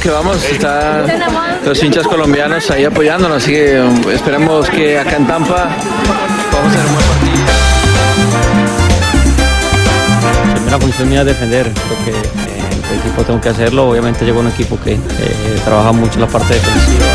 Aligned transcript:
Que 0.00 0.10
vamos, 0.10 0.44
están 0.44 1.06
los 1.64 1.82
hinchas 1.82 2.06
colombianos 2.06 2.70
ahí 2.70 2.84
apoyándonos, 2.84 3.42
así 3.42 3.52
que 3.52 3.80
um, 3.80 4.10
esperemos 4.10 4.70
que 4.70 4.98
acá 4.98 5.16
en 5.16 5.26
Tampa 5.26 5.68
vamos 6.52 6.72
a 6.72 6.76
tener 6.76 6.86
un 6.86 6.94
buen 6.94 7.04
partido. 7.04 7.34
primera 10.54 10.78
función 10.78 11.08
mía 11.08 11.20
es 11.20 11.26
defender, 11.26 11.72
creo 11.72 12.04
que 12.04 12.10
eh, 12.10 12.92
el 12.92 12.98
equipo 13.00 13.22
tengo 13.24 13.40
que 13.40 13.48
hacerlo, 13.48 13.90
obviamente 13.90 14.24
llegó 14.24 14.40
un 14.40 14.48
equipo 14.48 14.78
que 14.80 14.94
eh, 14.94 14.98
trabaja 15.64 15.92
mucho 15.92 16.14
en 16.14 16.20
la 16.20 16.26
parte 16.28 16.54
defensiva. 16.54 17.06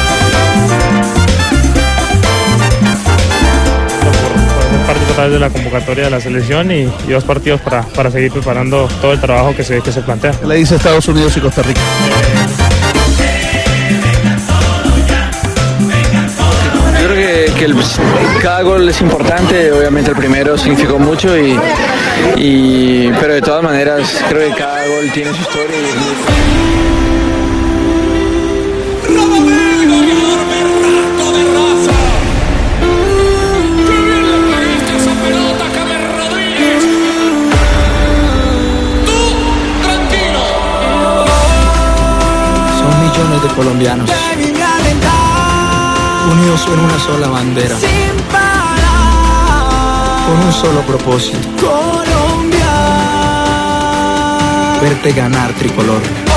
parte 4.85 5.05
total 5.05 5.31
de 5.31 5.39
la 5.39 5.49
convocatoria 5.49 6.03
de 6.03 6.09
la 6.09 6.19
selección 6.19 6.69
y, 6.69 6.81
y 7.07 7.11
dos 7.11 7.23
partidos 7.23 7.61
para, 7.61 7.83
para 7.83 8.11
seguir 8.11 8.31
preparando 8.31 8.89
todo 9.02 9.13
el 9.13 9.21
trabajo 9.21 9.55
que 9.55 9.63
se, 9.63 9.81
que 9.81 9.91
se 9.93 10.02
plantea. 10.02 10.31
¿Qué 10.31 10.45
le 10.45 10.55
dice 10.55 10.75
Estados 10.75 11.07
Unidos 11.07 11.38
y 11.38 11.39
Costa 11.39 11.61
Rica? 11.61 11.79
Que, 17.55 17.73
cada 18.41 18.62
gol 18.62 18.88
es 18.88 19.02
importante, 19.02 19.71
obviamente 19.71 20.11
el 20.11 20.17
primero 20.17 20.57
significó 20.57 20.97
mucho, 21.00 21.38
y, 21.38 23.11
pero 23.19 23.33
de 23.33 23.41
todas 23.41 23.64
maneras 23.64 24.23
creo 24.30 24.50
que 24.50 24.55
cada 24.55 24.86
gol 24.88 25.11
tiene 25.14 25.31
su 25.33 25.41
historia. 25.41 25.77
y- 25.80 26.53
de 43.42 43.49
colombianos 43.55 44.09
unidos 46.31 46.67
en 46.67 46.79
una 46.79 46.99
sola 46.99 47.27
bandera, 47.27 47.75
con 50.25 50.45
un 50.45 50.53
solo 50.53 50.81
propósito. 50.81 51.38
Verte 54.81 55.13
ganar 55.13 55.53
tricolor. 55.53 56.33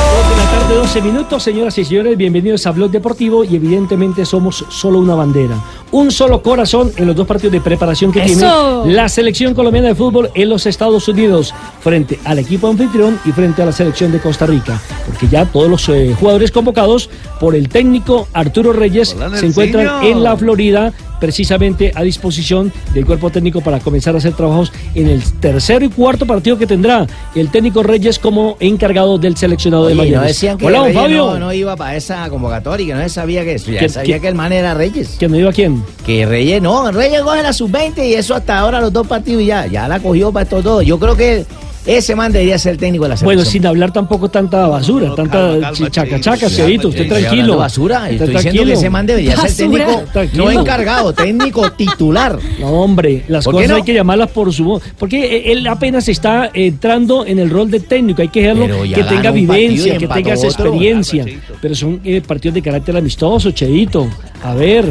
De 0.68 0.74
la 0.74 0.82
tarde, 0.82 1.00
12 1.00 1.02
minutos, 1.02 1.42
señoras 1.42 1.78
y 1.78 1.84
señores, 1.84 2.16
bienvenidos 2.16 2.66
a 2.66 2.72
Blog 2.72 2.90
Deportivo 2.90 3.44
y 3.44 3.56
evidentemente 3.56 4.24
somos 4.24 4.64
solo 4.68 4.98
una 4.98 5.14
bandera, 5.14 5.56
un 5.92 6.10
solo 6.10 6.42
corazón 6.42 6.92
en 6.96 7.06
los 7.06 7.16
dos 7.16 7.26
partidos 7.26 7.52
de 7.52 7.60
preparación 7.60 8.12
que 8.12 8.24
¡Eso! 8.24 8.82
tiene 8.82 8.94
la 8.94 9.08
selección 9.08 9.54
colombiana 9.54 9.88
de 9.88 9.94
fútbol 9.94 10.30
en 10.34 10.48
los 10.48 10.66
Estados 10.66 11.08
Unidos 11.08 11.54
frente 11.80 12.18
al 12.24 12.38
equipo 12.38 12.68
anfitrión 12.68 13.18
y 13.24 13.32
frente 13.32 13.62
a 13.62 13.66
la 13.66 13.72
selección 13.72 14.12
de 14.12 14.20
Costa 14.20 14.46
Rica, 14.46 14.80
porque 15.06 15.28
ya 15.28 15.46
todos 15.46 15.68
los 15.68 15.88
eh, 15.88 16.14
jugadores 16.18 16.50
convocados 16.50 17.10
por 17.40 17.54
el 17.54 17.68
técnico 17.68 18.28
Arturo 18.32 18.72
Reyes 18.72 19.14
Hola, 19.14 19.36
se 19.36 19.46
encuentran 19.46 20.04
en 20.04 20.22
la 20.22 20.36
Florida 20.36 20.92
precisamente 21.20 21.92
a 21.94 22.02
disposición 22.02 22.72
del 22.94 23.06
cuerpo 23.06 23.30
técnico 23.30 23.60
para 23.60 23.80
comenzar 23.80 24.14
a 24.14 24.18
hacer 24.18 24.32
trabajos 24.34 24.72
en 24.94 25.08
el 25.08 25.22
tercero 25.40 25.84
y 25.84 25.88
cuarto 25.88 26.26
partido 26.26 26.58
que 26.58 26.66
tendrá 26.66 27.06
el 27.34 27.50
técnico 27.50 27.82
Reyes 27.82 28.18
como 28.18 28.56
encargado 28.60 29.18
del 29.18 29.36
seleccionado 29.36 29.86
de 29.86 29.92
Oye, 29.92 30.02
Miami. 30.02 30.16
no 30.16 30.22
decían 30.22 30.58
que 30.58 30.66
Hola, 30.66 30.78
don 30.78 30.92
Fabio. 30.92 31.26
no, 31.26 31.38
no 31.38 31.52
iba 31.52 31.76
para 31.76 31.96
esa 31.96 32.28
convocatoria, 32.28 32.86
que 32.86 32.94
no 32.94 33.02
se 33.02 33.08
sabía 33.10 33.44
que 33.44 33.54
eso. 33.54 33.70
Ya 33.70 33.80
¿Qué- 33.80 33.88
sabía 33.88 34.16
qué- 34.16 34.20
que 34.22 34.28
el 34.28 34.34
man 34.34 34.52
era 34.52 34.74
Reyes. 34.74 35.16
¿Que 35.18 35.28
no 35.28 35.36
iba 35.36 35.52
quién? 35.52 35.82
Que 36.04 36.26
Reyes 36.26 36.60
no, 36.62 36.90
Reyes 36.92 37.22
coge 37.22 37.42
la 37.42 37.52
sub-20 37.52 38.06
y 38.08 38.14
eso 38.14 38.34
hasta 38.34 38.58
ahora 38.58 38.80
los 38.80 38.92
dos 38.92 39.06
partidos 39.06 39.42
y 39.42 39.46
ya, 39.46 39.66
ya 39.66 39.88
la 39.88 40.00
cogió 40.00 40.32
para 40.32 40.44
estos 40.44 40.62
dos. 40.64 40.84
Yo 40.84 40.98
creo 40.98 41.16
que 41.16 41.44
ese 41.86 42.14
man 42.16 42.32
debería 42.32 42.58
ser 42.58 42.72
el 42.72 42.78
técnico 42.78 43.04
de 43.04 43.10
la 43.10 43.16
selección. 43.16 43.36
Bueno, 43.36 43.50
sin 43.50 43.66
hablar 43.66 43.92
tampoco 43.92 44.28
tanta 44.28 44.66
basura, 44.66 45.14
tanta 45.14 45.38
calma, 45.38 45.70
calma, 45.72 45.90
chaca 45.90 46.20
chaca, 46.20 46.50
Cheito, 46.50 46.88
usted 46.88 47.08
tranquilo. 47.08 47.56
basura, 47.58 48.10
estoy 48.10 48.28
diciendo 48.28 48.38
que 48.38 48.42
tranquilo. 48.42 48.72
ese 48.74 48.90
man 48.90 49.06
debería 49.06 49.36
ser 49.36 49.40
Basura. 49.66 49.86
técnico, 49.86 50.02
Tranquilo. 50.12 50.44
no 50.44 50.50
encargado, 50.60 51.12
técnico 51.12 51.72
titular. 51.72 52.38
No, 52.60 52.66
hombre, 52.72 53.24
las 53.28 53.44
¿Por 53.44 53.54
qué 53.54 53.58
cosas 53.58 53.70
no? 53.70 53.76
hay 53.76 53.82
que 53.82 53.94
llamarlas 53.94 54.30
por 54.30 54.52
su 54.52 54.64
voz. 54.64 54.82
Porque 54.98 55.50
él 55.52 55.66
apenas 55.66 56.08
está 56.08 56.50
entrando 56.52 57.24
en 57.26 57.38
el 57.38 57.50
rol 57.50 57.70
de 57.70 57.80
técnico. 57.80 58.22
Hay 58.22 58.28
que 58.28 58.42
dejarlo 58.42 58.82
que 58.82 59.04
tenga 59.04 59.30
vivencia, 59.30 59.96
que 59.98 60.08
tenga 60.08 60.34
esa 60.34 60.48
otro. 60.48 60.64
experiencia. 60.66 61.24
Cheito. 61.24 61.54
Pero 61.60 61.74
son 61.74 62.00
eh, 62.04 62.20
partidos 62.26 62.54
de 62.54 62.62
carácter 62.62 62.96
amistoso, 62.96 63.50
Cheito. 63.52 64.08
A 64.42 64.54
ver. 64.54 64.84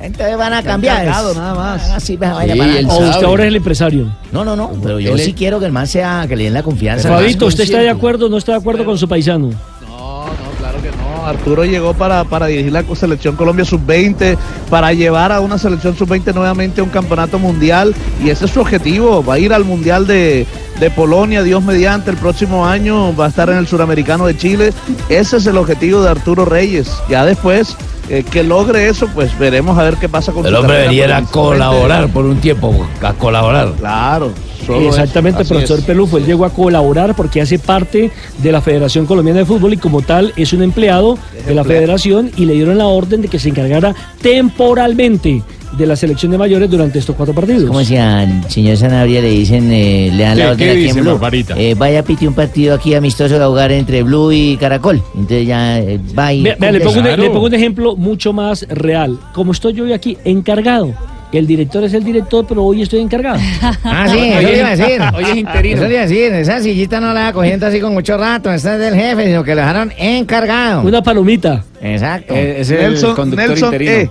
Entonces 0.00 0.36
van 0.36 0.52
a 0.52 0.62
cambiar. 0.62 1.06
nada 1.06 1.54
más. 1.54 1.90
Ah, 1.90 2.00
sí, 2.00 2.14
esa 2.20 2.34
vaina 2.34 2.52
Sí, 2.54 2.58
para 2.58 2.78
él 2.78 2.86
O 2.88 2.98
usted 2.98 3.24
ahora 3.26 3.44
es 3.44 3.48
el 3.48 3.56
empresario. 3.56 4.06
No, 4.32 4.44
no, 4.44 4.54
no, 4.54 4.70
pero 4.82 5.00
yo 5.00 5.12
Él 5.14 5.20
es- 5.20 5.26
sí 5.26 5.34
quiero 5.34 5.58
que 5.58 5.66
el 5.66 5.72
man 5.72 5.86
sea, 5.86 6.24
que 6.28 6.36
le 6.36 6.44
den 6.44 6.54
la 6.54 6.62
confianza. 6.62 7.08
Fabito, 7.08 7.46
¿usted 7.46 7.64
está 7.64 7.78
de 7.78 7.90
acuerdo 7.90 8.26
o 8.26 8.28
no 8.28 8.38
está 8.38 8.52
de 8.52 8.58
acuerdo 8.58 8.84
con 8.84 8.96
su 8.96 9.08
paisano? 9.08 9.50
No, 9.88 10.26
no, 10.26 10.32
claro 10.58 10.80
que 10.80 10.90
no. 10.90 11.26
Arturo 11.26 11.64
llegó 11.64 11.94
para, 11.94 12.24
para 12.24 12.46
dirigir 12.46 12.72
la 12.72 12.84
selección 12.94 13.34
Colombia 13.36 13.64
sub-20, 13.64 14.36
para 14.70 14.92
llevar 14.92 15.32
a 15.32 15.40
una 15.40 15.58
selección 15.58 15.96
sub-20 15.96 16.32
nuevamente 16.32 16.80
a 16.80 16.84
un 16.84 16.90
campeonato 16.90 17.38
mundial 17.38 17.94
y 18.24 18.30
ese 18.30 18.44
es 18.46 18.52
su 18.52 18.60
objetivo. 18.60 19.22
Va 19.24 19.34
a 19.34 19.38
ir 19.38 19.52
al 19.52 19.64
mundial 19.64 20.06
de, 20.06 20.46
de 20.78 20.90
Polonia, 20.90 21.42
Dios 21.42 21.62
mediante, 21.62 22.10
el 22.10 22.16
próximo 22.16 22.64
año 22.66 23.14
va 23.16 23.26
a 23.26 23.28
estar 23.28 23.50
en 23.50 23.58
el 23.58 23.66
suramericano 23.66 24.26
de 24.26 24.36
Chile. 24.36 24.72
Ese 25.08 25.38
es 25.38 25.46
el 25.46 25.56
objetivo 25.58 26.02
de 26.02 26.10
Arturo 26.10 26.44
Reyes. 26.44 26.88
Ya 27.10 27.24
después 27.26 27.76
eh, 28.08 28.24
que 28.24 28.42
logre 28.42 28.88
eso, 28.88 29.06
pues 29.14 29.38
veremos 29.38 29.78
a 29.78 29.82
ver 29.82 29.96
qué 29.96 30.08
pasa 30.08 30.32
con 30.32 30.46
El 30.46 30.52
su 30.54 30.60
hombre 30.60 30.86
venía 30.86 31.16
a 31.16 31.22
colaborar 31.24 32.08
por 32.08 32.24
un 32.24 32.38
tiempo, 32.40 32.86
a 33.02 33.12
colaborar. 33.12 33.72
Claro. 33.78 34.32
solo 34.64 34.88
Exactamente, 34.88 35.44
profesor 35.44 35.78
es. 35.80 35.84
Pelufo, 35.84 36.16
él 36.16 36.24
llegó 36.24 36.44
a 36.44 36.50
colaborar 36.50 37.14
porque 37.14 37.40
hace 37.40 37.58
parte 37.58 38.10
de 38.38 38.52
la 38.52 38.62
Federación 38.62 39.04
Colombiana 39.04 39.40
de 39.40 39.46
Fútbol 39.46 39.74
y 39.74 39.76
como 39.76 40.02
tal 40.02 40.32
es 40.36 40.52
un 40.52 40.62
empleado 40.62 41.18
de 41.46 41.54
la 41.54 41.64
federación 41.64 42.30
y 42.36 42.46
le 42.46 42.54
dieron 42.54 42.78
la 42.78 42.86
orden 42.86 43.20
de 43.20 43.28
que 43.28 43.38
se 43.38 43.50
encargara 43.50 43.94
temporalmente 44.22 45.42
de 45.76 45.86
la 45.86 45.96
selección 45.96 46.32
de 46.32 46.38
mayores 46.38 46.70
durante 46.70 46.98
estos 46.98 47.14
cuatro 47.14 47.34
partidos. 47.34 47.64
Como 47.66 47.84
si 47.84 47.96
al 47.96 48.48
señor 48.50 48.76
Sanabria 48.76 49.20
le 49.20 49.30
dicen, 49.30 49.70
eh, 49.72 50.10
le 50.14 50.22
dan 50.22 50.34
¿Qué- 50.36 50.42
la 50.42 50.50
orden 50.50 50.58
qué 50.58 50.70
aquí 50.70 50.80
dice, 50.82 50.98
en 50.98 51.04
Blue. 51.04 51.20
Eh, 51.56 51.74
vaya 51.76 52.02
pite 52.02 52.26
un 52.26 52.34
partido 52.34 52.74
aquí 52.74 52.94
amistoso 52.94 53.42
a 53.42 53.46
jugar 53.46 53.72
entre 53.72 54.02
Blue 54.02 54.32
y 54.32 54.56
Caracol. 54.56 55.02
Entonces 55.14 55.46
ya 55.46 55.78
eh, 55.78 56.00
va 56.18 56.32
y 56.32 56.42
vea, 56.42 56.56
le, 56.72 56.80
pongo 56.80 56.96
un, 56.98 57.02
Claro. 57.04 57.22
le 57.22 57.30
pongo 57.30 57.46
un 57.46 57.54
ejemplo 57.54 57.96
mucho 57.96 58.32
más 58.32 58.66
real. 58.68 59.18
Como 59.32 59.52
estoy 59.52 59.72
yo 59.74 59.84
hoy 59.84 59.92
aquí 59.92 60.16
encargado, 60.24 60.94
el 61.32 61.46
director 61.46 61.84
es 61.84 61.92
el 61.92 62.04
director, 62.04 62.46
pero 62.48 62.64
hoy 62.64 62.80
estoy 62.82 63.00
encargado. 63.00 63.38
Ah, 63.84 64.06
sí, 64.08 64.18
eso 64.18 64.40
le 64.48 64.58
iba 64.58 64.68
a 64.68 64.76
decir. 64.76 65.00
Hoy 65.14 65.24
es 65.24 65.36
interino. 65.36 65.76
Eso 65.76 65.84
le 65.88 65.94
iba 65.94 66.02
a 66.02 66.06
decir, 66.06 66.32
esa 66.32 66.60
sillita 66.60 67.00
no 67.00 67.12
la 67.12 67.24
va 67.24 67.32
cogiendo 67.32 67.66
así 67.66 67.80
con 67.80 67.92
mucho 67.94 68.16
rato, 68.16 68.52
esta 68.52 68.74
es 68.74 68.80
del 68.80 68.94
jefe, 68.94 69.26
sino 69.26 69.42
que 69.44 69.54
lo 69.54 69.60
dejaron 69.62 69.92
encargado. 69.98 70.82
Una 70.82 71.02
palomita. 71.02 71.64
Exacto. 71.80 72.34
es 72.34 72.70
el 72.70 72.78
Nelson, 72.80 73.14
conductor 73.14 73.48
Nelson 73.48 73.66
interino. 73.68 73.92
E. 73.92 74.10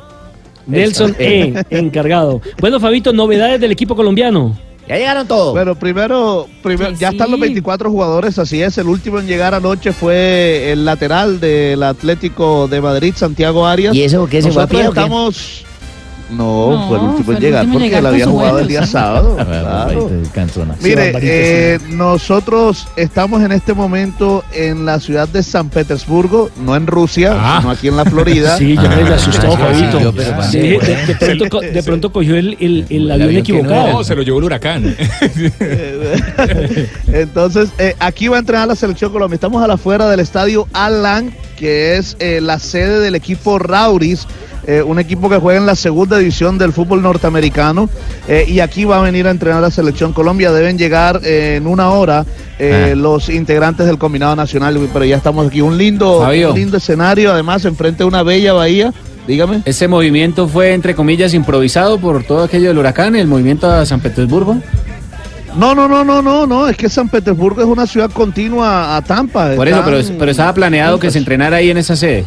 Nelson 0.67 1.15
E, 1.19 1.63
encargado. 1.69 2.41
Bueno, 2.59 2.79
Fabito, 2.79 3.13
novedades 3.13 3.59
del 3.59 3.71
equipo 3.71 3.95
colombiano. 3.95 4.57
Ya 4.87 4.95
llegaron 4.95 5.27
todos. 5.27 5.53
Bueno, 5.53 5.75
primero, 5.75 6.47
primero 6.63 6.93
ya 6.97 7.09
están 7.09 7.29
los 7.29 7.37
sí. 7.39 7.41
24 7.41 7.91
jugadores, 7.91 8.39
así 8.39 8.61
es. 8.61 8.77
El 8.77 8.87
último 8.87 9.19
en 9.19 9.27
llegar 9.27 9.53
anoche 9.53 9.91
fue 9.91 10.71
el 10.71 10.85
lateral 10.85 11.41
del 11.41 11.83
Atlético 11.83 12.69
de 12.69 12.79
Madrid, 12.79 13.13
Santiago 13.15 13.65
Arias. 13.67 13.93
¿Y 13.93 14.03
eso 14.03 14.27
qué 14.27 14.41
se 14.41 14.49
fue 14.51 14.63
a 14.63 14.65
Nosotros 14.65 14.81
pie 14.81 14.87
o 14.89 14.93
qué? 14.93 14.99
estamos. 14.99 15.65
No, 16.29 16.71
No, 16.71 16.87
fue 16.89 16.97
el 16.97 17.03
último 17.05 17.23
fue 17.25 17.35
en 17.35 17.41
llegar 17.41 17.65
porque 17.71 17.85
llegar 17.85 18.01
con 18.03 18.11
había 18.13 18.25
jugado 18.25 18.51
vuelo. 18.51 18.59
el 18.63 18.67
día 18.67 18.85
sábado. 18.85 19.37
Ah, 19.39 19.45
claro. 19.93 20.09
Mire, 20.81 21.13
eh, 21.21 21.79
nosotros 21.89 22.87
estamos 22.97 23.41
en 23.43 23.51
este 23.53 23.73
momento 23.73 24.43
en 24.53 24.85
la 24.85 24.99
ciudad 24.99 25.27
de 25.29 25.41
San 25.43 25.69
Petersburgo, 25.69 26.49
no 26.63 26.75
en 26.75 26.85
Rusia, 26.87 27.33
Ah. 27.37 27.57
sino 27.61 27.71
aquí 27.71 27.87
en 27.87 27.95
la 27.97 28.03
Florida. 28.05 28.47
Sí, 28.57 28.75
ya 28.75 28.89
me 28.89 29.13
asustó, 29.13 29.53
Ah, 29.53 29.57
Fabito. 29.57 30.13
pero 30.15 30.43
Sí, 30.43 30.59
de, 30.59 30.77
de 31.07 31.15
pronto, 31.19 31.49
co- 31.49 31.61
de 31.61 31.83
pronto 31.83 32.11
cogió 32.11 32.35
el, 32.35 32.57
el- 32.59 32.85
el 32.89 33.11
avión 33.11 33.35
equivocado. 33.37 33.93
No, 33.93 34.03
se 34.03 34.15
lo 34.15 34.21
llevó 34.23 34.39
el 34.39 34.45
huracán. 34.45 34.95
Entonces, 37.07 37.69
eh, 37.77 37.95
aquí 37.99 38.27
va 38.27 38.37
a 38.37 38.39
entrenar 38.39 38.67
la 38.67 38.75
selección 38.75 39.11
Colombia. 39.11 39.35
Estamos 39.35 39.63
a 39.63 39.67
la 39.67 39.75
afuera 39.75 40.09
del 40.09 40.19
estadio 40.19 40.67
Alan, 40.73 41.33
que 41.57 41.97
es 41.97 42.15
eh, 42.19 42.39
la 42.41 42.59
sede 42.59 42.99
del 42.99 43.15
equipo 43.15 43.59
Rauris, 43.59 44.27
eh, 44.67 44.83
un 44.83 44.99
equipo 44.99 45.29
que 45.29 45.37
juega 45.37 45.59
en 45.59 45.65
la 45.65 45.75
segunda 45.75 46.17
división 46.19 46.57
del 46.57 46.73
fútbol 46.73 47.01
norteamericano. 47.01 47.89
Eh, 48.27 48.45
y 48.47 48.59
aquí 48.59 48.85
va 48.85 48.99
a 48.99 49.01
venir 49.01 49.25
a 49.27 49.31
entrenar 49.31 49.61
la 49.61 49.71
selección 49.71 50.13
Colombia. 50.13 50.51
Deben 50.51 50.77
llegar 50.77 51.21
eh, 51.23 51.55
en 51.57 51.65
una 51.67 51.89
hora 51.89 52.25
Ah. 52.59 52.95
los 52.95 53.29
integrantes 53.29 53.85
del 53.85 53.99
combinado 53.99 54.35
nacional, 54.35 54.79
pero 54.91 55.05
ya 55.05 55.17
estamos 55.17 55.45
aquí. 55.45 55.61
Un 55.61 55.77
lindo, 55.77 56.21
Fabio. 56.21 56.49
un 56.53 56.59
lindo 56.59 56.77
escenario, 56.77 57.31
además, 57.31 57.63
enfrente 57.65 57.99
de 57.99 58.05
una 58.05 58.23
bella 58.23 58.53
bahía. 58.53 58.91
Dígame. 59.27 59.61
¿Ese 59.65 59.87
movimiento 59.87 60.47
fue, 60.47 60.73
entre 60.73 60.95
comillas, 60.95 61.33
improvisado 61.35 61.99
por 61.99 62.23
todo 62.23 62.43
aquello 62.43 62.69
del 62.69 62.77
huracán, 62.79 63.15
el 63.15 63.27
movimiento 63.27 63.69
a 63.69 63.85
San 63.85 63.99
Petersburgo? 63.99 64.57
No, 65.55 65.75
no, 65.75 65.87
no, 65.87 66.03
no, 66.03 66.21
no, 66.21 66.45
no, 66.47 66.67
es 66.67 66.77
que 66.77 66.87
San 66.89 67.09
Petersburgo 67.09 67.61
es 67.61 67.67
una 67.67 67.87
ciudad 67.87 68.09
continua 68.11 68.95
a 68.95 69.01
Tampa. 69.01 69.53
Por 69.55 69.67
eso, 69.67 69.83
pero 70.17 70.31
estaba 70.31 70.53
planeado 70.53 70.99
que 70.99 71.11
se 71.11 71.17
entrenara 71.17 71.57
ahí 71.57 71.69
en 71.69 71.77
esa 71.77 71.95
sede. 71.95 72.25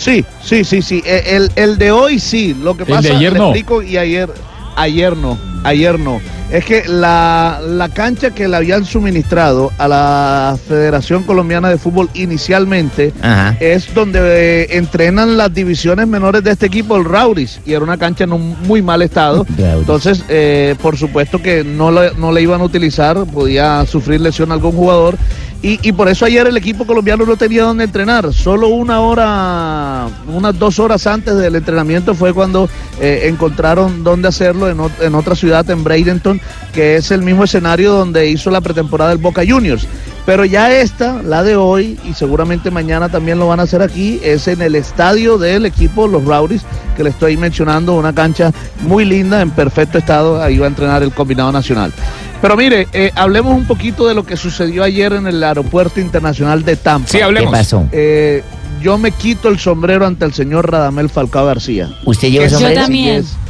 Sí, 0.00 0.24
sí, 0.42 0.64
sí, 0.64 0.80
sí. 0.80 1.02
E- 1.04 1.36
El, 1.36 1.50
el 1.56 1.76
de 1.76 1.92
hoy 1.92 2.18
sí. 2.18 2.54
Lo 2.54 2.74
que 2.74 2.84
El 2.84 2.88
pasa 2.88 3.02
de 3.08 3.16
ayer 3.16 3.32
le 3.34 3.38
no. 3.38 3.44
explico, 3.48 3.82
y 3.82 3.98
ayer, 3.98 4.30
ayer 4.76 5.14
no, 5.14 5.36
ayer 5.64 5.98
no. 5.98 6.20
Es 6.50 6.64
que 6.64 6.82
la, 6.88 7.60
la 7.64 7.88
cancha 7.90 8.30
que 8.32 8.48
le 8.48 8.56
habían 8.56 8.84
suministrado 8.84 9.70
a 9.78 9.86
la 9.86 10.58
Federación 10.68 11.22
Colombiana 11.22 11.68
de 11.68 11.78
Fútbol 11.78 12.10
inicialmente 12.14 13.12
Ajá. 13.22 13.56
es 13.60 13.94
donde 13.94 14.62
eh, 14.64 14.66
entrenan 14.76 15.36
las 15.36 15.54
divisiones 15.54 16.08
menores 16.08 16.42
de 16.42 16.50
este 16.50 16.66
equipo, 16.66 16.96
el 16.96 17.04
Rauris, 17.04 17.60
y 17.64 17.72
era 17.74 17.84
una 17.84 17.96
cancha 17.98 18.24
en 18.24 18.32
un 18.32 18.56
muy 18.66 18.82
mal 18.82 19.00
estado. 19.02 19.46
Entonces, 19.58 20.24
eh, 20.28 20.74
por 20.82 20.96
supuesto 20.96 21.40
que 21.40 21.62
no, 21.62 21.92
le- 21.92 22.14
no 22.16 22.32
le 22.32 22.42
iban 22.42 22.60
a 22.60 22.64
utilizar, 22.64 23.24
podía 23.26 23.86
sufrir 23.86 24.20
lesión 24.20 24.50
algún 24.50 24.72
jugador. 24.72 25.16
Y, 25.62 25.78
y 25.86 25.92
por 25.92 26.08
eso 26.08 26.24
ayer 26.24 26.46
el 26.46 26.56
equipo 26.56 26.86
colombiano 26.86 27.26
no 27.26 27.36
tenía 27.36 27.64
donde 27.64 27.84
entrenar. 27.84 28.32
Solo 28.32 28.68
una 28.68 29.00
hora, 29.00 30.06
unas 30.34 30.58
dos 30.58 30.78
horas 30.78 31.06
antes 31.06 31.36
del 31.36 31.54
entrenamiento 31.54 32.14
fue 32.14 32.32
cuando 32.32 32.66
eh, 32.98 33.24
encontraron 33.26 34.02
dónde 34.02 34.28
hacerlo 34.28 34.70
en, 34.70 34.78
en 35.02 35.14
otra 35.14 35.34
ciudad, 35.36 35.49
en 35.50 35.84
Bradenton, 35.84 36.40
que 36.72 36.96
es 36.96 37.10
el 37.10 37.22
mismo 37.22 37.44
escenario 37.44 37.92
donde 37.92 38.28
hizo 38.28 38.50
la 38.50 38.60
pretemporada 38.60 39.10
del 39.10 39.18
Boca 39.18 39.42
Juniors. 39.46 39.86
Pero 40.26 40.44
ya 40.44 40.72
esta, 40.72 41.22
la 41.22 41.42
de 41.42 41.56
hoy, 41.56 41.98
y 42.04 42.14
seguramente 42.14 42.70
mañana 42.70 43.08
también 43.08 43.38
lo 43.38 43.48
van 43.48 43.58
a 43.58 43.64
hacer 43.64 43.82
aquí, 43.82 44.20
es 44.22 44.48
en 44.48 44.62
el 44.62 44.74
estadio 44.76 45.38
del 45.38 45.66
equipo, 45.66 46.06
los 46.06 46.24
Rowdies, 46.24 46.62
que 46.96 47.02
le 47.02 47.10
estoy 47.10 47.36
mencionando, 47.36 47.94
una 47.94 48.14
cancha 48.14 48.52
muy 48.82 49.04
linda, 49.04 49.40
en 49.40 49.50
perfecto 49.50 49.98
estado, 49.98 50.40
ahí 50.42 50.58
va 50.58 50.66
a 50.66 50.68
entrenar 50.68 51.02
el 51.02 51.12
combinado 51.12 51.50
nacional. 51.50 51.92
Pero 52.40 52.56
mire, 52.56 52.86
eh, 52.92 53.10
hablemos 53.16 53.54
un 53.54 53.66
poquito 53.66 54.06
de 54.06 54.14
lo 54.14 54.24
que 54.24 54.36
sucedió 54.36 54.82
ayer 54.84 55.12
en 55.14 55.26
el 55.26 55.42
aeropuerto 55.42 56.00
internacional 56.00 56.64
de 56.64 56.76
Tampa. 56.76 57.08
Sí, 57.08 57.20
hablemos. 57.20 57.50
¿Qué 57.50 57.58
pasó? 57.58 57.86
Eh, 57.92 58.42
yo 58.80 58.98
me 58.98 59.12
quito 59.12 59.48
el 59.48 59.58
sombrero 59.58 60.06
ante 60.06 60.24
el 60.24 60.32
señor 60.32 60.70
Radamel 60.70 61.10
Falcao 61.10 61.46
García. 61.46 61.90
¿Usted 62.04 62.28
lleva 62.28 62.44
Qué 62.44 62.50
sombrero? 62.50 62.74
Yo 62.74 62.80
también. 62.82 63.24
sencillez, 63.24 63.49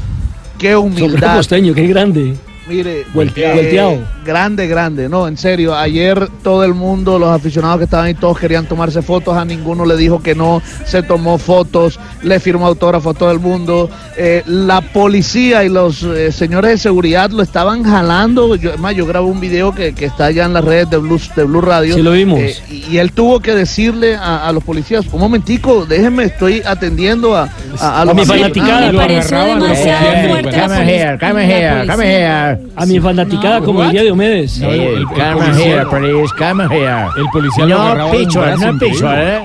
Qué 0.60 0.72
Sombrero 0.74 1.06
humildad. 1.06 1.36
costeño, 1.38 1.74
qué 1.74 1.86
grande. 1.86 2.34
Mire, 2.70 3.04
Volteado. 3.12 3.90
eh, 3.92 4.00
grande, 4.24 4.66
grande, 4.68 5.08
no, 5.08 5.26
en 5.26 5.36
serio. 5.36 5.74
Ayer 5.76 6.28
todo 6.42 6.62
el 6.64 6.72
mundo, 6.74 7.18
los 7.18 7.28
aficionados 7.30 7.78
que 7.78 7.84
estaban 7.84 8.06
ahí, 8.06 8.14
todos 8.14 8.38
querían 8.38 8.66
tomarse 8.66 9.02
fotos. 9.02 9.36
A 9.36 9.44
ninguno 9.44 9.84
le 9.84 9.96
dijo 9.96 10.22
que 10.22 10.34
no, 10.34 10.62
se 10.84 11.02
tomó 11.02 11.36
fotos, 11.38 11.98
le 12.22 12.38
firmó 12.38 12.66
autógrafo 12.66 13.10
a 13.10 13.14
todo 13.14 13.30
el 13.32 13.40
mundo. 13.40 13.90
Eh, 14.16 14.42
la 14.46 14.80
policía 14.82 15.64
y 15.64 15.68
los 15.68 16.02
eh, 16.04 16.30
señores 16.30 16.70
de 16.72 16.78
seguridad 16.78 17.30
lo 17.30 17.42
estaban 17.42 17.82
jalando. 17.82 18.54
Yo, 18.54 18.70
además, 18.70 18.94
yo 18.94 19.04
grabo 19.06 19.26
un 19.26 19.40
video 19.40 19.74
que, 19.74 19.92
que 19.94 20.04
está 20.04 20.26
allá 20.26 20.44
en 20.44 20.52
las 20.52 20.64
redes 20.64 20.88
de 20.90 20.98
Blue, 20.98 21.20
de 21.34 21.44
Blue 21.44 21.60
Radio. 21.60 21.94
Sí, 21.96 22.02
lo 22.02 22.12
vimos. 22.12 22.38
Eh, 22.38 22.54
y, 22.70 22.84
y 22.94 22.98
él 22.98 23.12
tuvo 23.12 23.40
que 23.40 23.54
decirle 23.54 24.14
a, 24.14 24.46
a 24.46 24.52
los 24.52 24.62
policías: 24.62 25.06
un 25.10 25.20
momentico, 25.20 25.86
déjenme, 25.86 26.24
estoy 26.24 26.62
atendiendo 26.64 27.34
a, 27.36 27.48
a, 27.80 28.02
A 28.02 28.04
los 28.04 28.14
mi 28.14 28.22
aficionados". 28.22 28.56
fanaticada. 28.56 28.92
Me 28.92 28.98
pareció 28.98 29.38
demasiado 29.44 30.28
fuerte 30.28 30.52
la 30.52 30.62
come 30.62 30.76
polic- 30.76 30.88
here, 30.88 31.18
come 31.18 31.32
la 31.34 31.44
here, 31.44 31.70
policía. 31.76 31.94
come 31.94 32.04
here. 32.06 32.59
A 32.76 32.86
mi 32.86 32.98
fanaticada, 33.00 33.60
como 33.60 33.82
diría 33.84 34.02
Diomedes. 34.02 34.58
No, 34.58 34.70
el- 34.70 34.80
el- 34.80 34.94
el 34.98 35.06
Come 35.06 35.34
policía- 35.34 35.66
here, 35.66 35.86
please, 35.86 36.34
come 36.38 36.64
here. 36.70 37.06
El 37.16 37.26
policía 37.32 37.66
lo 37.66 37.76
No 37.76 37.82
agarraba 37.82 38.10
picture, 38.12 38.56
no 38.56 38.78
picture, 38.78 39.36
¿eh? 39.36 39.42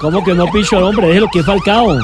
¿Cómo 0.00 0.24
que 0.24 0.34
no 0.34 0.46
picho 0.50 0.76
al 0.76 0.82
hombre? 0.84 1.08
Déjelo 1.08 1.28
que 1.32 1.40
es 1.40 1.46
Falcao. 1.46 1.98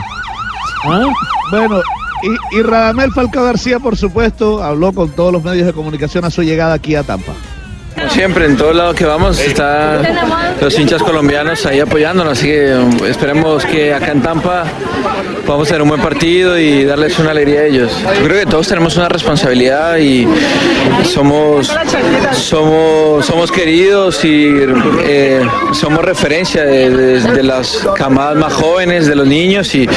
¿Ah? 0.87 1.03
Bueno, 1.51 1.81
y, 2.23 2.59
y 2.59 2.63
Radamel 2.63 3.13
Falcao 3.13 3.45
García, 3.45 3.79
por 3.79 3.97
supuesto, 3.97 4.63
habló 4.63 4.93
con 4.93 5.11
todos 5.11 5.33
los 5.33 5.43
medios 5.45 5.67
de 5.67 5.73
comunicación 5.73 6.25
a 6.25 6.31
su 6.31 6.43
llegada 6.43 6.75
aquí 6.75 6.95
a 6.95 7.03
Tampa. 7.03 7.33
Como 7.95 8.11
siempre, 8.11 8.47
en 8.47 8.57
todos 8.57 8.75
lados 8.75 8.95
que 8.97 9.05
vamos 9.05 9.39
están 9.41 10.03
los 10.61 10.79
hinchas 10.79 11.03
colombianos 11.03 11.65
ahí 11.67 11.81
apoyándonos, 11.81 12.39
así 12.39 12.47
que 12.49 12.75
um, 12.75 13.05
esperemos 13.07 13.65
que 13.65 13.95
acá 13.95 14.13
en 14.13 14.21
Tampa 14.23 14.65
podamos 15.47 15.69
tener 15.69 15.83
un 15.83 15.89
buen 15.89 16.01
partido 16.01 16.59
y 16.59 16.85
darles 16.85 17.19
una 17.19 17.31
alegría 17.31 17.61
a 17.61 17.65
ellos. 17.67 17.93
Yo 18.19 18.25
creo 18.25 18.41
que 18.41 18.47
todos 18.47 18.67
tenemos 18.67 18.97
una 18.97 19.09
responsabilidad 19.09 19.99
y 19.99 20.27
somos, 21.05 21.71
somos, 22.33 23.25
somos 23.27 23.53
queridos 23.53 24.25
y 24.25 24.55
eh, 25.05 25.43
somos 25.73 26.05
referencia 26.05 26.65
de, 26.65 26.91
de- 26.91 27.21
de 27.21 27.43
las 27.43 27.87
camadas 27.97 28.37
más 28.37 28.53
jóvenes, 28.53 29.07
de 29.07 29.15
los 29.15 29.27
niños 29.27 29.75
y, 29.75 29.89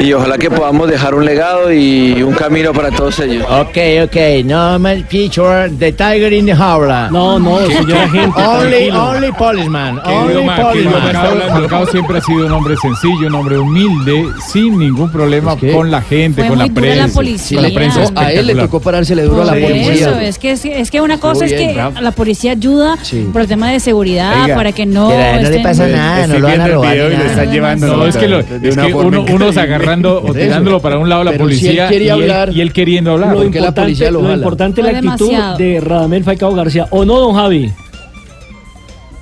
y 0.00 0.12
ojalá 0.12 0.38
que 0.38 0.50
podamos 0.50 0.88
dejar 0.88 1.14
un 1.14 1.24
legado 1.24 1.72
y 1.72 2.22
un 2.22 2.34
camino 2.34 2.72
para 2.72 2.90
todos 2.90 3.18
ellos. 3.20 3.44
Ok, 3.48 3.76
ok, 4.04 4.16
no 4.44 4.78
más 4.78 4.96
picture, 5.08 5.70
the 5.78 5.92
tiger 5.92 6.32
in 6.32 6.46
the 6.46 6.54
jaula. 6.54 7.08
No, 7.10 7.27
no, 7.36 7.58
señora 7.66 8.08
gente. 8.08 8.40
Only, 8.40 8.70
tranquilo. 8.70 9.04
only 9.10 9.32
policeman, 9.32 9.98
only 10.04 10.44
Ma- 10.44 10.54
querido 10.56 10.70
policeman. 10.92 11.02
Falcao, 11.02 11.48
Falcao 11.50 11.86
siempre 11.86 12.18
ha 12.18 12.20
sido 12.20 12.46
un 12.46 12.52
hombre 12.52 12.76
sencillo, 12.76 13.26
un 13.26 13.34
hombre 13.34 13.58
humilde, 13.58 14.24
sin 14.52 14.78
ningún 14.78 15.10
problema 15.10 15.56
con 15.56 15.90
la 15.90 16.00
gente, 16.00 16.42
Fue 16.42 16.48
con 16.50 16.58
la 16.58 16.66
la 16.66 16.72
prensa. 16.74 17.14
policía. 17.14 17.58
Con 17.60 17.68
la 17.68 17.74
prensa 17.74 18.00
A 18.14 18.20
A 18.20 18.32
él 18.32 18.46
le 18.46 18.54
tocó 18.54 18.78
parársele 18.80 19.22
duro 19.24 19.42
a 19.42 19.46
la 19.46 19.52
policía. 19.54 19.92
eso, 19.94 20.18
es 20.20 20.38
que, 20.38 20.52
es, 20.52 20.60
que- 20.62 20.80
es 20.80 20.90
que 20.90 21.00
una 21.00 21.18
cosa 21.18 21.44
es 21.46 21.52
bien, 21.52 21.68
que 21.70 21.74
bravo. 21.74 22.00
la 22.00 22.12
policía 22.12 22.52
ayuda 22.52 22.96
Sí. 23.02 23.26
por 23.32 23.42
el 23.42 23.48
tema 23.48 23.70
de 23.70 23.80
seguridad, 23.80 24.44
Oiga, 24.44 24.54
para 24.54 24.72
que 24.72 24.86
no... 24.86 25.08
que 25.08 25.40
no 25.42 25.50
le 25.50 25.60
pasa 25.60 25.86
nada, 25.88 26.26
no 26.28 26.38
lo 26.38 26.46
van 26.46 26.60
a 26.60 26.68
robar. 26.68 26.96
ni 26.96 27.16
nada. 27.16 27.44
llevando 27.46 27.86
No, 27.96 28.06
es 28.06 28.16
que, 28.16 28.28
lo- 28.28 28.38
es 28.40 28.76
que 28.76 28.94
uno, 28.94 29.24
unos 29.32 29.56
agarrando 29.56 30.20
o 30.20 30.24
eso. 30.26 30.34
tirándolo 30.34 30.80
para 30.80 30.98
un 30.98 31.08
lado 31.08 31.24
la 31.24 31.32
Pero 31.32 31.48
si 31.48 31.66
él 31.68 31.76
policía 31.78 31.92
y, 31.92 31.96
él, 31.96 32.10
hablar- 32.10 32.50
y 32.52 32.60
él 32.60 32.72
queriendo 32.72 33.12
hablar. 33.12 33.30
Lo 33.32 33.42
¿Por 33.42 33.50
qué 33.50 33.60
la 33.60 33.68
importante, 33.68 33.80
policía 33.82 34.10
lo 34.10 34.22
lo 34.22 34.34
importante 34.34 34.80
es 34.80 34.86
la 34.92 34.98
actitud 34.98 35.32
de 35.58 35.80
Radamel 35.80 36.24
Falcao 36.24 36.54
García. 36.54 36.86
¿O 36.90 37.04
no, 37.04 37.17
don 37.20 37.34
Javi? 37.34 37.72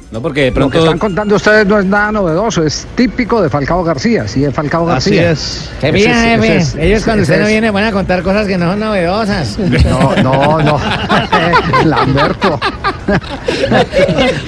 No, 0.08 0.22
porque 0.22 0.52
de 0.52 0.60
Lo 0.60 0.70
que 0.70 0.78
están 0.78 0.98
contando 1.00 1.34
ustedes 1.34 1.66
no 1.66 1.80
es 1.80 1.84
nada 1.84 2.12
novedoso, 2.12 2.62
es 2.62 2.86
típico 2.94 3.42
de 3.42 3.50
Falcao 3.50 3.82
García, 3.82 4.28
sí, 4.28 4.44
es 4.44 4.54
Falcao 4.54 4.88
Así 4.88 5.16
García. 5.16 5.30
es. 5.32 5.70
Que 5.80 5.88
Ese 5.88 5.92
mira, 5.98 6.12
es- 6.12 6.40
jefe, 6.40 6.56
ese 6.56 6.56
es- 6.56 6.74
ellos 6.86 7.04
cuando 7.04 7.22
ese 7.24 7.32
usted 7.32 7.42
no 7.42 7.48
viene 7.48 7.70
van 7.72 7.84
a 7.84 7.92
contar 7.92 8.22
cosas 8.22 8.46
que 8.46 8.56
no 8.56 8.70
son 8.70 8.78
novedosas. 8.80 9.58
No, 9.84 10.14
no, 10.22 10.58
no. 10.62 10.80
Lamberto. 11.84 12.58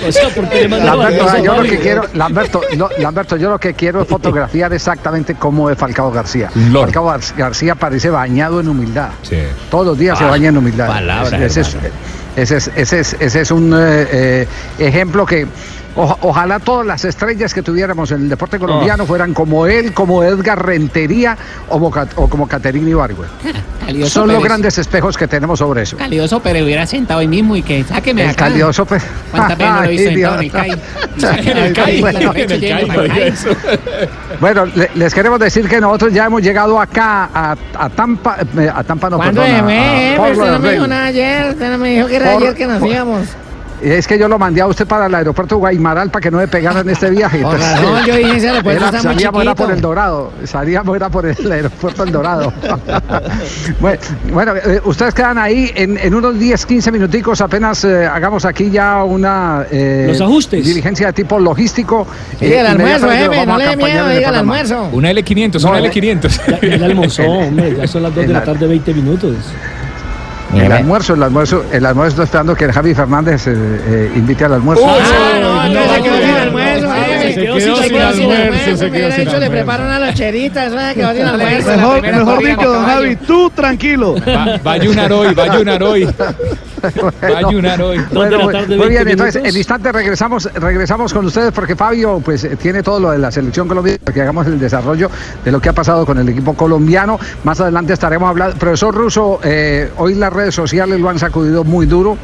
O 0.07 0.13
sea, 0.13 0.29
¿por 0.35 0.49
qué 0.49 0.61
le 0.63 0.69
manda 0.69 0.95
Lamberto, 0.95 1.43
yo 1.45 1.57
lo 1.57 1.63
que 1.69 1.79
quiero, 1.81 2.03
Lamberto, 2.15 2.61
no, 2.77 2.89
Lamberto, 2.99 3.37
yo 3.37 3.51
lo 3.51 3.59
que 3.59 3.75
quiero 3.75 4.03
es 4.03 4.09
fotografiar 4.09 4.73
exactamente 4.73 5.35
cómo 5.35 5.71
es 5.71 5.77
Falcao 5.77 6.11
García. 6.13 6.51
Lord. 6.71 6.85
Falcao 6.87 7.07
Gar- 7.09 7.37
García 7.37 7.75
parece 7.75 8.11
bañado 8.11 8.61
en 8.61 8.69
humildad. 8.69 9.09
Sí. 9.23 9.39
Todos 9.71 9.87
los 9.89 9.99
días 9.99 10.17
se 10.19 10.25
baña 10.25 10.49
en 10.51 10.57
humildad. 10.57 10.87
palabra, 10.87 11.45
es, 11.45 11.57
hermano. 11.57 11.89
Ese, 12.43 12.57
es, 12.59 12.71
ese, 12.77 13.01
es, 13.01 13.17
ese 13.21 13.41
es 13.41 13.51
un 13.51 13.73
eh, 13.75 14.07
eh, 14.13 14.47
ejemplo 14.79 15.25
que 15.27 15.47
oja- 15.97 16.17
ojalá 16.23 16.59
todas 16.61 16.87
las 16.87 17.05
estrellas 17.05 17.53
que 17.55 17.63
tuviéramos 17.63 18.11
en 18.13 18.23
el 18.23 18.29
deporte 18.29 18.59
colombiano 18.59 19.07
fueran 19.07 19.35
como 19.35 19.67
él, 19.67 19.93
como 19.93 20.23
Edgar 20.23 20.65
Rentería 20.65 21.37
o, 21.69 21.73
como 21.73 21.91
Cat- 21.91 22.13
o 22.17 22.29
como 22.29 22.47
Caterina 22.47 22.89
Ibargüe. 22.91 23.27
Son 24.09 24.27
los 24.29 24.37
Pérez. 24.37 24.45
grandes 24.45 24.77
espejos 24.79 25.17
que 25.17 25.27
tenemos 25.27 25.59
sobre 25.61 25.83
eso. 25.83 25.97
Calidoso, 25.97 26.41
pero 26.41 26.63
hubiera 26.65 26.87
sentado 26.87 27.21
ahí 27.21 27.29
mismo 27.29 27.57
y 27.57 27.63
que 27.63 27.83
sáqueme 27.85 28.23
El 28.25 28.29
acá. 28.31 28.45
calioso. 28.47 28.87
¿Cuántas 28.87 29.57
veces 29.57 30.13
me 30.15 30.21
lo 30.21 30.35
he 30.35 30.39
visto 30.41 30.59
Ay, 30.59 30.71
sentado 30.71 31.39
en 31.45 31.57
el. 31.57 31.73
CAI? 31.73 31.99
En 31.99 32.51
el 32.51 32.53
CAI, 33.11 33.33
Bueno, 34.41 34.67
le- 34.67 34.91
les 34.95 35.13
queremos 35.15 35.41
decir 35.41 35.69
que 35.69 35.81
nosotros 35.81 36.13
ya 36.13 36.27
hemos 36.27 36.41
llegado 36.43 36.81
acá 36.81 37.29
a, 37.35 37.57
a 37.77 37.89
Tampa, 37.91 38.37
eh, 38.57 38.71
a 38.73 38.85
Tampa 38.85 39.11
no, 39.11 39.17
¿Cuándo 39.17 39.41
perdón, 39.41 39.57
se 39.57 39.61
a- 39.61 39.63
a 40.17 40.31
Usted 40.31 40.51
no 40.53 40.59
me 40.61 40.71
dijo 40.73 40.87
nada 40.87 41.05
ayer. 41.07 41.51
Usted 41.51 41.71
no 41.73 41.79
me 41.79 41.89
dijo 41.91 42.07
que 42.09 42.17
era 42.17 42.33
Por- 42.33 42.43
ayer 42.43 42.55
que 42.55 42.67
nos 42.67 42.83
íbamos. 42.85 43.21
Es 43.83 44.09
que 44.09 44.19
yo 44.19 44.27
lo 44.27 44.39
mandé 44.39 44.61
a 44.61 44.67
usted 44.67 44.87
para 44.87 45.07
el 45.07 45.15
aeropuerto 45.15 45.57
Guaymaral 45.59 46.11
para 46.11 46.21
que 46.23 46.31
no 46.31 46.39
me 46.39 46.49
pegaran 46.49 46.89
este 46.89 47.11
viaje. 47.11 47.43
Con 47.43 47.55
Entonces, 47.55 47.81
razón, 47.81 48.05
yo 48.07 48.17
dije, 48.17 48.37
ese 48.37 48.49
aeropuerto 48.49 48.81
era- 48.87 48.87
está 48.99 49.09
muy 49.09 49.15
salíamos 49.15 49.43
era 49.43 49.51
chiquito. 49.53 49.65
por 49.67 49.75
el 49.75 49.81
Dorado, 49.81 50.33
salíamos 50.45 50.97
era 50.97 51.09
por 51.09 51.27
el 51.27 51.53
aeropuerto 51.53 52.03
El 52.03 52.13
Dorado. 52.13 52.53
bueno, 53.81 53.99
bueno, 54.33 54.57
eh, 54.57 54.81
ustedes 54.85 55.15
quedan 55.15 55.39
ahí 55.39 55.71
en, 55.75 55.97
en 55.99 56.15
unos 56.15 56.39
10, 56.39 56.67
15 56.67 56.91
minuticos, 56.93 57.41
apenas 57.41 57.85
eh, 57.85 58.07
hagamos 58.07 58.45
aquí 58.45 58.71
ya 58.71 59.05
una 59.05 59.65
eh, 59.71 60.07
Los 60.09 60.21
ajustes. 60.21 60.65
diligencia 60.65 61.09
de 61.09 61.13
tipo 61.13 61.39
logístico. 61.39 62.07
El 62.41 62.53
Eh, 62.53 62.61
almuerzo, 62.61 63.07
inmediatamente 63.07 63.35
jefe, 63.37 63.47
no 63.47 63.59
le 63.59 63.65
dé 63.69 63.77
miedo, 63.77 64.09
el 64.11 64.17
diga 64.17 64.29
el 64.31 64.35
almuerzo. 64.35 64.89
Una 64.93 65.11
L500, 65.13 65.63
No, 65.63 65.69
una 65.71 65.79
eh, 65.79 65.91
L500. 65.91 66.61
Ya, 66.69 66.77
ya 66.79 66.85
almorzó, 66.87 67.23
hombre. 67.23 67.77
Ya 67.77 67.87
son 67.87 68.03
las 68.03 68.15
2 68.15 68.27
de 68.27 68.33
la 68.33 68.39
El- 68.41 68.45
tarde, 68.45 68.67
20 68.67 68.95
minutos. 68.95 69.35
El 70.55 70.73
almuerzo, 70.73 71.15
el 71.15 71.23
almuerzo, 71.23 71.65
el 71.73 71.87
almuerzo 71.87 72.11
está 72.11 72.23
esperando 72.25 72.55
que 72.55 72.65
el 72.65 72.73
Javi 72.73 72.95
Fernández 72.95 73.47
eh, 73.47 73.53
eh, 73.55 74.13
invite 74.17 74.45
al 74.45 74.55
almuerzo. 74.55 74.85
Ah, 74.87 75.39
no, 75.41 75.67
entonces 75.67 75.93
se 75.93 76.03
quedó 76.03 76.17
sin 76.17 76.37
almuerzo, 76.37 76.95
jefe. 76.95 77.35
Se 77.35 77.41
quedó 77.41 77.61
sin 77.61 77.75
almuerzo, 77.77 77.77
se 77.77 78.01
quedó 78.01 78.13
sin 78.13 78.29
le 78.31 78.31
almuerzo. 78.33 78.71
eso 78.71 78.77
se 78.77 78.91
quedó 78.91 79.13
sin 79.13 79.29
almuerzo. 81.23 81.77
Mejor, 81.77 82.03
mejor 82.03 82.39
dicho, 82.45 82.73
don 82.73 82.87
Javi, 82.87 83.17
tú 83.17 83.51
tranquilo. 83.51 84.15
Va, 84.15 84.59
vaya 84.63 84.91
un 84.91 84.99
aroy, 84.99 85.35
aroy. 86.83 87.13
Va 87.23 87.29
a 87.29 87.49
ayunar 87.49 87.83
hoy. 87.83 88.01
Bueno, 88.13 88.39
muy- 88.45 88.53
tarde, 88.53 88.77
muy 88.77 88.87
20 88.89 88.89
bien, 88.89 89.09
entonces 89.09 89.43
en 89.45 89.57
instante 89.57 89.93
regresamos, 89.93 90.49
regresamos 90.55 91.13
con 91.13 91.27
ustedes 91.27 91.53
porque 91.53 91.77
Fabio 91.77 92.21
pues 92.25 92.45
eh, 92.45 92.57
tiene 92.57 92.83
todo 92.83 93.01
lo 93.01 93.11
de 93.11 93.19
la 93.19 93.31
selección 93.31 93.69
colombiana, 93.69 93.99
que 94.13 94.23
hagamos 94.23 94.47
el 94.47 94.59
desarrollo 94.59 95.11
de 95.45 95.53
lo 95.53 95.61
que 95.61 95.69
ha 95.69 95.73
pasado 95.73 96.05
con 96.07 96.19
el 96.19 96.29
equipo 96.29 96.55
colombiano. 96.55 97.19
Más 97.45 97.61
adelante 97.61 97.93
estaremos 97.93 98.29
hablando. 98.29 98.57
Profesor 98.57 98.95
Russo, 98.95 99.41
eh, 99.45 99.91
hoy 99.97 100.15
las 100.15 100.33
redes 100.33 100.55
sociales 100.55 101.01
lo 101.01 101.09
han 101.09 101.19
sacudido 101.19 101.65
muy 101.65 101.87
duro 101.87 102.17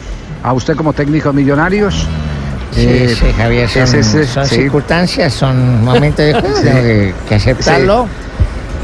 a 0.43 0.53
usted 0.53 0.77
como 0.77 0.93
técnico 0.93 1.31
de 1.31 1.35
millonarios. 1.37 2.07
Sí, 2.73 2.81
Eh, 2.89 3.15
sí, 3.19 3.27
Javier, 3.37 3.69
son, 3.69 4.47
circunstancias, 4.47 5.33
son 5.33 5.85
momentos 5.85 6.25
de 6.25 6.33
juego, 6.35 6.55
tengo 6.63 6.81
que, 6.83 7.15
que 7.29 7.35
aceptarlo. 7.37 8.07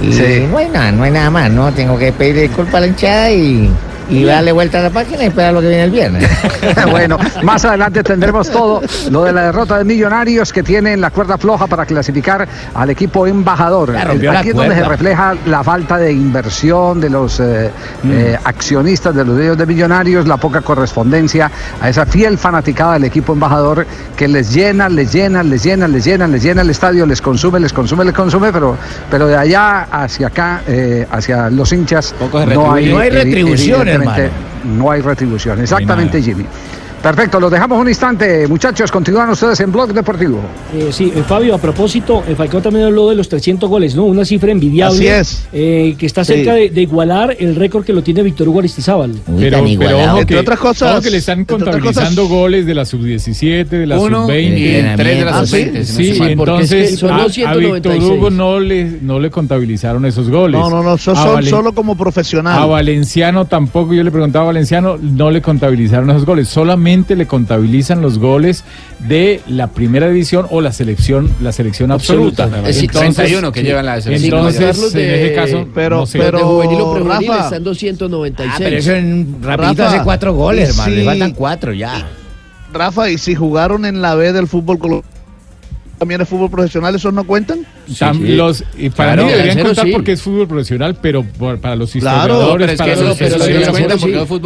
Y 0.00 0.46
no 0.50 0.58
hay 0.58 0.68
nada, 0.70 0.92
no 0.92 1.02
hay 1.02 1.10
nada 1.10 1.28
más, 1.28 1.50
¿no? 1.50 1.70
Tengo 1.72 1.98
que 1.98 2.12
pedirle 2.12 2.42
disculpas 2.42 2.76
a 2.76 2.80
la 2.80 2.86
hinchada 2.86 3.30
y, 3.32 3.70
y 4.10 4.24
darle 4.24 4.52
vuelta 4.52 4.78
a 4.78 4.82
la 4.82 4.90
página 4.90 5.24
y 5.24 5.26
esperar 5.26 5.54
lo 5.54 5.60
que 5.60 5.68
viene 5.68 5.84
el 5.84 5.90
viernes. 5.90 6.28
bueno, 6.90 7.16
más 7.42 7.64
adelante 7.64 8.02
tendremos 8.02 8.50
todo 8.52 8.80
lo 9.10 9.24
de 9.24 9.32
la 9.32 9.44
derrota 9.44 9.78
de 9.78 9.84
Millonarios 9.84 10.52
que 10.52 10.62
tiene 10.62 10.92
en 10.92 11.00
la 11.00 11.10
cuerda 11.10 11.38
floja 11.38 11.66
para 11.66 11.86
clasificar 11.86 12.46
al 12.74 12.90
equipo 12.90 13.26
embajador. 13.26 13.90
Aquí 14.40 14.48
es 14.50 14.54
donde 14.56 14.74
se 14.74 14.84
refleja 14.88 15.34
la 15.46 15.62
falta 15.64 15.96
de 15.98 16.12
inversión 16.12 17.00
de 17.00 17.10
los 17.10 17.40
eh, 17.40 17.70
eh, 18.06 18.38
accionistas 18.44 19.14
de 19.14 19.24
los 19.24 19.36
dueños 19.36 19.56
de 19.58 19.66
Millonarios, 19.66 20.26
la 20.26 20.36
poca 20.36 20.60
correspondencia 20.60 21.50
a 21.80 21.88
esa 21.88 22.06
fiel 22.06 22.38
fanaticada 22.38 22.94
del 22.94 23.04
equipo 23.04 23.32
embajador 23.32 23.86
que 24.16 24.28
les 24.28 24.52
llena, 24.52 24.88
les 24.88 25.12
llena, 25.12 25.42
les 25.42 25.62
llena, 25.62 25.86
les 25.88 26.04
llena, 26.04 26.26
les 26.26 26.42
llena 26.42 26.62
el 26.62 26.70
estadio, 26.70 27.06
les 27.06 27.20
consume, 27.20 27.60
les 27.60 27.72
consume, 27.72 28.04
les 28.04 28.14
consume, 28.14 28.52
pero, 28.52 28.76
pero 29.10 29.26
de 29.26 29.36
allá 29.36 29.82
hacia 29.90 30.26
acá, 30.28 30.62
eh, 30.66 31.06
hacia 31.10 31.48
los 31.50 31.72
hinchas, 31.72 32.14
no 32.54 32.72
hay, 32.72 33.10
retribuye. 33.10 33.54
No 33.72 33.78
hay 33.78 33.86
evi- 33.99 33.99
No 34.64 34.90
hay 34.90 35.00
retribución, 35.00 35.60
exactamente, 35.60 36.22
Jimmy. 36.22 36.44
Perfecto, 37.02 37.40
los 37.40 37.50
dejamos 37.50 37.80
un 37.80 37.88
instante, 37.88 38.46
muchachos. 38.46 38.92
Continúan 38.92 39.30
ustedes 39.30 39.58
en 39.60 39.72
Blog 39.72 39.94
Deportivo. 39.94 40.38
Eh, 40.76 40.88
sí, 40.92 41.10
eh, 41.16 41.22
Fabio, 41.26 41.54
a 41.54 41.58
propósito, 41.58 42.22
eh, 42.28 42.34
Falcao 42.34 42.60
también 42.60 42.84
habló 42.84 43.08
de 43.08 43.14
los 43.16 43.26
300 43.26 43.70
goles, 43.70 43.94
¿no? 43.96 44.04
Una 44.04 44.26
cifra 44.26 44.52
envidiable. 44.52 44.96
Así 44.98 45.06
es. 45.06 45.48
eh, 45.52 45.94
que 45.98 46.04
está 46.04 46.24
Sí. 46.26 46.34
cerca 46.34 46.52
de, 46.52 46.68
de 46.68 46.82
igualar 46.82 47.34
el 47.40 47.56
récord 47.56 47.86
que 47.86 47.94
lo 47.94 48.02
tiene 48.02 48.22
Víctor 48.22 48.48
Hugo 48.50 48.58
Aristizábal. 48.58 49.12
Pero, 49.38 49.64
pero 49.78 49.98
ojo 49.98 50.18
Entre 50.20 50.26
que, 50.26 50.36
otras 50.40 50.58
cosas- 50.58 50.92
ojo 50.92 51.00
que 51.02 51.10
le 51.10 51.16
están 51.16 51.38
entre 51.40 51.56
contabilizando 51.56 52.22
cosas- 52.24 52.36
goles 52.36 52.66
de 52.66 52.74
la 52.74 52.84
sub-17, 52.84 53.78
de 53.78 53.86
la 53.86 53.98
Uno 53.98 54.26
sub-20. 54.26 54.92
y 54.92 54.96
tres 54.96 55.18
de 55.20 55.24
la 55.24 55.38
Ah, 55.38 55.46
¿sí? 55.46 55.52
sub-20. 55.64 55.84
si 55.84 56.08
no 56.08 56.14
Sí, 56.14 56.20
mal. 56.20 56.34
porque 56.36 56.52
es 56.64 56.70
que 56.70 56.76
entonces 56.80 56.98
son 56.98 57.10
a, 57.12 57.14
a 57.16 57.22
296. 57.22 57.94
Víctor 57.98 58.12
Hugo 58.18 58.30
no 58.30 58.60
le, 58.60 58.84
no 59.00 59.18
le 59.18 59.30
contabilizaron 59.30 60.04
esos 60.04 60.28
goles. 60.28 60.60
No, 60.60 60.68
no, 60.68 60.82
no, 60.82 60.90
A 60.90 60.98
son 60.98 61.16
solo 61.44 61.72
como 61.72 61.96
profesional. 61.96 62.62
A 62.62 62.66
Valenciano 62.66 63.46
tampoco, 63.46 63.94
yo 63.94 64.04
le 64.04 64.10
preguntaba 64.10 64.44
a 64.44 64.46
Valenciano, 64.48 64.98
no 65.00 65.30
le 65.30 65.40
contabilizaron 65.40 66.10
esos 66.10 66.26
goles, 66.26 66.46
solamente 66.48 66.89
le 66.90 67.26
contabilizan 67.26 68.02
los 68.02 68.18
goles 68.18 68.64
de 68.98 69.40
la 69.46 69.68
primera 69.68 70.08
división 70.08 70.46
o 70.50 70.60
la 70.60 70.72
selección, 70.72 71.30
la 71.40 71.52
selección 71.52 71.90
absoluta. 71.92 72.44
Absoluta. 72.44 72.68
Es 72.68 72.78
Entonces- 72.80 73.14
31 73.16 73.52
que 73.52 73.62
llevan 73.62 73.86
la 73.86 74.00
selección. 74.00 74.34
Entonces, 74.38 74.60
Carlos, 74.66 74.94
en 74.94 75.00
de- 75.00 75.24
ese 75.26 75.34
caso, 75.34 75.68
pero- 75.74 75.96
no 75.98 76.06
sé. 76.06 76.18
Pero, 76.18 76.30
pero- 76.30 76.38
de 76.38 76.44
juvenil 76.54 76.80
o 76.80 76.92
prejuvenil 76.94 77.28
Rafa. 77.28 77.44
están 77.44 77.64
296. 77.64 78.50
Ah, 78.54 78.56
pero 78.58 78.76
eso 78.76 78.92
en 78.92 79.36
rapidito 79.42 79.82
Rafa, 79.82 79.94
hace 79.96 80.04
cuatro 80.04 80.34
goles, 80.34 80.68
y 80.68 80.70
hermano. 80.72 80.90
Le 80.94 81.00
sí. 81.00 81.06
faltan 81.06 81.32
cuatro 81.32 81.72
ya. 81.72 82.08
Rafa, 82.72 83.10
y 83.10 83.18
si 83.18 83.34
jugaron 83.34 83.84
en 83.84 84.00
la 84.02 84.14
B 84.14 84.32
del 84.32 84.46
fútbol 84.46 84.78
colombiano, 84.78 85.06
también 86.00 86.22
es 86.22 86.28
fútbol 86.30 86.50
profesional, 86.50 86.94
¿esos 86.94 87.12
no 87.12 87.24
cuentan? 87.24 87.58
Tam- 87.90 88.16
sí. 88.16 88.28
los, 88.34 88.64
y 88.78 88.88
para 88.88 89.12
Claro, 89.12 89.26
mí 89.26 89.32
deberían 89.32 89.58
contar 89.66 89.84
sí. 89.84 89.92
porque 89.92 90.12
es 90.12 90.22
fútbol 90.22 90.48
profesional, 90.48 90.96
pero 91.02 91.22
por- 91.22 91.58
para 91.60 91.76
los 91.76 91.94
historiadores, 91.94 92.80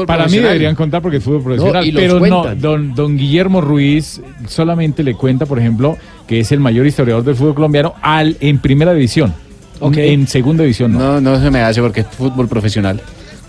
para 0.06 0.26
mí 0.26 0.38
deberían 0.38 0.74
contar 0.74 1.00
porque 1.00 1.18
es 1.18 1.24
fútbol 1.24 1.42
profesional, 1.44 1.90
pero 1.94 2.18
no, 2.20 2.54
don, 2.56 2.94
don 2.94 3.16
Guillermo 3.16 3.60
Ruiz 3.60 4.20
solamente 4.48 5.02
le 5.04 5.14
cuenta, 5.14 5.46
por 5.46 5.58
ejemplo, 5.58 5.96
que 6.26 6.40
es 6.40 6.50
el 6.52 6.58
mayor 6.60 6.86
historiador 6.86 7.22
del 7.24 7.36
fútbol 7.36 7.54
colombiano 7.54 7.94
al 8.02 8.36
en 8.40 8.58
primera 8.58 8.92
división. 8.92 9.32
Ok. 9.80 9.96
En 9.98 10.26
segunda 10.26 10.62
división 10.64 10.92
no. 10.92 10.98
No, 10.98 11.20
no 11.20 11.40
se 11.40 11.50
me 11.50 11.60
hace 11.60 11.80
porque 11.80 12.00
es 12.00 12.06
fútbol 12.08 12.48
profesional. 12.48 13.00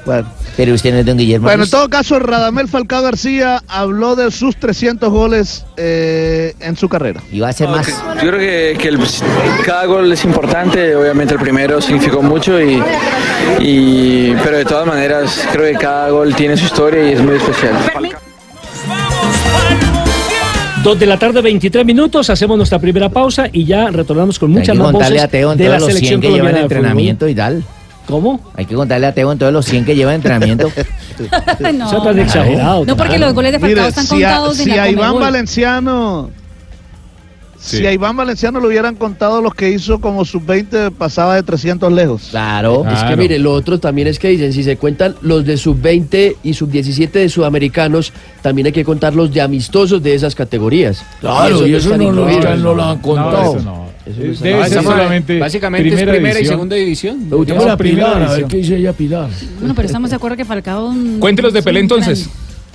Bueno, 0.06 0.28
Pero 0.56 0.74
usted 0.76 0.94
no 0.94 1.00
es 1.00 1.06
don 1.06 1.18
Guillermo. 1.18 1.48
bueno 1.48 1.64
en 1.64 1.70
todo 1.70 1.90
caso, 1.90 2.20
Radamel 2.20 2.68
Falcao 2.68 3.02
García 3.02 3.64
habló 3.68 4.16
de 4.16 4.30
sus 4.30 4.56
300 4.56 5.10
goles 5.10 5.66
eh, 5.78 6.54
en 6.60 6.78
su 6.78 6.88
carrera. 6.88 7.22
Y 7.32 7.40
va 7.40 7.50
a 7.50 7.54
ser 7.54 7.70
más. 7.70 7.88
Yo 7.88 8.30
creo 8.30 8.38
que, 8.40 8.78
que 8.80 8.88
el- 8.90 9.00
cada 9.66 9.86
gol 9.86 10.12
es 10.12 10.24
importante, 10.24 10.96
obviamente 10.96 11.34
el 11.34 11.40
primero 11.40 11.82
significó 11.82 12.22
mucho, 12.22 12.62
y, 12.62 12.82
y- 13.60 14.36
pero 14.44 14.58
de 14.58 14.66
todas 14.66 14.86
maneras 14.86 15.44
creo 15.52 15.72
que 15.74 15.78
cada 15.80 16.10
gol 16.10 16.36
tiene 16.36 16.56
su 16.56 16.66
historia 16.66 17.10
y 17.10 17.14
es 17.14 17.22
muy 17.22 17.36
especial. 17.38 17.74
Dos 20.84 21.00
de 21.00 21.08
la 21.08 21.18
tarde, 21.18 21.42
23 21.42 21.84
minutos, 21.84 22.30
hacemos 22.30 22.58
nuestra 22.58 22.78
primera 22.78 23.10
pausa 23.10 23.48
y 23.52 23.66
ya 23.66 23.90
retornamos 23.90 24.38
con 24.38 24.52
muchas 24.52 24.76
más 24.78 24.92
contarle 24.92 25.16
voces 25.16 25.24
a 25.24 25.28
Teo 25.32 25.52
en 25.52 25.58
de 25.58 25.66
todos 25.66 25.74
la 25.74 25.80
los 25.80 25.88
100 25.88 25.98
selección 25.98 26.22
que 26.22 26.28
lleva 26.28 26.38
en 26.38 26.42
colombiana 26.44 26.58
de 26.60 26.64
fútbol. 26.68 26.78
entrenamiento 26.78 27.28
y 27.28 27.34
tal. 27.36 27.64
¿Cómo? 28.08 28.40
Hay 28.56 28.66
que 28.66 28.76
contarle 28.76 29.08
a 29.08 29.14
Teo 29.14 29.32
en 29.32 29.38
todos 29.40 29.52
los 29.52 29.66
100 29.66 29.86
que 29.86 29.96
lleva 29.96 30.12
en 30.12 30.18
entrenamiento. 30.18 30.72
no, 31.60 31.88
Eso 31.88 31.98
es 31.98 32.04
tan 32.04 32.20
exagerado. 32.20 32.86
no, 32.86 32.96
porque 32.98 33.18
los 33.18 33.34
goles 33.34 33.52
de 33.52 33.60
Falcao 33.60 33.76
Mire, 33.78 33.90
están 33.90 34.06
si 34.06 34.24
a, 34.24 34.28
contados 34.30 34.60
en 34.60 34.64
si 34.66 34.70
la 34.72 34.84
a 34.84 34.90
Iván. 34.90 35.20
Valenciano, 35.20 36.30
Sí. 37.58 37.78
si 37.78 37.88
a 37.88 37.92
Iván 37.92 38.16
Valenciano 38.16 38.60
le 38.60 38.68
hubieran 38.68 38.94
contado 38.94 39.42
los 39.42 39.56
que 39.56 39.72
hizo 39.72 40.00
como 40.00 40.24
sub-20, 40.24 40.92
pasaba 40.92 41.34
de 41.34 41.42
300 41.42 41.92
lejos. 41.92 42.28
Claro. 42.30 42.86
Es 42.88 43.04
que 43.06 43.16
mire, 43.16 43.40
lo 43.40 43.54
otro 43.54 43.80
también 43.80 44.08
es 44.08 44.20
que 44.20 44.28
dicen, 44.28 44.54
si 44.54 44.64
se 44.64 44.78
cuentan 44.78 45.16
los 45.22 45.46
de 45.46 45.58
sub-20 45.58 46.36
y 46.44 46.54
sub-17 46.54 47.10
de 47.10 47.28
sudamericanos, 47.28 48.14
también 48.44 48.68
hay 48.68 48.72
que 48.72 48.86
contar 48.86 49.16
los 49.16 49.34
de 49.34 49.42
amistosos 49.42 50.04
de 50.04 50.14
esas 50.14 50.36
categorías. 50.36 51.04
Claro, 51.22 51.66
y 51.66 51.74
eso 51.74 51.92
están 51.92 52.06
no 52.06 52.12
lo- 52.12 52.30
incluidos. 52.30 52.60
no 52.60 52.76
lo 52.76 52.84
han 52.84 53.00
contado. 53.00 53.56
eso 53.58 53.66
no. 53.66 53.86
Eso 54.06 54.20
no 54.20 54.26
Eh, 54.26 54.36
Debe 54.40 54.70
ser 54.70 54.84
solamente 54.84 55.40
Básicamente 55.40 55.88
es 55.96 56.04
primera 56.04 56.40
y 56.40 56.46
segunda 56.46 56.76
división. 56.76 57.26
Pregúnteme 57.28 57.66
No, 57.66 57.72
a 57.72 57.78
primera 57.78 58.08
Pilar, 58.14 58.24
a 58.24 58.32
ver 58.34 58.46
qué 58.46 58.58
dice 58.58 58.76
ella 58.78 58.94
Pilar. 58.94 59.30
Bueno, 59.60 59.74
pero 59.76 59.86
estamos 59.88 60.10
de 60.10 60.16
acuerdo 60.16 60.38
que 60.38 60.46
Falcao... 60.46 60.94
Cuéntelos 61.20 61.54
de 61.54 61.60
es 61.60 61.66
Pelé 61.66 61.80
entonces. 61.80 62.30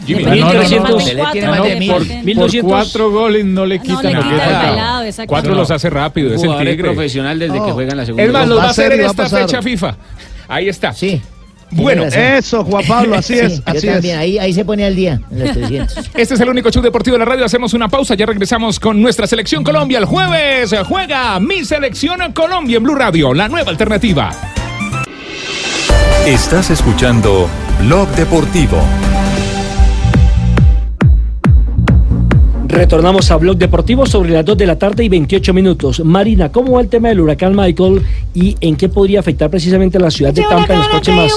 Jimmy. 0.06 0.22
No, 0.24 0.30
no, 0.30 0.36
no, 0.36 0.44
1300, 0.60 0.90
no. 0.90 0.96
Pelé 0.96 1.22
tiene 1.32 1.48
más 1.48 1.58
No, 1.58 1.64
de 1.64 1.76
mil. 1.76 1.90
por, 1.92 2.00
Mil 2.00 2.08
por 2.08 2.24
1200. 2.24 2.70
cuatro 2.72 3.10
goles 3.10 3.44
no 3.44 3.66
le 3.66 3.76
No, 3.76 3.82
quitan 3.82 4.02
le 4.06 4.12
lo 4.14 4.22
que 4.22 4.28
quita 4.28 5.06
es 5.06 5.18
el. 5.18 5.26
Cuatro 5.26 5.54
los 5.54 5.70
hace 5.70 5.90
rápido, 5.90 6.34
es 6.34 6.42
el 6.42 6.56
tigre. 6.58 6.76
profesional 6.76 7.38
desde 7.38 7.58
No. 7.58 7.66
que 7.66 7.72
juega 7.72 7.90
en 7.92 7.96
la 7.98 8.06
segunda 8.06 8.24
Es 8.24 8.32
más, 8.32 8.48
Lo 8.48 8.54
los 8.54 8.64
va 8.64 8.68
a 8.68 8.70
hacer 8.70 8.92
en 8.92 9.00
esta 9.04 9.28
fecha 9.28 9.62
FIFA. 9.62 9.96
Ahí 10.48 10.68
está. 10.68 10.92
Sí. 10.92 11.20
Bueno. 11.72 12.04
Eso, 12.04 12.64
Juan 12.64 12.84
Pablo, 12.86 13.16
así 13.16 13.34
Sí, 13.38 13.40
es, 13.40 13.56
yo 13.58 13.62
así 13.66 13.86
también, 13.86 14.16
es. 14.16 14.20
Ahí, 14.20 14.38
ahí 14.38 14.52
se 14.52 14.64
pone 14.64 14.84
al 14.84 14.96
día, 14.96 15.20
en 15.30 15.38
los 15.38 15.52
300. 15.52 15.96
Este 16.14 16.34
es 16.34 16.40
el 16.40 16.48
único 16.48 16.70
show 16.70 16.82
deportivo 16.82 17.14
de 17.14 17.20
la 17.20 17.24
radio. 17.24 17.44
Hacemos 17.44 17.74
una 17.74 17.88
pausa. 17.88 18.14
Ya 18.14 18.26
regresamos 18.26 18.80
con 18.80 19.00
nuestra 19.00 19.26
selección 19.26 19.64
Colombia. 19.64 19.98
El 19.98 20.04
jueves 20.04 20.74
juega 20.86 21.38
mi 21.40 21.64
selección 21.64 22.32
Colombia 22.32 22.76
en 22.78 22.82
Blue 22.82 22.94
Radio, 22.94 23.32
la 23.32 23.48
nueva 23.48 23.70
alternativa. 23.70 24.30
Estás 26.26 26.70
escuchando 26.70 27.48
Blog 27.80 28.08
Deportivo. 28.10 28.78
Retornamos 32.70 33.30
a 33.32 33.36
Blog 33.36 33.56
Deportivo 33.58 34.06
sobre 34.06 34.30
las 34.30 34.44
2 34.44 34.56
de 34.56 34.66
la 34.66 34.78
tarde 34.78 35.02
y 35.02 35.08
28 35.08 35.52
minutos. 35.52 36.04
Marina, 36.04 36.52
¿cómo 36.52 36.74
va 36.74 36.80
el 36.80 36.88
tema 36.88 37.08
del 37.08 37.20
huracán 37.20 37.54
Michael 37.56 38.02
y 38.32 38.56
en 38.60 38.76
qué 38.76 38.88
podría 38.88 39.18
afectar 39.20 39.50
precisamente 39.50 39.98
a 39.98 40.00
la 40.00 40.10
ciudad 40.10 40.32
de 40.32 40.42
Tampa 40.42 40.72
en 40.72 40.78
las 40.78 40.88
próximas 40.88 41.32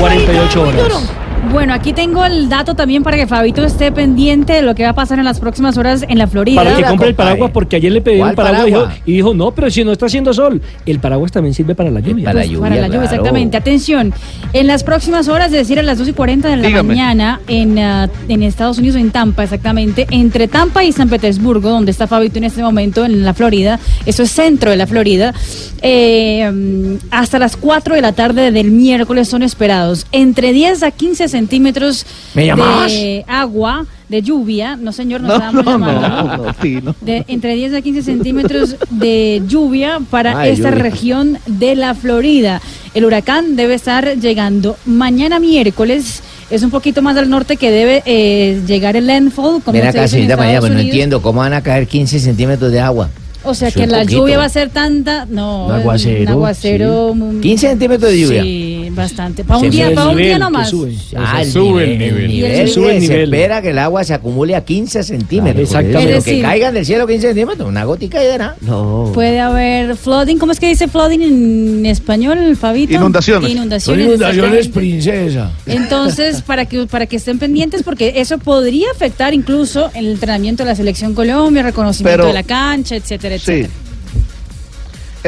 48 0.00 0.62
horas? 0.62 1.27
Bueno, 1.52 1.72
aquí 1.72 1.92
tengo 1.94 2.24
el 2.26 2.48
dato 2.50 2.74
también 2.74 3.02
para 3.02 3.16
que 3.16 3.26
Fabito 3.26 3.64
esté 3.64 3.90
pendiente 3.90 4.52
de 4.52 4.62
lo 4.62 4.74
que 4.74 4.82
va 4.82 4.90
a 4.90 4.94
pasar 4.94 5.18
en 5.18 5.24
las 5.24 5.40
próximas 5.40 5.78
horas 5.78 6.04
en 6.06 6.18
la 6.18 6.26
Florida. 6.26 6.62
Para 6.62 6.76
que 6.76 6.82
compre 6.84 7.08
el 7.08 7.14
paraguas, 7.14 7.50
porque 7.52 7.76
ayer 7.76 7.90
le 7.90 8.02
pedí 8.02 8.18
¿Cuál 8.18 8.30
un 8.30 8.36
paraguas 8.36 8.62
y 8.62 8.66
dijo, 8.66 8.78
paraguas? 8.80 9.02
y 9.06 9.12
dijo, 9.12 9.34
no, 9.34 9.50
pero 9.52 9.70
si 9.70 9.82
no 9.82 9.92
está 9.92 10.06
haciendo 10.06 10.34
sol, 10.34 10.60
el 10.84 10.98
paraguas 11.00 11.32
también 11.32 11.54
sirve 11.54 11.74
para 11.74 11.90
la 11.90 12.00
lluvia. 12.00 12.24
Para 12.26 12.34
la 12.34 12.40
Pues, 12.40 12.50
lluvia, 12.50 12.68
para 12.68 12.74
la 12.82 12.86
lluvia, 12.88 13.00
claro. 13.00 13.14
exactamente. 13.14 13.56
Atención, 13.56 14.12
en 14.52 14.66
las 14.66 14.84
próximas 14.84 15.28
horas, 15.28 15.46
es 15.46 15.52
decir, 15.52 15.78
a 15.78 15.82
las 15.82 15.96
2 15.98 16.08
y 16.08 16.12
40 16.12 16.48
de 16.48 16.56
la 16.58 16.66
Dígame. 16.68 16.88
mañana, 16.88 17.40
en, 17.48 17.78
ah, 17.78 18.10
en 18.28 18.42
Estados 18.42 18.76
Unidos, 18.78 18.96
en 18.96 19.10
Tampa, 19.10 19.44
exactamente, 19.44 20.06
entre 20.10 20.48
Tampa 20.48 20.84
y 20.84 20.92
San 20.92 21.08
Petersburgo, 21.08 21.70
donde 21.70 21.92
está 21.92 22.06
Fabito 22.06 22.36
en 22.38 22.44
este 22.44 22.62
momento, 22.62 23.04
en 23.06 23.24
la 23.24 23.32
Florida, 23.32 23.80
eso 24.04 24.22
es 24.22 24.30
centro 24.30 24.70
de 24.70 24.76
la 24.76 24.86
Florida, 24.86 25.32
eh, 25.80 26.50
mm, 26.52 26.94
hasta 27.10 27.38
las 27.38 27.56
4 27.56 27.94
de 27.94 28.02
la 28.02 28.12
tarde 28.12 28.50
del 28.50 28.70
miércoles 28.70 29.28
son 29.28 29.42
esperados 29.42 30.06
entre 30.12 30.52
10 30.52 30.82
a 30.82 30.90
15 30.90 31.27
centímetros 31.28 32.04
de 32.34 33.24
agua, 33.28 33.86
de 34.08 34.22
lluvia, 34.22 34.76
no 34.76 34.92
señor, 34.92 35.20
nos 35.20 35.38
No, 35.38 35.52
no, 35.52 35.62
llamando. 35.62 36.54
de 37.00 37.24
entre 37.28 37.54
10 37.54 37.74
a 37.74 37.82
15 37.82 38.02
centímetros 38.02 38.76
de 38.90 39.42
lluvia 39.46 40.00
para 40.10 40.38
Ay, 40.40 40.50
esta 40.52 40.70
lluvia. 40.70 40.82
región 40.82 41.38
de 41.46 41.74
la 41.76 41.94
Florida. 41.94 42.60
El 42.94 43.04
huracán 43.04 43.54
debe 43.56 43.74
estar 43.74 44.16
llegando 44.18 44.76
mañana 44.86 45.38
miércoles. 45.40 46.22
Es 46.50 46.62
un 46.62 46.70
poquito 46.70 47.02
más 47.02 47.16
al 47.18 47.28
norte 47.28 47.56
que 47.58 47.70
debe 47.70 48.02
eh, 48.06 48.62
llegar 48.66 48.96
el 48.96 49.06
landfall. 49.06 49.62
Como 49.62 49.78
se 49.78 49.86
acá, 49.88 50.08
señorita 50.08 50.36
María, 50.36 50.60
pues 50.60 50.72
no 50.72 50.78
entiendo 50.78 51.20
cómo 51.20 51.40
van 51.40 51.52
a 51.52 51.62
caer 51.62 51.86
15 51.86 52.18
centímetros 52.18 52.72
de 52.72 52.80
agua. 52.80 53.10
O 53.44 53.54
sea 53.54 53.70
que 53.70 53.86
la 53.86 54.00
poquito. 54.00 54.18
lluvia 54.20 54.38
va 54.38 54.44
a 54.46 54.48
ser 54.48 54.70
tanta. 54.70 55.24
No, 55.26 55.66
Un 55.66 55.72
aguacero, 55.72 56.22
un 56.22 56.28
aguacero. 56.28 57.14
mm, 57.14 57.40
15 57.40 57.68
centímetros 57.68 58.10
de 58.10 58.20
lluvia. 58.20 58.42
Sí, 58.42 58.77
Sí, 58.88 58.94
bastante. 58.94 59.44
Para 59.44 59.60
un 59.60 59.70
día, 59.70 59.90
para 59.94 60.08
un 60.10 60.16
día 60.16 60.38
nomás. 60.38 60.70
sube. 60.70 60.94
Ah, 61.16 61.40
se 61.44 61.52
sube 61.52 61.84
el 61.92 61.98
nivel. 61.98 62.30
Se 62.66 62.66
sube 62.68 62.96
el 62.96 63.06
Se 63.06 63.22
espera 63.24 63.62
que 63.62 63.70
el 63.70 63.78
agua 63.78 64.04
se 64.04 64.14
acumule 64.14 64.54
a 64.56 64.64
15 64.64 65.02
centímetros. 65.02 65.62
exactamente. 65.64 66.06
Pero 66.12 66.22
que 66.24 66.30
decir- 66.30 66.42
caigan 66.42 66.74
del 66.74 66.84
cielo 66.86 67.06
15 67.06 67.26
centímetros, 67.28 67.68
una 67.68 67.84
gótica 67.84 68.22
y 68.22 68.26
de 68.26 68.38
nada. 68.38 68.56
No. 68.60 69.10
Puede 69.14 69.40
haber 69.40 69.96
flooding. 69.96 70.36
¿Cómo 70.36 70.52
es 70.52 70.60
que 70.60 70.68
dice 70.68 70.88
flooding 70.88 71.20
en 71.20 71.86
español, 71.86 72.56
Fabito? 72.56 72.94
Inundaciones. 72.94 73.50
Inundaciones. 73.50 74.06
Inundaciones, 74.06 74.68
princesa. 74.68 75.52
Entonces, 75.66 76.42
para 76.42 76.66
que, 76.66 76.86
para 76.86 77.06
que 77.06 77.16
estén 77.16 77.38
pendientes, 77.38 77.82
porque 77.82 78.14
eso 78.16 78.38
podría 78.38 78.86
afectar 78.92 79.34
incluso 79.34 79.90
el 79.94 80.06
entrenamiento 80.08 80.64
de 80.64 80.70
la 80.70 80.76
selección 80.76 81.14
Colombia, 81.14 81.62
reconocimiento 81.62 82.16
Pero- 82.18 82.26
de 82.28 82.32
la 82.34 82.42
cancha, 82.42 82.96
etcétera, 82.96 83.38
Sí. 83.38 83.66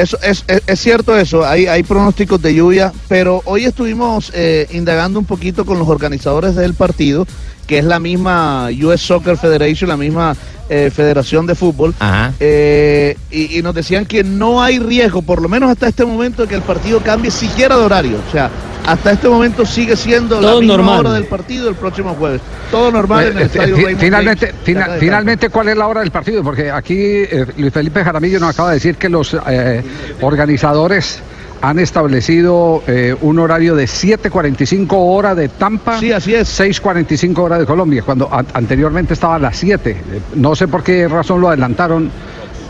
Eso 0.01 0.17
es, 0.23 0.43
es, 0.47 0.63
es 0.65 0.79
cierto 0.79 1.15
eso, 1.15 1.45
hay, 1.45 1.67
hay 1.67 1.83
pronósticos 1.83 2.41
de 2.41 2.55
lluvia, 2.55 2.91
pero 3.07 3.43
hoy 3.45 3.65
estuvimos 3.65 4.31
eh, 4.33 4.67
indagando 4.71 5.19
un 5.19 5.25
poquito 5.25 5.63
con 5.63 5.77
los 5.77 5.87
organizadores 5.87 6.55
del 6.55 6.73
partido, 6.73 7.27
que 7.67 7.77
es 7.77 7.85
la 7.85 7.99
misma 7.99 8.69
US 8.83 8.99
Soccer 8.99 9.37
Federation, 9.37 9.89
la 9.89 9.97
misma 9.97 10.35
eh, 10.73 10.89
Federación 10.89 11.45
de 11.45 11.53
Fútbol, 11.53 11.93
eh, 12.39 13.17
y, 13.29 13.59
y 13.59 13.61
nos 13.61 13.75
decían 13.75 14.05
que 14.05 14.23
no 14.23 14.63
hay 14.63 14.79
riesgo, 14.79 15.21
por 15.21 15.41
lo 15.41 15.49
menos 15.49 15.69
hasta 15.69 15.87
este 15.87 16.05
momento, 16.05 16.43
de 16.43 16.47
que 16.47 16.55
el 16.55 16.61
partido 16.61 17.01
cambie 17.01 17.29
siquiera 17.29 17.75
de 17.77 17.83
horario. 17.83 18.17
O 18.27 18.31
sea, 18.31 18.49
hasta 18.85 19.11
este 19.11 19.27
momento 19.27 19.65
sigue 19.65 19.95
siendo 19.97 20.35
la 20.39 20.47
Todo 20.47 20.61
misma 20.61 20.77
normal. 20.77 20.99
hora 21.01 21.11
del 21.13 21.25
partido 21.25 21.67
el 21.69 21.75
próximo 21.75 22.15
jueves. 22.15 22.39
Todo 22.71 22.89
normal 22.89 23.27
en 23.27 23.37
el 23.37 23.43
Eh, 23.43 23.45
estadio 23.47 23.75
fi- 23.75 23.83
Raymond 23.83 24.01
finalmente, 24.01 24.53
James, 24.65 24.87
finalmente, 24.99 25.49
¿cuál 25.49 25.67
es 25.67 25.77
la 25.77 25.87
hora 25.87 25.99
del 25.99 26.11
partido? 26.11 26.41
Porque 26.41 26.71
aquí 26.71 26.95
eh, 26.97 27.45
Luis 27.57 27.73
Felipe 27.73 28.01
Jaramillo 28.03 28.39
nos 28.39 28.51
acaba 28.51 28.69
de 28.69 28.75
decir 28.75 28.95
que 28.95 29.09
los 29.09 29.35
eh, 29.47 29.83
organizadores 30.21 31.19
han 31.61 31.77
establecido 31.79 32.83
eh, 32.87 33.15
un 33.21 33.37
horario 33.39 33.75
de 33.75 33.85
7.45 33.85 34.87
hora 34.93 35.35
de 35.35 35.47
Tampa, 35.49 35.99
sí, 35.99 36.11
así 36.11 36.33
es. 36.33 36.59
6.45 36.59 37.37
hora 37.39 37.59
de 37.59 37.65
Colombia, 37.65 38.01
cuando 38.03 38.33
an- 38.33 38.47
anteriormente 38.53 39.13
estaba 39.13 39.35
a 39.35 39.39
las 39.39 39.57
7. 39.57 39.91
Eh, 39.91 40.19
No 40.35 40.55
sé 40.55 40.67
por 40.67 40.83
qué 40.83 41.07
razón 41.07 41.39
lo 41.39 41.49
adelantaron 41.49 42.09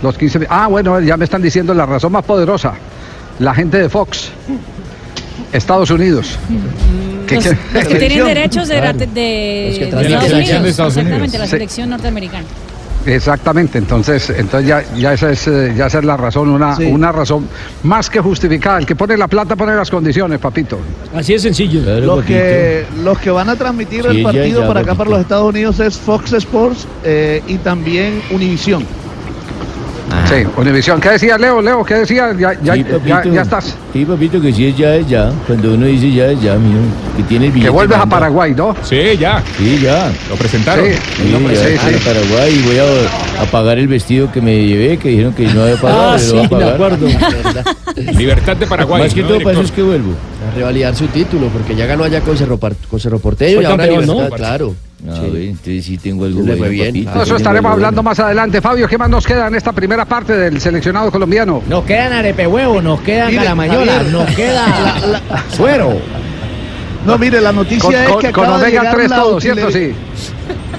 los 0.03 0.17
15 0.17 0.39
mi- 0.39 0.45
Ah, 0.49 0.67
bueno, 0.67 0.99
ya 0.99 1.15
me 1.15 1.23
están 1.25 1.41
diciendo 1.41 1.73
la 1.73 1.85
razón 1.85 2.11
más 2.11 2.25
poderosa. 2.25 2.73
La 3.39 3.53
gente 3.55 3.77
de 3.77 3.87
Fox, 3.89 4.29
Estados 5.53 5.89
Unidos. 5.91 6.37
Que- 7.27 7.35
Los, 7.35 7.43
que- 7.45 7.57
los 7.73 7.87
que 7.87 7.95
tienen 7.95 8.25
derechos 8.25 8.67
de, 8.67 8.77
Claro. 8.79 8.97
de- 8.97 9.05
de 9.07 9.65
Los 9.69 9.77
que 9.77 9.83
Estados. 9.85 10.05
Unidos. 10.05 10.21
La 10.23 10.29
selección 10.29 10.63
de 10.63 10.69
Estados 10.69 10.93
Unidos. 10.95 11.07
Exactamente, 11.11 11.37
la 11.39 11.45
Sí. 11.45 11.51
selección 11.51 11.89
norteamericana. 11.89 12.43
Exactamente, 13.05 13.77
entonces, 13.77 14.29
entonces 14.29 14.67
ya, 14.67 14.83
ya 14.95 15.13
esa 15.13 15.31
es, 15.31 15.47
eh, 15.47 15.73
ya 15.75 15.87
esa 15.87 15.99
es 15.99 16.05
la 16.05 16.17
razón, 16.17 16.49
una, 16.49 16.75
Sí. 16.75 16.85
una 16.85 17.11
razón 17.11 17.47
más 17.83 18.09
que 18.09 18.19
justificada. 18.19 18.77
El 18.79 18.85
que 18.85 18.95
pone 18.95 19.17
la 19.17 19.27
plata 19.27 19.55
pone 19.55 19.75
las 19.75 19.89
condiciones, 19.89 20.39
papito. 20.39 20.79
Así 21.15 21.33
es 21.33 21.41
sencillo. 21.41 21.81
Los 22.01 22.23
que, 22.25 22.85
los 23.03 23.17
que 23.19 23.31
van 23.31 23.49
a 23.49 23.55
transmitir 23.55 24.03
Sí, 24.03 24.17
el 24.17 24.23
partido 24.23 24.61
ya, 24.61 24.67
para 24.67 24.79
acá, 24.81 24.95
para 24.95 25.09
los 25.09 25.19
Estados 25.19 25.49
Unidos, 25.49 25.79
es 25.79 25.97
Fox 25.97 26.33
Sports 26.33 26.87
eh, 27.03 27.41
y 27.47 27.57
también 27.57 28.21
Univision. 30.11 30.27
Sí, 30.27 30.59
Univisión. 30.61 31.01
¿Qué 31.01 31.09
decía 31.09 31.37
Leo? 31.37 31.61
Leo, 31.61 31.83
¿qué 31.83 31.95
decía? 31.95 32.31
Ya, 32.37 32.53
ya, 32.61 32.73
Sí, 32.73 32.83
ya, 32.85 32.97
papito. 32.99 33.33
ya 33.35 33.41
estás. 33.41 33.75
Sí, 33.93 34.05
papito, 34.05 34.41
que 34.41 34.53
sí 34.53 34.67
es 34.67 34.77
ya, 34.77 34.95
es 34.95 35.07
ya. 35.07 35.31
Cuando 35.47 35.73
uno 35.73 35.85
dice 35.85 36.11
ya, 36.11 36.27
es 36.27 36.41
ya, 36.41 36.55
mijo. 36.55 36.79
Que 37.17 37.23
tiene 37.23 37.45
el 37.47 37.51
billete. 37.51 37.67
Que 37.67 37.71
vuelves 37.73 37.95
a 37.97 37.99
manda. 38.01 38.15
Paraguay, 38.17 38.53
¿no? 38.55 38.75
Sí, 38.83 38.99
ya. 39.19 39.43
Sí, 39.57 39.79
ya. 39.81 40.11
Lo 40.29 40.35
presentaron. 40.35 40.85
Sí, 40.85 40.91
Sí, 41.17 41.29
lo 41.31 41.39
ya, 41.39 41.45
presentaron. 41.47 41.73
estoy 41.73 41.93
en 41.93 41.99
Paraguay 41.99 42.53
y 42.55 42.67
voy 42.67 42.77
a, 42.77 43.41
a 43.41 43.45
pagar 43.45 43.79
el 43.79 43.87
vestido 43.87 44.31
que 44.31 44.41
me 44.41 44.65
llevé, 44.65 44.97
que 44.97 45.09
dijeron 45.09 45.33
que 45.33 45.43
no 45.47 45.63
había 45.63 45.75
pagado, 45.75 46.01
Ah, 46.11 46.15
pero 46.17 46.29
sí, 46.29 46.35
lo 46.35 46.37
voy 46.37 46.45
a 46.45 46.49
pagar. 46.49 46.73
acuerdo. 46.73 47.07
Libertad 48.17 48.57
de 48.57 48.67
Paraguay. 48.67 49.03
Más 49.03 49.13
que 49.13 49.21
¿no, 49.21 49.27
todo 49.27 49.39
para 49.39 49.51
eso 49.51 49.61
es 49.61 49.71
que 49.71 49.81
vuelvo. 49.81 50.11
A 50.51 50.55
revalidar 50.55 50.95
su 50.95 51.07
título, 51.07 51.47
porque 51.47 51.75
ya 51.75 51.85
ganó 51.85 52.03
allá 52.03 52.21
con 52.21 52.37
Cerro, 52.37 52.57
con 52.59 52.99
Cerro 52.99 53.19
Porteño 53.19 53.61
y 53.61 53.65
ahora 53.65 53.77
campeón, 53.85 54.01
Libertad, 54.05 54.29
¿no? 54.29 54.35
claro. 54.35 54.75
Ah, 55.09 55.13
Sí. 55.19 55.47
entonces 55.47 55.85
sí 55.85 55.97
tengo 55.97 56.25
algo 56.25 56.43
Le 56.43 56.55
fue 56.55 56.69
bien. 56.69 56.89
papito, 56.89 57.15
No, 57.15 57.23
eso 57.23 57.35
estaremos 57.37 57.69
algo 57.69 57.73
hablando 57.77 58.01
bueno. 58.03 58.09
más 58.11 58.19
adelante. 58.19 58.61
Fabio, 58.61 58.87
¿qué 58.87 58.97
más 58.99 59.09
nos 59.09 59.25
queda 59.25 59.47
en 59.47 59.55
esta 59.55 59.71
primera 59.73 60.05
parte 60.05 60.33
del 60.37 60.61
seleccionado 60.61 61.11
colombiano? 61.11 61.63
Nos 61.67 61.83
quedan 61.85 62.13
arepehuevos, 62.13 62.83
nos 62.83 63.01
quedan 63.01 63.25
Javier. 63.33 63.41
nos 64.11 64.29
queda 64.35 64.63
suero. 65.57 65.93
No, 67.05 67.17
mire, 67.17 67.41
la 67.41 67.51
noticia 67.51 67.81
Con- 67.81 67.95
es 67.95 68.07
que 68.27 68.31
con 68.31 68.43
acaba 68.43 68.57
omega 68.59 68.79
llegar 68.81 68.95
3 68.95 69.09
la 69.09 69.15
todo, 69.15 69.41
¿cierto? 69.41 69.67
utilería- 69.71 69.95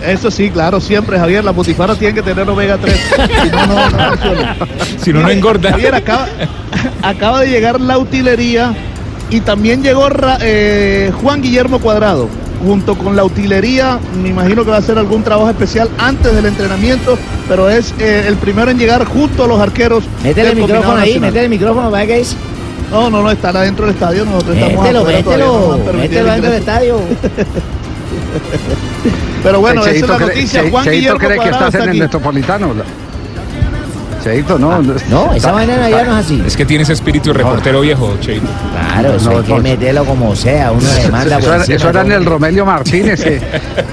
Eso 0.07 0.31
sí, 0.31 0.51
claro, 0.51 0.81
siempre, 0.81 1.19
Javier. 1.19 1.43
La 1.45 1.53
putifara 1.53 1.97
tiene 1.97 2.15
que 2.15 2.23
tener 2.23 2.49
omega 2.49 2.79
3. 2.79 2.95
Si 3.43 3.51
no, 3.51 3.67
no, 3.67 3.91
no. 3.91 4.67
Si 5.05 5.13
no, 5.13 5.21
no 5.23 5.31
engorda. 5.31 5.71
Javier, 5.71 5.95
acaba, 5.97 6.27
acaba 7.03 7.41
de 7.41 7.49
llegar 7.51 7.81
la 7.81 7.99
utilería 7.99 8.73
y 9.31 9.41
también 9.41 9.83
llegó 9.83 10.09
eh, 10.43 11.11
Juan 11.21 11.43
Guillermo 11.43 11.81
Cuadrado. 11.81 12.29
Junto 12.65 12.97
con 12.97 13.17
la 13.17 13.25
utilería, 13.25 13.99
me 14.23 14.29
imagino 14.29 14.65
que 14.65 14.71
va 14.71 14.77
a 14.77 14.79
hacer 14.79 14.97
algún 14.97 15.25
trabajo 15.25 15.51
especial 15.51 15.91
antes 15.99 16.33
del 16.35 16.47
entrenamiento, 16.47 17.19
pero 17.49 17.69
es 17.69 17.93
eh, 17.99 18.25
el 18.29 18.37
primero 18.37 18.71
en 18.71 18.79
llegar 18.79 19.05
junto 19.05 19.45
a 19.45 19.49
los 19.49 19.61
arqueros. 19.61 20.05
Métele 20.23 20.51
el 20.51 20.57
micrófono 20.57 20.93
ahí, 20.93 21.09
nacional. 21.09 21.21
métele 21.31 21.45
el 21.45 21.51
micrófono, 21.51 21.91
¿verdad 21.91 22.07
que 22.07 22.21
es? 22.21 22.37
No, 22.91 23.11
no, 23.11 23.23
no, 23.23 23.31
estará 23.31 23.63
dentro 23.63 23.87
del 23.87 23.95
estadio. 23.95 24.25
Nosotros 24.25 24.57
estamos 24.57 24.83
Mételo, 24.85 25.01
todavía, 25.01 25.23
no 25.23 25.31
mételo, 25.31 25.79
mételo 25.99 26.31
dentro 26.33 26.51
del 26.51 26.61
estadio. 26.61 27.01
Pero 29.43 29.61
bueno, 29.61 29.81
esa 29.85 29.91
es 29.91 30.09
la 30.09 30.19
noticia. 30.19 30.63
Che- 30.63 30.71
Juan 30.71 30.85
Cheito 30.85 30.97
Guillermo 30.99 31.19
cree 31.19 31.39
que 31.39 31.45
estás 31.49 31.61
en 31.61 31.67
está 31.69 31.83
el 31.85 31.89
aquí. 31.91 32.01
Metropolitano. 32.01 32.75
Cheito, 34.23 34.59
no. 34.59 34.81
No, 35.11 35.33
esa 35.35 35.53
manera 35.53 35.91
ya 35.91 36.05
no 36.05 36.19
es 36.19 36.25
así. 36.27 36.43
Es 36.47 36.57
que 36.57 36.65
tienes 36.65 36.89
espíritu 36.89 37.31
de 37.33 37.39
reportero 37.39 37.81
viejo, 37.81 38.15
Cheito. 38.21 38.47
Claro, 38.73 39.17
eso 39.17 39.31
No, 39.31 39.39
hay 39.39 39.45
que 39.45 39.53
no. 39.55 39.59
meterlo 39.63 40.05
como 40.05 40.37
sea, 40.37 40.71
uno 40.73 40.87
le 41.03 41.09
manda 41.09 41.39
Eso, 41.39 41.55
era, 41.55 41.65
eso 41.65 41.89
era 41.89 42.01
en 42.03 42.13
el 42.13 42.25
Romelio 42.25 42.65
Martínez, 42.65 43.23
que, 43.25 43.41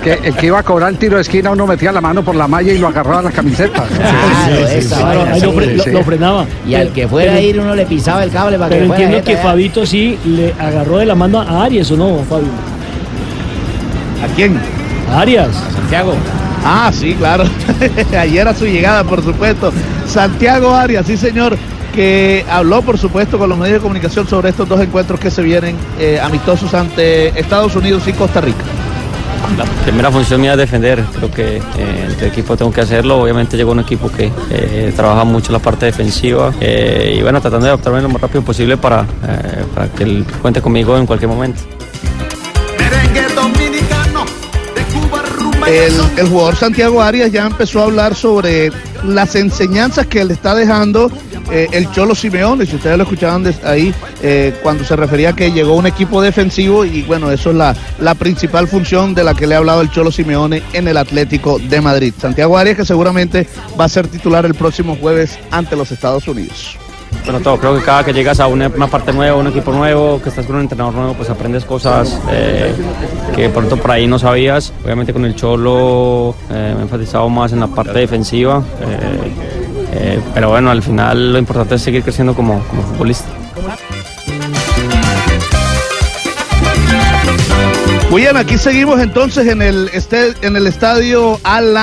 que 0.03 0.13
el 0.27 0.35
que 0.35 0.45
iba 0.45 0.59
a 0.59 0.63
cobrar 0.63 0.89
el 0.91 0.97
tiro 0.97 1.15
de 1.15 1.21
esquina, 1.23 1.49
uno 1.51 1.65
metía 1.65 1.91
la 1.91 2.01
mano 2.01 2.23
por 2.23 2.35
la 2.35 2.47
malla 2.47 2.71
y 2.71 2.77
lo 2.77 2.87
agarraba 2.87 3.19
a 3.19 3.23
la 3.23 3.31
camiseta. 3.31 3.83
Claro, 3.85 4.67
esa 4.67 5.03
vaina, 5.03 5.35
lo, 5.91 6.03
frenaba. 6.03 6.45
Y 6.67 6.75
al 6.75 6.89
que 6.93 7.07
fuera 7.07 7.31
a 7.31 7.35
Pero- 7.35 7.47
ir 7.47 7.59
uno 7.59 7.75
le 7.75 7.85
pisaba 7.85 8.23
el 8.23 8.29
cable 8.31 8.57
para 8.57 8.69
que 8.69 8.75
Pero 8.75 8.87
fuera 8.87 9.03
entiendo 9.03 9.25
que. 9.25 9.37
Fabito 9.37 9.85
sí 9.85 10.17
le 10.25 10.53
agarró 10.59 10.97
de 10.97 11.05
la 11.05 11.15
mano 11.15 11.39
a 11.41 11.63
Arias, 11.63 11.89
¿o 11.91 11.97
no, 11.97 12.23
Fabio? 12.29 12.47
¿A 14.23 14.27
quién? 14.35 14.59
A 15.11 15.21
Arias. 15.21 15.49
Santiago. 15.75 16.13
Ah, 16.63 16.91
sí, 16.93 17.15
claro. 17.17 17.45
Ayer 18.19 18.47
a 18.47 18.53
su 18.53 18.65
llegada, 18.65 19.03
por 19.03 19.23
supuesto. 19.23 19.71
Santiago 20.09 20.73
Arias, 20.73 21.05
sí, 21.05 21.17
señor, 21.17 21.57
que 21.93 22.43
habló, 22.49 22.81
por 22.81 22.97
supuesto, 22.97 23.37
con 23.37 23.49
los 23.49 23.57
medios 23.57 23.75
de 23.75 23.81
comunicación 23.81 24.27
sobre 24.27 24.49
estos 24.49 24.67
dos 24.67 24.81
encuentros 24.81 25.19
que 25.19 25.29
se 25.29 25.41
vienen 25.41 25.75
eh, 25.99 26.19
amistosos 26.21 26.73
ante 26.73 27.39
Estados 27.39 27.75
Unidos 27.75 28.07
y 28.07 28.13
Costa 28.13 28.41
Rica. 28.41 28.63
La 29.57 29.65
primera 29.83 30.11
función 30.11 30.41
mía 30.41 30.51
es 30.51 30.57
defender, 30.57 31.03
creo 31.15 31.31
que 31.31 31.57
eh, 31.57 31.61
entre 32.07 32.27
equipo 32.27 32.55
tengo 32.55 32.71
que 32.71 32.81
hacerlo, 32.81 33.21
obviamente 33.21 33.57
llegó 33.57 33.71
un 33.71 33.79
equipo 33.79 34.11
que 34.11 34.31
eh, 34.51 34.93
trabaja 34.95 35.23
mucho 35.23 35.51
la 35.51 35.59
parte 35.59 35.87
defensiva 35.87 36.53
eh, 36.59 37.15
y 37.17 37.21
bueno, 37.21 37.41
tratando 37.41 37.65
de 37.65 37.71
adaptarme 37.71 38.01
lo 38.01 38.09
más 38.09 38.21
rápido 38.21 38.43
posible 38.43 38.77
para, 38.77 39.05
para 39.73 39.87
que 39.89 40.03
él 40.03 40.25
cuente 40.41 40.61
conmigo 40.61 40.97
en 40.97 41.05
cualquier 41.05 41.29
momento. 41.29 41.61
El, 45.67 45.93
el 46.17 46.27
jugador 46.27 46.55
Santiago 46.55 47.01
Arias 47.01 47.31
ya 47.31 47.45
empezó 47.45 47.81
a 47.81 47.83
hablar 47.85 48.15
sobre 48.15 48.71
las 49.03 49.35
enseñanzas 49.35 50.07
que 50.07 50.23
le 50.25 50.33
está 50.33 50.55
dejando 50.55 51.11
eh, 51.51 51.67
el 51.71 51.91
Cholo 51.91 52.15
Simeone, 52.15 52.65
si 52.65 52.75
ustedes 52.75 52.97
lo 52.97 53.03
escuchaban 53.03 53.43
des- 53.43 53.63
ahí, 53.63 53.93
eh, 54.21 54.53
cuando 54.61 54.83
se 54.83 54.95
refería 54.95 55.29
a 55.29 55.35
que 55.35 55.51
llegó 55.51 55.75
un 55.75 55.87
equipo 55.87 56.21
defensivo 56.21 56.85
y 56.85 57.01
bueno, 57.03 57.31
eso 57.31 57.49
es 57.51 57.55
la, 57.55 57.75
la 57.99 58.15
principal 58.15 58.67
función 58.67 59.13
de 59.15 59.23
la 59.23 59.33
que 59.33 59.47
le 59.47 59.55
ha 59.55 59.59
hablado 59.59 59.81
el 59.81 59.89
Cholo 59.91 60.11
Simeone 60.11 60.61
en 60.73 60.87
el 60.87 60.97
Atlético 60.97 61.59
de 61.59 61.81
Madrid. 61.81 62.13
Santiago 62.19 62.57
Arias 62.57 62.77
que 62.77 62.85
seguramente 62.85 63.47
va 63.79 63.85
a 63.85 63.89
ser 63.89 64.07
titular 64.07 64.45
el 64.45 64.53
próximo 64.55 64.95
jueves 64.99 65.39
ante 65.51 65.75
los 65.75 65.91
Estados 65.91 66.27
Unidos. 66.27 66.77
Bueno, 67.25 67.41
todo, 67.41 67.57
creo 67.57 67.77
que 67.77 67.83
cada 67.83 68.03
que 68.03 68.13
llegas 68.13 68.39
a 68.39 68.47
una, 68.47 68.67
una 68.69 68.87
parte 68.87 69.13
nueva, 69.13 69.37
un 69.37 69.47
equipo 69.47 69.71
nuevo, 69.71 70.19
que 70.21 70.29
estás 70.29 70.45
con 70.45 70.55
un 70.55 70.61
entrenador 70.63 70.93
nuevo, 70.95 71.13
pues 71.13 71.29
aprendes 71.29 71.63
cosas 71.63 72.19
eh, 72.31 72.73
que 73.35 73.49
pronto 73.49 73.77
por 73.77 73.91
ahí 73.91 74.07
no 74.07 74.17
sabías. 74.17 74.73
Obviamente 74.83 75.13
con 75.13 75.25
el 75.25 75.35
Cholo 75.35 76.35
eh, 76.49 76.71
me 76.73 76.79
he 76.79 76.83
enfatizado 76.83 77.29
más 77.29 77.51
en 77.51 77.59
la 77.59 77.67
parte 77.67 77.93
defensiva, 77.99 78.63
eh, 78.81 79.31
eh, 79.93 80.19
pero 80.33 80.49
bueno, 80.49 80.71
al 80.71 80.81
final 80.81 81.33
lo 81.33 81.39
importante 81.39 81.75
es 81.75 81.81
seguir 81.81 82.01
creciendo 82.03 82.33
como, 82.33 82.63
como 82.63 82.81
futbolista. 82.83 83.27
Muy 88.09 88.21
bien, 88.23 88.37
aquí 88.37 88.57
seguimos 88.57 88.99
entonces 88.99 89.47
en 89.47 89.61
el, 89.61 89.89
este- 89.93 90.33
en 90.41 90.55
el 90.55 90.65
estadio 90.65 91.39
Al 91.43 91.77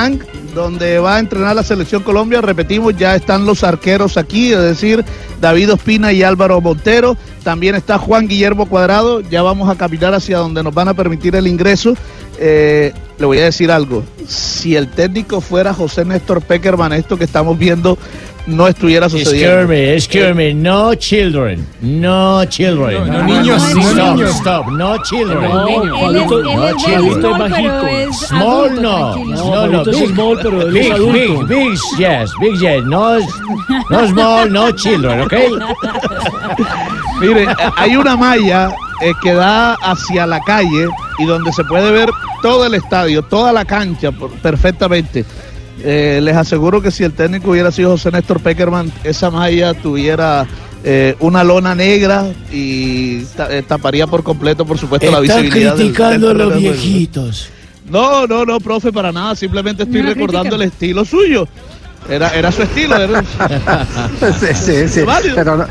donde 0.57 0.99
va 0.99 1.16
a 1.16 1.19
entrenar 1.21 1.55
la 1.55 1.62
selección 1.62 2.03
Colombia. 2.03 2.40
Repetimos, 2.40 2.97
ya 2.97 3.14
están 3.14 3.45
los 3.45 3.62
arqueros 3.62 4.16
aquí, 4.16 4.53
es 4.53 4.59
decir, 4.59 5.05
David 5.40 5.75
Ospina 5.75 6.12
y 6.12 6.23
Álvaro 6.23 6.61
Montero. 6.61 7.16
También 7.45 7.75
está 7.75 7.99
Juan 7.99 8.27
Guillermo 8.27 8.66
Cuadrado. 8.66 9.21
Ya 9.21 9.42
vamos 9.42 9.69
a 9.69 9.77
caminar 9.77 10.14
hacia 10.14 10.38
donde 10.38 10.62
nos 10.62 10.75
van 10.75 10.88
a 10.88 10.95
permitir 10.95 11.37
el 11.37 11.47
ingreso. 11.47 11.95
Eh, 12.38 12.92
le 13.19 13.27
voy 13.27 13.38
a 13.38 13.45
decir 13.45 13.71
algo. 13.71 14.03
Si 14.27 14.75
el 14.75 14.90
técnico 14.90 15.42
fuera 15.42 15.75
José 15.75 16.05
Néstor 16.07 16.40
Peckerman, 16.40 16.95
esto 16.95 17.19
que 17.19 17.25
estamos 17.25 17.59
viendo 17.59 17.99
no 18.46 18.68
estuviera 18.68 19.09
sucediendo. 19.09 19.61
Excuse 19.62 19.66
me, 19.68 19.94
excuse 19.94 20.35
me, 20.35 20.54
no 20.54 20.94
children, 20.94 21.66
no 21.80 22.44
children. 22.46 23.06
No, 23.09 23.12
no 23.18 23.24
niños, 23.24 23.62
stop, 23.62 23.94
no 23.96 24.14
niños. 24.14 24.30
Stop, 24.37 24.66
no 24.68 25.02
children. 25.02 25.40
No, 25.50 25.68
es 25.68 25.76
no 26.12 26.76
children. 26.76 27.20
small, 27.20 27.90
es 27.90 28.16
Small 28.18 28.68
adulto, 28.68 28.80
no, 28.82 29.16
no, 29.16 29.66
no, 29.66 29.85
big, 29.85 30.09
small, 30.14 30.38
pero 30.42 30.62
él 30.62 30.76
es 30.76 30.82
big, 30.85 30.92
adulto. 30.92 31.12
big, 31.12 31.46
big, 31.48 31.78
yes, 31.98 32.30
big, 32.40 32.59
yes, 32.61 32.85
no, 32.85 33.18
no 33.90 34.06
small, 34.09 34.52
no 34.52 34.70
children, 34.72 35.20
¿ok? 35.22 35.35
Mire, 37.20 37.46
hay 37.76 37.96
una 37.96 38.16
malla 38.16 38.70
eh, 39.00 39.12
que 39.22 39.32
da 39.32 39.74
hacia 39.74 40.26
la 40.26 40.40
calle 40.40 40.88
y 41.18 41.24
donde 41.24 41.52
se 41.52 41.64
puede 41.64 41.90
ver 41.90 42.11
todo 42.42 42.66
el 42.66 42.74
estadio, 42.74 43.22
toda 43.22 43.52
la 43.52 43.64
cancha 43.64 44.12
por- 44.12 44.30
perfectamente. 44.40 45.24
Eh, 45.83 46.21
les 46.23 46.35
aseguro 46.37 46.81
que 46.81 46.91
si 46.91 47.05
el 47.05 47.12
técnico 47.12 47.51
hubiera 47.51 47.71
sido 47.71 47.91
José 47.91 48.11
Néstor 48.11 48.41
Peckerman, 48.41 48.91
esa 49.05 49.31
malla 49.31 49.75
tuviera 49.75 50.47
eh, 50.85 51.17
una 51.21 51.43
lona 51.45 51.75
negra 51.75 52.27
y 52.53 53.23
ta- 53.37 53.55
eh, 53.55 53.62
taparía 53.62 54.07
por 54.07 54.23
completo, 54.23 54.65
por 54.65 54.79
supuesto, 54.79 55.11
la 55.11 55.19
Están 55.21 55.43
visibilidad. 55.43 55.75
del- 55.77 55.87
criticando 55.87 56.27
a 56.27 56.29
del 56.31 56.39
los 56.39 56.49
terreno 56.49 56.55
de 56.55 56.69
juego. 56.69 56.83
viejitos. 56.83 57.49
No, 57.91 58.27
no, 58.27 58.45
no, 58.45 58.59
profe, 58.59 58.93
para 58.93 59.12
nada. 59.12 59.35
Simplemente 59.37 59.85
estoy 59.85 60.03
No, 60.03 60.09
recordando 60.09 60.57
critica. 60.57 60.65
el 60.65 60.71
estilo 60.73 61.05
suyo. 61.05 61.47
Era, 62.09 62.31
era 62.31 62.53
su 62.53 62.62
estilo, 62.62 62.97
¿verdad? 62.99 63.25
Sí, 64.40 64.47
sí, 64.55 64.88
sí. 64.88 65.05
Pero, 65.35 65.57
no- 65.57 65.66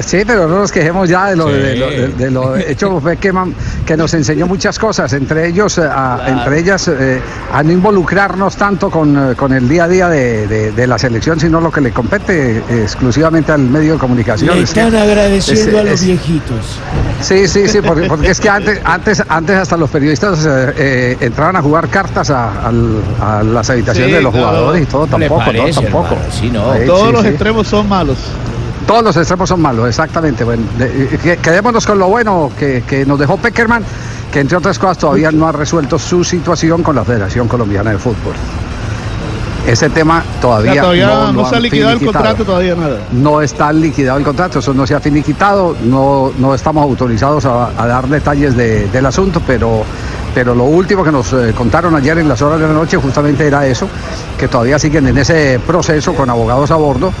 sí, 0.00 0.18
pero 0.26 0.46
no 0.48 0.58
nos 0.60 0.70
quejemos 0.72 1.08
ya 1.08 1.26
de 1.30 1.36
lo, 1.36 1.46
de, 1.46 1.76
lo, 1.76 1.90
de- 1.90 2.08
de 2.08 2.30
lo 2.30 2.56
hecho 2.56 3.00
Beckham, 3.00 3.52
que 3.84 3.96
nos 3.96 4.12
enseñó 4.14 4.46
muchas 4.46 4.78
cosas, 4.78 5.12
entre 5.12 5.48
ellos, 5.48 5.78
eh, 5.78 5.88
entre 6.26 6.58
ellas, 6.60 6.88
eh, 6.88 7.20
a 7.52 7.62
no 7.62 7.72
involucrarnos 7.72 8.56
tanto 8.56 8.90
con, 8.90 9.32
eh, 9.32 9.34
con 9.34 9.52
el 9.52 9.68
día 9.68 9.84
a 9.84 9.88
día 9.88 10.08
de, 10.08 10.46
de- 10.46 10.72
de 10.72 10.86
la 10.86 10.98
selección, 10.98 11.40
sino 11.40 11.60
lo 11.60 11.70
que 11.70 11.80
le 11.80 11.90
compete 11.92 12.62
exclusivamente 12.82 13.52
al 13.52 13.60
medio 13.62 13.94
de 13.94 13.98
comunicación. 13.98 14.54
Le 14.56 14.62
Es 14.62 14.72
que- 14.72 14.80
están 14.80 14.94
agradeciendo 15.00 15.70
es- 15.70 15.76
a 15.78 15.82
los 15.84 15.94
es- 16.00 16.06
viejitos. 16.06 16.78
Sí, 17.20 17.46
sí, 17.48 17.68
sí, 17.68 17.80
porque, 17.82 18.06
porque 18.08 18.30
es 18.30 18.40
que 18.40 18.48
antes, 18.48 18.80
antes, 18.84 19.22
antes 19.28 19.56
hasta 19.56 19.76
los 19.76 19.90
periodistas 19.90 20.44
eh, 20.46 20.72
eh, 20.76 21.16
entraban 21.20 21.56
a 21.56 21.62
jugar 21.62 21.88
cartas 21.88 22.30
a, 22.30 22.70
las 23.42 23.68
habitaciones 23.70 24.10
Sí, 24.10 24.16
de 24.16 24.22
los 24.22 24.32
claro. 24.32 24.48
jugadores 24.48 24.82
y 24.82 24.86
todo, 24.86 25.02
¿Cómo 25.06 25.18
le 25.18 25.28
tampoco, 25.28 25.44
parece, 25.46 25.80
no, 25.80 25.82
tampoco. 25.82 26.14
hermano? 26.14 26.32
Sí, 26.32 26.50
no. 26.50 26.74
Sí, 26.74 26.80
Todos 26.86 27.06
sí, 27.06 27.12
los 27.12 27.22
sí. 27.22 27.28
extremos 27.28 27.66
son 27.68 27.88
malos. 27.88 28.18
Todos 28.86 29.04
los 29.04 29.16
extremos 29.16 29.48
son 29.48 29.60
malos, 29.60 29.88
exactamente. 29.88 30.42
Bueno, 30.44 30.62
de- 30.78 31.18
que- 31.22 31.36
quedémonos 31.36 31.86
con 31.86 31.98
lo 31.98 32.08
bueno 32.08 32.50
que, 32.58 32.82
que 32.86 33.04
nos 33.06 33.18
dejó 33.18 33.36
Peckerman, 33.36 33.84
que 34.32 34.40
entre 34.40 34.56
otras 34.56 34.78
cosas 34.78 34.98
todavía 34.98 35.30
no 35.30 35.46
ha 35.46 35.52
resuelto 35.52 35.98
su 35.98 36.24
situación 36.24 36.82
con 36.82 36.96
la 36.96 37.04
Federación 37.04 37.46
Colombiana 37.46 37.90
de 37.90 37.98
Fútbol. 37.98 38.34
Ese 39.70 39.88
tema 39.90 40.22
todavía, 40.40 40.70
O 40.70 40.74
sea, 40.74 40.82
todavía 40.82 41.06
no, 41.06 41.32
no, 41.32 41.42
lo 41.42 41.48
se 41.48 41.56
ha 41.56 41.60
liquidado 41.60 41.92
el 41.92 42.04
contrato, 42.04 42.44
todavía 42.44 42.74
nada. 42.74 42.98
No 43.12 43.40
está 43.40 43.72
liquidado 43.72 44.18
el 44.18 44.24
contrato, 44.24 44.58
eso 44.58 44.74
no 44.74 44.86
se 44.86 44.94
ha 44.94 45.00
finiquitado, 45.00 45.76
no, 45.84 46.32
no 46.38 46.54
estamos 46.54 46.82
autorizados 46.82 47.44
a, 47.44 47.68
a 47.80 47.86
dar 47.86 48.08
detalles 48.08 48.56
de- 48.56 48.88
del 48.88 49.06
asunto, 49.06 49.40
pero, 49.46 49.84
pero 50.34 50.54
lo 50.54 50.64
último 50.64 51.04
que 51.04 51.12
nos 51.12 51.32
eh, 51.32 51.52
contaron 51.56 51.94
ayer 51.94 52.18
en 52.18 52.28
las 52.28 52.42
horas 52.42 52.58
de 52.58 52.66
la 52.66 52.72
noche 52.74 52.96
justamente 52.96 53.46
era 53.46 53.64
eso, 53.66 53.86
que 54.36 54.48
todavía 54.48 54.78
siguen 54.78 55.06
en 55.06 55.18
ese 55.18 55.60
proceso 55.64 56.14
con 56.14 56.28
abogados 56.30 56.70
a 56.72 56.76
bordo. 56.76 57.12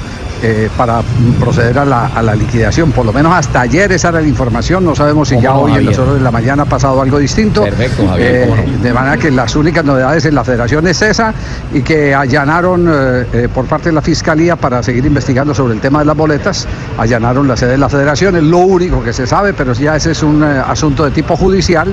Eh, 0.42 0.68
para 0.76 1.02
proceder 1.38 1.78
a 1.78 1.84
la, 1.84 2.06
a 2.06 2.22
la 2.22 2.34
liquidación, 2.34 2.92
por 2.92 3.04
lo 3.04 3.12
menos 3.12 3.32
hasta 3.32 3.60
ayer 3.62 3.92
esa 3.92 4.08
era 4.08 4.20
la 4.20 4.28
información, 4.28 4.84
no 4.84 4.94
sabemos 4.94 5.28
si 5.28 5.34
¿Cómo 5.36 5.44
ya 5.44 5.54
hoy 5.54 5.72
en 5.74 5.86
las 5.86 5.98
horas 5.98 6.14
de 6.14 6.20
la 6.20 6.30
mañana 6.30 6.62
ha 6.62 6.66
pasado 6.66 7.00
algo 7.00 7.18
distinto. 7.18 7.62
Perfecto, 7.62 8.06
Javier, 8.08 8.48
Eh, 8.48 8.78
de 8.82 8.92
manera 8.92 9.16
que 9.16 9.30
las 9.30 9.54
únicas 9.56 9.84
novedades 9.84 10.24
en 10.24 10.34
la 10.34 10.44
federación 10.44 10.86
es 10.86 11.02
esa 11.02 11.34
y 11.72 11.82
que 11.82 12.14
allanaron 12.14 12.88
eh, 12.90 13.48
por 13.52 13.66
parte 13.66 13.90
de 13.90 13.94
la 13.94 14.02
fiscalía 14.02 14.56
para 14.56 14.82
seguir 14.82 15.04
investigando 15.06 15.54
sobre 15.54 15.74
el 15.74 15.80
tema 15.80 16.00
de 16.00 16.04
las 16.04 16.16
boletas, 16.16 16.66
allanaron 16.98 17.46
la 17.46 17.56
sede 17.56 17.72
de 17.72 17.78
la 17.78 17.88
federación, 17.88 18.36
es 18.36 18.42
lo 18.42 18.58
único 18.58 19.02
que 19.02 19.12
se 19.12 19.26
sabe, 19.26 19.52
pero 19.52 19.72
ya 19.72 19.96
ese 19.96 20.12
es 20.12 20.22
un 20.22 20.42
asunto 20.42 21.04
de 21.04 21.10
tipo 21.10 21.36
judicial 21.36 21.92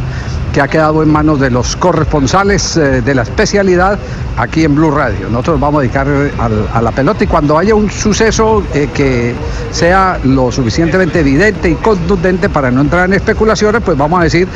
que 0.57 0.61
ha 0.63 0.67
quedado 0.67 1.03
en 1.03 1.09
manos 1.09 1.39
de 1.39 1.51
los 1.51 1.75
corresponsales 1.75 2.77
eh, 2.77 3.03
de 3.03 3.13
la 3.13 3.21
especialidad 3.21 3.99
aquí 4.37 4.63
en 4.63 4.73
Blue 4.73 4.89
Radio. 4.89 5.29
Nosotros 5.29 5.59
vamos 5.59 5.77
a 5.77 5.81
dedicar 5.83 6.07
a 6.07 6.81
la 6.81 6.91
pelota 6.93 7.23
y 7.23 7.27
cuando 7.27 7.59
haya 7.59 7.75
un 7.75 7.91
suceso 7.91 8.63
eh, 8.73 8.89
que 8.91 9.35
sea 9.69 10.19
lo 10.23 10.51
suficientemente 10.51 11.19
evidente 11.19 11.69
y 11.69 11.75
contundente 11.75 12.49
para 12.49 12.71
no 12.71 12.81
entrar 12.81 13.05
en 13.05 13.13
especulaciones, 13.13 13.83
pues 13.85 13.95
vamos 13.95 14.19
a 14.19 14.23
decir 14.23 14.47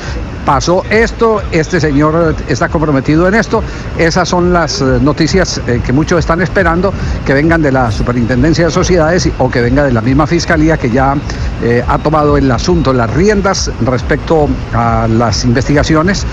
pasó 0.46 0.84
esto, 0.90 1.42
este 1.52 1.80
señor 1.80 2.36
está 2.48 2.70
comprometido 2.70 3.28
en 3.28 3.36
esto. 3.36 3.64
Esas 3.98 4.28
son 4.28 4.54
las 4.54 4.82
eh, 4.82 5.00
noticias 5.02 5.62
eh, 5.68 5.82
que 5.86 5.94
muchos 5.94 6.20
están 6.20 6.42
esperando 6.42 6.94
que 7.26 7.34
vengan 7.34 7.62
de 7.62 7.72
la 7.72 7.92
Superintendencia 7.92 8.66
de 8.66 8.72
Sociedades 8.72 9.30
o 9.38 9.50
que 9.50 9.62
venga 9.62 9.84
de 9.84 9.92
la 9.92 10.02
misma 10.02 10.28
Fiscalía 10.28 10.78
que 10.78 10.90
ya 10.90 11.16
eh, 11.64 11.84
ha 11.88 11.98
tomado 12.00 12.38
el 12.38 12.50
asunto, 12.52 12.94
las 12.94 13.10
riendas 13.12 13.72
respecto 13.86 14.48
a 14.74 15.08
las 15.08 15.44
investigaciones 15.46 16.26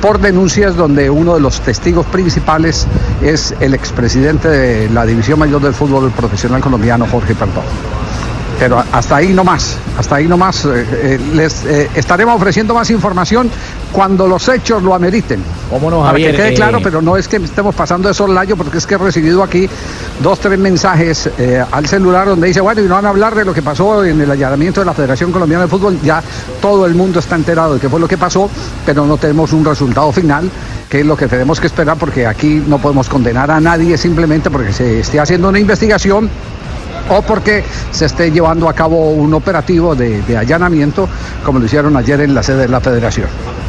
por 0.00 0.18
denuncias 0.18 0.74
donde 0.74 1.08
uno 1.08 1.34
de 1.34 1.40
los 1.40 1.60
testigos 1.60 2.04
principales 2.06 2.88
es 3.22 3.54
el 3.60 3.74
expresidente 3.74 4.48
de 4.48 4.90
la 4.90 5.06
División 5.06 5.38
Mayor 5.38 5.62
del 5.62 5.72
Fútbol 5.72 6.10
Profesional 6.10 6.60
Colombiano, 6.60 7.06
Jorge 7.06 7.36
Perdón. 7.36 7.62
Pero 8.58 8.82
hasta 8.92 9.16
ahí 9.16 9.32
no 9.32 9.44
más, 9.44 9.76
hasta 9.96 10.16
ahí 10.16 10.26
no 10.26 10.36
más. 10.36 10.64
eh, 10.64 10.84
eh, 10.90 11.20
les 11.32 11.64
eh, 11.64 11.88
estaremos 11.94 12.34
ofreciendo 12.36 12.74
más 12.74 12.90
información 12.90 13.48
cuando 13.92 14.26
los 14.26 14.48
hechos 14.48 14.82
lo 14.82 14.94
ameriten. 14.94 15.40
¿Cómo 15.70 15.90
no, 15.90 15.98
Para 15.98 16.10
Javier? 16.10 16.32
que 16.32 16.36
quede 16.36 16.54
claro, 16.54 16.80
pero 16.82 17.00
no 17.00 17.16
es 17.16 17.28
que 17.28 17.36
estemos 17.36 17.74
pasando 17.74 18.08
de 18.08 18.14
soslayo, 18.14 18.56
porque 18.56 18.78
es 18.78 18.86
que 18.86 18.94
he 18.94 18.98
recibido 18.98 19.42
aquí 19.42 19.68
dos, 20.22 20.40
tres 20.40 20.58
mensajes 20.58 21.30
al 21.70 21.86
celular 21.86 22.26
donde 22.26 22.48
dice, 22.48 22.60
bueno, 22.60 22.80
y 22.80 22.84
no 22.84 22.94
van 22.94 23.06
a 23.06 23.10
hablar 23.10 23.34
de 23.34 23.44
lo 23.44 23.54
que 23.54 23.62
pasó 23.62 24.04
en 24.04 24.20
el 24.20 24.30
allanamiento 24.30 24.80
de 24.80 24.86
la 24.86 24.92
Federación 24.94 25.30
Colombiana 25.30 25.64
de 25.64 25.70
Fútbol. 25.70 25.98
Ya 26.02 26.22
todo 26.60 26.84
el 26.86 26.94
mundo 26.94 27.20
está 27.20 27.36
enterado 27.36 27.74
de 27.74 27.80
qué 27.80 27.88
fue 27.88 28.00
lo 28.00 28.08
que 28.08 28.18
pasó, 28.18 28.50
pero 28.84 29.06
no 29.06 29.16
tenemos 29.16 29.52
un 29.52 29.64
resultado 29.64 30.10
final, 30.10 30.50
que 30.88 31.00
es 31.00 31.06
lo 31.06 31.16
que 31.16 31.28
tenemos 31.28 31.60
que 31.60 31.68
esperar, 31.68 31.96
porque 31.96 32.26
aquí 32.26 32.62
no 32.66 32.78
podemos 32.78 33.08
condenar 33.08 33.50
a 33.50 33.60
nadie 33.60 33.96
simplemente 33.96 34.50
porque 34.50 34.72
se 34.72 35.00
esté 35.00 35.20
haciendo 35.20 35.48
una 35.48 35.58
investigación 35.60 36.28
o 37.10 37.22
porque 37.22 37.64
se 37.90 38.06
esté 38.06 38.30
llevando 38.30 38.68
a 38.68 38.72
cabo 38.74 39.10
un 39.10 39.32
operativo 39.34 39.94
de, 39.94 40.22
de 40.22 40.36
allanamiento, 40.36 41.08
como 41.44 41.58
lo 41.58 41.64
hicieron 41.66 41.96
ayer 41.96 42.20
en 42.20 42.34
la 42.34 42.42
sede 42.42 42.62
de 42.62 42.68
la 42.68 42.80
Federación. 42.80 43.26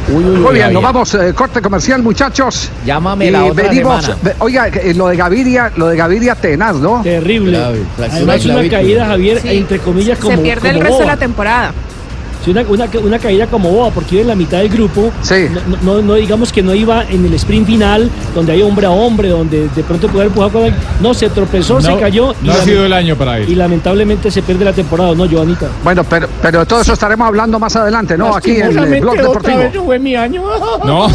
Muy 0.08 0.54
bien, 0.54 0.72
nos 0.72 0.82
vamos, 0.82 1.14
eh, 1.14 1.32
corte 1.34 1.60
comercial, 1.60 2.02
muchachos. 2.02 2.70
Llámame 2.84 3.26
Y 3.26 3.30
la 3.30 3.44
otra 3.44 3.68
venimos, 3.68 4.02
semana. 4.04 4.20
ve- 4.22 4.34
oiga, 4.40 4.66
eh, 4.68 4.92
lo 4.94 5.06
de 5.08 5.16
Gaviria, 5.16 5.70
lo 5.76 5.86
de 5.88 5.96
Gaviria 5.96 6.34
tenaz, 6.34 6.76
¿no? 6.76 7.00
Terrible. 7.02 7.58
Además, 7.98 8.44
una 8.46 8.68
caída, 8.68 9.06
Javier, 9.06 9.40
entre 9.44 9.78
comillas, 9.78 10.18
como. 10.18 10.36
Se 10.36 10.42
pierde 10.42 10.70
el 10.70 10.80
resto 10.80 11.00
de 11.00 11.06
la 11.06 11.16
temporada. 11.16 11.72
Sí, 12.44 12.50
una, 12.50 12.62
una, 12.62 12.88
una 13.02 13.18
caída 13.18 13.46
como 13.46 13.70
boba, 13.70 13.90
porque 13.90 14.16
iba 14.16 14.22
en 14.22 14.28
la 14.28 14.34
mitad 14.34 14.58
del 14.58 14.68
grupo. 14.68 15.12
No, 15.82 15.94
no, 15.96 16.02
no 16.02 16.14
digamos 16.14 16.52
que 16.52 16.62
no 16.62 16.74
iba 16.74 17.04
en 17.04 17.24
el 17.26 17.34
sprint 17.34 17.66
final, 17.66 18.10
donde 18.34 18.52
hay 18.52 18.62
hombre 18.62 18.86
a 18.86 18.90
hombre, 18.90 19.28
donde 19.28 19.68
de 19.68 19.82
pronto 19.82 20.06
puede 20.08 20.20
haber 20.24 20.28
empujado 20.28 20.52
con 20.52 20.62
alguien. 20.64 20.80
No, 21.00 21.14
se 21.14 21.28
tropezó, 21.30 21.74
No, 21.74 21.80
se 21.82 21.96
cayó. 21.98 22.34
no 22.42 22.52
ha 22.52 22.56
sido 22.56 22.86
el 22.86 22.92
año 22.92 23.16
para 23.16 23.38
él. 23.38 23.48
Y 23.48 23.54
lamentablemente 23.54 24.30
se 24.30 24.42
pierde 24.42 24.64
la 24.64 24.72
temporada, 24.72 25.14
¿no, 25.14 25.28
Joanita? 25.28 25.68
Bueno, 25.84 26.04
pero, 26.04 26.28
pero 26.42 26.60
de 26.60 26.66
todo 26.66 26.80
eso 26.80 26.92
estaremos 26.92 27.26
hablando 27.26 27.58
más 27.58 27.74
adelante, 27.76 28.16
¿no? 28.16 28.34
Aquí 28.34 28.52
en 28.56 28.78
el 28.78 29.00
Blog 29.00 29.16
Deportivo. 29.16 29.84
fue 29.84 29.98
mi 29.98 30.14
año. 30.16 30.42
No. 30.84 31.08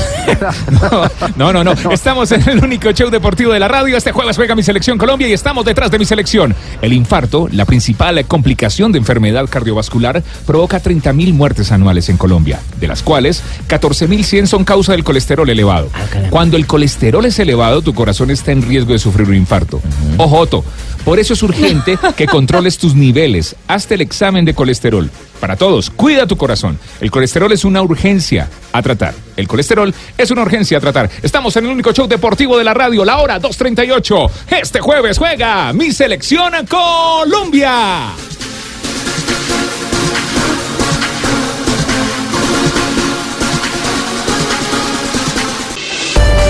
No, 1.36 1.54
no, 1.54 1.64
no. 1.64 1.74
Estamos 1.92 2.32
en 2.32 2.48
el 2.48 2.64
único 2.64 2.92
show 2.92 3.10
deportivo 3.10 3.52
de 3.52 3.60
la 3.60 3.68
radio. 3.68 3.98
Este 3.98 4.12
jueves 4.12 4.36
juega 4.36 4.56
mi 4.56 4.64
selección 4.64 4.98
Colombia 4.98 5.28
y 5.28 5.34
estamos 5.34 5.66
detrás 5.66 5.92
de 5.92 6.00
mi 6.00 6.06
selección. 6.06 6.56
El 6.82 6.94
infarto, 6.94 7.48
la 7.52 7.66
principal 7.66 8.24
complicación 8.26 8.92
de 8.92 9.00
enfermedad 9.00 9.46
cardiovascular, 9.50 10.24
provoca 10.46 10.80
30.000 11.16 11.34
muertes 11.34 11.72
anuales 11.72 12.10
en 12.10 12.18
Colombia, 12.18 12.60
de 12.80 12.88
las 12.88 13.04
cuales 13.04 13.42
14.100 13.68 14.46
son 14.46 14.64
causa 14.64 14.92
del 14.92 15.04
colesterol 15.04 15.50
elevado. 15.50 15.90
Cuando 16.30 16.58
el 16.58 16.68
colesterol 16.68 17.26
es 17.26 17.40
elevado, 17.40 17.82
tu 17.82 17.94
corazón 17.94 18.32
está 18.32 18.52
en 18.52 18.62
riesgo 18.62 18.94
de 18.94 19.00
sufrir 19.00 19.28
un 19.28 19.36
infarto. 19.36 19.82
Ojo, 20.18 20.40
Otto. 20.40 20.66
Por 21.04 21.20
eso 21.20 21.34
es 21.34 21.44
urgente 21.44 22.00
que 22.18 22.26
controles 22.26 22.78
tus 22.78 22.96
niveles. 22.96 23.56
Hazte 23.68 23.94
el 23.94 24.02
examen 24.02 24.44
de 24.44 24.56
colesterol. 24.56 25.10
Para 25.40 25.56
todos, 25.56 25.90
cuida 25.92 26.26
tu 26.26 26.38
corazón. 26.38 26.80
El 27.00 27.12
colesterol 27.12 27.52
es 27.52 27.64
una 27.64 27.82
urgencia 27.82 28.50
a 28.72 28.82
tratar. 28.82 29.14
El 29.38 29.48
colesterol 29.48 29.94
es 30.18 30.32
una 30.32 30.42
urgencia 30.42 30.78
a 30.78 30.82
tratar. 30.82 31.10
Estamos 31.22 31.56
en 31.58 31.66
el 31.66 31.72
único 31.72 31.92
show 31.92 32.08
deportivo 32.08 32.58
de 32.58 32.64
la 32.64 32.74
radio, 32.74 33.06
la 33.06 33.20
hora 33.20 33.40
2.38. 33.40 34.30
Este 34.62 34.80
jueves 34.80 35.18
juega 35.18 35.72
mi 35.74 35.92
selección 35.92 36.54
Colombia. 36.68 38.14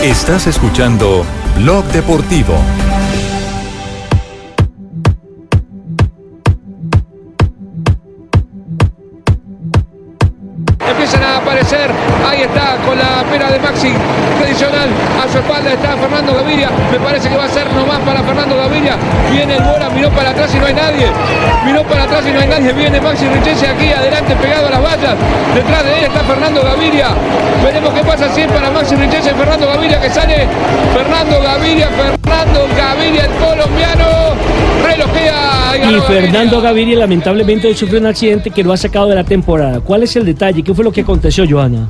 Estás 0.05 0.45
escuchando 0.45 1.25
Blog 1.55 1.83
Deportivo. 1.85 2.53
Empiezan 10.79 11.23
a 11.23 11.37
aparecer. 11.37 12.04
Está 12.45 12.77
con 12.85 12.95
la 12.95 13.25
pena 13.31 13.49
de 13.49 13.57
Maxi 13.57 13.91
tradicional. 14.39 14.87
A 15.17 15.27
su 15.27 15.39
espalda 15.39 15.73
está 15.73 15.97
Fernando 15.97 16.35
Gaviria. 16.35 16.69
Me 16.91 16.99
parece 16.99 17.27
que 17.27 17.35
va 17.35 17.45
a 17.45 17.49
ser 17.49 17.65
nomás 17.73 17.99
para 18.01 18.21
Fernando 18.21 18.55
Gaviria. 18.55 18.97
Viene 19.31 19.57
el 19.57 19.63
bola, 19.63 19.89
miró 19.89 20.11
para 20.11 20.29
atrás 20.29 20.53
y 20.53 20.59
no 20.59 20.67
hay 20.67 20.75
nadie. 20.75 21.07
Miró 21.65 21.81
para 21.83 22.03
atrás 22.03 22.23
y 22.27 22.31
no 22.31 22.39
hay 22.39 22.47
nadie. 22.47 22.71
Viene 22.73 23.01
Maxi 23.01 23.27
Richese 23.27 23.67
aquí 23.67 23.91
adelante 23.91 24.35
pegado 24.35 24.67
a 24.67 24.69
las 24.69 24.83
vallas. 24.83 25.15
Detrás 25.55 25.83
de 25.85 25.97
él 25.97 26.03
está 26.05 26.19
Fernando 26.19 26.61
Gaviria. 26.61 27.07
Veremos 27.63 27.93
qué 27.95 28.03
pasa 28.03 28.31
si 28.31 28.41
es 28.41 28.51
para 28.51 28.69
Maxi 28.69 28.95
Richese. 28.95 29.33
Fernando 29.33 29.67
Gaviria 29.67 29.99
que 29.99 30.09
sale. 30.11 30.47
Fernando 30.93 31.41
Gaviria, 31.41 31.89
Fernando 31.89 32.67
Gaviria, 32.77 33.25
el 33.25 33.31
colombiano. 33.31 34.05
Relojea. 34.85 35.77
Y 35.77 35.79
ganó 35.79 36.03
Fernando 36.03 36.61
Gaviria 36.61 36.99
lamentablemente 36.99 37.67
hoy 37.67 37.73
sufrió 37.75 37.99
un 37.99 38.05
accidente 38.05 38.51
que 38.51 38.63
lo 38.63 38.71
ha 38.71 38.77
sacado 38.77 39.07
de 39.07 39.15
la 39.15 39.23
temporada. 39.23 39.79
¿Cuál 39.79 40.03
es 40.03 40.15
el 40.15 40.25
detalle? 40.25 40.61
¿Qué 40.61 40.75
fue 40.75 40.83
lo 40.83 40.91
que 40.91 41.01
aconteció, 41.01 41.43
Joana? 41.49 41.89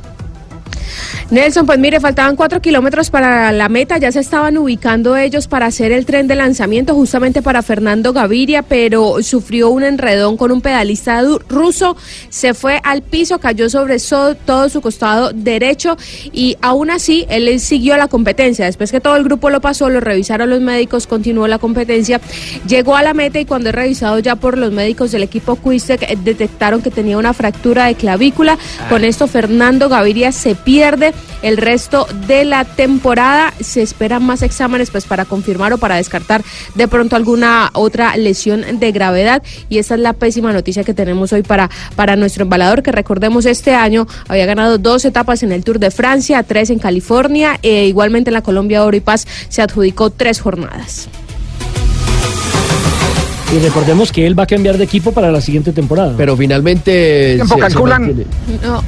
Nelson, 1.28 1.66
pues 1.66 1.80
mire, 1.80 1.98
faltaban 1.98 2.36
cuatro 2.36 2.62
kilómetros 2.62 3.10
para 3.10 3.50
la 3.50 3.68
meta, 3.68 3.98
ya 3.98 4.12
se 4.12 4.20
estaban 4.20 4.56
ubicando 4.58 5.16
ellos 5.16 5.48
para 5.48 5.66
hacer 5.66 5.90
el 5.90 6.06
tren 6.06 6.28
de 6.28 6.36
lanzamiento 6.36 6.94
justamente 6.94 7.42
para 7.42 7.62
Fernando 7.62 8.12
Gaviria, 8.12 8.62
pero 8.62 9.20
sufrió 9.24 9.70
un 9.70 9.82
enredón 9.82 10.36
con 10.36 10.52
un 10.52 10.60
pedalista 10.60 11.20
ruso, 11.48 11.96
se 12.28 12.54
fue 12.54 12.80
al 12.84 13.02
piso, 13.02 13.40
cayó 13.40 13.68
sobre 13.68 13.98
so- 13.98 14.36
todo 14.36 14.68
su 14.68 14.80
costado 14.80 15.32
derecho 15.34 15.96
y 16.32 16.56
aún 16.62 16.90
así 16.92 17.26
él 17.28 17.58
siguió 17.58 17.96
la 17.96 18.06
competencia. 18.06 18.66
Después 18.66 18.92
que 18.92 19.00
todo 19.00 19.16
el 19.16 19.24
grupo 19.24 19.50
lo 19.50 19.60
pasó, 19.60 19.90
lo 19.90 19.98
revisaron 19.98 20.48
los 20.48 20.60
médicos, 20.60 21.08
continuó 21.08 21.48
la 21.48 21.58
competencia, 21.58 22.20
llegó 22.68 22.94
a 22.94 23.02
la 23.02 23.14
meta 23.14 23.40
y 23.40 23.46
cuando 23.46 23.70
es 23.70 23.74
revisado 23.74 24.20
ya 24.20 24.36
por 24.36 24.56
los 24.56 24.70
médicos 24.70 25.10
del 25.10 25.24
equipo 25.24 25.56
Quistec, 25.56 26.02
eh, 26.02 26.16
detectaron 26.22 26.82
que 26.82 26.92
tenía 26.92 27.18
una 27.18 27.34
fractura 27.34 27.86
de 27.86 27.96
clavícula. 27.96 28.56
Con 28.88 29.02
esto 29.02 29.26
Fernando 29.26 29.88
Gaviria 29.88 30.30
se 30.30 30.54
pierde 30.54 31.15
el 31.42 31.56
resto 31.56 32.06
de 32.26 32.44
la 32.44 32.64
temporada. 32.64 33.52
Se 33.60 33.82
esperan 33.82 34.24
más 34.24 34.42
exámenes 34.42 34.90
pues 34.90 35.04
para 35.04 35.24
confirmar 35.24 35.72
o 35.72 35.78
para 35.78 35.96
descartar 35.96 36.42
de 36.74 36.88
pronto 36.88 37.16
alguna 37.16 37.70
otra 37.74 38.16
lesión 38.16 38.64
de 38.78 38.92
gravedad 38.92 39.42
y 39.68 39.78
esta 39.78 39.94
es 39.94 40.00
la 40.00 40.12
pésima 40.12 40.52
noticia 40.52 40.84
que 40.84 40.94
tenemos 40.94 41.32
hoy 41.32 41.42
para, 41.42 41.70
para 41.94 42.16
nuestro 42.16 42.42
embalador 42.44 42.82
que 42.82 42.92
recordemos 42.92 43.46
este 43.46 43.74
año 43.74 44.06
había 44.28 44.46
ganado 44.46 44.78
dos 44.78 45.04
etapas 45.04 45.42
en 45.42 45.52
el 45.52 45.64
Tour 45.64 45.78
de 45.78 45.90
Francia, 45.90 46.42
tres 46.42 46.70
en 46.70 46.78
California 46.78 47.58
e 47.62 47.86
igualmente 47.86 48.30
en 48.30 48.34
la 48.34 48.42
Colombia 48.42 48.84
Oro 48.84 48.96
y 48.96 49.00
Paz 49.00 49.26
se 49.48 49.62
adjudicó 49.62 50.10
tres 50.10 50.40
jornadas. 50.40 51.08
Y 53.54 53.58
recordemos 53.60 54.10
que 54.10 54.26
él 54.26 54.38
va 54.38 54.42
a 54.42 54.46
cambiar 54.46 54.76
de 54.76 54.84
equipo 54.84 55.12
para 55.12 55.30
la 55.30 55.40
siguiente 55.40 55.72
temporada. 55.72 56.14
Pero 56.16 56.36
finalmente. 56.36 57.34
¿Tiempo 57.36 57.54
se- 57.54 57.60
calculan? 57.60 58.24
No. 58.62 58.82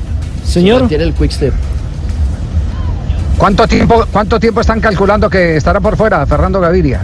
Señor. 0.45 0.89
Tiene 0.89 1.05
el 1.05 1.13
quick 1.15 1.31
step. 1.31 1.55
¿Cuánto 3.39 3.67
tiempo, 3.69 4.05
¿Cuánto 4.13 4.41
tiempo 4.41 4.61
están 4.61 4.81
calculando 4.81 5.31
que 5.31 5.57
estará 5.57 5.81
por 5.81 5.97
fuera 5.97 6.27
Fernando 6.27 6.61
Gaviria? 6.61 7.01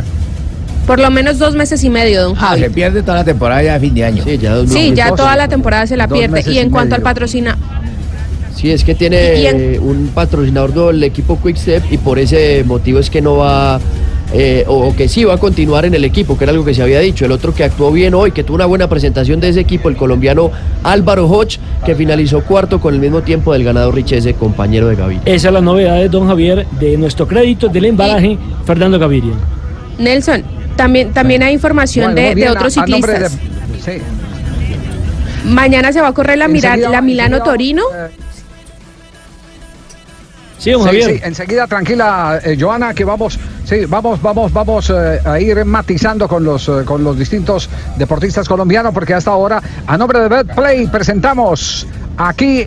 Por 0.87 0.99
lo 1.01 1.11
menos 1.11 1.38
dos 1.38 1.55
meses 1.55 1.83
y 1.85 1.88
medio, 1.90 2.23
don 2.25 2.35
Javi. 2.35 2.61
Se 2.62 2.70
pierde 2.70 3.03
toda 3.03 3.18
la 3.18 3.25
temporada 3.25 3.62
ya 3.62 3.75
a 3.77 3.81
fin 3.81 3.94
de 3.94 4.05
año. 4.05 4.23
Sí, 4.25 4.37
ya 4.37 4.55
dos 4.55 4.68
Sí, 4.68 4.92
ya 4.94 5.14
toda 5.14 5.35
la 5.37 5.49
temporada 5.49 5.87
se 5.87 5.97
la 5.97 6.09
pierde. 6.09 6.42
Y 6.47 6.59
en 6.59 6.68
y 6.68 6.70
cuanto 6.70 6.94
al 6.94 7.01
medio. 7.01 7.05
patrocina, 7.11 7.57
Sí, 8.55 8.70
es 8.70 8.85
que 8.85 8.94
tiene 8.94 9.40
¿Y 9.40 9.47
en- 9.47 9.81
un 9.83 10.11
patrocinador 10.14 10.73
del 10.92 11.03
equipo 11.03 11.40
Quickstep 11.42 11.90
y 11.92 11.99
por 11.99 12.18
ese 12.20 12.62
motivo 12.64 12.99
es 13.01 13.11
que 13.11 13.20
no 13.20 13.37
va, 13.37 13.81
eh, 14.37 14.64
o, 14.66 14.88
o 14.88 14.97
que 14.97 15.09
sí 15.09 15.23
va 15.25 15.35
a 15.35 15.38
continuar 15.38 15.85
en 15.85 15.94
el 15.94 16.05
equipo, 16.05 16.37
que 16.37 16.44
era 16.44 16.51
algo 16.53 16.64
que 16.64 16.75
se 16.75 16.83
había 16.83 16.99
dicho. 16.99 17.25
El 17.25 17.31
otro 17.33 17.55
que 17.55 17.62
actuó 17.62 17.92
bien 17.92 18.14
hoy, 18.14 18.33
que 18.33 18.42
tuvo 18.42 18.57
una 18.57 18.66
buena 18.66 18.88
presentación 18.88 19.38
de 19.40 19.51
ese 19.51 19.61
equipo, 19.61 19.88
el 19.88 19.97
colombiano 19.97 20.51
Álvaro 20.83 21.27
Hodge, 21.29 21.59
que 21.87 21.94
finalizó 21.94 22.42
cuarto 22.42 22.81
con 22.81 22.94
el 22.94 23.01
mismo 23.01 23.23
tiempo 23.23 23.53
del 23.53 23.62
ganador 23.62 23.94
Richese, 23.94 24.35
compañero 24.35 24.88
de 24.88 24.97
Gaviria. 24.97 25.23
Esa 25.25 25.49
es 25.49 25.55
la 25.55 25.61
novedad 25.61 25.97
de 25.99 26.09
don 26.09 26.27
Javier 26.27 26.66
de 26.81 26.97
nuestro 26.97 27.29
crédito 27.29 27.68
del 27.68 27.85
embalaje, 27.87 28.37
Fernando 28.66 28.99
Gaviria. 28.99 29.33
Nelson, 29.99 30.42
también, 30.77 31.12
también 31.12 31.42
hay 31.44 31.55
información 31.55 32.12
Bueno, 32.14 32.29
de, 32.31 32.35
de 32.35 32.51
otros 32.51 32.77
a- 32.77 32.83
a 32.83 32.87
nombre 32.87 33.12
ciclistas. 33.12 33.40
de- 33.87 33.99
sí. 33.99 34.03
Mañana 35.47 35.92
se 35.92 36.01
va 36.01 36.09
a 36.09 36.12
correr 36.12 36.38
la, 36.38 36.49
la 36.49 37.01
Milano 37.03 37.42
Torino. 37.42 37.83
Sí, 40.64 40.72
Sí, 40.72 41.03
sí, 41.03 41.20
enseguida 41.22 41.66
tranquila, 41.66 42.40
eh, 42.42 42.57
Joana, 42.59 42.94
que 42.94 43.05
vamos, 43.05 43.38
sí, 43.66 43.85
vamos, 43.87 44.22
vamos, 44.22 44.50
vamos 44.50 44.88
eh, 44.88 45.20
a 45.22 45.38
ir 45.38 45.62
matizando 45.66 46.27
con 46.27 46.42
los, 46.42 46.66
eh, 46.70 46.87
con 46.87 47.05
los 47.05 47.18
distintos 47.18 47.68
deportistas 47.98 48.48
colombianos, 48.48 48.94
porque 48.94 49.12
hasta 49.12 49.31
ahora, 49.31 49.61
a 49.87 49.98
nombre 49.98 50.20
de 50.20 50.29
Betplay, 50.29 50.87
presentamos 50.87 51.87
aquí 52.16 52.66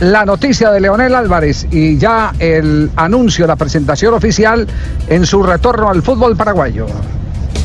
la 0.00 0.24
noticia 0.24 0.72
de 0.72 0.80
Leonel 0.80 1.14
Álvarez 1.14 1.68
y 1.70 1.96
ya 1.98 2.34
el 2.40 2.90
anuncio, 2.96 3.46
la 3.46 3.54
presentación 3.54 4.12
oficial 4.12 4.66
en 5.06 5.24
su 5.24 5.40
retorno 5.44 5.88
al 5.88 6.02
fútbol 6.02 6.36
paraguayo. 6.36 6.88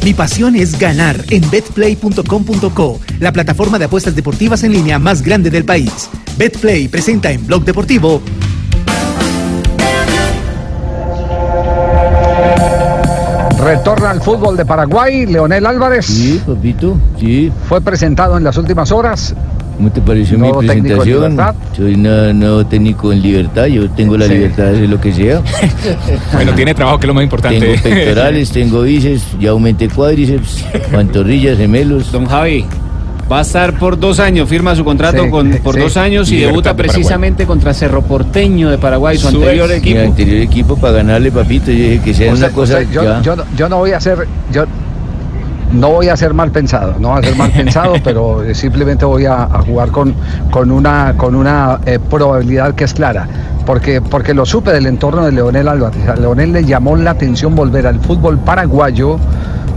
Mi 0.03 0.13
pasión 0.13 0.55
es 0.55 0.77
ganar 0.77 1.19
en 1.31 1.49
betplay.com.co, 1.49 2.99
la 3.19 3.31
plataforma 3.31 3.79
de 3.79 3.85
apuestas 3.85 4.15
deportivas 4.15 4.63
en 4.63 4.73
línea 4.73 4.99
más 4.99 5.23
grande 5.23 5.49
del 5.49 5.65
país. 5.65 6.07
Betplay 6.37 6.87
presenta 6.87 7.31
en 7.31 7.47
Blog 7.47 7.63
Deportivo 7.65 8.21
Retorna 13.65 14.11
al 14.11 14.21
fútbol 14.21 14.55
de 14.57 14.63
Paraguay, 14.65 15.25
Leonel 15.25 15.65
Álvarez. 15.65 16.05
Sí, 16.05 16.39
papito, 16.45 16.97
sí. 17.19 17.51
Fue 17.67 17.81
presentado 17.81 18.37
en 18.37 18.43
las 18.43 18.57
últimas 18.57 18.91
horas. 18.91 19.33
¿Cómo 19.77 19.91
te 19.91 19.99
pareció 20.01 20.37
Nuevo 20.37 20.61
mi 20.61 20.67
presentación? 20.67 21.37
Soy 21.75 21.97
nuevo, 21.97 22.31
nuevo 22.33 22.65
técnico 22.65 23.11
en 23.11 23.21
libertad, 23.21 23.65
yo 23.65 23.89
tengo 23.89 24.17
la 24.17 24.25
Sí. 24.27 24.33
libertad 24.35 24.65
de 24.65 24.69
hacer 24.75 24.89
lo 24.89 25.01
que 25.01 25.11
sea. 25.13 25.41
Bueno, 26.33 26.53
tiene 26.53 26.73
trabajo, 26.73 26.97
que 26.99 27.05
es 27.05 27.07
lo 27.07 27.13
más 27.15 27.23
importante. 27.23 27.59
Tengo 27.59 27.81
pectorales, 27.83 28.51
tengo 28.51 28.81
bíceps, 28.83 29.23
ya 29.39 29.49
aumenté 29.49 29.89
cuádriceps, 29.89 30.63
pantorrillas, 30.91 31.57
gemelos. 31.57 32.11
Don 32.11 32.25
Javi, 32.25 32.65
va 33.31 33.39
a 33.39 33.41
estar 33.41 33.73
por 33.79 33.99
dos 33.99 34.19
años, 34.19 34.47
firma 34.47 34.75
su 34.75 34.85
contrato 34.85 35.23
Sí, 35.23 35.29
con, 35.29 35.49
por 35.63 35.73
sí. 35.75 35.81
dos 35.81 35.97
años 35.97 36.29
y 36.29 36.35
Libertad 36.35 36.51
debuta 36.51 36.69
de 36.69 36.75
precisamente 36.75 37.45
contra 37.45 37.73
Cerro 37.73 38.01
Porteño 38.03 38.69
de 38.69 38.77
Paraguay, 38.77 39.17
su, 39.17 39.29
Su 39.29 39.37
anterior 39.37 39.69
ex. 39.71 39.79
equipo. 39.79 39.99
Mi 39.99 40.05
anterior 40.05 40.41
equipo 40.41 40.75
para 40.77 40.93
ganarle, 40.97 41.31
papito. 41.31 41.71
Yo 41.71 41.77
dije 41.77 42.01
que 42.03 42.13
sea 42.13 42.31
O 42.33 42.35
sea, 42.35 42.47
una 42.47 42.55
cosa 42.55 42.73
o 42.75 42.77
sea, 42.81 42.91
yo, 42.91 43.03
ya. 43.03 43.21
yo 43.21 43.35
no- 43.35 43.43
yo 43.57 43.67
no 43.69 43.77
voy 43.77 43.91
a 43.93 43.99
ser 43.99 44.27
yo 44.51 44.65
no 45.73 45.89
voy 45.89 46.07
a 46.09 46.15
ser 46.15 46.33
mal 46.33 46.51
pensado 46.51 46.95
no 46.99 47.09
voy 47.09 47.19
a 47.19 47.23
ser 47.27 47.35
mal 47.35 47.51
pensado 47.55 47.95
pero 48.03 48.43
simplemente 48.53 49.03
voy 49.03 49.25
a, 49.25 49.43
a 49.43 49.61
jugar 49.63 49.89
con 49.89 50.13
con 50.51 50.69
una 50.71 51.15
con 51.17 51.33
una 51.35 51.79
eh, 51.85 51.97
probabilidad 51.99 52.75
que 52.75 52.83
es 52.83 52.93
clara 52.93 53.27
porque 53.65 53.99
porque 53.99 54.33
lo 54.35 54.45
supe 54.45 54.71
del 54.71 54.85
entorno 54.85 55.25
de 55.25 55.31
Leonel 55.31 55.67
Álvarez 55.67 56.07
a 56.07 56.15
Leonel 56.15 56.53
le 56.53 56.63
llamó 56.65 56.95
la 56.95 57.11
atención 57.11 57.55
volver 57.55 57.87
al 57.87 57.99
fútbol 57.99 58.37
paraguayo 58.37 59.17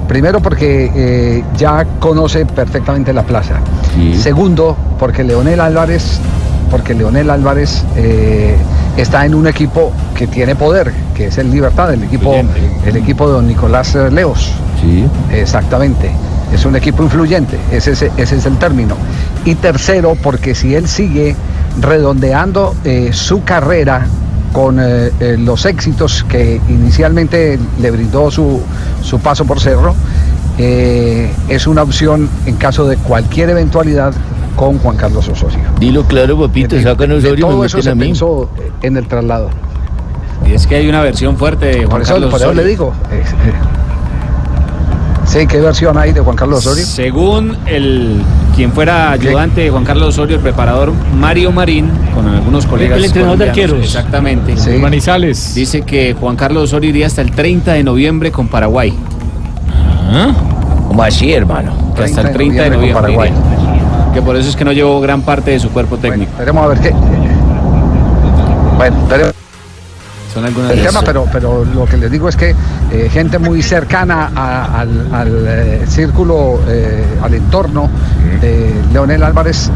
Primero 0.08 0.40
porque 0.40 0.90
eh, 0.94 1.44
ya 1.56 1.84
conoce 2.00 2.46
perfectamente 2.46 3.12
la 3.12 3.22
plaza. 3.22 3.56
Segundo, 4.18 4.76
porque 4.98 5.22
Leonel 5.22 5.60
Álvarez, 5.60 6.18
porque 6.70 6.94
Leonel 6.94 7.28
Álvarez 7.30 7.84
eh, 7.94 8.56
está 8.96 9.26
en 9.26 9.34
un 9.34 9.46
equipo 9.46 9.92
que 10.16 10.26
tiene 10.26 10.56
poder, 10.56 10.92
que 11.14 11.26
es 11.26 11.36
el 11.38 11.50
Libertad, 11.50 11.92
el 11.92 12.04
equipo, 12.04 12.32
el 12.86 12.96
equipo 12.96 13.26
de 13.26 13.32
don 13.34 13.46
Nicolás 13.46 13.94
eh, 13.94 14.10
Leos. 14.10 14.50
Sí. 14.80 15.04
Exactamente. 15.30 16.10
Es 16.54 16.64
un 16.64 16.74
equipo 16.76 17.02
influyente, 17.02 17.58
ese, 17.70 17.92
es- 17.92 18.02
ese 18.16 18.36
es 18.36 18.46
el 18.46 18.56
término. 18.56 18.94
Y 19.44 19.54
tercero, 19.56 20.16
porque 20.22 20.54
si 20.54 20.74
él 20.74 20.88
sigue 20.88 21.36
redondeando 21.80 22.74
eh, 22.84 23.10
su 23.12 23.44
carrera 23.44 24.06
con 24.52 24.78
eh, 24.80 25.10
eh, 25.20 25.36
los 25.38 25.66
éxitos 25.66 26.24
que 26.28 26.60
inicialmente 26.68 27.58
le 27.80 27.90
brindó 27.90 28.30
su, 28.30 28.60
su 29.02 29.18
paso 29.20 29.44
por 29.44 29.60
Cerro, 29.60 29.94
eh, 30.58 31.32
es 31.48 31.66
una 31.66 31.82
opción 31.82 32.28
en 32.46 32.56
caso 32.56 32.86
de 32.88 32.96
cualquier 32.96 33.50
eventualidad 33.50 34.12
con 34.56 34.78
Juan 34.78 34.96
Carlos 34.96 35.28
Osorio. 35.28 35.60
Dilo 35.78 36.04
claro, 36.04 36.38
papito, 36.38 36.80
sácanos 36.82 37.22
De 37.22 37.28
Osorio 37.30 37.46
y 37.46 37.48
me 37.48 37.54
todo 37.54 37.64
eso 37.64 37.82
se 37.82 37.90
a 37.90 37.94
mí. 37.94 38.06
pensó 38.06 38.50
en 38.82 38.96
el 38.96 39.06
traslado. 39.06 39.50
Y 40.46 40.52
es 40.54 40.66
que 40.66 40.76
hay 40.76 40.88
una 40.88 41.02
versión 41.02 41.36
fuerte 41.36 41.66
de 41.66 41.76
Juan 41.78 41.88
Por 41.90 42.02
eso, 42.02 42.12
Carlos 42.14 42.30
por 42.30 42.40
eso 42.40 42.48
Osorio. 42.50 42.62
le 42.64 42.68
digo. 42.68 42.92
Sí, 45.28 45.46
¿qué 45.46 45.60
versión 45.60 45.98
hay 45.98 46.12
de 46.12 46.20
Juan 46.20 46.36
Carlos 46.36 46.60
Osorio? 46.66 46.86
Según 46.86 47.54
el 47.66 48.22
quien 48.56 48.72
fuera 48.72 49.10
ayudante 49.10 49.60
de 49.60 49.70
Juan 49.70 49.84
Carlos 49.84 50.08
Osorio, 50.08 50.36
el 50.36 50.42
preparador 50.42 50.92
Mario 51.14 51.52
Marín, 51.52 51.90
con 52.14 52.26
algunos 52.26 52.64
colegas. 52.64 52.96
El 52.96 53.04
entrenador 53.04 53.36
de 53.36 53.48
arqueros. 53.50 53.78
Exactamente. 53.84 54.56
Sí. 54.56 54.70
Manizales. 54.78 55.54
Dice 55.54 55.82
que 55.82 56.16
Juan 56.18 56.34
Carlos 56.34 56.64
Osorio 56.64 56.88
iría 56.88 57.06
hasta 57.06 57.20
el 57.20 57.30
30 57.30 57.74
de 57.74 57.84
noviembre 57.84 58.32
con 58.32 58.48
Paraguay. 58.48 58.94
¿Cómo 60.88 61.02
así, 61.02 61.30
hermano? 61.30 61.72
Que 61.94 62.04
hasta 62.04 62.22
el 62.22 62.32
30 62.32 62.62
de 62.62 62.70
noviembre. 62.70 63.12
iría. 63.12 63.34
Que 64.14 64.22
por 64.22 64.34
eso 64.34 64.48
es 64.48 64.56
que 64.56 64.64
no 64.64 64.72
llevó 64.72 64.98
gran 65.02 65.20
parte 65.20 65.50
de 65.50 65.60
su 65.60 65.68
cuerpo 65.68 65.98
técnico. 65.98 66.30
Esperemos 66.30 66.64
a 66.64 66.68
ver 66.68 66.80
qué. 66.80 66.90
Bueno, 68.78 68.96
esperemos. 69.02 69.34
Son 70.38 70.46
algunas 70.46 70.72
tema, 70.72 71.00
pero, 71.04 71.26
pero 71.32 71.64
lo 71.64 71.84
que 71.86 71.96
les 71.96 72.10
digo 72.10 72.28
es 72.28 72.36
que 72.36 72.54
eh, 72.92 73.08
gente 73.12 73.38
muy 73.38 73.62
cercana 73.62 74.30
a- 74.34 74.80
al, 74.80 75.08
al, 75.12 75.44
eh, 75.46 75.84
círculo, 75.86 76.60
eh, 76.68 77.04
al 77.22 77.34
entorno 77.34 77.88
de 78.40 78.72
Leonel 78.92 79.22
Álvarez 79.22 79.70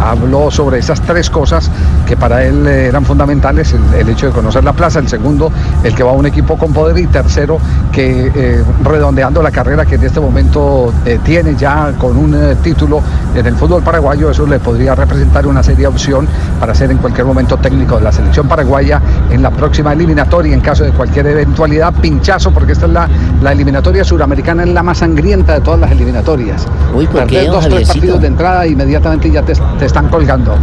habló 0.00 0.50
sobre 0.50 0.78
esas 0.78 1.00
tres 1.02 1.28
cosas 1.28 1.70
que 2.06 2.16
para 2.16 2.44
él 2.44 2.66
eran 2.66 3.04
fundamentales, 3.04 3.72
el, 3.74 4.00
el 4.00 4.08
hecho 4.08 4.26
de 4.26 4.32
conocer 4.32 4.64
la 4.64 4.72
plaza, 4.72 4.98
el 5.00 5.08
segundo, 5.08 5.50
el 5.84 5.94
que 5.94 6.02
va 6.02 6.10
a 6.10 6.14
un 6.14 6.24
equipo 6.26 6.56
con 6.56 6.72
poder 6.72 6.96
y 6.98 7.06
tercero, 7.08 7.58
que 7.92 8.62
redondeando 8.84 9.42
la 9.42 9.50
carrera 9.50 9.84
que 9.84 9.96
en 9.96 10.04
este 10.04 10.20
momento 10.20 10.92
tiene 11.24 11.54
ya 11.56 11.92
con 11.98 12.16
un 12.16 12.56
título 12.62 13.00
en 13.34 13.44
el 13.46 13.54
fútbol 13.56 13.82
paraguayo, 13.82 14.30
eso 14.30 14.46
le 14.46 14.58
podría 14.60 14.94
representar 14.94 15.46
una 15.46 15.62
seria 15.62 15.88
opción 15.88 16.26
para 16.58 16.74
ser 16.74 16.90
en 16.90 16.98
cualquier 16.98 17.26
momento 17.26 17.56
técnico 17.58 17.96
de 17.96 18.02
la 18.04 18.12
selección 18.12 18.48
paraguaya 18.48 19.00
en 19.30 19.42
la 19.42 19.50
próxima 19.50 19.94
eliminatoria 20.06 20.54
en 20.54 20.60
caso 20.60 20.84
de 20.84 20.92
cualquier 20.92 21.26
eventualidad, 21.26 21.92
pinchazo, 21.94 22.52
porque 22.52 22.72
esta 22.72 22.86
es 22.86 22.92
la, 22.92 23.08
la 23.42 23.52
eliminatoria 23.52 24.04
suramericana, 24.04 24.62
es 24.62 24.68
la 24.68 24.82
más 24.82 24.98
sangrienta 24.98 25.54
de 25.54 25.60
todas 25.60 25.80
las 25.80 25.90
eliminatorias. 25.90 26.66
Uy, 26.94 27.06
¿por 27.08 27.26
qué, 27.26 27.46
dos, 27.46 27.68
tres 27.68 27.88
partidos 27.88 28.20
de 28.20 28.28
entrada 28.28 28.66
inmediatamente 28.66 29.30
ya 29.30 29.42
te, 29.42 29.54
te 29.78 29.84
están 29.84 30.08
colgando. 30.08 30.54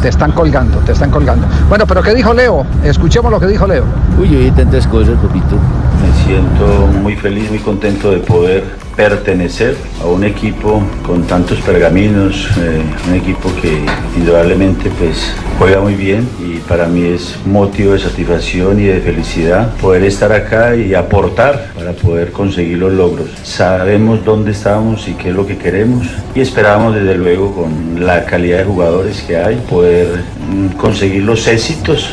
Te 0.00 0.08
están 0.08 0.32
colgando, 0.32 0.78
te 0.78 0.92
están 0.92 1.10
colgando. 1.10 1.46
Bueno, 1.68 1.86
pero 1.86 2.02
¿qué 2.02 2.14
dijo 2.14 2.32
Leo? 2.32 2.64
Escuchemos 2.84 3.32
lo 3.32 3.40
que 3.40 3.46
dijo 3.46 3.66
Leo. 3.66 3.84
Uy, 4.20 4.36
oí 4.36 4.50
tantas 4.52 4.86
cosas, 4.86 5.16
papito. 5.18 5.56
Me 6.00 6.24
siento 6.24 6.86
muy 7.02 7.16
feliz, 7.16 7.50
muy 7.50 7.58
contento 7.58 8.10
de 8.10 8.18
poder 8.18 8.83
pertenecer 8.96 9.76
a 10.02 10.06
un 10.06 10.24
equipo 10.24 10.82
con 11.06 11.24
tantos 11.24 11.58
pergaminos, 11.60 12.48
eh, 12.58 12.80
un 13.08 13.14
equipo 13.14 13.50
que 13.60 13.84
indudablemente 14.16 14.90
pues 14.98 15.32
juega 15.58 15.80
muy 15.80 15.94
bien 15.94 16.28
y 16.40 16.58
para 16.68 16.86
mí 16.86 17.04
es 17.06 17.36
motivo 17.44 17.92
de 17.92 17.98
satisfacción 17.98 18.80
y 18.80 18.84
de 18.84 19.00
felicidad 19.00 19.74
poder 19.76 20.04
estar 20.04 20.32
acá 20.32 20.76
y 20.76 20.94
aportar 20.94 21.72
para 21.74 21.92
poder 21.92 22.30
conseguir 22.32 22.78
los 22.78 22.92
logros. 22.92 23.28
Sabemos 23.42 24.24
dónde 24.24 24.52
estamos 24.52 25.08
y 25.08 25.12
qué 25.14 25.30
es 25.30 25.34
lo 25.34 25.46
que 25.46 25.56
queremos 25.58 26.06
y 26.34 26.40
esperamos 26.40 26.94
desde 26.94 27.16
luego 27.16 27.52
con 27.54 28.04
la 28.06 28.24
calidad 28.24 28.58
de 28.58 28.64
jugadores 28.64 29.22
que 29.22 29.36
hay 29.36 29.56
poder 29.68 30.08
mm, 30.52 30.76
conseguir 30.76 31.22
los 31.24 31.46
éxitos 31.48 32.10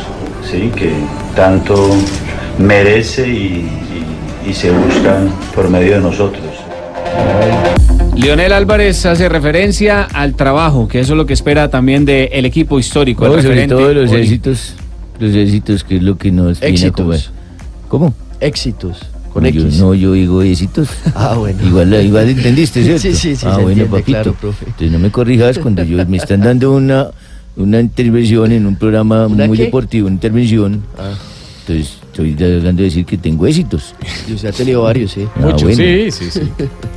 ¿sí? 0.50 0.72
que 0.76 0.92
tanto 1.36 1.90
merece 2.58 3.28
y, 3.28 3.32
y- 4.46 4.50
y 4.50 4.54
se 4.54 4.72
buscan 4.72 5.30
por 5.56 5.70
medio 5.70 5.94
de 5.94 6.00
nosotros. 6.02 6.44
Leonel 8.16 8.54
Álvarez 8.54 9.06
hace 9.06 9.30
referencia 9.30 10.04
al 10.04 10.36
trabajo, 10.36 10.88
que 10.88 11.00
eso 11.00 11.14
es 11.14 11.18
lo 11.18 11.26
que 11.26 11.34
espera 11.34 11.70
también 11.70 12.06
del 12.06 12.46
equipo 12.46 12.78
histórico. 12.80 13.26
el 13.26 13.32
No, 13.36 13.42
sobre 13.42 13.68
todo 13.68 13.94
los 13.94 14.12
éxitos, 14.12 14.74
los 15.20 15.34
éxitos, 15.36 15.84
que 15.84 15.98
es 15.98 16.04
lo 16.04 16.18
que 16.18 16.32
nos 16.32 16.60
viene 16.60 16.68
a 16.68 16.76
Éxitos. 16.76 16.96
comer. 17.06 17.22
¿Cómo? 17.88 18.14
Éxitos. 18.40 19.00
Con 19.34 19.46
yo, 19.46 19.62
X. 19.62 19.80
No, 19.80 19.94
yo 19.94 20.12
digo 20.14 20.42
éxitos. 20.42 20.90
Ah, 21.16 21.36
bueno. 21.38 21.58
Igual, 21.66 21.94
igual 22.04 22.30
entendiste, 22.30 22.84
¿cierto? 22.84 23.02
Sí, 23.02 23.16
sí, 23.16 23.36
sí, 23.36 23.46
Ah, 23.48 23.56
se 23.56 23.62
bueno, 23.62 23.70
entiende, 23.70 23.86
papito. 23.92 24.12
claro, 24.12 24.34
profe. 24.34 24.66
Entonces 24.66 24.92
no 24.92 25.00
me 25.00 25.10
corrijas 25.10 25.58
cuando 25.58 25.84
yo 25.84 26.06
me 26.06 26.18
están 26.18 26.42
dando 26.42 26.74
una, 26.74 27.08
una 27.56 27.80
intervención 27.80 28.52
en 28.52 28.66
un 28.68 28.76
programa 28.76 29.28
¿Una 29.28 29.48
muy 29.48 29.58
qué? 29.58 29.66
deportivo, 29.66 30.08
una 30.08 30.16
intervención. 30.16 30.84
Ah. 31.00 31.14
Entonces 31.62 31.98
estoy 32.12 32.34
tratando 32.34 32.74
de 32.82 32.84
decir 32.84 33.06
que 33.06 33.18
tengo 33.18 33.48
éxitos. 33.48 33.96
Y 34.28 34.34
usted 34.34 34.50
ha 34.50 34.52
tenido 34.52 34.84
varios, 34.84 35.12
sí. 35.12 35.26
Ah, 35.38 35.40
bueno. 35.42 35.58
Sí, 35.60 36.12
sí, 36.12 36.30
sí. 36.32 36.42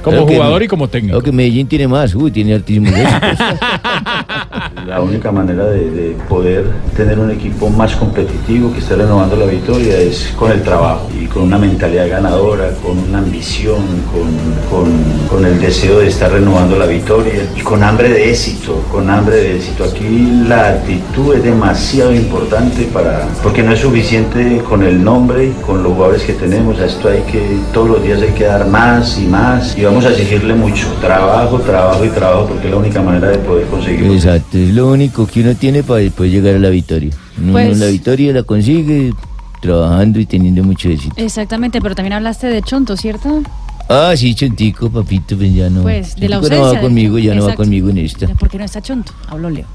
Como 0.02 0.16
Claro 0.16 0.26
que- 0.26 0.34
jugador 0.34 0.62
y 0.62 0.68
como 0.68 0.88
técnico. 0.88 1.12
Claro 1.12 1.24
que 1.24 1.32
Medellín 1.32 1.66
tiene 1.68 1.88
más, 1.88 2.14
uy, 2.14 2.30
tiene 2.30 2.54
altísimos 2.54 2.92
éxitos. 2.92 3.20
La 4.86 5.00
única 5.00 5.32
manera 5.32 5.64
de, 5.64 5.90
de 5.90 6.10
poder 6.28 6.64
tener 6.96 7.18
un 7.18 7.30
equipo 7.30 7.70
más 7.70 7.96
competitivo 7.96 8.70
que 8.72 8.80
esté 8.80 8.96
renovando 8.96 9.34
la 9.36 9.46
victoria 9.46 9.96
es 9.98 10.32
con 10.36 10.50
el 10.52 10.62
trabajo 10.62 11.08
y 11.18 11.24
con 11.26 11.44
una 11.44 11.56
mentalidad 11.58 12.08
ganadora, 12.08 12.70
con 12.82 12.98
una 12.98 13.18
ambición, 13.18 13.82
con, 14.12 14.28
con- 14.70 15.28
con 15.28 15.44
el 15.46 15.58
deseo 15.60 16.00
de 16.00 16.08
estar 16.08 16.30
renovando 16.30 16.76
la 16.76 16.86
victoria 16.86 17.32
y 17.56 17.60
con 17.60 17.82
hambre 17.82 18.10
de 18.10 18.30
éxito, 18.30 18.82
con 18.92 19.08
hambre 19.08 19.36
de 19.36 19.56
éxito. 19.56 19.84
Aquí 19.84 20.44
la 20.46 20.68
actitud 20.70 21.34
es 21.34 21.42
demasiado 21.44 22.14
importante 22.14 22.84
para, 22.92 23.26
porque 23.42 23.62
no 23.62 23.72
es 23.72 23.80
suficiente 23.80 24.58
con 24.68 24.82
el 24.82 25.02
nombre, 25.04 25.52
con 25.66 25.82
los 25.82 25.92
jugadores 25.92 26.22
que 26.22 26.32
tenemos, 26.32 26.78
a 26.80 26.86
esto 26.86 27.08
hay 27.08 27.20
que, 27.30 27.58
todos 27.72 27.88
los 27.88 28.02
días 28.02 28.20
hay 28.22 28.32
que 28.32 28.44
dar 28.44 28.66
más 28.66 29.18
y 29.18 29.26
más 29.26 29.76
y 29.76 29.84
vamos 29.84 30.04
a 30.04 30.10
exigirle 30.10 30.54
mucho, 30.54 30.86
trabajo, 31.00 31.58
trabajo 31.60 32.04
y 32.04 32.08
trabajo 32.08 32.46
porque 32.46 32.66
es 32.66 32.70
la 32.72 32.78
única 32.78 33.02
manera 33.02 33.28
de 33.28 33.38
poder 33.38 33.66
conseguirlo. 33.66 34.14
Exacto, 34.14 34.58
es 34.58 34.74
lo 34.74 34.90
único 34.90 35.26
que 35.26 35.40
uno 35.42 35.54
tiene 35.54 35.82
para 35.82 36.00
después 36.00 36.30
llegar 36.32 36.54
a 36.54 36.58
la 36.58 36.70
victoria. 36.70 37.10
Uno 37.40 37.52
Pues- 37.52 37.78
la 37.78 37.86
victoria 37.86 38.32
la 38.32 38.42
consigue 38.42 39.12
trabajando 39.60 40.18
y 40.20 40.26
teniendo 40.26 40.62
mucho 40.64 40.88
éxito. 40.88 41.14
Exactamente, 41.16 41.80
pero 41.80 41.94
también 41.94 42.14
hablaste 42.14 42.46
de 42.48 42.62
Chonto, 42.62 42.96
¿cierto? 42.96 43.42
Ah, 43.88 44.12
sí, 44.16 44.34
Chontico, 44.34 44.88
papito, 44.90 45.36
pues 45.36 45.54
ya 45.54 45.68
no. 45.68 45.82
Pues, 45.82 46.16
de 46.16 46.28
la 46.28 46.36
Chontico 46.36 46.54
ausencia. 46.56 46.66
no 46.66 46.74
va 46.74 46.80
conmigo, 46.80 47.18
ya 47.18 47.34
no 47.34 47.42
va 47.42 47.46
Exacto. 47.48 47.62
conmigo 47.62 47.88
en 47.90 47.98
esta. 47.98 48.26
¿Por 48.28 48.48
qué 48.48 48.58
no 48.58 48.64
está 48.64 48.80
Chonto? 48.80 49.12
Habló 49.28 49.50
Leo. 49.50 49.66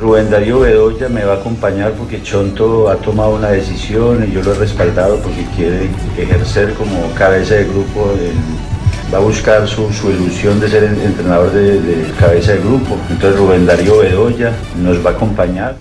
Rubén 0.00 0.28
Darío 0.30 0.60
Bedoya 0.60 1.08
me 1.08 1.24
va 1.24 1.34
a 1.34 1.36
acompañar 1.36 1.92
porque 1.92 2.22
Chonto 2.22 2.88
ha 2.90 2.96
tomado 2.96 3.30
una 3.34 3.48
decisión 3.48 4.26
y 4.28 4.32
yo 4.32 4.42
lo 4.42 4.52
he 4.52 4.58
respaldado 4.58 5.16
porque 5.20 5.46
quiere 5.56 5.88
ejercer 6.18 6.74
como 6.74 7.10
cabeza 7.14 7.54
de 7.54 7.64
grupo. 7.64 8.10
va 9.12 9.18
a 9.18 9.20
buscar 9.20 9.66
su, 9.68 9.90
su 9.92 10.10
ilusión 10.10 10.58
de 10.60 10.68
ser 10.68 10.84
en- 10.84 11.00
entrenador 11.00 11.50
de, 11.52 11.80
de 11.80 12.10
cabeza 12.18 12.52
de 12.52 12.58
grupo. 12.58 12.96
Entonces 13.08 13.38
Rubén 13.38 13.64
Darío 13.64 13.98
Bedoya 13.98 14.52
nos 14.82 15.04
va 15.04 15.10
a 15.10 15.12
acompañar. 15.14 15.76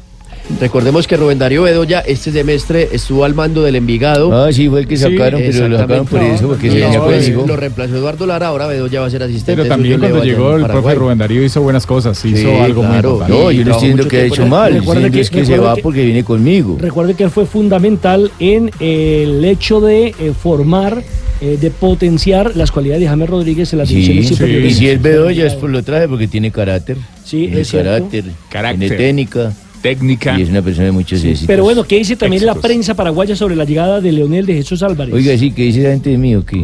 Recordemos 0.60 1.08
que 1.08 1.18
Rubén 1.18 1.40
Darío 1.40 1.64
Bedoya 1.64 2.02
este 2.02 2.32
semestre 2.32 2.90
estuvo 2.92 3.26
al 3.26 3.34
mando 3.34 3.64
del 3.64 3.76
Envigado. 3.76 4.32
Ah, 4.32 4.54
sí, 4.54 4.70
fue 4.70 4.82
el 4.82 4.88
que 4.88 4.96
sacaron, 4.96 5.42
pero 5.42 5.68
lo 5.68 5.78
sacaron 5.78 6.06
por 6.06 6.22
eso, 6.22 6.48
porque 6.48 6.70
se 6.70 6.78
después 6.78 7.24
conmigo. 7.26 7.46
Lo 7.48 7.56
reemplazó 7.56 7.96
Eduardo 7.98 8.26
Lara, 8.28 8.48
ahora 8.48 8.68
Bedoya 8.68 9.02
va 9.02 9.08
a 9.08 9.10
ser 9.10 9.24
asistente. 9.24 9.56
Pero 9.64 9.68
también 9.68 10.00
cuando 10.00 10.24
llegó 10.24 10.56
el 10.56 10.66
profe. 10.66 10.96
Rubén 10.96 11.18
Darío 11.18 11.44
hizo 11.44 11.62
buenas 11.62 11.86
cosas, 11.86 12.24
hizo 12.24 12.38
Sí, 12.38 12.46
algo 12.48 12.84
muy 12.84 12.92
claro. 12.92 13.10
importante. 13.14 13.44
No, 13.44 13.52
yo 13.52 13.66
no 13.66 13.72
estoy 13.72 13.88
diciendo 13.90 14.08
que 14.08 14.18
ha 14.18 14.26
hecho 14.26 14.46
mal, 14.46 14.74
Recuerde 14.76 15.12
que- 15.12 15.20
es 15.22 15.30
que 15.30 15.46
se 15.46 15.58
va 15.58 15.76
que- 15.76 15.82
porque 15.82 16.04
viene 16.06 16.24
conmigo. 16.24 16.78
Recuerde 16.80 17.16
que 17.16 17.24
él 17.24 17.32
fue 17.32 17.46
fundamental 17.46 18.32
en 18.40 18.72
eh, 18.80 19.24
el 19.24 19.44
hecho 19.46 19.82
de 19.82 20.08
eh, 20.20 20.32
formar, 20.40 21.04
eh, 21.42 21.58
de 21.60 21.70
potenciar 21.72 22.56
las 22.56 22.72
cualidades 22.72 23.02
de 23.02 23.08
James 23.08 23.30
Rodríguez 23.30 23.74
en 23.74 23.80
las 23.80 23.90
Sí, 23.90 23.96
divisiones 23.96 24.28
sí. 24.28 24.34
superiores. 24.36 24.72
y 24.72 24.76
si 24.76 24.88
es 24.90 25.02
Bedoya 25.02 25.48
es 25.48 25.54
por 25.56 25.70
lo 25.70 25.84
traje 25.84 26.08
porque 26.08 26.28
tiene 26.28 26.52
carácter. 26.52 26.98
Sí, 27.24 27.48
tiene 27.48 27.62
es 27.62 27.72
carácter, 27.72 28.24
Carácter. 28.50 28.90
tiene 28.90 28.96
técnica. 29.04 29.54
Técnica. 29.86 30.38
Y 30.38 30.42
es 30.42 30.50
una 30.50 30.64
persona 30.64 30.86
de 30.86 30.92
muchos 30.92 31.24
éxitos. 31.24 31.46
Pero 31.46 31.64
bueno, 31.64 31.84
¿qué 31.84 31.98
dice 31.98 32.16
también 32.16 32.44
la 32.44 32.56
prensa 32.56 32.96
paraguaya 32.96 33.36
sobre 33.36 33.56
la 33.56 33.66
llegada 33.66 34.02
de 34.02 34.12
Leonel 34.12 34.46
de 34.46 34.56
Jesús 34.56 34.82
Álvarez? 34.82 35.14
Oiga, 35.14 35.38
sí, 35.38 35.52
¿qué 35.52 35.64
dice 35.64 35.84
la 35.84 35.90
gente 35.92 36.10
de 36.10 36.18
mí 36.18 36.36
o 36.36 36.44
qué? 36.44 36.64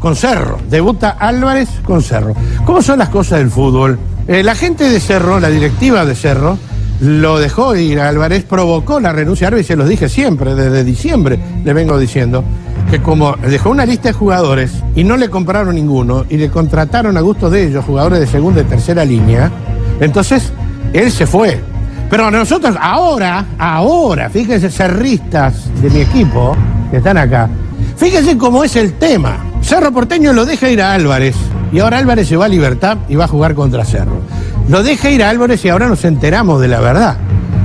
Con 0.00 0.16
Cerro. 0.16 0.58
Debuta 0.68 1.10
Álvarez 1.10 1.68
con 1.84 2.02
Cerro. 2.02 2.34
¿Cómo 2.64 2.82
son 2.82 2.98
las 2.98 3.08
cosas 3.08 3.38
del 3.38 3.50
fútbol? 3.50 3.98
Eh, 4.26 4.42
la 4.42 4.56
gente 4.56 4.90
de 4.90 4.98
Cerro, 4.98 5.38
la 5.38 5.48
directiva 5.48 6.04
de 6.04 6.16
Cerro, 6.16 6.58
lo 7.00 7.38
dejó 7.38 7.76
ir 7.76 8.00
a 8.00 8.08
Álvarez, 8.08 8.42
provocó 8.42 8.98
la 8.98 9.12
renuncia 9.12 9.44
de 9.44 9.48
Álvarez, 9.48 9.66
y 9.66 9.68
se 9.68 9.76
los 9.76 9.88
dije 9.88 10.08
siempre, 10.08 10.56
desde 10.56 10.82
diciembre 10.82 11.38
le 11.64 11.72
vengo 11.72 11.98
diciendo, 12.00 12.42
que 12.90 13.00
como 13.00 13.36
dejó 13.36 13.70
una 13.70 13.86
lista 13.86 14.08
de 14.08 14.14
jugadores 14.14 14.72
y 14.96 15.04
no 15.04 15.16
le 15.16 15.28
compraron 15.28 15.76
ninguno 15.76 16.26
y 16.28 16.36
le 16.36 16.50
contrataron 16.50 17.16
a 17.16 17.20
gusto 17.20 17.48
de 17.48 17.68
ellos 17.68 17.84
jugadores 17.84 18.18
de 18.18 18.26
segunda 18.26 18.62
y 18.62 18.64
tercera 18.64 19.04
línea, 19.04 19.52
entonces 20.00 20.52
él 20.92 21.12
se 21.12 21.26
fue. 21.26 21.69
Pero 22.10 22.28
nosotros 22.28 22.76
ahora, 22.80 23.46
ahora, 23.56 24.28
fíjense, 24.28 24.68
cerristas 24.68 25.70
de 25.80 25.88
mi 25.90 26.00
equipo 26.00 26.56
que 26.90 26.96
están 26.96 27.16
acá, 27.16 27.48
fíjense 27.96 28.36
cómo 28.36 28.64
es 28.64 28.74
el 28.74 28.94
tema. 28.94 29.38
Cerro 29.62 29.92
Porteño 29.92 30.32
lo 30.32 30.44
deja 30.44 30.68
ir 30.68 30.82
a 30.82 30.92
Álvarez 30.92 31.36
y 31.72 31.78
ahora 31.78 31.98
Álvarez 31.98 32.26
se 32.26 32.36
va 32.36 32.46
a 32.46 32.48
Libertad 32.48 32.98
y 33.08 33.14
va 33.14 33.26
a 33.26 33.28
jugar 33.28 33.54
contra 33.54 33.84
Cerro. 33.84 34.22
Lo 34.68 34.82
deja 34.82 35.08
ir 35.08 35.22
a 35.22 35.30
Álvarez 35.30 35.64
y 35.64 35.68
ahora 35.68 35.88
nos 35.88 36.04
enteramos 36.04 36.60
de 36.60 36.66
la 36.66 36.80
verdad. 36.80 37.16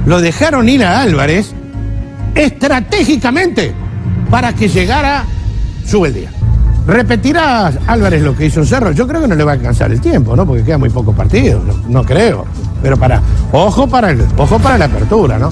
Lo 0.06 0.22
dejaron 0.22 0.70
ir 0.70 0.84
a 0.84 1.02
Álvarez 1.02 1.52
estratégicamente 2.36 3.74
para 4.30 4.54
que 4.54 4.68
llegara 4.68 5.24
su 5.88 6.06
día. 6.06 6.30
¿Repetirá 6.86 7.74
Álvarez 7.88 8.22
lo 8.22 8.36
que 8.36 8.46
hizo 8.46 8.60
en 8.60 8.68
Cerro? 8.68 8.92
Yo 8.92 9.08
creo 9.08 9.22
que 9.22 9.28
no 9.28 9.34
le 9.34 9.44
va 9.44 9.54
a 9.54 9.56
alcanzar 9.56 9.92
el 9.92 10.00
tiempo, 10.00 10.36
¿no? 10.36 10.46
Porque 10.46 10.64
queda 10.64 10.78
muy 10.78 10.92
poco 10.92 11.14
partido, 11.14 11.64
no 11.90 12.04
creo. 12.04 12.46
Pero 12.86 12.98
para, 12.98 13.20
ojo 13.52 13.88
para 13.88 14.12
el, 14.12 14.24
ojo 14.38 14.60
para 14.60 14.78
la 14.78 14.86
apertura, 14.86 15.40
¿no? 15.40 15.52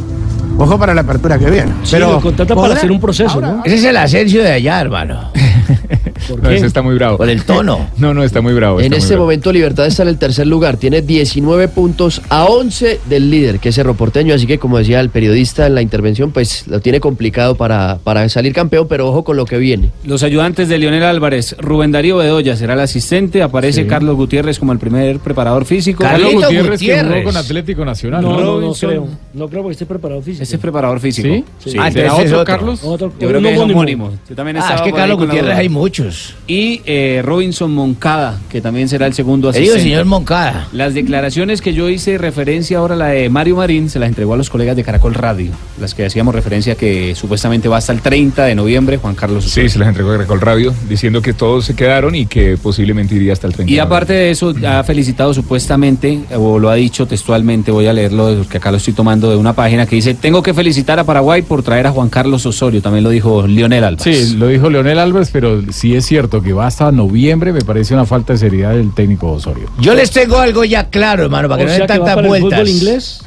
Ojo 0.59 0.77
para 0.77 0.93
la 0.93 1.01
apertura 1.01 1.39
que 1.39 1.49
viene. 1.49 1.71
Sí, 1.81 1.89
Pero 1.93 2.11
lo 2.11 2.21
contratan 2.21 2.55
para 2.55 2.67
podrá- 2.67 2.77
hacer 2.77 2.91
un 2.91 2.99
proceso, 3.01 3.31
ahora- 3.33 3.47
¿no? 3.53 3.61
Ese 3.65 3.75
es 3.77 3.83
el 3.85 3.97
Asensio 3.97 4.43
de 4.43 4.51
allá, 4.51 4.79
hermano. 4.81 5.31
No, 6.41 6.49
ese 6.49 6.65
está 6.65 6.81
muy 6.81 6.95
bravo. 6.95 7.17
Por 7.17 7.29
el 7.29 7.43
tono. 7.43 7.89
No, 7.97 8.13
no, 8.13 8.23
está 8.23 8.41
muy 8.41 8.53
bravo. 8.53 8.79
En 8.81 8.93
este 8.93 9.09
bravo. 9.13 9.23
momento 9.25 9.51
Libertad 9.51 9.85
está 9.85 10.03
en 10.03 10.09
el 10.09 10.17
tercer 10.17 10.47
lugar, 10.47 10.77
tiene 10.77 11.01
19 11.01 11.67
puntos 11.69 12.21
a 12.29 12.45
11 12.45 13.01
del 13.07 13.29
líder, 13.29 13.59
que 13.59 13.69
es 13.69 13.75
Cerro 13.75 13.93
Porteño, 13.93 14.33
así 14.33 14.45
que 14.47 14.57
como 14.57 14.77
decía 14.77 14.99
el 14.99 15.09
periodista 15.09 15.67
en 15.67 15.75
la 15.75 15.81
intervención, 15.81 16.31
pues 16.31 16.67
lo 16.67 16.79
tiene 16.81 16.99
complicado 16.99 17.55
para, 17.55 17.97
para 18.03 18.27
salir 18.29 18.53
campeón, 18.53 18.87
pero 18.89 19.07
ojo 19.09 19.23
con 19.23 19.37
lo 19.37 19.45
que 19.45 19.57
viene. 19.57 19.89
Los 20.05 20.23
ayudantes 20.23 20.67
de 20.69 20.77
Lionel 20.77 21.03
Álvarez, 21.03 21.55
Rubén 21.59 21.91
Darío 21.91 22.17
Bedoya 22.17 22.55
será 22.55 22.73
el 22.73 22.79
asistente, 22.79 23.41
aparece 23.41 23.83
Sí. 23.83 23.87
Carlos 23.87 24.15
Gutiérrez 24.15 24.59
como 24.59 24.71
el 24.71 24.79
primer 24.79 25.19
preparador 25.19 25.65
físico. 25.65 26.03
Carlos 26.03 26.33
Gutiérrez, 26.33 26.79
que 26.79 27.01
jugó 27.03 27.23
con 27.23 27.37
Atlético 27.37 27.85
Nacional. 27.85 28.21
No, 28.21 28.31
no, 28.31 28.39
no 28.39 28.51
Robinson. 28.61 28.89
creo. 28.89 29.07
No 29.33 29.47
creo 29.47 29.61
porque 29.63 29.73
esté 29.73 29.85
preparado 29.85 30.21
físico. 30.21 30.43
Ese 30.43 30.55
es 30.55 30.61
preparador 30.61 30.99
físico. 30.99 31.27
¿Sí? 31.27 31.43
Sí. 31.71 31.77
Ah, 31.79 31.91
¿Será 31.91 32.13
otro, 32.15 32.25
otro. 32.41 32.43
Carlos? 32.45 32.79
Otro- 32.83 33.11
Yo 33.19 33.27
creo 33.27 33.41
que 33.41 33.51
es 33.51 33.57
homónimo. 33.57 33.79
homónimo. 34.05 34.11
Yo 34.29 34.35
también 34.35 34.57
Ah, 34.57 34.75
es 34.75 34.81
que 34.81 34.89
por 34.91 34.99
Carlos 34.99 35.17
Gutiérrez 35.17 35.52
hay 35.55 35.69
muchos. 35.69 36.35
Y 36.47 36.81
eh, 36.85 37.21
Robinson 37.23 37.71
Moncada, 37.73 38.39
que 38.49 38.61
también 38.61 38.89
será 38.89 39.07
el 39.07 39.13
segundo 39.13 39.51
Le 39.51 39.59
digo, 39.59 39.73
asistente. 39.73 39.89
señor 39.91 40.05
Moncada. 40.05 40.67
Las 40.73 40.93
declaraciones 40.93 41.61
que 41.61 41.73
yo 41.73 41.89
hice 41.89 42.17
referencia 42.17 42.77
ahora 42.79 42.95
a 42.95 42.97
la 42.97 43.07
de 43.07 43.29
Mario 43.29 43.57
Marín 43.57 43.89
se 43.89 43.99
las 43.99 44.09
entregó 44.09 44.33
a 44.33 44.37
los 44.37 44.49
colegas 44.49 44.75
de 44.75 44.83
Caracol 44.83 45.13
Radio, 45.13 45.51
las 45.79 45.93
que 45.93 46.05
hacíamos 46.05 46.35
referencia 46.35 46.75
que 46.75 47.15
supuestamente 47.15 47.67
va 47.69 47.77
hasta 47.77 47.93
el 47.93 48.01
30 48.01 48.45
de 48.45 48.55
noviembre 48.55 48.97
Juan 48.97 49.15
Carlos 49.15 49.45
Sí, 49.45 49.69
se 49.69 49.79
las 49.79 49.87
entregó 49.87 50.11
a 50.11 50.17
Recol 50.17 50.41
Radio 50.41 50.73
diciendo 50.89 51.21
que 51.21 51.33
todos 51.33 51.65
se 51.65 51.75
quedaron 51.75 52.15
y 52.15 52.25
que 52.25 52.57
posiblemente 52.57 53.15
iría 53.15 53.33
hasta 53.33 53.47
el 53.47 53.53
30. 53.53 53.71
Y 53.71 53.79
aparte 53.79 54.13
de 54.13 54.31
eso, 54.31 54.53
ha 54.67 54.83
felicitado 54.83 55.33
supuestamente, 55.33 56.19
o 56.35 56.59
lo 56.59 56.69
ha 56.69 56.75
dicho 56.75 57.05
textualmente, 57.05 57.71
voy 57.71 57.87
a 57.87 57.93
leerlo, 57.93 58.45
que 58.49 58.57
acá 58.57 58.71
lo 58.71 58.77
estoy 58.77 58.93
tomando 58.93 59.29
de 59.29 59.35
una 59.35 59.53
página 59.53 59.85
que 59.85 59.95
dice, 59.95 60.13
tengo 60.13 60.41
que 60.43 60.53
felicitar 60.53 60.99
a 60.99 61.03
Paraguay 61.03 61.41
por 61.41 61.63
traer 61.63 61.87
a 61.87 61.91
Juan 61.91 62.09
Carlos 62.09 62.45
Osorio, 62.45 62.81
también 62.81 63.03
lo 63.03 63.09
dijo 63.09 63.45
Lionel 63.47 63.83
Álvarez. 63.83 64.29
Sí, 64.29 64.35
lo 64.35 64.47
dijo 64.47 64.69
Leonel 64.69 64.99
Álvarez, 64.99 65.29
pero 65.31 65.42
sí 65.71 65.95
es 65.95 66.05
cierto 66.05 66.41
que 66.41 66.53
va 66.53 66.67
hasta 66.67 66.91
noviembre, 66.91 67.53
me 67.53 67.61
parece 67.61 67.93
una 67.93 68.05
falta 68.05 68.33
de 68.33 68.39
seriedad 68.39 68.71
del 68.71 68.93
técnico 68.93 69.31
Osorio. 69.31 69.69
Yo 69.79 69.93
les 69.93 70.11
tengo 70.11 70.37
algo 70.37 70.63
ya 70.63 70.89
claro, 70.89 71.23
hermano, 71.23 71.47
para 71.49 71.59
que 71.59 71.63
O 71.65 71.67
no 71.67 71.73
den 71.77 71.87
tantas 71.87 72.15
para 72.15 72.21
el 72.21 72.27
vueltas. 72.27 72.59
fútbol 72.59 72.69
inglés, 72.69 73.21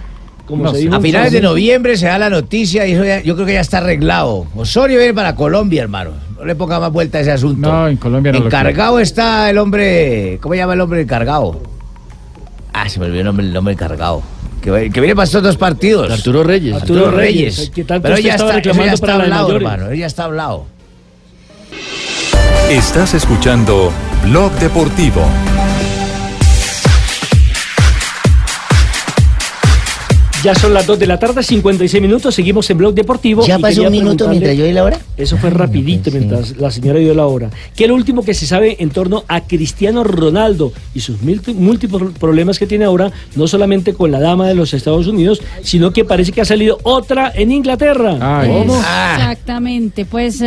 como 0.46 0.64
No 0.64 0.74
se 0.74 0.88
A 0.88 1.00
finales 1.00 1.32
de 1.32 1.40
noviembre 1.40 1.96
se 1.96 2.06
da 2.06 2.18
la 2.18 2.30
noticia 2.30 2.86
y 2.86 2.92
eso 2.92 3.04
ya- 3.04 3.22
yo 3.22 3.34
creo 3.34 3.46
que 3.46 3.54
ya 3.54 3.60
está 3.60 3.78
arreglado. 3.78 4.46
Osorio 4.54 4.98
viene 4.98 5.14
para 5.14 5.34
Colombia, 5.34 5.82
hermano. 5.82 6.12
No 6.38 6.44
le 6.44 6.54
ponga 6.54 6.78
más 6.78 6.92
vuelta 6.92 7.18
a 7.18 7.20
ese 7.22 7.32
asunto. 7.32 7.70
No, 7.70 7.88
en 7.88 7.96
Colombia 7.96 8.30
no 8.32 8.40
lo 8.40 8.44
Encargado 8.46 9.00
está 9.00 9.48
el 9.50 9.58
hombre. 9.58 10.38
¿Cómo 10.40 10.54
se 10.54 10.58
llama 10.58 10.74
el 10.74 10.80
hombre 10.82 11.00
encargado? 11.00 11.60
Ah, 12.72 12.88
se 12.88 13.00
me 13.00 13.06
olvidó 13.06 13.20
el 13.20 13.26
nombre, 13.26 13.46
el 13.46 13.52
nombre 13.52 13.72
encargado. 13.74 14.22
Que, 14.60 14.90
que 14.90 15.00
viene 15.00 15.14
para 15.14 15.24
estos 15.24 15.42
dos 15.42 15.56
partidos. 15.56 16.10
Arturo 16.10 16.42
Reyes. 16.42 16.74
Arturo, 16.74 17.06
Arturo 17.06 17.16
Reyes. 17.16 17.56
Reyes, 17.56 17.72
Pero 18.02 18.18
ya 18.18 18.34
está, 18.34 18.60
ya 18.60 18.92
está 18.92 19.14
hablado, 19.14 19.56
hermano. 19.56 19.94
Ya 19.94 20.06
está 20.06 20.24
hablado. 20.24 20.66
Estás 22.70 23.14
escuchando 23.14 23.92
Blog 24.24 24.50
Deportivo. 24.54 25.22
Ya 30.42 30.54
son 30.54 30.74
las 30.74 30.86
2 30.86 30.98
de 30.98 31.06
la 31.06 31.18
tarde, 31.18 31.42
56 31.42 32.00
minutos. 32.00 32.34
Seguimos 32.34 32.68
en 32.70 32.78
Blog 32.78 32.94
Deportivo. 32.94 33.44
¿Ya 33.46 33.58
pasó 33.58 33.82
un 33.82 33.90
minuto 33.90 34.28
mientras 34.28 34.56
yo 34.56 34.64
di 34.64 34.72
la 34.72 34.84
hora? 34.84 34.98
Eso 35.16 35.36
fue 35.38 35.50
rapidito 35.50 36.10
mientras 36.10 36.56
la 36.56 36.70
señora 36.70 36.98
dio 36.98 37.14
la 37.14 37.26
hora. 37.26 37.50
¿Qué 37.74 37.84
es 37.84 37.88
lo 37.88 37.94
último 37.94 38.24
que 38.24 38.34
se 38.34 38.46
sabe 38.46 38.76
en 38.80 38.90
torno 38.90 39.24
a 39.28 39.40
Cristiano 39.42 40.04
Ronaldo 40.04 40.72
y 40.94 41.00
sus 41.00 41.18
múltiples 41.22 42.12
problemas 42.18 42.58
que 42.58 42.66
tiene 42.66 42.84
ahora, 42.84 43.10
no 43.34 43.46
solamente 43.48 43.94
con 43.94 44.12
la 44.12 44.20
dama 44.20 44.46
de 44.46 44.54
los 44.54 44.74
Estados 44.74 45.06
Unidos, 45.06 45.40
sino 45.62 45.92
que 45.92 46.04
parece 46.04 46.32
que 46.32 46.42
ha 46.42 46.44
salido 46.44 46.78
otra 46.82 47.32
en 47.34 47.50
Inglaterra? 47.50 48.18
Ay. 48.20 48.50
¿Cómo? 48.50 48.76
Exactamente, 48.76 50.04
pues 50.04 50.44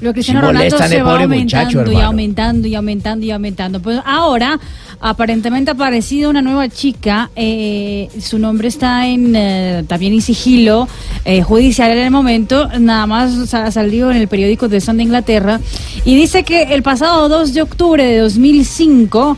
lo 0.00 0.12
Cristiano 0.12 0.40
Sí 0.40 0.46
Ronaldo 0.46 0.78
se 0.78 1.02
va 1.02 1.20
aumentando 1.20 1.36
muchacho, 1.36 1.92
y 1.92 2.00
aumentando 2.00 2.68
y 2.68 2.74
aumentando 2.74 3.26
y 3.26 3.30
aumentando. 3.30 3.80
Pues 3.80 4.00
ahora 4.04 4.58
aparentemente 5.00 5.70
ha 5.70 5.74
aparecido 5.74 6.30
una 6.30 6.42
nueva 6.42 6.68
chica, 6.68 7.30
eh, 7.36 8.08
su 8.20 8.38
nombre 8.38 8.68
está 8.68 9.06
en 9.06 9.34
eh, 9.36 9.84
también 9.86 10.12
en 10.12 10.22
sigilo 10.22 10.88
eh, 11.24 11.42
judicial 11.42 11.90
en 11.90 11.98
el 11.98 12.10
momento, 12.10 12.68
nada 12.78 13.06
más 13.06 13.54
ha 13.54 13.70
salido 13.70 14.10
en 14.10 14.16
el 14.16 14.28
periódico 14.28 14.68
de 14.68 14.80
Sun 14.80 14.96
de 14.96 15.04
Inglaterra 15.04 15.60
y 16.04 16.16
dice 16.16 16.42
que 16.42 16.74
el 16.74 16.82
pasado 16.82 17.28
2 17.28 17.54
de 17.54 17.62
octubre 17.62 18.04
de 18.04 18.18
2005 18.18 19.36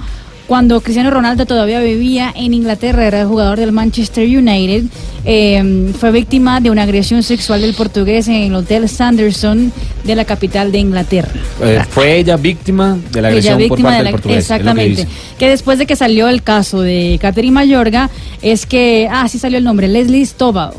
cuando 0.50 0.80
Cristiano 0.80 1.12
Ronaldo 1.12 1.46
todavía 1.46 1.78
vivía 1.78 2.32
en 2.34 2.52
Inglaterra, 2.54 3.06
era 3.06 3.20
el 3.20 3.28
jugador 3.28 3.60
del 3.60 3.70
Manchester 3.70 4.26
United, 4.26 4.82
eh, 5.24 5.92
fue 5.96 6.10
víctima 6.10 6.60
de 6.60 6.70
una 6.70 6.82
agresión 6.82 7.22
sexual 7.22 7.60
del 7.60 7.72
portugués 7.72 8.26
en 8.26 8.34
el 8.34 8.54
Hotel 8.56 8.88
Sanderson 8.88 9.72
de 10.02 10.16
la 10.16 10.24
capital 10.24 10.72
de 10.72 10.78
Inglaterra. 10.78 11.30
Eh, 11.62 11.80
fue 11.88 12.16
ella 12.16 12.36
víctima 12.36 12.98
de 13.12 13.22
la 13.22 13.28
Ella 13.28 13.52
agresión 13.52 13.54
por 13.54 13.62
víctima 13.62 13.88
parte 13.90 13.98
de 13.98 14.02
del 14.02 14.12
portugués. 14.12 14.34
que 14.34 14.40
Exactamente. 14.40 15.06
Que, 15.38 15.48
después 15.48 15.78
de 15.78 15.86
que 15.86 15.94
salió 15.94 16.26
el 16.26 16.42
caso 16.42 16.80
de 16.80 17.20
Catherine 17.22 17.54
Mayorga, 17.54 18.10
es 18.42 18.66
que, 18.66 19.08
ah, 19.08 19.28
sí 19.28 19.38
salió 19.38 19.56
el 19.56 19.62
nombre, 19.62 19.86
Leslie 19.86 20.26
Stovall. 20.26 20.72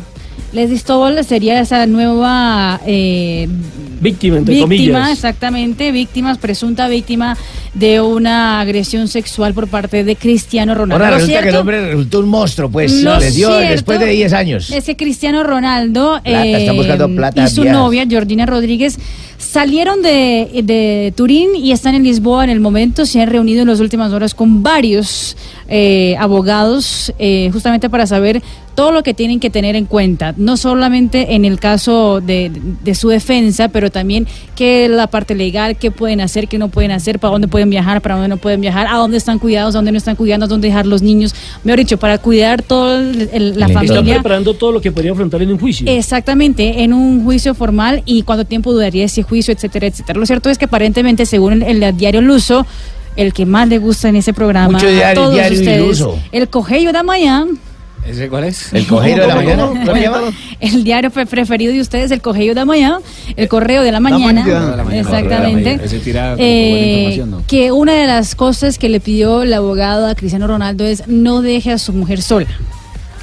Leslie 0.53 0.77
Stovall 0.77 1.23
sería 1.23 1.59
esa 1.61 1.85
nueva 1.87 2.81
eh, 2.85 3.47
Víctima, 4.01 4.37
entre 4.37 4.55
víctima, 4.55 4.65
comillas. 4.65 5.11
exactamente, 5.11 5.91
víctima, 5.91 6.33
presunta 6.35 6.87
víctima 6.87 7.37
de 7.75 8.01
una 8.01 8.59
agresión 8.59 9.07
sexual 9.07 9.53
por 9.53 9.67
parte 9.67 10.03
de 10.03 10.15
Cristiano 10.15 10.73
Ronaldo. 10.73 11.05
Ahora 11.05 11.17
resulta 11.17 11.43
que 11.43 11.49
el 11.49 11.55
hombre 11.55 11.85
resultó 11.85 12.19
un 12.19 12.29
monstruo, 12.29 12.69
pues. 12.71 12.91
lo 13.03 13.19
Les 13.19 13.35
dio 13.35 13.49
cierto 13.49 13.69
después 13.69 13.99
de 13.99 14.07
10 14.07 14.33
años. 14.33 14.71
Es 14.71 14.85
que 14.85 14.97
Cristiano 14.97 15.43
Ronaldo 15.43 16.19
Plata, 16.23 16.47
eh, 16.47 17.07
plata, 17.15 17.43
y 17.43 17.47
su 17.47 17.63
novia, 17.63 18.07
Georgina 18.09 18.47
Rodríguez, 18.47 18.97
salieron 19.37 20.01
de, 20.01 20.61
de 20.63 21.13
Turín 21.15 21.55
y 21.55 21.71
están 21.71 21.93
en 21.93 22.03
Lisboa 22.03 22.43
en 22.43 22.49
el 22.49 22.59
momento. 22.59 23.05
Se 23.05 23.21
han 23.21 23.29
reunido 23.29 23.61
en 23.61 23.67
las 23.67 23.79
últimas 23.79 24.11
horas 24.13 24.33
con 24.33 24.63
varios 24.63 25.37
eh, 25.73 26.17
abogados 26.19 27.13
eh, 27.17 27.49
justamente 27.53 27.89
para 27.89 28.05
saber 28.05 28.43
todo 28.75 28.91
lo 28.91 29.03
que 29.03 29.13
tienen 29.13 29.39
que 29.39 29.49
tener 29.49 29.75
en 29.77 29.85
cuenta, 29.85 30.33
no 30.35 30.57
solamente 30.57 31.35
en 31.35 31.45
el 31.45 31.59
caso 31.59 32.19
de, 32.19 32.51
de 32.83 32.93
su 32.95 33.07
defensa, 33.07 33.69
pero 33.69 33.89
también 33.89 34.27
qué 34.55 34.85
es 34.85 34.91
la 34.91 35.07
parte 35.07 35.33
legal, 35.33 35.77
qué 35.77 35.91
pueden 35.91 36.19
hacer, 36.19 36.49
qué 36.49 36.57
no 36.57 36.67
pueden 36.67 36.91
hacer, 36.91 37.19
para 37.19 37.31
dónde 37.31 37.47
pueden 37.47 37.69
viajar, 37.69 38.01
para 38.01 38.15
dónde 38.15 38.27
no 38.27 38.37
pueden 38.37 38.59
viajar, 38.59 38.87
a 38.87 38.95
dónde 38.97 39.15
están 39.17 39.39
cuidados, 39.39 39.75
a 39.75 39.77
dónde 39.77 39.93
no 39.93 39.97
están 39.97 40.17
cuidando, 40.17 40.45
a 40.45 40.49
dónde 40.49 40.67
dejar 40.67 40.85
los 40.85 41.01
niños, 41.01 41.33
mejor 41.63 41.79
dicho, 41.79 41.97
para 41.97 42.17
cuidar 42.17 42.61
toda 42.63 42.99
la 43.01 43.67
Están 43.67 43.71
familia. 43.73 44.15
preparando 44.15 44.53
todo 44.53 44.73
lo 44.73 44.81
que 44.81 44.91
podría 44.91 45.13
afrontar 45.13 45.41
en 45.41 45.51
un 45.51 45.59
juicio. 45.59 45.85
Exactamente, 45.89 46.83
en 46.83 46.91
un 46.91 47.23
juicio 47.23 47.55
formal 47.55 48.03
y 48.05 48.23
cuánto 48.23 48.43
tiempo 48.45 48.73
duraría 48.73 49.05
ese 49.05 49.23
juicio, 49.23 49.53
etcétera, 49.53 49.87
etcétera. 49.87 50.19
Lo 50.19 50.25
cierto 50.25 50.49
es 50.49 50.57
que 50.57 50.65
aparentemente, 50.65 51.25
según 51.25 51.63
el, 51.63 51.81
el 51.83 51.97
diario 51.97 52.21
Luso, 52.21 52.65
el 53.15 53.33
que 53.33 53.45
más 53.45 53.67
le 53.67 53.77
gusta 53.77 54.09
en 54.09 54.15
ese 54.15 54.33
programa, 54.33 54.73
Mucho 54.73 54.87
a 54.87 54.91
diario- 54.91 55.21
todos 55.21 55.33
diario 55.33 55.59
ustedes, 55.59 55.83
Iluso. 55.83 56.19
el 56.31 56.47
Cogeio 56.49 56.93
de 56.93 57.03
Mañana, 57.03 57.47
¿Ese 58.07 58.29
cuál 58.29 58.45
es? 58.45 58.73
El 58.73 58.87
cogeiro 58.87 59.21
de 59.21 59.27
la 59.27 59.35
mañana. 59.35 59.69
El 60.59 60.83
diario 60.83 61.11
pre- 61.11 61.27
preferido 61.27 61.71
de 61.71 61.81
ustedes, 61.81 62.09
el 62.09 62.19
Cogeio 62.19 62.55
de 62.55 62.65
Mañana, 62.65 62.99
el 63.35 63.47
correo 63.47 63.83
de 63.83 63.91
la 63.91 63.99
mañana. 63.99 64.43
La 64.75 64.97
exactamente. 64.97 65.79
Eh, 66.39 67.23
que 67.47 67.71
una 67.71 67.93
de 67.93 68.07
las 68.07 68.33
cosas 68.33 68.79
que 68.79 68.89
le 68.89 68.99
pidió 68.99 69.43
el 69.43 69.53
abogado 69.53 70.07
a 70.07 70.15
Cristiano 70.15 70.47
Ronaldo 70.47 70.83
es 70.83 71.07
no 71.07 71.43
deje 71.43 71.71
a 71.73 71.77
su 71.77 71.93
mujer 71.93 72.23
sola. 72.23 72.47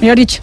Mejor 0.01 0.17
dicho, 0.17 0.41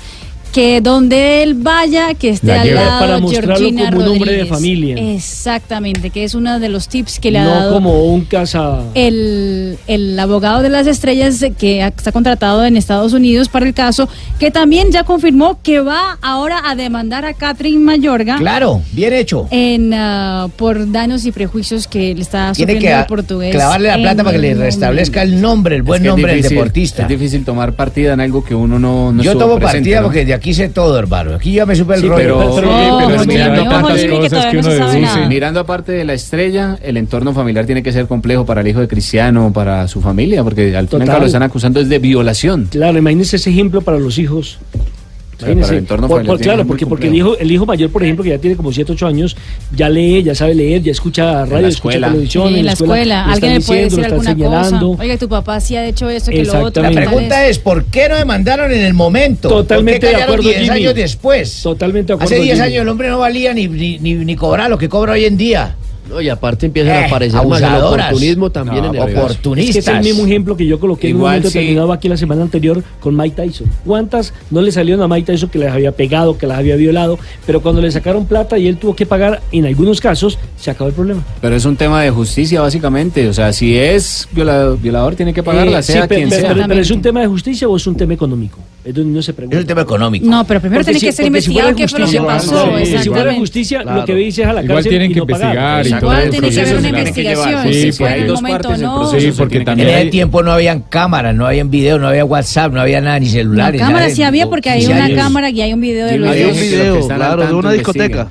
que 0.56 0.80
donde 0.80 1.43
él 1.43 1.53
vaya, 1.56 2.14
que 2.14 2.30
esté 2.30 2.47
La 2.47 2.62
al 2.62 2.68
lleve 2.68 2.76
lado 2.80 2.99
para 3.01 3.20
mostrarlo 3.20 3.56
Georgina 3.58 3.91
como 3.91 4.03
un 4.06 4.08
hombre 4.12 4.32
de 4.38 4.45
familia. 4.45 4.95
Exactamente, 5.14 6.12
que 6.12 6.24
es 6.24 6.34
uno 6.34 6.62
de 6.62 6.70
los 6.70 6.88
tips 6.88 7.20
que 7.20 7.30
le 7.30 7.39
ha 7.39 7.43
no 7.43 7.49
dado 7.49 7.74
como 7.74 8.06
un 8.06 8.22
casa. 8.24 8.80
el, 8.93 9.78
el 9.88 10.18
abogado 10.18 10.62
de 10.62 10.70
las 10.70 10.88
estrellas 10.88 11.43
que 11.58 11.82
está 11.86 12.14
contratado 12.14 12.64
en 12.66 12.78
Estados 12.78 13.12
Unidos 13.12 13.49
para 13.49 13.66
el 13.68 13.74
caso, 13.74 14.08
que 14.39 14.49
también 14.49 14.91
ya 14.93 15.03
confirmó 15.03 15.60
que 15.62 15.82
va 15.82 16.18
ahora 16.22 16.62
a 16.70 16.74
demandar 16.76 17.26
a 17.26 17.34
Catherine 17.34 17.80
Mayorga. 17.84 18.38
Claro, 18.38 18.82
bien 18.93 19.12
hecho. 19.12 19.47
En, 19.51 19.93
ah, 19.93 20.47
por 20.56 20.89
daños 20.89 21.26
y 21.26 21.34
prejuicios 21.34 21.86
que 21.86 22.16
le 22.16 22.22
está 22.22 22.53
Tiene 22.53 22.74
sufriendo 22.76 22.95
que 22.95 23.01
el 23.01 23.06
portugués. 23.08 23.51
clavarle 23.53 23.89
la 23.89 23.97
plata 23.97 24.24
para 24.24 24.38
que 24.38 24.41
le 24.41 24.53
restablezca 24.53 25.22
el 25.22 25.41
nombre, 25.41 25.76
el 25.76 25.84
buen 25.84 25.97
Es 25.97 26.03
que 26.03 26.08
nombre 26.08 26.32
del 26.32 26.41
difícil- 26.43 26.56
deportista. 26.56 27.01
Es 27.01 27.08
difícil 27.10 27.43
tomar 27.43 27.74
partida 27.74 28.14
en 28.14 28.22
algo 28.22 28.41
que 28.41 28.56
uno 28.56 28.80
no, 28.80 29.12
no 29.12 29.22
Yo 29.22 29.34
tomo 29.38 29.56
presente, 29.56 29.66
partida 29.80 29.97
¿no? 29.97 30.03
porque 30.08 30.24
de 30.24 30.34
aquí 30.34 30.45
sé 30.54 30.70
todo, 30.70 30.98
hermano. 31.00 31.36
Aquí 31.36 31.54
ya 31.54 31.66
me 31.66 31.76
supe 31.76 31.96
el 31.96 32.02
Sí, 32.02 32.08
rollo. 32.08 32.39
pero, 32.56 33.18
mirando 35.28 35.60
aparte 35.60 35.91
de 35.91 36.06
la 36.06 36.14
estrella, 36.14 36.78
el 36.82 36.98
entorno 36.98 37.34
familiar 37.34 37.66
tiene 37.66 37.84
que 37.84 37.91
ser 37.91 38.08
complejo 38.08 38.46
para 38.46 38.62
el 38.62 38.68
hijo 38.68 38.80
de 38.80 38.88
Cristiano, 38.88 39.52
para 39.54 39.88
su 39.88 40.02
familia, 40.02 40.43
porque 40.43 40.76
al 40.76 40.88
final 40.88 41.06
Total. 41.06 41.20
lo 41.22 41.26
están 41.28 41.43
acusando 41.43 41.80
es 41.80 41.89
de 41.89 42.00
violación. 42.00 42.68
Claro, 42.72 42.98
imagínense 42.98 43.36
ese 43.38 43.50
ejemplo 43.50 43.82
para 43.82 44.00
los 44.00 44.18
hijos. 44.18 44.60
Imagínense. 45.41 45.81
Por- 45.83 46.25
por- 46.25 46.39
claro, 46.39 46.65
porque, 46.65 46.86
porque 46.86 47.07
el, 47.07 47.15
hijo, 47.15 47.38
el 47.38 47.51
hijo 47.51 47.65
mayor, 47.65 47.89
por 47.91 48.03
ejemplo, 48.03 48.23
que 48.23 48.29
ya 48.31 48.38
tiene 48.38 48.55
como 48.55 48.71
7, 48.71 48.91
8 48.93 49.07
años, 49.07 49.36
ya 49.75 49.89
lee, 49.89 50.23
ya 50.23 50.33
sabe 50.36 50.55
leer, 50.55 50.81
ya 50.81 50.91
escucha 50.91 51.45
radio, 51.45 51.61
la 51.61 51.67
escucha 51.67 51.69
escuela. 51.95 52.07
televisión. 52.07 52.49
Sí, 52.53 52.59
en 52.59 52.65
la 52.65 52.71
escuela, 52.73 53.25
alguien 53.25 53.53
le 53.55 53.61
puede 53.61 53.83
diciendo, 53.86 53.95
decir 53.97 54.05
alguna 54.05 54.36
cosa. 54.49 54.63
señalando. 54.69 54.97
Oiga, 55.01 55.17
tu 55.17 55.29
papá 55.29 55.59
sí 55.59 55.75
ha 55.75 55.86
hecho 55.86 56.09
esto, 56.09 56.31
que 56.31 56.43
lo 56.43 56.59
otro. 56.61 56.83
La 56.83 56.91
pregunta 56.91 57.47
es, 57.47 57.59
¿por 57.59 57.86
qué 57.86 58.07
no 58.09 58.15
demandaron 58.17 58.71
en 58.71 58.81
el 58.81 58.93
momento? 58.93 59.49
Totalmente 59.49 59.99
¿Por 60.07 60.09
qué 60.11 60.17
de 60.17 60.23
acuerdo, 60.23 60.43
10 60.43 60.57
Jimmy. 60.61 60.69
años 60.69 60.95
después? 60.95 61.61
Totalmente 61.63 62.07
de 62.07 62.13
acuerdo. 62.13 62.33
Hace 62.36 62.41
10 62.43 62.55
Jimmy. 62.55 62.67
años 62.67 62.81
el 62.83 62.88
hombre 62.89 63.09
no 63.09 63.19
valía 63.19 63.53
ni, 63.53 63.67
ni, 63.67 63.99
ni, 63.99 64.13
ni 64.15 64.36
cobrar 64.36 64.69
lo 64.69 64.77
que 64.77 64.89
cobra 64.89 65.13
hoy 65.13 65.25
en 65.25 65.38
día. 65.38 65.75
No, 66.10 66.22
y 66.22 66.30
aparte 66.30 66.68
empiezan 66.68 66.93
a 66.97 67.01
Eh, 67.01 67.06
aparecer 67.06 67.45
más 67.47 67.62
el 67.62 67.84
oportunismo 67.84 68.49
también 68.51 68.84
No, 68.84 68.93
en 68.93 68.95
el 69.10 69.18
oportunistas. 69.18 69.76
Es 69.78 69.86
que 69.86 69.91
es 69.91 69.97
el 69.97 70.03
mismo 70.03 70.26
ejemplo 70.26 70.56
que 70.56 70.66
yo 70.68 70.80
coloqué 70.80 71.08
en 71.10 71.16
un 71.16 71.20
Igual 71.22 71.32
momento 71.34 71.49
sí. 71.49 71.58
determinado 71.58 71.91
aquí 71.93 72.08
la 72.10 72.18
semana 72.18 72.43
anterior 72.43 72.84
con 72.99 73.16
Mike 73.18 73.36
Tyson. 73.36 73.68
¿Cuántas 73.86 74.34
no 74.51 74.62
le 74.62 74.72
salieron 74.72 75.01
a 75.01 75.08
Mike 75.08 75.32
Tyson 75.32 75.49
que 75.49 75.58
les 75.60 75.72
había 75.72 75.91
pegado, 75.91 76.38
que 76.38 76.45
las 76.47 76.60
había 76.60 76.76
violado? 76.76 77.18
Pero 77.45 77.62
cuando 77.62 77.82
le 77.82 77.89
sacaron 77.91 78.26
plata 78.28 78.58
y 78.58 78.68
él 78.68 78.78
tuvo 78.78 78.95
que 78.95 79.06
pagar, 79.06 79.41
en 79.51 79.66
algunos 79.66 79.99
casos, 79.99 80.38
se 80.58 80.70
acabó 80.72 80.89
el 80.89 80.95
problema. 80.95 81.24
Pero 81.41 81.56
es 81.56 81.66
un 81.66 81.76
tema 81.76 82.01
de 82.03 82.12
justicia, 82.12 82.62
básicamente. 82.62 83.28
O 83.28 83.34
sea, 83.34 83.51
si 83.51 83.76
es 83.76 84.28
violador, 84.32 84.80
violador 84.80 85.16
tiene 85.16 85.34
que 85.34 85.41
pagarla, 85.43 85.80
Eh, 85.80 85.84
sí, 85.84 85.93
sea 85.93 86.08
pe- 86.08 86.16
quien 86.18 86.30
pe- 86.30 86.39
sea. 86.39 86.53
pero, 86.53 86.68
pero 86.68 86.82
es 86.82 86.91
un 86.91 87.01
tema 87.01 87.22
de 87.22 87.28
justicia 87.28 87.68
o 87.68 87.76
es 87.76 87.88
un 87.88 87.95
tema 87.95 88.14
económico? 88.14 88.60
Es 88.86 88.93
donde 88.93 89.09
uno 89.13 89.21
se 89.23 89.33
pregunta. 89.33 89.57
Es 89.57 89.63
un 89.63 89.67
tema 89.67 89.81
económico. 89.81 90.27
No, 90.27 90.45
pero 90.45 90.61
primero 90.61 90.83
tiene 90.83 90.99
que 90.99 91.07
si- 91.11 91.11
ser 91.17 91.25
porque 91.25 91.41
si 91.41 91.49
investigado 91.49 91.69
fuera 91.69 91.75
qué 91.75 91.88
fue 91.88 91.99
lo 92.01 92.07
que 92.07 92.21
pasó. 92.21 92.77
sí, 92.86 92.97
Si 92.99 93.09
fuera 93.09 93.33
justicia, 93.33 93.81
Claro. 93.81 93.99
lo 94.01 94.05
que 94.05 94.13
dice 94.15 94.41
es 94.43 94.47
a 94.47 94.53
la 94.53 94.61
Igual 94.61 94.75
cárcel 94.77 94.89
tienen 94.91 95.09
y 95.09 95.13
que 95.15 95.19
no 95.21 95.25
pagar. 95.25 95.47
investigar 95.55 95.86
y 95.88 95.89
todo 95.89 95.97
Igual 95.99 96.21
el 96.23 96.29
tiene 96.29 96.49
que 96.49 96.59
haber 96.59 96.71
una 96.71 96.75
se 96.75 96.81
tiene 96.81 96.93
que 96.93 96.99
investigación. 97.09 97.49
llevar. 97.49 97.73
si 97.73 97.81
Sí, 97.81 97.91
fue 97.93 98.07
en 98.17 98.23
el 98.25 98.31
momento 98.33 98.69
o 98.69 98.77
no. 98.77 99.19
Sí, 99.19 99.31
porque 99.36 99.57
En 99.57 99.65
también 99.65 99.89
ese 99.89 99.97
hay- 99.97 100.09
tiempo 100.11 100.43
no 100.43 100.51
habían 100.51 100.81
cámaras, 100.81 101.33
no 101.36 101.47
habían 101.47 101.71
video, 101.71 101.97
no 101.97 102.07
había 102.07 102.25
WhatsApp, 102.25 102.73
no 102.73 102.79
había 102.81 103.01
nada, 103.01 103.19
ni 103.19 103.25
No, 103.25 103.31
celulares. 103.31 103.81
cámara 103.81 103.99
nada. 104.05 104.15
sí 104.15 104.21
había 104.21 104.47
porque 104.47 104.69
hay 104.69 104.86
Sí, 104.86 104.91
una 104.91 105.09
cámara 105.15 105.49
y 105.49 105.61
hay 105.61 105.73
un 105.73 105.81
video 105.81 106.05
de 106.05 106.17
los 106.19 106.29
Hay 106.29 106.43
un 106.43 106.53
que 106.53 106.59
que 106.59 106.61
video, 106.67 107.07
claro, 107.07 107.47
de 107.47 107.53
una 107.55 107.71
discoteca. 107.71 108.27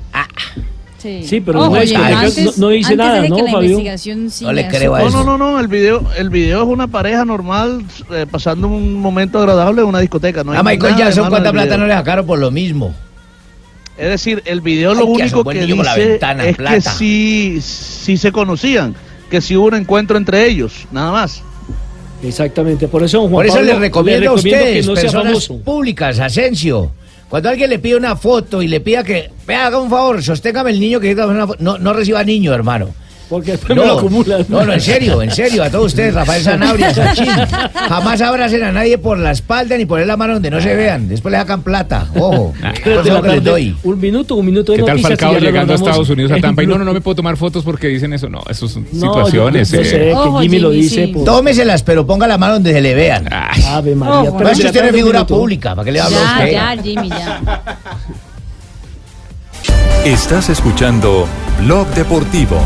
Sí. 1.05 1.23
Sí, 1.23 1.41
pero 1.43 1.61
Ojo, 1.61 1.69
no, 1.69 1.75
no- 1.77 2.17
antes- 2.17 2.45
no- 2.45 2.53
no 2.57 2.69
dice 2.71 2.93
antes 2.95 2.97
nada, 2.97 3.21
de 3.21 3.29
¿no, 3.29 3.37
que 3.37 3.43
la 3.43 3.51
Fabio? 3.51 3.71
investigación 3.79 4.29
No 4.41 4.53
le 4.55 4.61
eso. 4.63 4.71
creo 4.71 4.95
a 4.95 5.01
No, 5.03 5.09
eso. 5.09 5.19
no, 5.19 5.37
no, 5.37 5.53
no, 5.53 5.61
el 5.61 5.69
video, 5.69 6.03
el 6.17 6.31
video 6.31 6.63
es 6.63 6.69
una 6.69 6.87
pareja 6.89 7.27
normal 7.27 7.85
eh, 8.11 8.25
pasando 8.31 8.69
un 8.69 8.95
momento 8.95 9.39
agradable 9.39 9.83
en 9.83 9.89
una 9.89 9.99
discoteca. 10.01 10.43
No 10.43 10.53
hay 10.53 10.59
A 10.59 10.63
Michael 10.63 10.81
nada 10.93 10.97
de 10.97 11.03
Jackson, 11.11 11.29
¿cuánta 11.29 11.53
plata 11.53 11.67
video. 11.67 11.79
no 11.79 11.87
le 11.89 11.93
sacaron 11.93 12.25
por 12.25 12.39
lo 12.39 12.51
mismo? 12.51 12.95
Es 13.99 14.09
decir, 14.09 14.43
el 14.47 14.63
video 14.63 14.95
lo 14.95 15.01
Ay, 15.01 15.07
que 15.07 15.13
único 15.25 15.45
que 15.45 15.67
la 15.67 15.95
dice 15.95 16.09
ventana, 16.09 16.47
es 16.47 16.57
que 16.57 16.81
sí, 16.81 17.59
sí 17.61 18.17
se 18.17 18.33
conocían, 18.33 18.95
que 19.31 19.43
sí 19.43 19.57
hubo 19.59 19.67
un 19.67 19.75
encuentro 19.75 20.17
entre 20.17 20.47
ellos, 20.49 20.87
nada 20.91 21.13
más. 21.13 21.43
Exactamente, 22.23 22.89
por 22.89 23.03
eso, 23.03 23.21
Juan 23.21 23.33
Por 23.33 23.45
eso 23.47 23.57
Pablo, 23.57 23.73
les 23.73 23.79
recomiendo 23.81 24.31
a 24.31 24.35
que 24.35 24.39
ustedes, 24.41 24.87
no 24.87 24.97
sea 24.97 25.03
personas 25.03 25.49
públicas, 25.65 26.19
Asensio. 26.19 26.91
Cuando 27.29 27.49
alguien 27.49 27.71
le 27.71 27.79
pide 27.79 27.97
una 27.97 28.17
foto 28.17 28.63
y 28.63 28.69
le 28.69 28.81
pida 28.81 29.03
que, 29.03 29.31
vea, 29.47 29.67
haga 29.67 29.81
un 29.81 29.91
favor, 29.91 30.23
sosténgame 30.23 30.71
el 30.71 30.81
niño 30.81 31.01
que 31.01 31.15
una 31.15 31.47
foto", 31.47 31.63
no, 31.63 31.79
no 31.79 31.93
reciba 31.93 32.23
niño, 32.23 32.53
hermano. 32.53 32.95
Porque 33.35 33.51
después 33.53 33.77
me 33.77 33.85
lo 33.85 33.99
acumulan. 33.99 34.47
no, 34.49 34.65
no, 34.65 34.73
en 34.73 34.81
serio, 34.81 35.21
en 35.21 35.31
serio, 35.33 35.65
a 35.65 35.71
todos 35.71 35.87
ustedes, 35.87 36.15
Rafael 36.15 36.41
Sanabria, 36.43 36.95
Sachín. 36.95 37.27
Jamás 37.89 38.21
abracen 38.21 38.63
a 38.63 38.71
nadie 38.71 38.97
por 38.97 39.19
la 39.19 39.33
espalda 39.33 39.77
ni 39.77 39.87
poner 39.87 40.07
la 40.07 40.17
mano 40.17 40.35
donde 40.35 40.51
no 40.53 40.61
se 40.61 40.73
vean. 40.77 41.09
Después 41.09 41.33
le 41.33 41.39
sacan 41.39 41.63
plata, 41.63 42.07
ojo. 42.15 42.55
Por 42.85 43.27
les 43.27 43.43
doy. 43.43 43.77
Un 43.83 43.99
minuto, 43.99 44.37
un 44.37 44.47
minuto 44.47 44.71
de 44.73 44.79
¿Qué 44.79 44.85
tal 44.85 45.01
Falcao 45.01 45.39
llegando 45.39 45.73
a 45.73 45.77
Estados 45.77 46.09
Unidos 46.11 46.31
a 46.31 46.37
Tampa? 46.41 46.63
Y 46.63 46.67
no, 46.69 46.79
no, 46.79 46.85
no 46.85 46.93
me 46.93 47.01
puedo 47.01 47.17
tomar 47.17 47.37
fotos 47.37 47.65
porque 47.65 47.89
dicen 47.89 48.13
eso. 48.13 48.29
No, 48.29 48.41
eso 48.49 48.69
son 48.69 48.87
No, 48.93 49.01
situaciones. 49.09 49.71
yo- 49.71 49.77
yo 49.79 49.83
eh. 49.83 49.85
sé 49.85 49.99
que 49.99 50.13
Ojo, 50.15 50.41
Jimmy 50.41 50.59
lo 50.61 50.71
dice. 50.71 51.07
sí. 51.07 51.13
por- 51.13 51.25
Tómeselas, 51.25 51.83
pero 51.83 52.07
ponga 52.07 52.29
la 52.29 52.39
mano 52.39 52.55
donde 52.55 52.73
se 52.73 52.81
le 52.81 52.95
vean. 52.95 53.29
Ave 53.33 53.95
María. 53.97 54.31
Ojo, 54.31 54.39
Por 54.39 54.47
eso 54.49 54.67
usted 54.67 54.81
no 54.81 54.87
es 54.89 54.95
figura 54.95 55.19
minuto. 55.21 55.37
pública, 55.37 55.75
¿para 55.75 55.85
qué 55.85 55.93
le 55.93 56.01
habla 56.01 56.17
a 56.17 56.21
Ya, 56.21 56.35
usted? 56.45 56.53
ya, 56.53 56.83
Jimmy, 56.83 57.09
ya. 57.09 57.41
Estás 60.05 60.51
escuchando 60.51 61.27
Blog 61.65 61.87
Deportivo. 61.95 62.61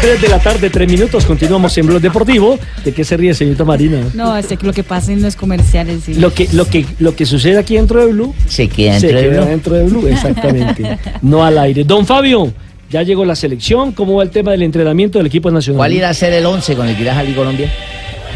3 0.00 0.20
de 0.20 0.28
la 0.28 0.38
tarde, 0.38 0.70
3 0.70 0.88
minutos. 0.90 1.24
Continuamos 1.24 1.76
en 1.76 1.86
Blog 1.86 2.00
Deportivo. 2.00 2.58
¿De 2.84 2.92
qué 2.92 3.04
se 3.04 3.16
ríe, 3.16 3.34
señorita 3.34 3.64
Marina? 3.64 4.00
No, 4.14 4.36
es 4.36 4.46
que 4.46 4.58
lo 4.66 4.72
que 4.72 4.84
pasa 4.84 5.12
en 5.12 5.22
los 5.22 5.34
comerciales, 5.34 6.04
sí. 6.04 6.14
Lo 6.14 6.32
que, 6.32 6.48
lo 6.52 6.66
que, 6.66 6.86
lo 7.00 7.16
que 7.16 7.26
sucede 7.26 7.58
aquí 7.58 7.74
dentro 7.74 8.04
de 8.04 8.12
Blue 8.12 8.34
Se 8.46 8.68
queda 8.68 9.00
se 9.00 9.08
dentro 9.08 9.20
de 9.22 9.28
queda 9.28 9.40
Blue. 9.40 9.50
dentro 9.50 9.74
de 9.74 9.84
Blue, 9.84 10.06
exactamente. 10.06 10.98
no 11.22 11.44
al 11.44 11.58
aire. 11.58 11.82
Don 11.84 12.06
Fabio, 12.06 12.52
ya 12.90 13.02
llegó 13.02 13.24
la 13.24 13.34
selección. 13.34 13.92
¿Cómo 13.92 14.14
va 14.16 14.22
el 14.22 14.30
tema 14.30 14.52
del 14.52 14.62
entrenamiento 14.62 15.18
del 15.18 15.26
equipo 15.26 15.50
nacional? 15.50 15.78
¿Cuál 15.78 15.92
irá 15.92 16.10
a 16.10 16.14
ser 16.14 16.32
el 16.32 16.46
11 16.46 16.74
con 16.76 16.88
el 16.88 16.96
que 16.96 17.02
irá 17.02 17.12
a 17.12 17.16
salir 17.16 17.34
Colombia? 17.34 17.72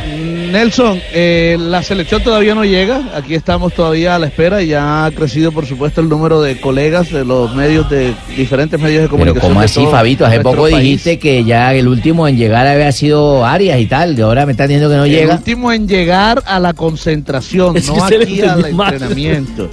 Nelson, 0.07 1.01
eh, 1.13 1.57
la 1.59 1.83
selección 1.83 2.23
todavía 2.23 2.55
no 2.55 2.65
llega, 2.65 3.01
aquí 3.15 3.35
estamos 3.35 3.73
todavía 3.73 4.15
a 4.15 4.19
la 4.19 4.27
espera 4.27 4.63
y 4.63 4.69
ya 4.69 5.07
ha 5.07 5.11
crecido 5.11 5.51
por 5.53 5.65
supuesto 5.67 6.01
el 6.01 6.09
número 6.09 6.43
de 6.43 6.61
colegas 6.61 7.11
de 7.11 7.25
los 7.25 7.55
medios 7.55 7.89
de 7.89 8.13
diferentes 8.37 8.79
medios 8.79 9.03
de 9.03 9.09
Pero 9.09 9.11
comunicación. 9.11 9.51
¿cómo 9.51 9.61
de 9.61 9.67
así, 9.67 9.87
Fabito? 9.91 10.27
Hace 10.27 10.41
poco 10.41 10.63
país. 10.65 10.77
dijiste 10.79 11.19
que 11.19 11.45
ya 11.45 11.73
el 11.75 11.89
último 11.89 12.29
en 12.29 12.37
llegar 12.37 12.67
había 12.67 12.93
sido 12.93 13.47
Arias 13.47 13.81
y 13.81 13.87
tal, 13.87 14.15
de 14.15 14.23
ahora 14.23 14.45
me 14.45 14.53
estás 14.53 14.69
diciendo 14.69 14.91
que 14.91 14.97
no 14.97 15.05
el 15.05 15.11
llega. 15.11 15.35
último 15.37 15.73
en 15.73 15.89
llegar 15.89 16.43
a 16.45 16.59
la 16.59 16.75
concentración, 16.75 17.77
Es 17.79 17.87
no 17.89 18.05
aquí 18.05 18.43
al 18.43 18.65
entrenamiento. 18.67 19.71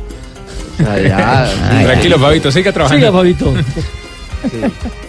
O 0.80 0.84
sea, 0.84 1.01
ya, 1.01 1.43
Ay, 1.71 1.86
Tranquilo, 1.86 2.17
Fabito, 2.19 2.51
siga 2.51 2.71
trabajando. 2.71 3.05
Siga, 3.05 3.17
Fabito. 3.17 3.53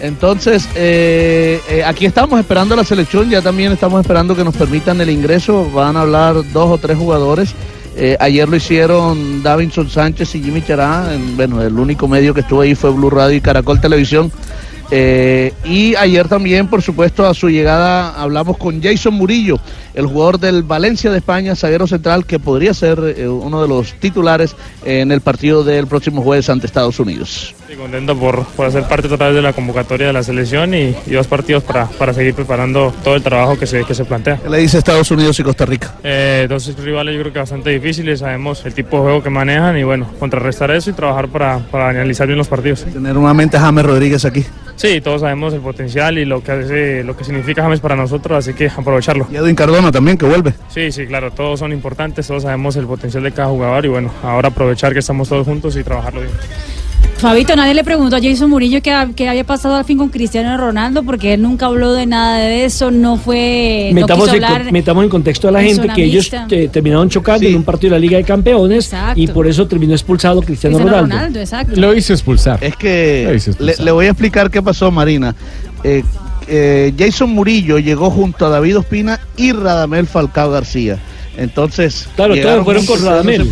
Entonces, 0.01 0.68
eh, 0.74 1.61
eh, 1.68 1.85
aquí 1.85 2.07
estamos 2.07 2.39
esperando 2.41 2.74
la 2.76 2.85
selección, 2.85 3.28
ya 3.31 3.43
también 3.43 3.72
estamos 3.72 4.01
esperando 4.01 4.35
que 4.35 4.45
nos 4.45 4.57
permitan 4.57 5.01
el 5.01 5.11
ingreso, 5.11 5.70
van 5.70 5.97
a 5.97 6.03
hablar 6.03 6.35
dos 6.53 6.70
o 6.70 6.78
tres 6.78 6.97
jugadores. 6.99 7.55
Eh, 7.97 8.16
ayer 8.20 8.49
lo 8.49 8.57
hicieron 8.57 9.43
Davinson 9.43 9.91
Sánchez 9.91 10.35
y 10.37 10.43
Jimmy 10.43 10.62
Chará, 10.62 11.12
en- 11.12 11.37
bueno, 11.37 11.61
el 11.62 11.78
único 11.78 12.09
medio 12.09 12.33
que 12.33 12.41
estuvo 12.41 12.61
ahí 12.62 12.74
fue 12.74 12.91
Blue 12.91 13.11
Radio 13.11 13.37
y 13.37 13.41
Caracol 13.41 13.81
Televisión. 13.81 14.31
Eh, 14.91 15.53
y 15.64 15.95
ayer 15.95 16.28
también, 16.28 16.66
por 16.66 16.82
supuesto, 16.82 17.26
a 17.26 17.34
su 17.34 17.49
llegada 17.49 18.20
hablamos 18.20 18.57
con 18.57 18.82
Jason 18.82 19.14
Murillo, 19.14 19.59
el 19.95 20.07
jugador 20.07 20.41
del 20.41 20.62
Valencia 20.62 21.11
de 21.11 21.18
España, 21.18 21.55
zaguero 21.55 21.86
central, 21.86 22.26
que 22.26 22.38
podría 22.38 22.74
ser 22.74 23.14
eh, 23.16 23.28
uno 23.28 23.62
de 23.62 23.68
los 23.68 23.95
titulares 23.95 24.57
en 24.84 25.12
el 25.12 25.20
partido 25.20 25.62
del 25.64 25.86
próximo 25.86 26.22
jueves 26.22 26.49
ante 26.51 26.66
Estados 26.66 26.99
Unidos. 26.99 27.55
Estoy 27.61 27.76
contento 27.76 28.16
por, 28.16 28.45
por 28.45 28.66
hacer 28.66 28.82
parte 28.84 29.09
vez 29.09 29.34
de 29.34 29.43
la 29.43 29.53
convocatoria 29.53 30.09
de 30.09 30.12
la 30.12 30.22
selección 30.22 30.74
y, 30.74 30.95
y 31.07 31.11
dos 31.12 31.26
partidos 31.26 31.62
para, 31.62 31.86
para 31.86 32.12
seguir 32.12 32.34
preparando 32.34 32.93
todo 33.05 33.14
el 33.14 33.22
trabajo 33.22 33.59
que 33.59 33.66
se, 33.66 33.84
que 33.84 33.95
se 33.95 34.05
plantea. 34.05 34.38
¿Qué 34.38 34.49
le 34.49 34.59
dice 34.59 34.78
Estados 34.78 35.11
Unidos 35.11 35.38
y 35.38 35.43
Costa 35.43 35.66
Rica? 35.66 35.95
Eh, 36.03 36.47
dos 36.49 36.74
rivales 36.78 37.14
yo 37.14 37.20
creo 37.20 37.32
que 37.32 37.38
bastante 37.38 37.70
difíciles, 37.70 38.20
sabemos 38.20 38.64
el 38.64 38.74
tipo 38.74 38.97
de 38.97 39.03
juego 39.03 39.22
que 39.22 39.30
manejan 39.30 39.76
y 39.78 39.82
bueno, 39.82 40.09
contrarrestar 40.18 40.70
eso 40.70 40.91
y 40.91 40.93
trabajar 40.95 41.28
para, 41.28 41.59
para 41.59 41.91
analizar 41.91 42.26
bien 42.26 42.38
los 42.38 42.49
partidos. 42.49 42.84
Tener 42.84 43.16
una 43.16 43.34
mente 43.34 43.59
James 43.59 43.84
Rodríguez 43.84 44.24
aquí. 44.24 44.45
Sí, 44.81 45.03
todos 45.03 45.20
sabemos 45.20 45.53
el 45.53 45.61
potencial 45.61 46.16
y 46.16 46.24
lo 46.24 46.43
que 46.43 46.53
hace, 46.53 47.05
lo 47.05 47.14
que 47.14 47.22
significa 47.22 47.61
James 47.61 47.81
para 47.81 47.95
nosotros, 47.97 48.39
así 48.39 48.55
que 48.55 48.70
aprovecharlo. 48.74 49.26
Y 49.31 49.37
Edwin 49.37 49.55
Cardona 49.55 49.93
también, 49.93 50.16
que 50.16 50.24
vuelve. 50.24 50.55
Sí, 50.70 50.91
sí, 50.91 51.07
claro, 51.07 51.31
todos 51.33 51.61
son 51.61 51.70
importantes, 51.72 52.26
todos 52.26 52.45
sabemos 52.45 52.76
el 52.76 52.87
potencial 52.87 53.22
de 53.22 53.31
cada 53.31 53.49
jugador 53.49 53.85
y 53.85 53.89
bueno, 53.89 54.11
ahora 54.22 54.49
aprovechar 54.49 54.95
que 54.95 55.01
estamos 55.01 55.28
todos 55.28 55.47
juntos 55.47 55.76
y 55.76 55.85
trabajarlo 55.85 56.22
bien. 56.22 56.33
Fabito, 57.21 57.55
nadie 57.55 57.75
le 57.75 57.85
preguntó 57.85 58.16
a 58.16 58.21
Jason 58.21 58.49
Murillo 58.49 58.81
qué, 58.83 58.95
qué 59.14 59.29
había 59.29 59.45
pasado 59.45 59.75
al 59.77 59.85
fin 59.85 59.99
con 59.99 60.09
Cristiano 60.09 60.57
Ronaldo, 60.57 61.03
porque 61.03 61.35
él 61.35 61.43
nunca 61.43 61.66
habló 61.66 61.93
de 61.93 62.07
nada 62.07 62.39
de 62.39 62.64
eso, 62.64 62.91
no 62.91 63.16
fue. 63.18 63.91
no 63.93 64.01
metamos, 64.01 64.25
quiso 64.25 64.37
en, 64.37 64.45
hablar. 64.45 64.62
con- 64.64 64.73
metamos 64.73 65.05
en 65.05 65.11
contexto 65.11 65.49
a 65.49 65.51
la 65.53 65.61
en 65.62 65.68
gente 65.77 65.89
que 65.95 66.05
ellos 66.05 66.31
eh, 66.51 66.68
terminaron 66.73 67.09
chocando 67.11 67.47
en 67.47 67.57
un 67.57 67.62
partido 67.62 67.93
de 67.93 68.01
la 68.01 68.01
Liga 68.01 68.16
de 68.16 68.25
Campeones 68.25 68.87
Exacto. 68.87 69.21
y 69.21 69.27
por 69.27 69.47
eso 69.47 69.66
terminó 69.68 69.93
expulsado 69.93 70.41
Cristiano, 70.41 70.77
Cristiano 70.79 70.99
Ronaldo. 70.99 71.16
Ronaldo, 71.16 71.41
exacto. 71.41 71.81
Lo 71.81 71.95
hizo 71.95 72.12
expulsar. 72.14 72.59
Es 72.62 72.75
que 72.77 73.39
le, 73.59 73.91
voy 73.93 74.07
a 74.07 74.11
explicar 74.11 74.51
qué 74.51 74.62
pasó, 74.62 74.91
Marina. 74.91 75.35
Eh, 75.85 76.03
eh, 76.49 76.93
Jason 76.99 77.31
Murillo 77.31 77.79
llegó 77.79 78.11
junto 78.11 78.47
a 78.47 78.49
David 78.49 78.79
Ospina 78.79 79.21
y 79.37 79.53
Radamel 79.53 80.07
Falcao 80.07 80.51
García. 80.51 80.99
Entonces, 81.37 82.09
Claro, 82.16 82.35
todos 82.41 82.64
fueron 82.64 82.87
con 82.87 83.03
no 83.05 83.11
Radamel. 83.11 83.51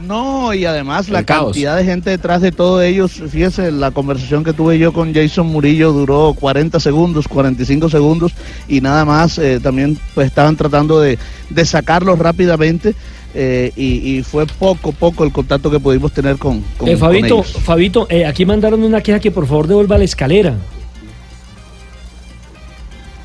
No, 0.00 0.52
y 0.52 0.64
además 0.64 1.08
la 1.08 1.22
cantidad 1.24 1.76
de 1.76 1.84
gente 1.84 2.10
detrás 2.10 2.42
de 2.42 2.52
todos 2.52 2.82
ellos, 2.82 3.12
fíjese, 3.12 3.72
la 3.72 3.90
conversación 3.90 4.44
que 4.44 4.52
tuve 4.52 4.78
yo 4.78 4.92
con 4.92 5.14
Jason 5.14 5.46
Murillo 5.46 5.92
duró 5.92 6.34
40 6.38 6.78
segundos, 6.80 7.26
45 7.28 7.88
segundos 7.88 8.32
y 8.68 8.80
nada 8.80 9.04
más, 9.04 9.38
eh, 9.38 9.58
también 9.62 9.98
pues 10.14 10.26
estaban 10.26 10.56
tratando 10.56 11.00
de, 11.00 11.18
de 11.50 11.64
sacarlos 11.64 12.18
rápidamente 12.18 12.94
eh, 13.34 13.72
y, 13.76 14.16
y 14.16 14.22
fue 14.22 14.46
poco, 14.46 14.92
poco 14.92 15.24
el 15.24 15.32
contacto 15.32 15.70
que 15.70 15.80
pudimos 15.80 16.12
tener 16.12 16.36
con, 16.36 16.62
con, 16.78 16.88
Eh, 16.88 16.92
con 16.92 17.00
Fabito, 17.00 17.26
ellos. 17.26 17.52
Fabito 17.52 18.06
eh, 18.10 18.24
aquí 18.24 18.46
mandaron 18.46 18.82
una 18.82 19.00
queja 19.02 19.20
que 19.20 19.30
por 19.30 19.46
favor 19.46 19.66
devuelva 19.66 19.98
la 19.98 20.04
escalera. 20.04 20.54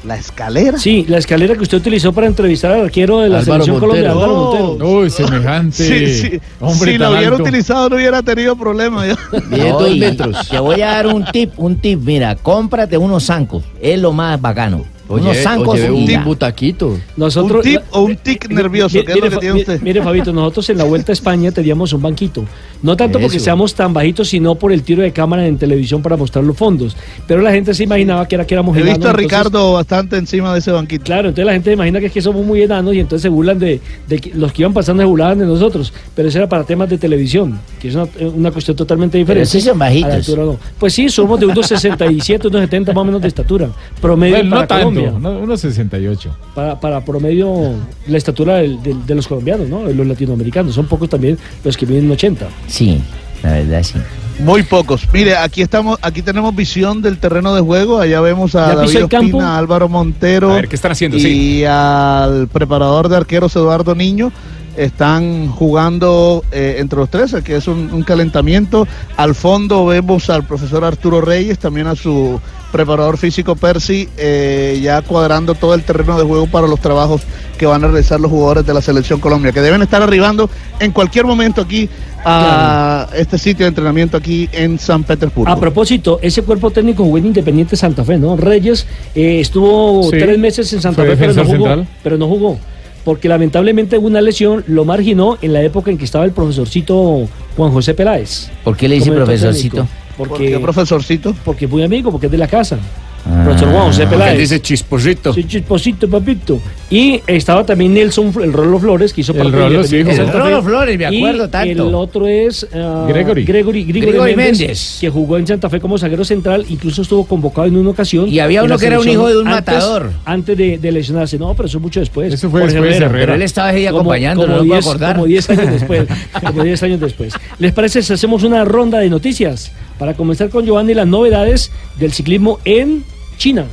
¿La 0.03 0.15
escalera? 0.15 0.79
Sí, 0.79 1.05
la 1.07 1.19
escalera 1.19 1.53
que 1.55 1.61
usted 1.61 1.77
utilizó 1.77 2.11
para 2.11 2.25
entrevistar 2.25 2.71
al 2.71 2.81
arquero 2.85 3.19
de 3.19 3.29
la 3.29 3.39
Álvaro 3.39 3.63
selección 3.63 3.79
Montero. 3.89 4.13
colombiana, 4.13 4.33
Álvaro 4.33 4.49
Oh. 4.49 4.67
Montero. 4.73 4.89
Uy, 4.99 5.09
semejante. 5.11 5.75
Sí, 5.77 6.07
sí. 6.31 6.39
Hombre 6.59 6.93
si 6.93 6.97
lo 6.97 7.11
hubiera 7.11 7.27
alto. 7.35 7.43
utilizado 7.43 7.89
no 7.89 7.95
hubiera 7.97 8.23
tenido 8.23 8.55
problema. 8.55 9.05
ya. 9.05 9.15
Mide 9.49 9.69
No, 9.69 9.79
dos 9.79 9.97
metros. 9.97 10.47
Te 10.49 10.59
voy 10.59 10.81
a 10.81 10.87
dar 10.87 11.07
un 11.07 11.23
tip, 11.25 11.51
un 11.57 11.75
tip, 11.77 11.99
mira, 12.03 12.35
cómprate 12.35 12.97
unos 12.97 13.25
zancos, 13.25 13.63
es 13.79 13.99
lo 13.99 14.11
más 14.11 14.41
bacano. 14.41 14.83
unos 15.07 15.37
zancos 15.37 15.75
oye, 15.75 15.91
un 15.91 16.07
ya. 16.07 16.23
butaquito. 16.23 16.97
Nosotros, 17.15 17.63
¿Un 17.63 17.71
tip 17.71 17.81
o 17.91 18.01
un 18.01 18.15
tic 18.15 18.49
nervioso? 18.49 18.97
Mire, 18.97 19.05
¿Qué 19.05 19.11
es 19.19 19.23
lo 19.25 19.29
que 19.29 19.37
tiene 19.37 19.59
usted? 19.59 19.81
mire, 19.81 20.01
Fabito, 20.01 20.33
nosotros 20.33 20.67
en 20.71 20.77
la 20.79 20.83
Vuelta 20.85 21.11
a 21.11 21.13
España 21.13 21.51
teníamos 21.51 21.93
un 21.93 22.01
banquito. 22.01 22.43
No 22.83 22.97
tanto 22.97 23.19
porque 23.19 23.39
seamos 23.39 23.73
tan 23.75 23.93
bajitos, 23.93 24.29
sino 24.29 24.55
por 24.55 24.71
el 24.71 24.81
tiro 24.83 25.01
de 25.03 25.11
cámara 25.11 25.45
en 25.45 25.57
televisión 25.57 26.01
para 26.01 26.17
mostrar 26.17 26.43
los 26.43 26.57
fondos. 26.57 26.95
Pero 27.27 27.41
la 27.41 27.51
gente 27.51 27.73
se 27.73 27.83
imaginaba 27.83 28.27
que 28.27 28.35
era 28.35 28.45
que 28.47 28.53
éramos 28.55 28.75
He 28.75 28.79
enanos. 28.81 28.97
visto 28.97 29.07
a 29.07 29.11
entonces- 29.11 29.29
Ricardo 29.29 29.73
bastante 29.73 30.17
encima 30.17 30.51
de 30.53 30.59
ese 30.59 30.71
banquito. 30.71 31.03
Claro, 31.03 31.29
entonces 31.29 31.45
la 31.45 31.53
gente 31.53 31.71
imagina 31.73 31.99
que 31.99 32.07
es 32.07 32.11
que 32.11 32.21
somos 32.21 32.45
muy 32.45 32.61
enanos 32.63 32.93
y 32.95 32.99
entonces 32.99 33.21
se 33.23 33.29
burlan 33.29 33.59
de, 33.59 33.79
de 34.07 34.19
que 34.19 34.31
los 34.33 34.51
que 34.51 34.63
iban 34.63 34.73
pasando 34.73 35.03
se 35.03 35.07
burlaban 35.07 35.37
de 35.39 35.45
nosotros. 35.45 35.93
Pero 36.15 36.27
eso 36.29 36.37
era 36.39 36.49
para 36.49 36.63
temas 36.63 36.89
de 36.89 36.97
televisión. 36.97 37.59
que 37.79 37.89
es 37.89 37.95
una, 37.95 38.07
una 38.35 38.51
cuestión 38.51 38.75
totalmente 38.75 39.17
diferente. 39.17 39.47
sí 39.49 39.61
son 39.61 39.77
bajitos. 39.77 40.05
a 40.05 40.09
la 40.09 40.15
altura, 40.15 40.43
no. 40.45 40.57
Pues 40.79 40.93
sí, 40.93 41.09
somos 41.09 41.39
de 41.39 41.45
unos 41.47 41.67
67, 41.67 42.47
unos 42.47 42.61
70 42.61 42.93
más 42.93 43.01
o 43.01 43.05
menos 43.05 43.21
de 43.21 43.27
estatura. 43.27 43.69
Promedio 44.01 44.35
Bueno, 44.37 44.49
para 44.49 44.61
no 44.61 44.67
tanto, 44.67 44.85
Colombia. 45.01 45.19
no, 45.19 45.39
unos 45.39 45.59
68. 45.61 46.29
Para, 46.55 46.79
para 46.79 47.05
promedio, 47.05 47.73
la 48.07 48.17
estatura 48.17 48.55
del- 48.57 48.81
del- 48.81 49.05
de 49.05 49.15
los 49.15 49.27
colombianos, 49.27 49.67
¿no? 49.69 49.83
De 49.85 49.93
los 49.93 50.05
latinoamericanos. 50.07 50.73
Son 50.75 50.85
pocos 50.87 51.09
también 51.09 51.37
los 51.63 51.77
que 51.77 51.85
miden 51.85 52.09
80. 52.09 52.47
Sí, 52.71 53.01
la 53.43 53.51
verdad 53.51 53.83
sí. 53.83 53.95
Muy 54.39 54.63
pocos. 54.63 55.07
Mire, 55.13 55.35
aquí 55.35 55.61
estamos, 55.61 55.99
aquí 56.01 56.21
tenemos 56.23 56.55
visión 56.55 57.01
del 57.01 57.19
terreno 57.19 57.53
de 57.53 57.61
juego. 57.61 57.99
Allá 57.99 58.21
vemos 58.21 58.55
a 58.55 58.73
¿Ya 58.75 58.81
pisó 58.81 58.99
David? 59.07 59.15
Ospina, 59.25 59.55
a 59.55 59.57
Álvaro 59.59 59.87
Montero. 59.89 60.51
A 60.51 60.55
ver, 60.55 60.67
¿qué 60.67 60.75
están 60.75 60.93
haciendo? 60.93 61.17
Y 61.17 61.21
Sí. 61.21 61.65
al 61.65 62.47
preparador 62.47 63.09
de 63.09 63.17
arqueros 63.17 63.55
Eduardo 63.55 63.93
Niño. 63.93 64.31
Están 64.77 65.47
jugando 65.49 66.43
eh, 66.51 66.77
entre 66.79 66.97
los 66.97 67.09
tres, 67.09 67.35
que 67.43 67.57
es 67.57 67.67
un, 67.67 67.89
un 67.93 68.03
calentamiento. 68.03 68.87
Al 69.17 69.35
fondo 69.35 69.85
vemos 69.85 70.29
al 70.29 70.43
profesor 70.45 70.85
Arturo 70.85 71.19
Reyes, 71.21 71.59
también 71.59 71.87
a 71.87 71.95
su 71.95 72.39
preparador 72.71 73.17
físico 73.17 73.55
Percy, 73.55 74.09
eh, 74.17 74.79
ya 74.81 75.01
cuadrando 75.01 75.53
todo 75.55 75.73
el 75.73 75.83
terreno 75.83 76.17
de 76.17 76.23
juego 76.23 76.47
para 76.47 76.67
los 76.67 76.79
trabajos 76.79 77.21
que 77.57 77.65
van 77.65 77.83
a 77.83 77.87
realizar 77.87 78.19
los 78.19 78.31
jugadores 78.31 78.65
de 78.65 78.73
la 78.73 78.81
selección 78.81 79.19
Colombia, 79.19 79.51
que 79.51 79.61
deben 79.61 79.81
estar 79.81 80.01
arribando 80.01 80.49
en 80.79 80.91
cualquier 80.91 81.25
momento 81.25 81.61
aquí 81.61 81.89
a 82.25 83.07
este 83.15 83.37
sitio 83.37 83.65
de 83.65 83.69
entrenamiento 83.69 84.17
aquí 84.17 84.49
en 84.51 84.79
San 84.79 85.03
Petersburgo. 85.03 85.51
A 85.51 85.59
propósito, 85.59 86.19
ese 86.21 86.43
cuerpo 86.43 86.71
técnico 86.71 87.03
jugó 87.03 87.17
en 87.17 87.27
Independiente 87.27 87.75
Santa 87.75 88.03
Fe, 88.03 88.17
¿no? 88.17 88.35
Reyes 88.37 88.85
eh, 89.15 89.39
estuvo 89.39 90.03
Sí. 90.03 90.17
tres 90.17 90.37
meses 90.37 90.71
en 90.73 90.81
Santa 90.81 91.03
Fe, 91.03 91.15
pero 91.17 91.33
no 91.33 91.45
jugó. 91.45 91.85
Pero 92.03 92.17
no 92.17 92.27
jugó. 92.27 92.59
Porque 93.03 93.27
lamentablemente 93.27 93.97
una 93.97 94.21
lesión 94.21 94.63
lo 94.67 94.85
marginó 94.85 95.37
en 95.41 95.53
la 95.53 95.63
época 95.63 95.89
en 95.89 95.97
que 95.97 96.05
estaba 96.05 96.23
el 96.23 96.31
profesorcito 96.31 97.27
Juan 97.57 97.71
José 97.71 97.95
Peláez. 97.95 98.49
¿Por 98.63 98.77
qué 98.77 98.87
le 98.87 98.95
dice 98.95 99.11
profesorcito? 99.11 99.77
técnico. 99.77 99.93
Porque, 100.27 100.49
¿Por 100.49 100.53
qué 100.53 100.59
profesorcito? 100.59 101.35
Porque 101.43 101.65
es 101.65 101.71
muy 101.71 101.83
amigo, 101.83 102.11
porque 102.11 102.27
es 102.27 102.31
de 102.31 102.37
la 102.37 102.47
casa. 102.47 102.77
Ah. 103.25 103.43
Profesor 103.45 103.71
Juan 103.71 103.85
José 103.85 104.07
Peláez. 104.07 104.37
dice 104.39 104.59
chisposito. 104.61 105.33
Sí, 105.33 105.43
chisposito, 105.43 106.09
papito. 106.09 106.59
Y 106.89 107.21
estaba 107.27 107.63
también 107.65 107.93
Nelson, 107.93 108.33
el 108.41 108.51
Rolo 108.51 108.79
Flores, 108.79 109.13
que 109.13 109.21
hizo 109.21 109.33
El 109.33 109.51
Rolo, 109.51 109.83
sí, 109.83 109.97
El. 109.97 110.31
Rolo 110.31 110.63
Flores, 110.63 110.97
me 110.97 111.05
acuerdo 111.05 111.45
Y 111.45 111.49
tanto. 111.49 111.87
El 111.89 111.95
otro 111.95 112.27
es 112.27 112.67
ah, 112.73 113.05
Gregory. 113.07 113.45
Gregory, 113.45 113.83
Gregory 113.83 114.11
Gregory 114.11 114.35
Méndez, 114.35 114.59
Méndez. 114.59 114.97
que 114.99 115.09
jugó 115.09 115.37
en 115.37 115.45
Santa 115.45 115.69
Fe 115.69 115.79
como 115.79 115.97
zaguero 115.97 116.25
central, 116.25 116.65
incluso 116.69 117.03
estuvo 117.03 117.25
convocado 117.25 117.67
en 117.67 117.77
una 117.77 117.91
ocasión. 117.91 118.27
Y 118.27 118.39
había 118.39 118.63
uno 118.63 118.77
que 118.77 118.87
era 118.87 118.99
un 118.99 119.07
hijo 119.07 119.27
de 119.27 119.37
un 119.37 119.47
antes- 119.47 119.75
matador. 119.75 120.11
Antes 120.25 120.57
de, 120.57 120.77
de 120.79 120.91
lesionarse. 120.91 121.37
No, 121.37 121.53
pero 121.53 121.67
eso 121.67 121.79
mucho 121.79 121.99
después. 121.99 122.33
Eso 122.33 122.49
fue 122.49 122.61
Jorge 122.61 122.75
después 122.75 122.99
de 122.99 123.05
Herrera. 123.05 123.21
Pero 123.25 123.35
él 123.35 123.41
estaba 123.43 123.69
ahí 123.69 123.85
acompañando, 123.85 124.41
como 124.41 124.53
no 124.53 124.59
puedo 124.63 124.73
10 124.73 124.85
acordar. 124.87 125.15
Como 125.15 125.25
10 125.27 125.49
años 125.51 125.71
después. 125.71 126.07
como 126.45 126.63
10 126.63 126.83
años 126.83 126.99
después. 126.99 127.33
¿Les 127.59 127.71
parece 127.71 128.01
si 128.01 128.13
hacemos 128.13 128.41
una 128.41 128.65
ronda 128.65 128.97
de 128.97 129.09
noticias? 129.09 129.71
Para 130.01 130.15
comenzar 130.15 130.49
con 130.49 130.65
Giovanni, 130.65 130.95
las 130.95 131.05
novedades 131.05 131.71
del 131.99 132.11
ciclismo 132.11 132.57
en 132.65 133.03
China. 133.37 133.67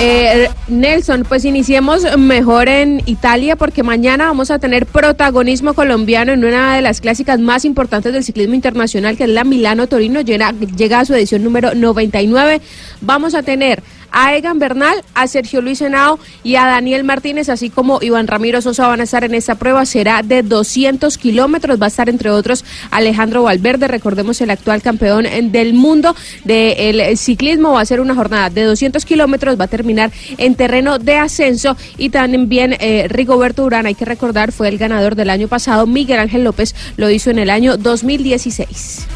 Eh, 0.00 0.48
Nelson, 0.68 1.26
pues 1.28 1.44
iniciemos 1.44 2.16
mejor 2.16 2.70
en 2.70 3.02
Italia 3.04 3.56
porque 3.56 3.82
mañana 3.82 4.28
vamos 4.28 4.50
a 4.50 4.58
tener 4.58 4.86
protagonismo 4.86 5.74
colombiano 5.74 6.32
en 6.32 6.46
una 6.46 6.76
de 6.76 6.80
las 6.80 7.02
clásicas 7.02 7.38
más 7.38 7.66
importantes 7.66 8.14
del 8.14 8.24
ciclismo 8.24 8.54
internacional 8.54 9.18
que 9.18 9.24
es 9.24 9.30
la 9.30 9.44
Milano 9.44 9.86
Torino, 9.86 10.22
llega, 10.22 10.54
llega 10.74 11.00
a 11.00 11.04
su 11.04 11.12
edición 11.12 11.44
número 11.44 11.74
99. 11.74 12.62
Vamos 13.02 13.34
a 13.34 13.42
tener 13.42 13.82
a 14.12 14.34
Egan 14.36 14.58
Bernal, 14.58 15.04
a 15.14 15.26
Sergio 15.26 15.60
Luis 15.60 15.80
Henao 15.80 16.18
y 16.42 16.56
a 16.56 16.66
Daniel 16.66 17.04
Martínez, 17.04 17.48
así 17.48 17.70
como 17.70 17.98
Iván 18.02 18.26
Ramiro 18.26 18.60
Sosa 18.60 18.88
van 18.88 19.00
a 19.00 19.04
estar 19.04 19.24
en 19.24 19.34
esta 19.34 19.54
prueba. 19.54 19.84
Será 19.86 20.22
de 20.22 20.42
200 20.42 21.16
kilómetros. 21.18 21.80
Va 21.80 21.86
a 21.86 21.88
estar 21.88 22.08
entre 22.08 22.30
otros 22.30 22.64
Alejandro 22.90 23.42
Valverde, 23.42 23.88
recordemos 23.88 24.40
el 24.40 24.50
actual 24.50 24.82
campeón 24.82 25.26
eh, 25.26 25.42
del 25.42 25.74
mundo 25.74 26.14
del 26.44 27.16
ciclismo. 27.16 27.72
Va 27.72 27.80
a 27.80 27.86
ser 27.86 28.00
una 28.00 28.14
jornada 28.14 28.50
de 28.50 28.64
200 28.64 29.04
kilómetros. 29.04 29.58
Va 29.58 29.64
a 29.64 29.68
terminar 29.68 30.10
en 30.38 30.54
terreno 30.54 30.98
de 30.98 31.16
ascenso. 31.16 31.76
Y 31.98 32.10
también 32.10 32.76
eh, 32.80 33.06
Rigoberto 33.08 33.64
Urán, 33.64 33.86
hay 33.86 33.94
que 33.94 34.04
recordar, 34.04 34.52
fue 34.52 34.68
el 34.68 34.78
ganador 34.78 35.14
del 35.14 35.30
año 35.30 35.48
pasado. 35.48 35.86
Miguel 35.86 36.18
Ángel 36.18 36.44
López 36.44 36.74
lo 36.96 37.10
hizo 37.10 37.30
en 37.30 37.38
el 37.38 37.50
año 37.50 37.76
2016. 37.76 39.06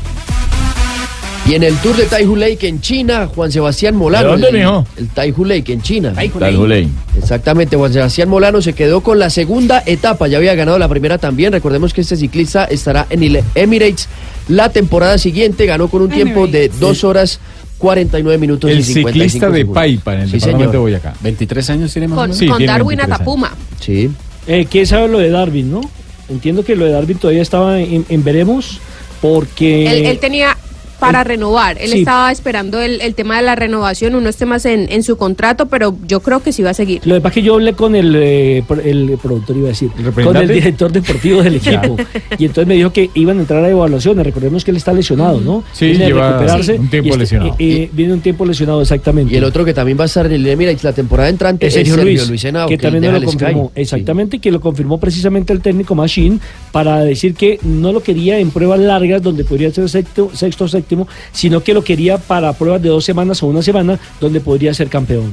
Y 1.50 1.54
en 1.56 1.64
el 1.64 1.74
Tour 1.78 1.96
de 1.96 2.04
Taihu 2.04 2.36
Lake 2.36 2.68
en 2.68 2.80
China, 2.80 3.26
Juan 3.34 3.50
Sebastián 3.50 3.96
Molano. 3.96 4.26
¿De 4.26 4.30
dónde, 4.30 4.48
el, 4.50 4.54
mijo? 4.58 4.86
El 4.96 5.08
Taihu 5.08 5.44
Lake 5.44 5.72
en 5.72 5.82
China. 5.82 6.12
Taihu 6.14 6.64
Lake. 6.64 6.86
Exactamente, 7.18 7.76
Juan 7.76 7.92
Sebastián 7.92 8.28
Molano 8.28 8.62
se 8.62 8.72
quedó 8.72 9.00
con 9.00 9.18
la 9.18 9.30
segunda 9.30 9.82
etapa, 9.84 10.28
ya 10.28 10.36
había 10.38 10.54
ganado 10.54 10.78
la 10.78 10.86
primera 10.88 11.18
también. 11.18 11.52
Recordemos 11.52 11.92
que 11.92 12.02
este 12.02 12.14
ciclista 12.16 12.66
estará 12.66 13.08
en 13.10 13.24
el 13.24 13.42
Emirates 13.56 14.08
la 14.46 14.68
temporada 14.68 15.18
siguiente, 15.18 15.66
ganó 15.66 15.88
con 15.88 16.02
un 16.02 16.10
tiempo 16.10 16.46
de 16.46 16.68
2 16.78 17.02
horas 17.02 17.40
49 17.78 18.38
minutos 18.38 18.70
El 18.70 18.78
y 18.78 18.82
55 18.84 19.12
ciclista 19.12 19.50
de 19.50 19.56
segundos. 19.58 19.74
Paipa 19.74 20.14
en 20.14 20.20
el 20.20 20.26
Sí, 20.26 20.32
departamento 20.34 20.60
señor. 20.60 20.72
de 20.72 20.78
Boyacá. 20.78 21.14
23 21.20 21.70
años 21.70 21.92
tiene 21.92 22.06
más 22.06 22.16
o 22.16 22.20
Con, 22.20 22.24
menos. 22.28 22.38
Sí, 22.38 22.46
con 22.46 22.56
tiene 22.58 22.72
Darwin 22.72 22.96
23 22.98 23.04
años. 23.08 23.20
Atapuma. 23.20 23.52
Sí. 23.80 24.10
Eh, 24.46 24.66
¿Quién 24.70 24.86
sabe 24.86 25.08
lo 25.08 25.18
de 25.18 25.30
Darwin, 25.30 25.68
no? 25.68 25.80
Entiendo 26.28 26.64
que 26.64 26.76
lo 26.76 26.84
de 26.84 26.92
Darwin 26.92 27.18
todavía 27.18 27.42
estaba 27.42 27.80
en, 27.80 28.06
en 28.08 28.22
veremos 28.22 28.78
porque... 29.20 29.90
Él, 29.90 30.06
él 30.06 30.18
tenía 30.20 30.56
para 31.00 31.24
renovar. 31.24 31.76
Él 31.80 31.90
sí. 31.90 31.98
estaba 32.00 32.30
esperando 32.30 32.80
el, 32.80 33.00
el 33.00 33.14
tema 33.14 33.36
de 33.38 33.42
la 33.42 33.56
renovación, 33.56 34.14
unos 34.14 34.36
temas 34.36 34.64
en, 34.66 34.86
en 34.92 35.02
su 35.02 35.16
contrato, 35.16 35.66
pero 35.66 35.96
yo 36.06 36.20
creo 36.20 36.42
que 36.42 36.52
sí 36.52 36.62
va 36.62 36.70
a 36.70 36.74
seguir. 36.74 37.00
Lo 37.06 37.14
que 37.14 37.20
pasa 37.20 37.30
es 37.30 37.34
que 37.34 37.42
yo 37.42 37.54
hablé 37.54 37.72
con 37.74 37.94
el, 37.94 38.14
eh, 38.16 38.62
el 38.84 39.18
productor, 39.22 39.56
iba 39.56 39.66
a 39.66 39.70
decir, 39.70 39.90
con 40.24 40.36
el 40.36 40.48
director 40.48 40.92
deportivo 40.92 41.42
del 41.42 41.56
equipo. 41.56 41.96
y 42.38 42.44
entonces 42.44 42.66
me 42.66 42.74
dijo 42.74 42.92
que 42.92 43.10
iban 43.14 43.38
a 43.38 43.40
entrar 43.40 43.64
a 43.64 43.68
evaluaciones. 43.70 44.24
Recordemos 44.24 44.64
que 44.64 44.70
él 44.70 44.76
está 44.76 44.92
lesionado, 44.92 45.40
¿no? 45.40 45.64
Sí, 45.72 45.86
Viene 45.86 46.06
lleva 46.06 46.28
recuperarse 46.32 46.74
un 46.74 46.88
tiempo 46.90 47.06
y 47.06 47.10
este- 47.10 47.18
lesionado. 47.20 47.50
eh, 47.58 47.82
eh, 47.82 47.90
viene 47.92 48.12
un 48.12 48.20
tiempo 48.20 48.44
lesionado, 48.44 48.82
exactamente. 48.82 49.32
Y 49.34 49.36
el 49.36 49.44
otro 49.44 49.64
que 49.64 49.74
también 49.74 49.98
va 49.98 50.02
a 50.04 50.06
estar 50.06 50.26
en 50.26 50.32
el 50.32 50.46
Emirates 50.46 50.84
la 50.84 50.92
temporada 50.92 51.28
entrante 51.28 51.66
es 51.66 51.74
Sergio 51.74 51.96
Luis, 51.96 52.28
Luis 52.28 52.44
Henao, 52.44 52.68
que, 52.68 52.76
también 52.78 53.02
me 53.02 53.10
lo 53.10 53.16
el 53.16 53.22
Sky. 53.22 53.36
confirmó, 53.38 53.72
exactamente, 53.74 54.38
que 54.38 54.50
lo 54.50 54.60
confirmó 54.60 54.98
precisamente 54.98 55.52
el 55.52 55.60
técnico 55.60 55.94
Machine 55.94 56.38
para 56.72 57.00
decir 57.00 57.34
que 57.34 57.58
no 57.62 57.92
lo 57.92 58.02
quería 58.02 58.38
en 58.38 58.50
pruebas 58.50 58.80
largas 58.80 59.22
donde 59.22 59.44
podría 59.44 59.70
ser 59.72 59.88
sexto, 59.88 60.30
sexto 60.34 60.64
o 60.64 60.68
séptimo, 60.90 61.08
sino 61.32 61.62
que 61.62 61.72
lo 61.74 61.82
quería 61.84 62.18
para 62.18 62.52
pruebas 62.52 62.82
de 62.82 62.88
dos 62.88 63.04
semanas 63.04 63.42
o 63.42 63.46
una 63.46 63.62
semana 63.62 63.98
donde 64.20 64.40
podría 64.40 64.74
ser 64.74 64.88
campeón. 64.88 65.30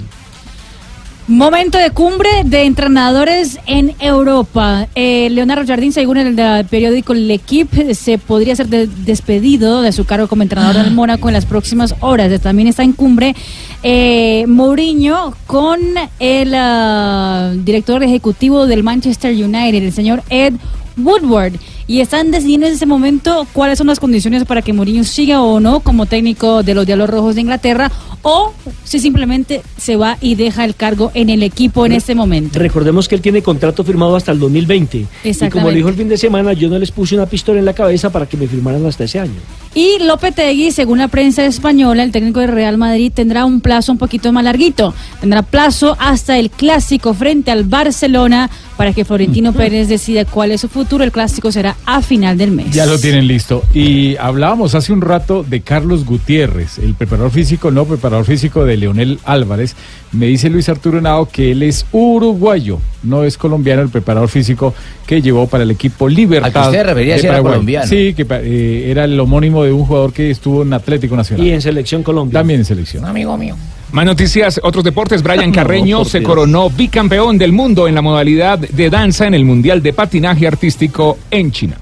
Momento 1.30 1.78
de 1.78 1.90
cumbre 1.90 2.30
de 2.46 2.64
entrenadores 2.64 3.60
en 3.66 3.94
Europa. 4.00 4.88
Eh, 4.96 5.28
Leonardo 5.30 5.66
Jardín, 5.68 5.92
según 5.92 6.16
el 6.16 6.40
eh, 6.40 6.64
periódico 6.70 7.14
L'Equipe, 7.14 7.94
se 7.96 8.18
podría 8.18 8.56
ser 8.56 8.68
de- 8.68 8.88
despedido 8.88 9.82
de 9.82 9.92
su 9.92 10.06
cargo 10.06 10.30
como 10.30 10.44
entrenador 10.44 10.82
del 10.86 10.94
Mónaco 10.94 11.28
en 11.28 11.34
las 11.34 11.46
próximas 11.46 11.96
horas. 12.00 12.40
También 12.40 12.70
está 12.70 12.84
en 12.84 12.94
cumbre 12.94 13.36
eh, 13.84 14.46
Mourinho 14.48 15.34
con 15.48 15.80
el 16.20 16.54
ah, 16.56 17.52
director 17.58 18.02
ejecutivo 18.04 18.66
del 18.66 18.84
Manchester 18.84 19.34
United, 19.34 19.84
el 19.84 19.92
señor 19.92 20.24
Ed 20.30 20.54
Woodward. 20.96 21.56
Y 21.88 22.02
están 22.02 22.32
decidiendo 22.32 22.68
en 22.68 22.74
ese 22.74 22.86
momento 22.86 23.48
cuáles 23.54 23.78
son 23.78 23.88
las 23.88 24.00
condiciones 24.00 24.44
para 24.44 24.62
que 24.62 24.74
Mourinho 24.74 25.06
siga 25.06 25.42
o 25.42 25.60
no 25.62 25.80
como 25.80 26.06
técnico 26.06 26.62
de 26.62 26.74
los 26.74 26.86
Diablos 26.86 27.10
Rojos 27.10 27.36
de 27.36 27.42
Inglaterra 27.42 27.90
o 28.24 28.54
si 28.84 29.00
simplemente 29.00 29.62
se 29.78 29.96
va 29.96 30.18
y 30.20 30.36
deja 30.36 30.66
el 30.66 30.76
cargo 30.76 31.12
en 31.14 31.30
el 31.30 31.44
equipo 31.44 31.86
en 31.86 31.94
este 31.94 32.14
momento. 32.14 32.60
Recordemos 32.60 33.08
que 33.08 33.16
él 33.16 33.22
tiene 33.22 33.42
contrato 33.42 33.86
firmado 33.86 34.18
hasta 34.18 34.34
el 34.34 34.40
2020. 34.40 35.06
Y 35.24 35.50
como 35.50 35.70
le 35.70 35.78
dijo 35.78 35.90
el 35.90 35.96
fin 35.96 36.10
de 36.10 36.18
semana, 36.18 36.52
yo 36.54 36.70
no 36.70 36.78
les 36.78 36.92
puse 36.92 37.16
una 37.16 37.26
pistola 37.26 37.60
en 37.60 37.66
la 37.66 37.74
cabeza 37.74 38.10
para 38.10 38.26
que 38.26 38.36
me 38.36 38.48
firmaran 38.48 38.86
hasta 38.86 39.06
ese 39.06 39.20
año. 39.20 39.40
Y 39.78 40.00
Lopetegui, 40.00 40.72
según 40.72 40.98
la 40.98 41.08
prensa 41.08 41.46
española, 41.46 42.02
el 42.02 42.12
técnico 42.12 42.40
de 42.40 42.48
Real 42.48 42.80
Madrid 42.80 43.12
tendrá 43.14 43.46
un 43.46 43.62
plazo 43.62 43.92
un 43.92 44.00
poquito 44.00 44.34
más 44.34 44.44
larguito. 44.44 44.92
Tendrá 45.22 45.44
plazo 45.44 45.96
hasta 46.00 46.40
el 46.40 46.50
clásico 46.50 47.14
frente 47.14 47.52
al 47.52 47.64
Barcelona 47.64 48.50
para 48.76 48.92
que 48.92 49.06
Florentino 49.06 49.54
Pérez 49.54 49.88
decida 49.88 50.26
cuál 50.26 50.52
es 50.52 50.62
su 50.62 50.68
futuro. 50.68 51.04
El 51.04 51.12
clásico 51.12 51.52
será 51.52 51.76
a 51.86 52.02
final 52.02 52.40
del 52.40 52.50
mes. 52.50 52.72
Ya 52.72 52.88
lo 52.88 52.98
tienen 52.98 53.28
listo. 53.28 53.62
Y 53.72 54.16
hablábamos 54.16 54.74
hace 54.74 54.94
un 54.94 55.02
rato 55.02 55.46
de 55.48 55.62
Carlos 55.62 56.06
Gutiérrez, 56.06 56.80
el 56.80 56.96
preparador 56.96 57.30
físico, 57.30 57.70
no 57.70 57.86
preparador 57.86 58.26
físico 58.26 58.66
de 58.66 58.78
Leonel 58.78 59.20
Álvarez. 59.26 59.76
Me 60.12 60.28
dice 60.28 60.50
Luis 60.50 60.70
Arturo 60.70 61.00
Henao 61.00 61.28
que 61.28 61.52
él 61.52 61.64
es 61.64 61.86
uruguayo, 61.92 62.80
no 63.04 63.24
es 63.24 63.38
colombiano 63.38 63.82
el 63.82 63.90
preparador 63.90 64.30
físico 64.30 64.74
que 65.06 65.22
llevó 65.22 65.48
para 65.48 65.64
el 65.64 65.72
equipo 65.72 66.08
Libertad. 66.08 66.48
Al 66.48 66.54
que 66.54 66.78
usted 66.78 66.86
refería 66.86 67.20
si 67.20 67.28
era 67.28 67.42
colombiano. 67.42 67.88
Sí, 67.88 68.14
que 68.14 68.26
eh, 68.30 68.90
era 68.90 69.04
el 69.04 69.20
homónimo 69.20 69.64
de 69.64 69.74
un 69.74 69.86
jugador 69.86 70.14
que 70.14 70.32
estuvo 70.32 70.64
en 70.64 70.74
Atlético 70.74 71.16
Nacional. 71.16 71.46
Y 71.46 71.52
en 71.52 71.62
Selección 71.62 72.04
Colombia. 72.04 72.40
También 72.40 72.62
en 72.62 72.66
selección. 72.66 73.04
Amigo 73.06 73.38
mío. 73.38 73.56
Más 73.92 74.06
noticias, 74.06 74.60
otros 74.64 74.84
deportes. 74.84 75.22
Brian 75.24 75.52
Carreño 75.54 76.06
se 76.06 76.24
coronó 76.24 76.70
bicampeón 76.70 77.38
del 77.38 77.52
mundo 77.52 77.88
en 77.88 77.96
la 77.96 78.02
modalidad 78.02 78.60
de 78.60 78.90
danza 78.90 79.28
en 79.28 79.34
el 79.34 79.46
Mundial 79.46 79.82
de 79.82 79.94
Patinaje 79.94 80.48
Artístico 80.48 81.18
en 81.32 81.52
China. 81.52 81.78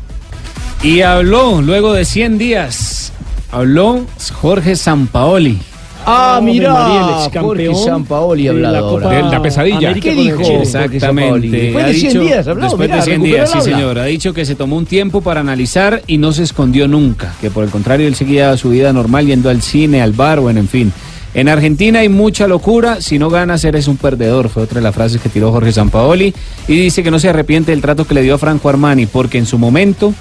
Y 0.84 1.01
habló 1.01 1.61
luego 1.61 1.93
de 1.93 2.05
100 2.05 2.38
días. 2.38 3.13
Habló 3.51 4.05
Jorge 4.34 4.76
Sampaoli. 4.76 5.59
Ah, 6.06 6.38
Ave 6.38 6.45
mira, 6.51 6.72
María, 6.74 7.01
el 7.01 7.26
excampeón 7.26 7.74
Jorge 7.74 7.89
Sampaoli 7.89 8.43
de 8.43 8.49
hablado 8.49 8.99
la 8.99 9.10
De 9.32 9.39
pesadilla. 9.39 9.78
América 9.78 10.10
¿Qué 10.10 10.16
dijo? 10.16 10.41
Exactamente. 10.41 11.47
Después 11.49 11.86
de 11.88 11.93
100 11.93 12.10
dicho- 12.14 12.22
días, 12.22 12.47
hablado, 12.47 12.70
Después 12.78 12.89
de 12.91 13.01
100 13.01 13.06
recuperó 13.22 13.36
días, 13.36 13.51
sí 13.51 13.62
señor. 13.62 13.99
Ha 13.99 14.06
dicho 14.06 14.34
que 14.34 14.45
se 14.45 14.56
tomó 14.56 14.78
un 14.78 14.86
tiempo 14.86 15.22
para 15.22 15.39
analizar 15.41 16.01
y 16.08 16.18
no 16.18 16.32
se 16.32 16.43
escondió 16.43 16.88
nunca. 16.88 17.34
Que 17.41 17.49
por 17.49 17.64
el 17.64 17.70
contrario, 17.72 18.08
él 18.08 18.16
seguía 18.16 18.56
su 18.58 18.70
vida 18.70 18.93
normal 18.93 19.26
yendo 19.26 19.49
al 19.49 19.62
cine, 19.62 20.01
al 20.01 20.14
bar, 20.14 20.39
bueno, 20.39 20.60
en 20.60 20.68
fin. 20.68 20.93
En 21.34 21.49
Argentina 21.49 21.99
hay 21.99 22.08
mucha 22.08 22.47
locura, 22.47 23.01
si 23.01 23.20
no 23.20 23.30
ganas 23.30 23.64
eres 23.66 23.88
un 23.89 23.97
perdedor, 23.97 24.47
fue 24.47 24.64
otra 24.64 24.76
de 24.80 24.84
las 24.84 24.95
frases 24.95 25.20
que 25.20 25.28
tiró 25.28 25.51
Jorge 25.51 25.74
Sampaoli. 25.74 26.34
Y 26.68 26.76
dice 26.76 27.03
que 27.03 27.12
no 27.12 27.20
se 27.20 27.28
arrepiente 27.30 27.72
del 27.72 27.82
trato 27.82 28.06
que 28.08 28.14
le 28.14 28.22
dio 28.22 28.36
a 28.36 28.38
Franco 28.38 28.70
Armani, 28.70 29.06
porque 29.06 29.38
en 29.38 29.45
su 29.45 29.58
momento 29.58 30.14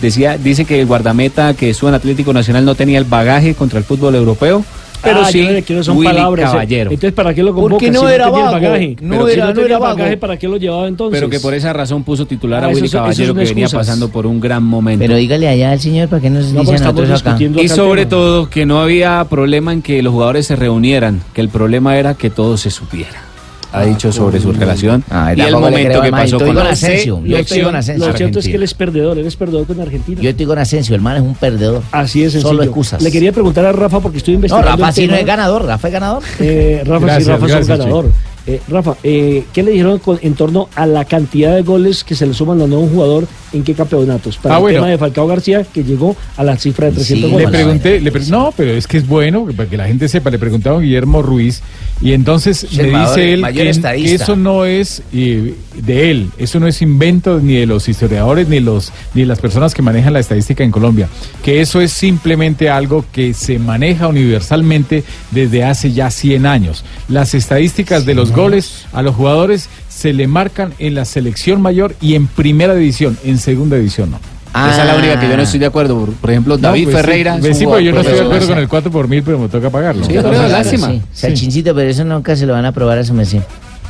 decía, 0.00 0.38
dice 0.38 0.64
que 0.64 0.80
el 0.80 0.86
guardameta 0.86 1.52
que 1.54 1.68
estuvo 1.70 1.88
en 1.90 1.94
Atlético 1.96 2.32
Nacional 2.32 2.64
no 2.64 2.74
tenía 2.74 2.98
el 2.98 3.04
bagaje 3.04 3.54
contra 3.54 3.78
el 3.78 3.84
fútbol 3.84 4.14
europeo, 4.14 4.64
pero 5.02 5.20
Ah, 5.22 5.24
sí 5.30 5.46
yo 5.68 5.82
son 5.84 5.96
Willy 5.98 6.10
palabras. 6.12 6.48
eh. 6.48 6.52
Caballero. 6.52 6.90
Entonces, 6.90 7.12
¿para 7.12 7.34
qué 7.34 7.42
lo 7.42 7.52
convoca? 7.52 7.72
Porque 7.74 7.90
no 7.90 8.00
si 8.08 8.14
era 8.14 8.30
vago, 8.30 8.52
bagaje? 8.52 8.96
no 9.00 9.10
Pero 9.16 9.26
si 9.26 9.32
era- 9.34 9.42
no 9.44 9.48
no 9.50 9.54
tenía 9.54 9.66
era 9.66 9.74
el 9.76 9.80
vago. 9.82 9.96
bagaje, 9.96 10.16
¿para 10.16 10.36
qué 10.38 10.48
lo 10.48 10.56
llevaba 10.56 10.88
entonces? 10.88 11.18
Pero 11.18 11.30
que 11.30 11.40
por 11.40 11.54
esa 11.54 11.72
razón 11.72 12.02
puso 12.04 12.26
titular 12.26 12.62
Ah, 12.64 12.66
a 12.66 12.70
eso 12.70 12.76
Willy 12.76 12.86
eso 12.86 12.98
Caballero, 12.98 13.26
son 13.28 13.36
que 13.38 13.44
venía 13.44 13.64
excusas. 13.64 13.86
pasando 13.86 14.08
por 14.10 14.26
un 14.26 14.40
gran 14.40 14.62
momento. 14.62 15.02
Pero 15.04 15.16
dígale 15.16 15.48
allá 15.48 15.72
al 15.72 15.80
señor 15.80 16.08
para 16.08 16.22
que 16.22 16.30
nos 16.30 16.52
No, 16.52 16.60
dice 16.60 16.74
a 16.74 16.78
nosotros 16.78 16.84
estamos 17.10 17.20
acá. 17.20 17.30
discutiendo 17.30 17.62
Y 17.62 17.68
sobre 17.68 18.06
todo 18.06 18.48
que 18.48 18.64
no 18.66 18.80
había 18.80 19.24
problema 19.28 19.72
en 19.72 19.82
que 19.82 20.02
los 20.02 20.12
jugadores 20.12 20.46
se 20.46 20.56
reunieran, 20.56 21.20
que 21.34 21.40
el 21.40 21.48
problema 21.48 21.96
era 21.96 22.14
que 22.14 22.30
todo 22.30 22.56
se 22.56 22.70
supiera. 22.70 23.31
Ha 23.72 23.84
dicho 23.84 24.12
sobre 24.12 24.38
su 24.40 24.52
relación 24.52 25.02
Ah, 25.10 25.32
y 25.36 25.40
el 25.40 25.52
momento 25.56 26.00
que 26.02 26.10
pasó 26.10 26.38
con 26.38 26.54
con 26.54 26.66
Asensio, 26.66 27.22
yo 27.24 27.38
estoy 27.38 27.62
con 27.62 27.74
Asensio. 27.76 28.06
Lo 28.08 28.16
cierto 28.16 28.38
es 28.38 28.46
que 28.46 28.56
él 28.56 28.62
es 28.62 28.74
perdedor, 28.74 29.18
él 29.18 29.26
es 29.26 29.36
perdedor 29.36 29.66
con 29.66 29.80
Argentina. 29.80 30.20
Yo 30.20 30.30
estoy 30.30 30.46
con 30.46 30.58
Asensio, 30.58 30.94
el 30.94 31.00
man 31.00 31.16
es 31.16 31.22
un 31.22 31.34
perdedor. 31.34 31.82
Así 31.92 32.22
es 32.24 32.32
Solo 32.32 32.42
sencillo. 32.42 32.62
excusas. 32.64 33.02
Le 33.02 33.10
quería 33.10 33.32
preguntar 33.32 33.64
a 33.64 33.72
Rafa 33.72 34.00
porque 34.00 34.18
estoy 34.18 34.34
No, 34.34 34.36
investigando 34.36 34.70
Rafa 34.70 34.88
el 34.88 34.94
sí 34.94 35.06
no 35.06 35.14
es 35.16 35.24
ganador, 35.26 35.64
Rafa 35.64 35.88
es 35.88 35.92
ganador. 35.92 36.22
Eh, 36.40 36.82
Rafa 36.84 37.18
sí, 37.20 37.24
Rafa 37.24 37.46
es 37.46 37.54
un 37.54 37.66
ganador. 37.66 38.12
Eh, 38.46 38.60
Rafa, 38.68 38.96
eh, 39.04 39.44
¿qué 39.52 39.62
le 39.62 39.70
dijeron 39.70 39.98
con- 40.00 40.18
en 40.20 40.34
torno 40.34 40.68
a 40.74 40.84
la 40.86 41.04
cantidad 41.04 41.54
de 41.54 41.62
goles 41.62 42.02
que 42.02 42.16
se 42.16 42.26
le 42.26 42.34
suman 42.34 42.60
a 42.60 42.64
un 42.64 42.70
nuevo 42.70 42.88
jugador 42.88 43.28
en 43.52 43.62
qué 43.62 43.72
campeonatos? 43.74 44.36
Para 44.38 44.56
Ah, 44.56 44.58
el 44.58 44.62
bueno. 44.62 44.78
tema 44.78 44.88
de 44.88 44.98
Falcao 44.98 45.26
García, 45.28 45.62
que 45.64 45.84
llegó 45.84 46.16
a 46.36 46.42
la 46.42 46.56
cifra 46.58 46.86
de 46.86 46.92
300 46.94 47.30
Le 47.30 47.34
goles. 47.36 47.50
pregunté, 47.50 48.00
le 48.00 48.10
pre- 48.10 48.26
no, 48.26 48.52
pero 48.56 48.72
es 48.72 48.88
que 48.88 48.98
es 48.98 49.06
bueno, 49.06 49.46
para 49.56 49.68
que 49.68 49.76
la 49.76 49.86
gente 49.86 50.08
sepa, 50.08 50.30
le 50.30 50.40
preguntaba 50.40 50.78
a 50.78 50.80
Guillermo 50.80 51.22
Ruiz 51.22 51.62
y 52.00 52.12
entonces 52.14 52.66
mayor- 52.76 53.08
dice 53.08 53.32
él 53.32 53.44
que, 53.52 54.14
eso 54.14 54.34
no 54.34 54.64
es 54.64 55.02
eh, 55.12 55.54
de 55.76 56.10
él, 56.10 56.30
eso 56.36 56.58
no 56.58 56.66
es 56.66 56.82
invento 56.82 57.38
ni 57.40 57.54
de 57.54 57.66
los 57.66 57.88
historiadores 57.88 58.48
ni 58.48 58.58
los 58.58 58.92
ni 59.14 59.24
las 59.24 59.38
personas 59.38 59.72
que 59.72 59.82
manejan 59.82 60.12
la 60.14 60.18
estadística 60.20 60.64
en 60.64 60.72
Colombia, 60.72 61.08
que 61.44 61.60
eso 61.60 61.80
es 61.80 61.92
simplemente 61.92 62.68
algo 62.70 63.04
que 63.12 63.34
se 63.34 63.60
maneja 63.60 64.08
universalmente 64.08 65.04
desde 65.30 65.62
hace 65.62 65.92
ya 65.92 66.10
100 66.10 66.44
años. 66.46 66.84
Las 67.08 67.34
estadísticas 67.34 68.04
de 68.04 68.14
los 68.14 68.31
goles 68.34 68.86
a 68.92 69.02
los 69.02 69.14
jugadores 69.14 69.68
se 69.88 70.12
le 70.12 70.26
marcan 70.26 70.72
en 70.78 70.94
la 70.94 71.04
selección 71.04 71.60
mayor 71.60 71.94
y 72.00 72.14
en 72.14 72.26
primera 72.26 72.74
división, 72.74 73.16
en 73.24 73.38
segunda 73.38 73.76
división 73.76 74.10
no. 74.10 74.20
Esa 74.50 74.82
es 74.82 74.86
la 74.86 74.96
única 74.96 75.18
que 75.18 75.28
yo 75.30 75.36
no 75.36 75.42
estoy 75.44 75.60
de 75.60 75.66
acuerdo. 75.66 75.98
Por, 75.98 76.12
por 76.12 76.30
ejemplo, 76.30 76.56
No, 76.56 76.60
David 76.62 76.84
pues 76.84 76.96
sí, 76.96 77.00
Ferreira. 77.02 77.34
es 77.36 77.40
pues 77.40 77.56
sí, 77.58 77.64
porque 77.64 77.84
yo 77.84 77.92
no 77.92 77.98
jugador 78.00 78.12
estoy 78.12 78.28
de 78.28 78.34
acuerdo 78.34 78.48
con 78.54 78.58
el 78.62 78.68
4 78.68 78.90
por 78.92 79.08
mil, 79.08 79.22
pero 79.22 79.38
me 79.38 79.48
toca 79.48 79.70
pagarlo. 79.70 80.04
Sí, 80.04 80.12
pero 80.14 80.46
lástima. 80.48 80.88
sí. 80.90 81.02
Salchincito, 81.14 81.74
pero 81.74 81.88
eso 81.88 82.04
nunca 82.04 82.36
se 82.36 82.44
lo 82.44 82.52
van 82.52 82.66
a 82.66 82.72
probar 82.72 82.98
a 82.98 83.04
su 83.04 83.14
mesía. 83.14 83.42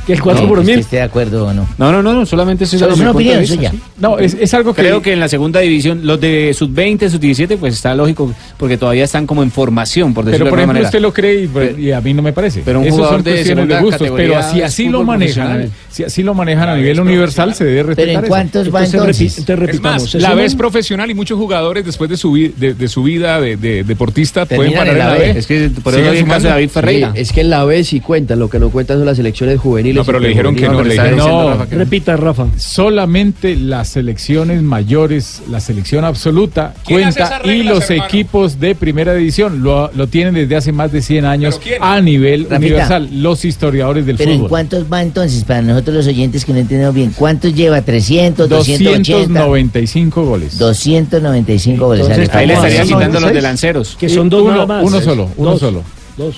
¿Que 0.05 0.13
el 0.13 0.21
4 0.21 0.47
por 0.47 0.59
que 0.59 0.65
mil? 0.65 0.79
esté 0.79 0.97
de 0.97 1.01
acuerdo 1.03 1.47
o 1.47 1.53
no. 1.53 1.67
No, 1.77 1.91
no, 1.91 2.03
no, 2.03 2.13
no, 2.13 2.25
solamente 2.25 2.65
dando 2.65 2.93
es 2.93 2.99
una 2.99 3.11
opinión 3.11 3.39
vista, 3.39 3.55
suya. 3.55 3.71
sí. 3.71 3.79
No, 3.99 4.19
es, 4.19 4.35
es 4.39 4.53
algo 4.53 4.73
que... 4.73 4.81
Creo 4.81 5.01
que 5.01 5.13
en 5.13 5.19
la 5.19 5.29
segunda 5.29 5.61
división, 5.61 6.01
los 6.03 6.19
de 6.19 6.53
sub-20, 6.53 7.09
sub-17, 7.09 7.57
pues 7.57 7.73
está 7.75 7.95
lógico, 7.95 8.33
porque 8.57 8.77
todavía 8.77 9.05
están 9.05 9.25
como 9.25 9.43
en 9.43 9.51
formación, 9.51 10.13
por 10.13 10.25
decirlo 10.25 10.45
Pero 10.45 10.49
por 10.51 10.57
de 10.59 10.63
alguna 10.63 10.79
ejemplo 10.79 10.83
manera. 10.83 10.87
usted 10.89 11.01
lo 11.01 11.13
cree 11.13 11.43
y, 11.43 11.47
pues, 11.47 11.79
y 11.79 11.91
a 11.91 12.01
mí 12.01 12.13
no 12.13 12.21
me 12.21 12.33
parece. 12.33 12.61
Pero 12.65 12.79
un 12.79 12.85
Esos 12.85 12.97
jugador 12.97 13.17
son 13.19 13.23
de 13.23 13.31
cuestiones 13.31 13.67
de 13.69 13.79
gustos, 13.79 14.09
pero 14.15 14.39
es 14.39 14.45
así 14.63 14.89
lo 14.89 15.03
manejan, 15.03 15.69
si 15.89 16.03
así 16.03 16.21
lo 16.23 16.33
manejan 16.33 16.69
a 16.69 16.75
nivel 16.75 16.99
universal, 16.99 17.53
se 17.53 17.63
debe 17.63 17.83
respetar 17.83 18.05
Pero 18.07 18.19
¿en 18.19 18.23
eso. 18.25 18.27
cuántos 18.29 18.73
va 18.75 18.83
Entonces, 18.83 18.93
entonces? 18.93 19.17
repi- 19.17 19.39
entonces 19.39 19.53
Es 19.53 19.59
repitamos. 19.67 20.01
más, 20.03 20.09
¿se 20.11 20.19
la 20.19 20.43
es 20.43 20.55
profesional 20.55 21.09
y 21.11 21.13
muchos 21.13 21.37
jugadores 21.37 21.85
después 21.85 22.09
de 22.09 22.17
su, 22.17 22.31
vi- 22.33 22.53
de, 22.57 22.73
de 22.73 22.87
su 22.87 23.03
vida 23.03 23.39
de, 23.39 23.55
de 23.55 23.83
deportista 23.83 24.45
pueden 24.45 24.73
parar 24.73 24.89
en 24.89 24.99
la 24.99 25.13
B. 25.13 25.29
Es 25.37 25.47
que 25.47 25.69
por 25.81 25.93
eso 25.93 26.11
el 26.11 26.25
caso 26.25 26.43
de 26.43 26.49
David 26.49 26.69
Ferreira. 26.69 27.11
Es 27.15 27.31
que 27.31 27.41
en 27.41 27.49
la 27.49 27.63
B 27.63 27.83
sí 27.83 27.99
cuentan, 27.99 28.39
lo 28.39 28.49
que 28.49 28.59
no 28.59 28.69
cuentan 28.69 28.97
son 28.97 29.05
las 29.05 29.17
selecciones 29.17 29.59
juveniles. 29.59 29.92
No, 29.93 30.03
pero 30.03 30.19
le 30.19 30.29
dijeron 30.29 30.55
que 30.55 30.67
no, 30.67 30.81
le 30.83 30.93
dijeron 30.93 31.17
no. 31.17 31.49
Rafa 31.51 31.69
que. 31.69 31.75
Repita, 31.75 32.15
Rafa. 32.17 32.47
Solamente 32.57 33.55
las 33.55 33.89
selecciones 33.89 34.61
mayores, 34.61 35.41
la 35.49 35.59
selección 35.59 36.03
absoluta 36.05 36.73
¿Quién 36.85 37.03
hace 37.05 37.19
cuenta 37.19 37.35
esas 37.35 37.45
y 37.45 37.49
reglas, 37.49 37.75
los 37.75 37.89
hermano? 37.89 38.07
equipos 38.09 38.59
de 38.59 38.75
primera 38.75 39.13
división 39.13 39.63
lo, 39.63 39.91
lo 39.93 40.07
tienen 40.07 40.33
desde 40.33 40.55
hace 40.55 40.71
más 40.71 40.91
de 40.91 41.01
100 41.01 41.25
años 41.25 41.59
a 41.79 42.01
nivel 42.01 42.43
Rafita. 42.43 42.57
universal, 42.57 43.09
los 43.21 43.45
historiadores 43.45 44.05
del 44.05 44.17
Pero 44.17 44.31
¿en 44.31 44.37
fútbol. 44.37 44.49
cuántos 44.49 44.85
va 44.91 45.01
entonces? 45.01 45.43
Para 45.43 45.61
nosotros 45.61 45.95
los 45.97 46.07
oyentes 46.07 46.45
que 46.45 46.53
no 46.53 46.59
entendemos 46.59 46.93
bien, 46.95 47.13
¿cuántos 47.17 47.53
lleva? 47.53 47.79
¿300, 47.83 48.47
280? 48.47 49.39
295 49.39 50.23
goles. 50.25 50.57
295 50.57 51.85
goles. 51.85 52.07
Entonces, 52.07 52.33
Ahí 52.35 52.47
le 52.47 52.53
como 52.55 52.65
estaría 52.65 52.81
así. 52.83 52.93
quitando 52.93 53.19
los 53.19 53.33
delanceros. 53.33 53.95
Que 53.99 54.09
son 54.09 54.29
dos 54.29 54.41
uno, 54.43 54.51
nada 54.53 54.65
más. 54.65 54.83
uno 54.85 55.01
solo, 55.01 55.29
uno 55.37 55.51
Dos. 55.51 55.59
solo. 55.59 55.83
Dos. 56.17 56.35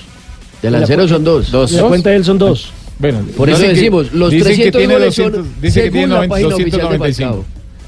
Delanceros 0.62 1.10
son 1.10 1.24
dos. 1.24 1.52
Dos. 1.52 1.72
La 1.74 1.84
cuenta 1.84 2.10
de 2.10 2.16
él 2.18 2.26
son 2.26 2.38
dos. 2.38 2.72
Bueno, 2.98 3.20
Por 3.36 3.50
eso 3.50 3.58
dicen 3.60 3.74
que- 3.74 3.80
decimos, 3.80 4.14
los 4.14 4.32
dicen 4.32 4.48
que 4.48 4.72
300 4.72 4.80
tiene 4.80 4.94
goles 4.94 5.16
son 5.16 5.32
200, 5.32 5.62
dice 5.62 5.80
que 5.80 5.86
según 5.86 5.92
tiene 5.94 6.08
la 6.08 6.16
90, 6.16 6.34
página 6.34 6.56
oficial 6.56 6.72
de 6.72 6.98
295. 6.98 7.46
Falcao. 7.46 7.46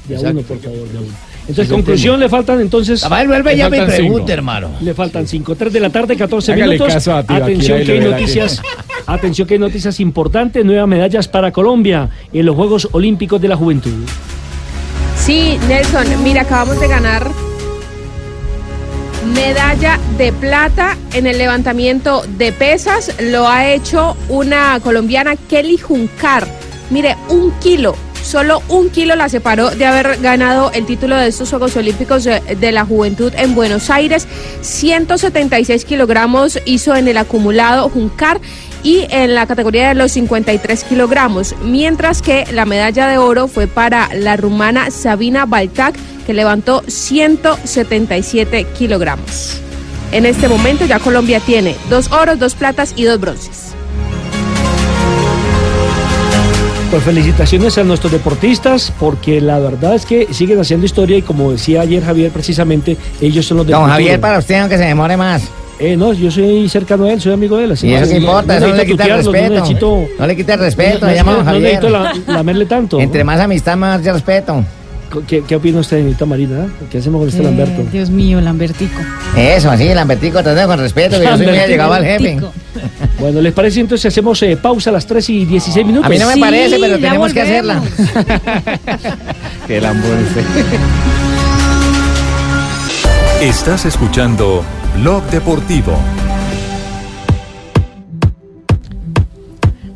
De 0.08 0.30
uno, 0.30 0.42
por 0.42 0.58
favor, 0.60 0.88
de 0.88 0.98
uno. 0.98 1.06
Entonces, 1.48 1.72
conclusión, 1.72 2.20
le 2.20 2.28
faltan 2.28 2.60
entonces... 2.60 3.02
Rafael, 3.02 3.26
vuelve 3.28 3.56
ya 3.56 3.70
me 3.70 3.78
faltan 3.78 3.96
cinco. 3.96 4.08
pregunta, 4.12 4.32
hermano. 4.34 4.70
Le 4.82 4.92
faltan 4.92 5.26
5, 5.26 5.54
3 5.56 5.72
de 5.72 5.80
la 5.80 5.88
tarde, 5.88 6.14
14 6.14 6.52
Hágale 6.52 6.74
minutos. 6.74 6.92
caso 6.92 7.14
a 7.14 7.22
Tibaquira 7.22 7.46
Atención 7.46 7.82
que 7.84 7.92
hay 7.92 8.00
noticias. 8.00 8.62
Atención 9.06 9.48
que 9.48 9.54
hay 9.54 9.60
noticias 9.60 9.98
importantes, 10.00 10.62
nuevas 10.62 10.86
medallas 10.86 11.26
para 11.26 11.50
Colombia 11.50 12.10
en 12.34 12.44
los 12.44 12.54
Juegos 12.54 12.86
Olímpicos 12.92 13.40
de 13.40 13.48
la 13.48 13.56
Juventud. 13.56 13.92
Sí, 15.16 15.58
Nelson, 15.68 16.04
mira, 16.22 16.42
acabamos 16.42 16.78
de 16.80 16.86
ganar 16.88 17.30
medalla 19.28 19.98
de 20.16 20.32
plata 20.32 20.96
en 21.12 21.26
el 21.26 21.38
levantamiento 21.38 22.22
de 22.36 22.52
pesas. 22.52 23.12
Lo 23.20 23.48
ha 23.48 23.68
hecho 23.68 24.16
una 24.28 24.80
colombiana, 24.80 25.36
Kelly 25.36 25.78
Juncar. 25.78 26.46
Mire, 26.90 27.16
un 27.28 27.50
kilo. 27.60 27.94
Solo 28.22 28.62
un 28.68 28.90
kilo 28.90 29.16
la 29.16 29.28
separó 29.28 29.70
de 29.70 29.86
haber 29.86 30.20
ganado 30.20 30.70
el 30.72 30.84
título 30.84 31.16
de 31.16 31.28
estos 31.28 31.48
Juegos 31.48 31.76
Olímpicos 31.76 32.24
de, 32.24 32.40
de 32.40 32.72
la 32.72 32.84
Juventud 32.84 33.32
en 33.36 33.54
Buenos 33.54 33.88
Aires. 33.90 34.26
176 34.60 35.84
kilogramos 35.84 36.58
hizo 36.66 36.94
en 36.94 37.08
el 37.08 37.16
acumulado 37.16 37.88
Juncar 37.88 38.40
y 38.82 39.06
en 39.10 39.34
la 39.34 39.46
categoría 39.46 39.88
de 39.88 39.94
los 39.94 40.12
53 40.12 40.84
kilogramos, 40.84 41.54
mientras 41.62 42.22
que 42.22 42.44
la 42.52 42.64
medalla 42.64 43.08
de 43.08 43.18
oro 43.18 43.48
fue 43.48 43.66
para 43.66 44.08
la 44.14 44.36
rumana 44.36 44.90
Sabina 44.90 45.46
Baltac, 45.46 45.96
que 46.26 46.34
levantó 46.34 46.82
177 46.86 48.66
kilogramos. 48.76 49.60
En 50.12 50.26
este 50.26 50.48
momento 50.48 50.86
ya 50.86 50.98
Colombia 50.98 51.40
tiene 51.40 51.76
dos 51.90 52.10
oros, 52.12 52.38
dos 52.38 52.54
platas 52.54 52.94
y 52.96 53.04
dos 53.04 53.20
bronces. 53.20 53.74
Pues 56.90 57.02
felicitaciones 57.02 57.76
a 57.76 57.84
nuestros 57.84 58.10
deportistas, 58.10 58.94
porque 58.98 59.42
la 59.42 59.58
verdad 59.58 59.94
es 59.94 60.06
que 60.06 60.32
siguen 60.32 60.58
haciendo 60.58 60.86
historia 60.86 61.18
y 61.18 61.22
como 61.22 61.52
decía 61.52 61.82
ayer 61.82 62.02
Javier 62.02 62.30
precisamente, 62.30 62.96
ellos 63.20 63.44
son 63.44 63.58
los 63.58 63.66
del 63.66 63.76
Don. 63.76 63.90
Javier, 63.90 64.18
para 64.18 64.38
usted, 64.38 64.54
aunque 64.54 64.78
se 64.78 64.84
demore 64.84 65.18
más. 65.18 65.42
Eh, 65.80 65.96
no, 65.96 66.12
yo 66.12 66.30
soy 66.30 66.68
cercano 66.68 67.04
a 67.04 67.12
él, 67.12 67.20
soy 67.20 67.32
amigo 67.32 67.56
de 67.56 67.64
él. 67.64 67.72
así 67.72 67.86
Y 67.88 67.94
eso 67.94 68.04
que 68.04 68.10
qué 68.10 68.16
importa, 68.18 68.56
eso 68.56 68.66
no 68.68 68.74
le 68.74 68.86
quita 68.86 69.04
el 69.04 69.10
respeto. 69.16 69.48
No 69.48 69.54
necesito, 69.60 70.04
No 70.18 70.26
le 70.26 70.36
quita 70.36 70.54
el 70.54 70.60
respeto, 70.60 71.06
no, 71.06 71.24
no, 71.24 71.42
no 71.44 71.58
necesito 71.60 71.88
la- 71.88 72.14
lamerle 72.26 72.66
tanto. 72.66 73.00
Entre 73.00 73.22
más 73.22 73.38
amistad, 73.40 73.76
más 73.76 74.04
respeto. 74.04 74.64
¿Qué, 75.26 75.42
qué 75.46 75.56
opina 75.56 75.78
usted, 75.80 75.98
señorita 75.98 76.26
Marina? 76.26 76.66
¿Qué 76.90 76.98
hacemos 76.98 77.20
con 77.20 77.28
este 77.28 77.40
Eh, 77.40 77.44
Lamberto? 77.44 77.82
Dios 77.90 78.10
mío, 78.10 78.40
Lambertico. 78.42 79.00
Eso, 79.36 79.70
así, 79.70 79.94
Lambertico, 79.94 80.42
tratando 80.42 80.66
con 80.68 80.78
respeto, 80.80 81.18
que 81.18 81.24
yo 81.24 81.30
soy 81.30 81.46
Lambertico. 81.46 81.64
allegado 81.64 81.92
al 81.94 82.04
jefe. 82.04 82.38
Bueno, 83.18 83.40
¿les 83.40 83.52
parece 83.52 83.80
entonces 83.80 84.02
si 84.02 84.06
hacemos 84.08 84.40
eh, 84.44 84.56
pausa 84.56 84.90
a 84.90 84.92
las 84.92 85.04
3 85.04 85.28
y 85.30 85.44
16 85.44 85.84
minutos? 85.84 86.06
A 86.06 86.08
mí 86.08 86.18
no 86.18 86.28
me 86.28 86.34
Sí, 86.34 86.40
parece, 86.40 86.78
pero 86.78 86.98
tenemos 87.00 87.32
que 87.32 87.40
hacerla. 87.42 87.82
Qué 89.66 89.80
lambón. 89.80 90.24
Estás 93.42 93.86
escuchando 93.86 94.62
Blog 95.00 95.24
Deportivo. 95.30 95.96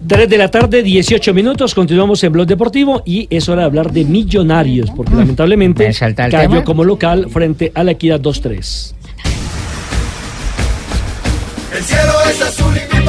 3 0.07 0.29
de 0.29 0.39
la 0.39 0.49
tarde, 0.51 0.83
18 0.83 1.33
minutos, 1.33 1.75
continuamos 1.75 2.23
en 2.23 2.33
Blog 2.33 2.47
Deportivo 2.47 3.03
y 3.05 3.27
es 3.31 3.49
hora 3.49 3.63
de 3.63 3.67
hablar 3.67 3.91
de 3.93 4.05
Millonarios, 4.05 4.91
porque 4.91 5.15
lamentablemente 5.15 5.87
¿Me 5.87 5.93
salta 5.93 6.27
el 6.27 6.33
cayó 6.33 6.49
tema? 6.51 6.65
como 6.65 6.85
local 6.85 7.29
frente 7.31 7.73
a 7.75 7.83
la 7.83 7.93
Equidad 7.93 8.21
2-3. 8.21 8.95
El 11.77 11.83
cielo 11.85 12.13
es 12.31 12.43
azul 12.43 12.75
y 12.77 12.95
mi 12.97 13.05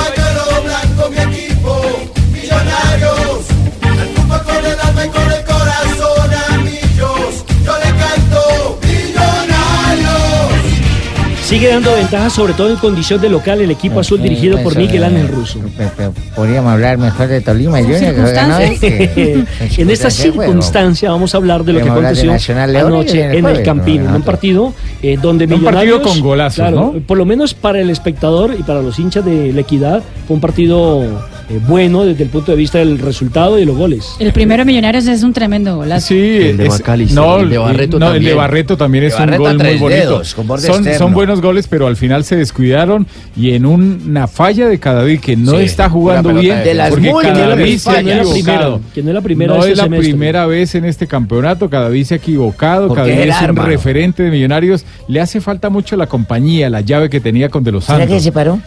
Sigue 11.53 11.67
dando 11.67 11.93
ventajas, 11.93 12.33
sobre 12.33 12.53
todo 12.53 12.69
en 12.71 12.77
condición 12.77 13.21
de 13.21 13.29
local, 13.29 13.61
el 13.61 13.69
equipo 13.69 13.99
azul 13.99 14.17
Sí, 14.17 14.23
dirigido 14.23 14.57
por 14.63 14.71
eso, 14.71 14.79
Miguel 14.81 15.03
eh, 15.03 15.05
Ángel 15.05 15.27
Russo. 15.27 15.59
pe- 15.77 15.85
pe- 15.95 16.09
Podríamos 16.35 16.73
hablar 16.73 16.97
mejor 16.97 17.27
de 17.27 17.41
Tolima 17.41 17.77
Son 17.77 17.91
Junior, 17.91 18.05
circunstancias. 18.15 18.79
Que- 18.79 19.43
en 19.77 19.89
esta 19.91 20.09
juego. 20.09 20.41
circunstancia 20.41 21.11
vamos 21.11 21.35
a 21.35 21.37
hablar 21.37 21.63
de 21.63 21.73
lo 21.73 21.79
que 21.79 21.85
Podemos 21.85 22.05
aconteció 22.05 22.31
Nacional 22.31 22.73
y 22.73 22.77
anoche 22.77 23.21
en 23.23 23.29
el 23.31 23.37
en 23.37 23.45
el 23.45 23.61
Campín, 23.63 24.03
¿no? 24.03 24.15
un 24.15 24.23
partido 24.23 24.73
eh, 25.03 25.15
donde 25.21 25.45
Un 25.45 25.51
partido 25.51 25.59
Millonarios 25.71 25.99
con 26.01 26.19
golazos, 26.21 26.55
claro, 26.55 26.75
¿no? 26.95 26.99
por 27.05 27.19
lo 27.19 27.25
menos 27.25 27.53
para 27.53 27.79
el 27.79 27.91
espectador 27.91 28.55
y 28.59 28.63
para 28.63 28.81
los 28.81 28.97
hinchas 28.97 29.23
de 29.23 29.53
la 29.53 29.61
Equidad 29.61 30.01
fue 30.27 30.33
un 30.33 30.41
partido 30.41 31.03
eh, 31.03 31.59
bueno 31.67 32.03
desde 32.03 32.23
el 32.23 32.29
punto 32.29 32.51
de 32.51 32.57
vista 32.57 32.79
del 32.79 32.97
resultado 32.97 33.57
y 33.57 33.59
de 33.61 33.65
los 33.67 33.77
goles. 33.77 34.15
El 34.17 34.33
primero 34.33 34.61
de 34.61 34.65
Millonarios 34.65 35.05
es 35.05 35.21
un 35.21 35.33
tremendo 35.33 35.75
golazo. 35.75 36.07
Sí, 36.07 36.15
El 36.17 36.57
de 36.57 36.63
es- 36.63 36.69
Macalister, 36.71 37.15
no, 37.15 37.39
el 37.41 37.49
de 37.51 37.57
Barreto 37.59 37.99
no, 37.99 38.07
el 38.07 38.13
de 38.13 38.17
también. 38.19 38.37
Barreto 38.37 38.75
también 38.77 39.03
es 39.03 39.13
un 39.13 39.19
Barreto 39.19 39.45
a 39.47 39.53
gol 39.53 39.57
muy 39.63 39.77
bonito. 39.77 40.01
dedos, 40.01 40.35
son, 40.65 40.85
son 40.97 41.13
buenos 41.13 41.41
goles, 41.43 41.67
pero 41.67 41.85
al 41.85 41.95
final 41.95 42.23
se 42.23 42.35
descuidaron 42.35 43.05
y 43.37 43.51
en 43.51 43.67
una 43.67 44.27
falla 44.27 44.67
de 44.67 44.79
Cadavid 44.79 45.19
que 45.19 45.35
no 45.37 45.51
Sí, 45.51 45.65
está 45.65 45.87
jugando 45.89 46.33
bien, 46.33 46.63
de- 46.63 46.73
las 46.73 46.89
porque 46.89 47.11
Cadavid 47.11 47.77
se 47.77 47.89
ha 47.89 47.93
fallas. 47.93 48.03
Que 48.03 48.13
no 48.15 48.21
es 48.23 48.25
la 48.25 48.33
primera, 48.33 48.53
equivocado. 48.55 48.81
que 48.95 49.03
no 49.03 49.09
es 49.09 49.13
la 49.13 49.21
primera 49.21 49.53
No 49.53 49.59
de 49.59 49.59
es 49.59 49.65
este 49.73 49.77
la 49.77 49.83
semestre. 49.83 50.09
primera 50.09 50.45
vez 50.47 50.75
en 50.75 50.85
este 50.85 51.05
campeonato, 51.07 51.69
Cadavid 51.69 52.03
se 52.05 52.13
ha 52.15 52.17
equivocado, 52.17 52.87
Porque 52.87 53.03
Cadavid 53.11 53.29
es 53.29 53.37
un 53.37 53.43
hermano. 53.43 53.67
referente 53.69 54.23
de 54.23 54.31
Millonarios, 54.31 54.85
le 55.07 55.21
hace 55.21 55.39
falta 55.41 55.69
mucho 55.69 55.95
la 55.97 56.07
compañía, 56.07 56.69
la 56.71 56.81
llave 56.81 57.09
que 57.09 57.19
tenía 57.19 57.49
con 57.49 57.63
De 57.63 57.71
Los 57.71 57.83
¿Será 57.85 57.99
Santos. 57.99 58.15
que 58.17 58.23
se 58.23 58.31
paró? 58.31 58.59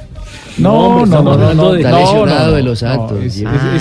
No, 0.59 1.05
No, 1.05 1.23
no, 1.23 1.23
no, 1.23 1.37
no, 1.37 1.49
de- 1.49 1.55
no, 1.55 1.75
Está 1.75 1.91
no, 1.91 1.99
lesionado 2.01 2.51
no, 2.51 2.57
de 2.57 2.63
los 2.63 2.83
no, 2.83 2.89
Santos. 2.89 3.19
es- 3.25 3.37
es- 3.39 3.45
Ah, 3.47 3.79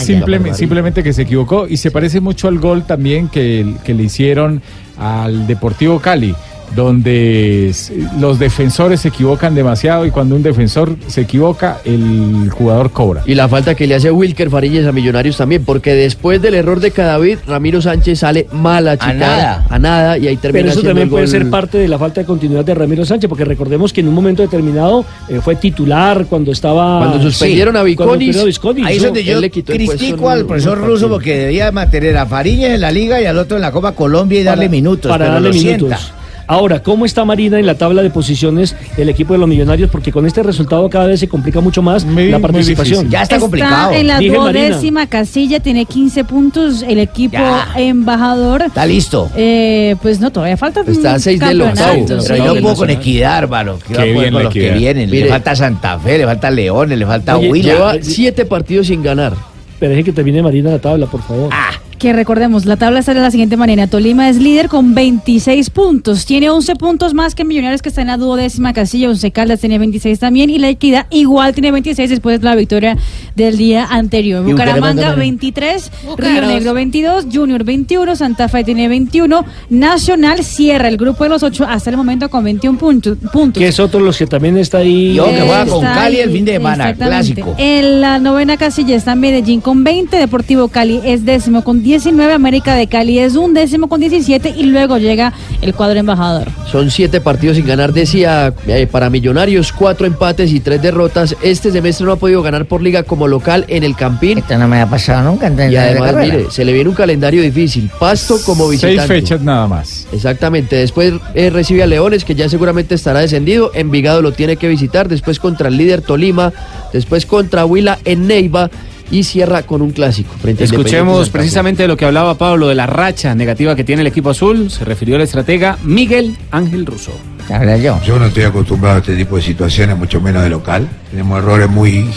simplemente 0.53 1.03
que 1.03 1.13
se 1.13 1.21
equivocó 1.23 1.67
y 1.69 1.77
se 1.77 1.89
parece 1.91 2.19
mucho 2.19 2.47
al 2.47 2.59
gol 2.59 2.83
también 2.85 3.29
que, 3.29 3.75
que 3.83 3.93
le 3.93 4.03
hicieron 4.03 4.61
al 4.97 5.47
Deportivo 5.47 5.99
Cali, 5.99 6.35
donde 6.75 7.73
los 8.19 8.39
defensores 8.39 9.01
se 9.01 9.09
equivocan 9.09 9.55
demasiado 9.55 10.05
y 10.05 10.11
cuando 10.11 10.35
un 10.35 10.43
defensor 10.43 10.95
se 11.07 11.21
equivoca, 11.21 11.79
el 11.85 12.49
jugador 12.49 12.91
cobra. 12.91 13.23
Y 13.25 13.35
la 13.35 13.47
falta 13.47 13.75
que 13.75 13.87
le 13.87 13.95
hace 13.95 14.11
Wilker 14.11 14.49
Fariñez 14.49 14.85
a 14.87 14.91
Millonarios 14.91 15.37
también, 15.37 15.63
porque 15.63 15.93
después 15.93 16.41
del 16.41 16.55
error 16.55 16.79
de 16.79 16.91
Cadavid, 16.91 17.39
Ramiro 17.47 17.81
Sánchez 17.81 18.19
sale 18.19 18.47
mal 18.51 18.87
a 18.87 18.95
nada. 18.95 19.65
a 19.69 19.79
nada, 19.79 20.17
y 20.17 20.27
ahí 20.27 20.37
termina 20.37 20.63
Pero 20.63 20.71
eso 20.71 20.81
también 20.81 21.07
el 21.07 21.09
puede 21.09 21.27
ser 21.27 21.49
parte 21.49 21.77
de 21.77 21.87
la 21.87 21.97
falta 21.97 22.21
de 22.21 22.27
continuidad 22.27 22.65
de 22.65 22.73
Ramiro 22.73 23.05
Sánchez, 23.05 23.29
porque 23.29 23.45
recordemos 23.45 23.93
que 23.93 24.01
en 24.01 24.07
un 24.07 24.13
momento 24.13 24.41
determinado 24.41 25.05
eh, 25.27 25.39
fue 25.41 25.55
titular 25.55 26.25
cuando 26.27 26.51
estaba... 26.51 26.99
Cuando 26.99 27.21
suspendieron 27.21 27.75
a 27.77 27.83
Viconis, 27.83 28.37
Ahí 28.83 28.97
es 28.97 29.03
donde 29.03 29.23
yo 29.23 29.39
le 29.39 29.49
quitó 29.49 29.73
critico 29.73 30.29
al 30.29 30.45
profesor 30.45 30.77
Russo 30.79 31.09
porque 31.09 31.37
debía 31.37 31.71
mantener 31.71 32.17
a 32.17 32.25
Fariñas 32.25 32.71
en 32.71 32.81
la 32.81 32.91
liga 32.91 33.21
y 33.21 33.25
al 33.25 33.37
otro 33.37 33.57
en 33.57 33.61
la 33.61 33.71
Copa 33.71 33.93
Colombia 33.93 34.39
y 34.39 34.43
darle 34.43 34.69
minutos, 34.69 35.09
para 35.09 35.25
pero 35.25 35.33
darle 35.33 35.49
lo 35.49 35.55
minutos. 35.55 35.99
sienta. 35.99 36.24
Ahora, 36.47 36.83
¿cómo 36.83 37.05
está 37.05 37.25
Marina 37.25 37.59
en 37.59 37.65
la 37.65 37.75
tabla 37.75 38.03
de 38.03 38.09
posiciones 38.11 38.75
del 38.95 39.09
equipo 39.09 39.33
de 39.33 39.39
los 39.39 39.47
Millonarios? 39.49 39.89
Porque 39.89 40.11
con 40.11 40.25
este 40.27 40.43
resultado 40.43 40.87
cada 40.89 41.07
vez 41.07 41.19
se 41.19 41.27
complica 41.27 41.59
mucho 41.59 41.81
más 41.81 42.05
Muy- 42.05 42.29
la 42.29 42.39
participación. 42.39 43.09
Ya 43.09 43.23
está, 43.23 43.39
complicado. 43.39 43.93
en 43.93 44.07
la 44.07 44.19
Dije 44.19 44.37
Marina. 44.37 44.67
duodécima 44.67 45.07
casilla, 45.07 45.59
tiene 45.59 45.85
15 45.85 46.23
puntos. 46.23 46.83
El 46.83 46.99
equipo 46.99 47.33
Ya. 47.33 47.67
embajador, 47.77 48.61
Está 48.63 48.85
listo. 48.85 49.29
eh, 49.35 49.95
pues 50.01 50.19
no, 50.19 50.31
todavía 50.31 50.55
falta 50.57 50.81
Está 50.81 51.11
a 51.11 51.13
un 51.15 51.19
seis 51.19 51.39
del 51.39 51.57
campeonato, 51.59 52.01
octavo. 52.01 52.19
sí. 52.21 52.27
Pero 52.29 52.53
yo 52.55 52.61
puedo 52.61 52.75
con 52.75 52.89
equidad, 52.91 53.37
hermano. 53.39 53.79
Que 53.79 53.93
va 53.95 54.01
a 54.01 54.05
Qué 54.05 54.11
bien 54.13 54.33
con 54.33 54.43
los 54.43 54.53
que 54.53 54.71
vienen. 54.71 55.09
Mire. 55.09 55.23
le 55.23 55.29
falta 55.29 55.55
Santa 55.55 55.97
Fe, 55.99 56.19
le 56.19 56.25
falta 56.25 56.51
Leones, 56.51 56.97
le 56.99 57.05
falta 57.05 57.37
Huila. 57.37 57.73
Lleva 57.73 57.93
siete 58.01 58.45
partidos 58.45 58.87
sin 58.87 59.01
ganar. 59.01 59.33
Pero 59.79 59.89
deje 59.91 60.03
que 60.05 60.11
termine 60.13 60.41
Marina 60.43 60.69
la 60.71 60.79
tabla, 60.79 61.05
por 61.07 61.21
favor. 61.21 61.49
Ah, 61.51 61.71
Que 62.05 62.13
recordemos, 62.13 62.67
la 62.67 62.77
tabla 62.77 62.99
está 62.99 63.15
de 63.15 63.19
la 63.19 63.31
siguiente 63.31 63.57
manera. 63.57 63.87
Tolima 63.87 64.29
es 64.29 64.37
líder 64.37 64.69
con 64.69 64.93
26 64.93 65.71
puntos. 65.71 66.27
Tiene 66.27 66.51
11 66.51 66.75
puntos 66.75 67.15
más 67.15 67.33
que 67.33 67.43
Millonarios 67.43 67.81
que 67.81 67.89
está 67.89 68.01
en 68.01 68.09
la 68.09 68.17
duodécima 68.17 68.73
casilla. 68.73 69.09
Once 69.09 69.31
Caldas 69.31 69.59
tiene 69.59 69.79
26 69.79 70.19
también. 70.19 70.51
Y 70.51 70.59
la 70.59 70.69
Equidad 70.69 71.07
igual 71.09 71.55
tiene 71.55 71.71
26 71.71 72.11
después 72.11 72.39
de 72.39 72.45
la 72.45 72.53
victoria 72.53 72.95
del 73.35 73.57
día 73.57 73.85
anterior. 73.85 74.47
¿Y 74.47 74.51
Bucaramanga, 74.51 74.91
Bucaramanga 74.91 75.09
Mari? 75.15 75.21
23, 75.21 75.91
Río. 76.15 76.41
Negro 76.43 76.73
22, 76.75 77.25
Junior 77.33 77.63
21, 77.63 78.15
Santa 78.15 78.49
Fe 78.49 78.63
tiene 78.63 78.87
21. 78.87 79.43
Nacional 79.71 80.43
cierra 80.43 80.89
el 80.89 80.97
grupo 80.97 81.23
de 81.23 81.31
los 81.31 81.41
8 81.41 81.65
hasta 81.67 81.89
el 81.89 81.97
momento 81.97 82.29
con 82.29 82.43
21 82.43 82.77
puntos. 82.77 83.17
puntos. 83.33 83.59
Que 83.59 83.69
es 83.69 83.79
otro 83.79 83.99
de 83.99 84.05
los 84.05 84.15
que 84.15 84.27
también 84.27 84.59
está 84.59 84.77
ahí. 84.77 85.13
Y 85.13 85.19
ojo 85.19 85.31
que 85.31 85.41
juega 85.41 85.65
con 85.65 85.81
Cali 85.81 86.17
el 86.17 86.29
ahí, 86.29 86.35
fin 86.35 86.45
de 86.45 86.53
semana, 86.53 86.93
clásico. 86.93 87.55
En 87.57 87.99
la 87.99 88.19
novena 88.19 88.57
casilla 88.57 88.95
está 88.95 89.15
Medellín 89.15 89.59
con 89.59 89.83
20, 89.83 90.17
Deportivo 90.17 90.67
Cali 90.67 91.01
es 91.03 91.25
décimo 91.25 91.63
con 91.63 91.81
19, 91.95 92.33
América 92.33 92.75
de 92.75 92.87
Cali 92.87 93.19
es 93.19 93.37
un 93.37 93.53
décimo 93.53 93.87
con 93.87 94.01
17 94.01 94.53
y 94.57 94.63
luego 94.63 94.97
llega 94.97 95.31
el 95.61 95.73
cuadro 95.73 95.97
embajador. 95.97 96.49
Son 96.69 96.91
siete 96.91 97.21
partidos 97.21 97.55
sin 97.55 97.65
ganar, 97.65 97.93
decía, 97.93 98.53
eh, 98.67 98.85
para 98.85 99.09
Millonarios, 99.09 99.71
cuatro 99.71 100.05
empates 100.05 100.51
y 100.51 100.59
tres 100.59 100.81
derrotas. 100.81 101.37
Este 101.41 101.71
semestre 101.71 102.05
no 102.05 102.11
ha 102.11 102.15
podido 102.17 102.41
ganar 102.41 102.65
por 102.65 102.81
liga 102.81 103.03
como 103.03 103.29
local 103.29 103.63
en 103.69 103.85
el 103.85 103.95
Campín. 103.95 104.39
Esto 104.39 104.57
no 104.57 104.67
me 104.67 104.81
ha 104.81 104.87
pasado 104.87 105.31
nunca. 105.31 105.47
en 105.47 105.71
Y 105.71 105.77
además, 105.77 106.15
mire, 106.15 106.51
se 106.51 106.65
le 106.65 106.73
viene 106.73 106.89
un 106.89 106.97
calendario 106.97 107.41
difícil. 107.41 107.89
Pasto 107.97 108.39
como 108.45 108.67
visitante. 108.67 108.97
Seis 108.97 109.07
fechas 109.07 109.41
nada 109.41 109.65
más. 109.65 110.05
Exactamente. 110.11 110.75
Después 110.75 111.13
eh, 111.33 111.49
recibe 111.49 111.81
a 111.81 111.87
Leones, 111.87 112.25
que 112.25 112.35
ya 112.35 112.49
seguramente 112.49 112.95
estará 112.95 113.21
descendido. 113.21 113.71
Envigado 113.73 114.21
lo 114.21 114.33
tiene 114.33 114.57
que 114.57 114.67
visitar. 114.67 115.07
Después 115.07 115.39
contra 115.39 115.69
el 115.69 115.77
líder 115.77 116.01
Tolima. 116.01 116.51
Después 116.91 117.25
contra 117.25 117.65
Huila 117.65 117.99
en 118.03 118.27
Neiva. 118.27 118.69
Y 119.11 119.23
cierra 119.23 119.63
con 119.63 119.81
un 119.81 119.91
clásico. 119.91 120.33
Frente 120.41 120.63
Escuchemos 120.63 121.29
precisamente 121.29 121.83
de 121.83 121.87
lo 121.87 121.95
que 121.95 122.05
hablaba 122.05 122.37
Pablo, 122.37 122.67
de 122.67 122.75
la 122.75 122.87
racha 122.87 123.35
negativa 123.35 123.75
que 123.75 123.83
tiene 123.83 124.01
el 124.01 124.07
equipo 124.07 124.31
azul. 124.31 124.69
Se 124.71 124.83
refirió 124.83 125.15
al 125.15 125.21
estratega 125.21 125.77
Miguel 125.83 126.35
Ángel 126.51 126.85
Russo. 126.85 127.11
Habla 127.49 127.77
yo. 127.77 127.99
Yo 128.03 128.17
no 128.17 128.25
estoy 128.25 128.43
acostumbrado 128.43 128.95
a 128.95 128.99
este 128.99 129.15
tipo 129.15 129.35
de 129.35 129.43
situaciones, 129.43 129.95
mucho 129.95 130.19
menos 130.19 130.41
de 130.43 130.49
local. 130.49 130.87
Tenemos 131.11 131.37
errores 131.37 131.69
muy, 131.69 132.09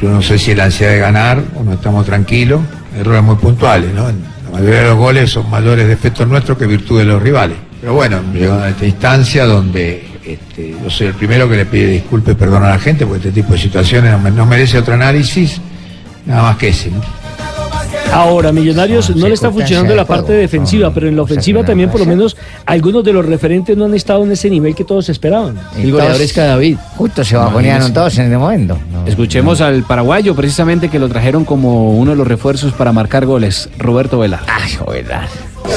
yo 0.00 0.10
no 0.10 0.22
sé 0.22 0.38
si 0.38 0.52
es 0.52 0.56
la 0.56 0.64
ansiedad 0.66 0.92
de 0.92 0.98
ganar 1.00 1.42
o 1.56 1.64
no 1.64 1.72
estamos 1.72 2.06
tranquilos, 2.06 2.60
errores 2.96 3.22
muy 3.24 3.34
puntuales, 3.36 3.92
¿no? 3.92 4.04
La 4.06 4.50
mayoría 4.52 4.82
de 4.82 4.88
los 4.90 4.96
goles 4.96 5.30
son 5.30 5.50
mayores 5.50 5.88
defectos 5.88 6.28
nuestros 6.28 6.56
que 6.56 6.66
virtud 6.66 6.98
de 7.00 7.04
los 7.06 7.20
rivales. 7.20 7.56
Pero 7.80 7.94
bueno, 7.94 8.20
llegado 8.32 8.62
a 8.62 8.68
esta 8.70 8.86
instancia 8.86 9.44
donde 9.44 10.04
este, 10.24 10.76
yo 10.82 10.88
soy 10.88 11.08
el 11.08 11.14
primero 11.14 11.48
que 11.48 11.56
le 11.56 11.66
pide 11.66 11.88
disculpas 11.88 12.34
y 12.34 12.36
perdón 12.36 12.62
a 12.64 12.68
la 12.70 12.78
gente, 12.78 13.04
porque 13.04 13.28
este 13.28 13.42
tipo 13.42 13.52
de 13.54 13.58
situaciones 13.58 14.12
no, 14.12 14.18
me- 14.20 14.30
no 14.30 14.46
merece 14.46 14.78
otro 14.78 14.94
análisis, 14.94 15.60
nada 16.28 16.42
más 16.42 16.56
que 16.56 16.68
ese, 16.68 16.90
¿no? 16.90 17.00
Ahora, 18.12 18.52
Millonarios 18.52 19.14
no 19.14 19.28
le 19.28 19.34
está 19.34 19.50
funcionando 19.50 19.94
la 19.94 20.04
parte 20.04 20.32
defensiva, 20.32 20.92
pero 20.92 21.08
en 21.08 21.16
la 21.16 21.22
ofensiva 21.22 21.64
también, 21.64 21.90
por 21.90 22.00
lo 22.00 22.06
menos, 22.06 22.36
algunos 22.64 23.04
de 23.04 23.12
los 23.12 23.24
referentes 23.24 23.76
no 23.76 23.84
han 23.84 23.94
estado 23.94 24.24
en 24.24 24.32
ese 24.32 24.48
nivel 24.48 24.74
que 24.74 24.84
todos 24.84 25.08
esperaban. 25.08 25.58
El 25.76 25.92
goleador 25.92 26.20
es 26.20 26.32
Cadavid. 26.32 26.78
Justo 26.96 27.22
se 27.22 27.36
bajonearon 27.36 27.92
todos 27.92 28.16
en 28.18 28.32
el 28.32 28.38
momento. 28.38 28.78
Escuchemos 29.06 29.60
al 29.60 29.82
paraguayo, 29.84 30.34
precisamente 30.34 30.88
que 30.88 30.98
lo 30.98 31.08
trajeron 31.08 31.44
como 31.44 31.92
uno 31.98 32.12
de 32.12 32.16
los 32.16 32.26
refuerzos 32.26 32.72
para 32.72 32.92
marcar 32.92 33.26
goles, 33.26 33.68
Roberto 33.78 34.18
Velar. 34.18 34.40
Ay, 34.46 34.72
joder. 34.72 35.06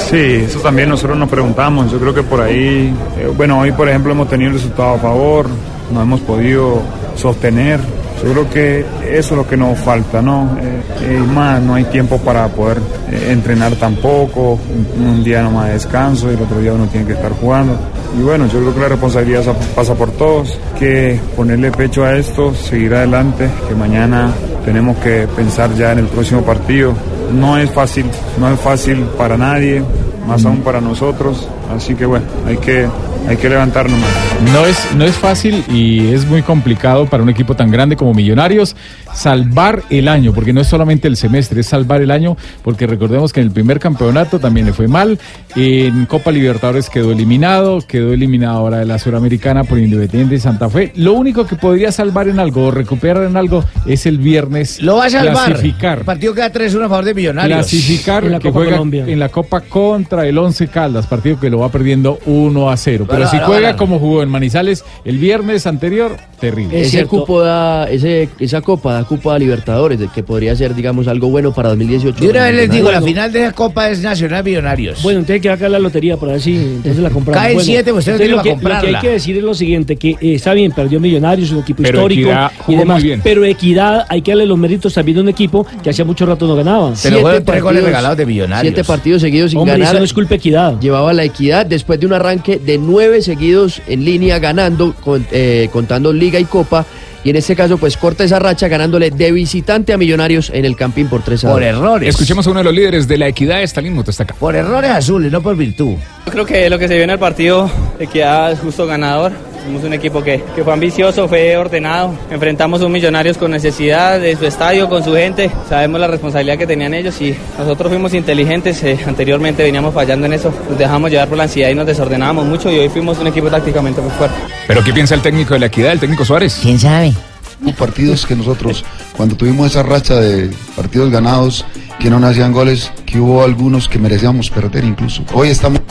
Sí, 0.10 0.46
eso 0.46 0.60
también 0.60 0.90
nosotros 0.90 1.18
nos 1.18 1.30
preguntamos. 1.30 1.92
Yo 1.92 2.00
creo 2.00 2.14
que 2.14 2.24
por 2.24 2.42
ahí, 2.42 2.94
eh, 3.20 3.32
bueno, 3.36 3.60
hoy 3.60 3.72
por 3.72 3.90
ejemplo 3.90 4.14
hemos 4.14 4.30
tenido 4.30 4.52
el 4.52 4.56
resultado 4.56 4.92
a 4.96 5.00
favor, 5.00 5.48
no 5.94 6.02
hemos 6.02 6.22
podido 6.22 6.82
sostener. 7.16 7.80
Yo 8.24 8.32
creo 8.32 8.50
que 8.50 8.80
eso 9.12 9.34
es 9.34 9.38
lo 9.38 9.48
que 9.48 9.58
nos 9.58 9.78
falta, 9.80 10.22
¿no? 10.22 10.50
Eh, 10.62 11.16
y 11.20 11.28
más, 11.34 11.60
no 11.62 11.74
hay 11.74 11.86
tiempo 11.86 12.18
para 12.20 12.48
poder 12.50 12.78
eh, 13.12 13.30
entrenar 13.32 13.74
tampoco, 13.76 14.60
un, 15.00 15.06
un 15.08 15.24
día 15.24 15.42
nomás 15.42 15.68
de 15.68 15.74
descanso 15.74 16.30
y 16.32 16.36
el 16.36 16.42
otro 16.42 16.60
día 16.60 16.72
uno 16.74 16.86
tiene 16.86 17.08
que 17.08 17.14
estar 17.14 17.32
jugando. 17.32 17.76
Y 18.20 18.22
bueno, 18.22 18.46
yo 18.48 18.60
creo 18.60 18.74
que 18.76 18.80
la 18.82 18.90
responsabilidad 18.90 19.44
sa- 19.44 19.54
pasa 19.76 19.96
por 19.96 20.12
todos, 20.12 20.56
que 20.78 21.20
ponerle 21.36 21.72
pecho 21.72 22.04
a 22.06 22.16
esto, 22.16 22.54
seguir 22.54 22.94
adelante, 22.94 23.48
que 23.68 23.74
mañana 23.74 24.30
tenemos 24.66 24.98
que 24.98 25.28
pensar 25.36 25.74
ya 25.76 25.94
en 25.94 26.00
el 26.00 26.06
próximo 26.06 26.42
partido. 26.44 26.94
No 27.34 27.58
es 27.58 27.72
fácil, 27.72 28.06
no 28.40 28.52
es 28.54 28.60
fácil 28.60 28.98
para 29.18 29.36
nadie, 29.38 29.82
más 30.28 30.46
aún 30.46 30.58
para 30.58 30.80
nosotros, 30.80 31.48
así 31.76 31.96
que 31.96 32.06
bueno, 32.06 32.26
hay 32.46 32.58
que, 32.58 32.86
hay 33.28 33.38
que 33.38 33.50
levantarnos 33.50 33.98
más. 34.00 34.10
No 34.54 34.66
es, 34.66 34.96
no 34.96 35.06
es 35.06 35.16
fácil 35.16 35.64
y 35.70 36.12
es 36.14 36.26
muy 36.26 36.42
complicado 36.42 37.06
para 37.06 37.24
un 37.24 37.30
equipo 37.30 37.56
tan 37.56 37.72
grande 37.72 37.96
como 37.96 38.14
Millonarios 38.14 38.76
salvar 39.14 39.84
el 39.90 40.08
año, 40.08 40.34
porque 40.34 40.54
no 40.54 40.62
es 40.62 40.68
solamente 40.68 41.08
el 41.08 41.18
semestre, 41.18 41.62
es 41.62 41.68
salvar 41.68 42.02
el 42.02 42.12
año, 42.12 42.38
porque 42.64 42.88
recordemos 42.88 43.32
que 43.34 43.42
en 43.42 43.48
el 43.48 43.52
primer 43.54 43.80
campeonato 43.80 44.40
también 44.40 44.66
le 44.66 44.74
fue 44.74 44.88
mal, 44.88 45.20
en 45.56 46.06
Copa 46.06 46.32
Libertadores 46.32 46.90
quedó 46.90 47.12
eliminado, 47.12 47.82
quedó 47.86 48.14
eliminado 48.14 48.58
ahora 48.58 48.78
de 48.78 48.86
la 48.86 48.98
Suramericana 49.00 49.64
por 49.66 49.80
Independiente 49.80 50.40
Santa 50.40 50.70
Fe. 50.70 50.92
Lo 50.96 51.14
único 51.14 51.46
que 51.46 51.56
podría 51.58 51.92
salvar 51.92 52.28
en 52.30 52.40
algo 52.40 52.68
o 52.68 52.72
recuperar 52.72 53.24
en 53.24 53.36
algo 53.38 53.64
es 53.86 54.06
el 54.06 54.18
viernes 54.18 54.82
Lo 54.82 54.98
va 54.98 55.06
a 55.06 55.10
salvar. 55.10 55.48
clasificar. 55.48 56.00
El 56.00 56.06
partido 56.06 56.34
queda 56.34 56.52
3-1 56.52 56.86
a 56.86 56.90
favor 56.90 57.06
de 57.06 57.14
Millonarios. 57.14 57.58
Clasificar 57.60 58.24
En 58.26 58.32
la 58.32 58.40
que 58.40 58.48
Copa 58.48 58.60
juega 58.60 58.72
Colombia. 58.78 59.06
en 59.08 59.20
la 59.20 59.30
Copa 59.30 59.62
contra 59.62 60.26
el 60.26 60.38
Once 60.38 60.68
Caldas, 60.70 61.06
partido 61.08 61.40
que 61.40 61.50
lo 61.50 61.60
va 61.60 61.70
perdiendo 61.70 62.18
1 62.26 62.70
a 62.70 62.78
0. 62.78 63.06
Pero 63.12 63.28
si 63.28 63.38
juega 63.40 63.76
como 63.76 64.00
jugó 64.00 64.24
en 64.24 64.30
Manizales 64.30 64.84
el 65.06 65.18
viernes 65.18 65.68
anterior, 65.68 66.18
terrible. 66.40 66.82
Ese 66.82 67.06
cupo 67.06 67.42
da, 67.42 67.90
ese, 67.90 68.30
esa 68.40 68.62
copa 68.62 68.94
da 68.94 69.04
cupo 69.04 69.32
a 69.32 69.40
Libertadores, 69.40 70.00
de 70.00 70.08
que 70.08 70.24
podría 70.24 70.56
ser, 70.56 70.74
digamos, 70.76 71.08
algo 71.08 71.30
bueno 71.30 71.54
para 71.54 71.70
2018. 71.70 72.24
Yo 72.24 72.30
una 72.32 72.46
vez 72.46 72.56
les 72.56 72.72
digo, 72.72 72.92
la 72.92 73.02
final 73.02 73.32
de 73.32 73.42
la 73.42 73.52
Copa 73.52 73.90
es 73.90 74.02
Nacional 74.02 74.44
Millonarios. 74.44 75.02
Bueno, 75.04 75.20
entonces 75.20 75.36
hay 75.36 75.42
que 75.42 75.50
sacar 75.50 75.70
la 75.72 75.80
lotería 75.80 76.18
para 76.18 76.34
ver 76.34 76.42
si 76.42 76.56
entonces 76.56 76.98
la 76.98 77.10
compramos. 77.10 77.42
Cae 77.44 77.54
Bueno, 77.54 77.66
siete, 77.66 77.92
pues 77.92 78.08
usted 78.08 78.14
no 78.14 78.18
tiene 78.18 78.32
lo 78.36 78.38
que 78.38 78.44
que, 78.44 78.50
lo 78.50 78.56
que 78.56 78.62
comprarla. 78.64 78.98
hay 78.98 79.02
que 79.06 79.12
decir 79.12 79.38
es 79.38 79.44
lo 79.44 79.54
siguiente, 79.54 79.96
que 79.96 80.10
eh, 80.12 80.18
está 80.36 80.54
bien, 80.54 80.72
perdió 80.72 81.00
Millonarios, 81.00 81.52
un 81.52 81.60
equipo 81.60 81.84
Pero 81.84 82.00
histórico 82.00 82.22
Equidad 82.30 82.52
y 82.52 82.62
jugó 82.64 82.80
demás, 82.80 82.96
muy 82.98 83.04
bien. 83.04 83.22
pero 83.24 83.46
Equidad 83.46 84.06
hay 84.10 84.22
que 84.22 84.32
darle 84.32 84.46
los 84.46 84.58
méritos 84.58 84.94
también 84.94 85.18
a 85.18 85.22
un 85.22 85.30
equipo 85.30 85.66
que 85.84 85.90
hacía 85.90 86.06
mucho 86.06 86.26
rato 86.26 86.48
no 86.48 86.56
ganaba. 86.56 86.96
Se 86.96 87.12
lo 87.12 87.22
fueron 87.22 87.44
tres 87.44 87.62
goles 87.62 87.84
regalados 87.84 88.18
de 88.18 88.26
Millonarios. 88.26 88.74
Siete 88.74 88.88
partidos 88.88 89.22
seguidos 89.22 89.52
sin 89.52 89.60
Hombre, 89.60 89.74
ganar. 89.74 89.88
eso 89.88 90.00
no 90.00 90.06
es 90.06 90.14
culpa 90.14 90.36
Equidad. 90.36 90.80
Llevaba 90.80 91.14
la 91.14 91.24
equidad 91.24 91.66
después 91.66 92.00
de 92.00 92.06
un 92.06 92.14
arranque 92.14 92.58
de 92.58 92.78
nueve 92.78 93.01
seguidos 93.22 93.82
en 93.88 94.06
línea 94.06 94.40
ganando, 94.40 94.94
con- 94.94 95.26
eh, 95.32 95.70
contando 95.72 96.12
Liga 96.14 96.40
y 96.40 96.46
Copa. 96.46 96.86
Y 97.24 97.30
en 97.30 97.36
este 97.36 97.56
caso, 97.56 97.78
pues 97.78 97.98
corta 97.98 98.24
esa 98.24 98.40
racha 98.40 98.68
ganándole 98.68 99.12
de 99.12 99.32
visitante 99.32 99.94
a 99.94 99.98
Millonarios 99.98 100.50
en 100.54 100.66
el 100.66 100.76
Campín 100.76 101.08
por 101.08 101.22
3 101.22 101.44
a 101.46 101.48
2. 101.50 101.56
Por 101.56 101.64
errores. 101.64 102.10
Escuchemos 102.10 102.48
a 102.48 102.50
uno 102.50 102.62
de 102.62 102.64
los 102.64 102.74
líderes 102.74 103.08
de 103.08 103.18
la 103.20 103.28
equidad, 103.28 103.62
Stalin 103.62 103.94
Motestaca. 103.94 104.34
Por 104.34 104.56
errores 104.56 104.90
azules, 104.90 105.32
no 105.32 105.40
por 105.40 105.56
virtud. 105.56 105.98
Yo 106.26 106.32
creo 106.32 106.46
que 106.46 106.68
lo 106.70 106.80
que 106.80 106.88
se 106.88 106.96
vio 106.96 107.04
en 107.04 107.12
el 107.12 107.20
partido, 107.20 107.70
Equidad 108.00 108.52
es 108.54 108.60
justo 108.60 108.88
ganador. 108.88 109.34
Somos 109.64 109.84
un 109.84 109.94
equipo 109.94 110.24
que, 110.24 110.44
que 110.56 110.64
fue 110.64 110.74
ambicioso, 110.74 111.28
fue 111.28 111.56
ordenado. 111.56 112.14
Enfrentamos 112.30 112.82
a 112.82 112.86
un 112.86 112.92
Millonarios 112.92 113.38
con 113.38 113.52
necesidad 113.52 114.20
de 114.20 114.36
su 114.36 114.46
estadio, 114.46 114.90
con 114.90 115.04
su 115.04 115.14
gente. 115.14 115.50
Sabemos 115.70 116.00
la 116.00 116.08
responsabilidad 116.08 116.58
que 116.58 116.68
tenían 116.68 116.94
ellos 116.94 117.20
y 117.22 117.36
nosotros 117.58 117.90
fuimos 117.90 118.14
inteligentes. 118.14 118.84
eh, 118.84 119.00
anteriormente 119.06 119.64
veníamos 119.64 119.94
fallando 119.94 120.26
en 120.26 120.34
eso. 120.34 120.54
Nos 120.70 120.78
dejamos 120.78 121.10
llevar 121.12 121.28
por 121.28 121.38
la 121.38 121.44
ansiedad 121.44 121.70
y 121.70 121.76
nos 121.76 121.86
desordenábamos 121.86 122.46
mucho 122.46 122.72
y 122.72 122.80
hoy 122.80 122.90
fuimos 122.90 123.18
un 123.20 123.28
equipo 123.28 123.50
tácticamente 123.50 124.02
muy 124.02 124.12
fuerte. 124.12 124.36
¿Pero 124.68 124.84
qué 124.84 124.94
piensa 124.94 125.16
el 125.16 125.22
técnico 125.22 125.54
de 125.54 125.62
la 125.62 125.66
equidad, 125.68 125.92
el 125.94 126.00
técnico 126.00 126.26
Suárez? 126.26 126.60
¿Quién 126.62 126.80
sabe? 126.80 127.14
Hubo 127.62 127.74
partidos 127.74 128.26
que 128.26 128.36
nosotros, 128.36 128.84
cuando 129.16 129.36
tuvimos 129.36 129.70
esa 129.70 129.84
racha 129.84 130.16
de 130.16 130.50
partidos 130.76 131.12
ganados, 131.12 131.64
que 132.00 132.10
no 132.10 132.26
hacían 132.26 132.52
goles, 132.52 132.92
que 133.06 133.20
hubo 133.20 133.44
algunos 133.44 133.88
que 133.88 134.00
merecíamos 134.00 134.50
perder 134.50 134.84
incluso. 134.84 135.24
Hoy 135.34 135.50
estamos 135.50 135.82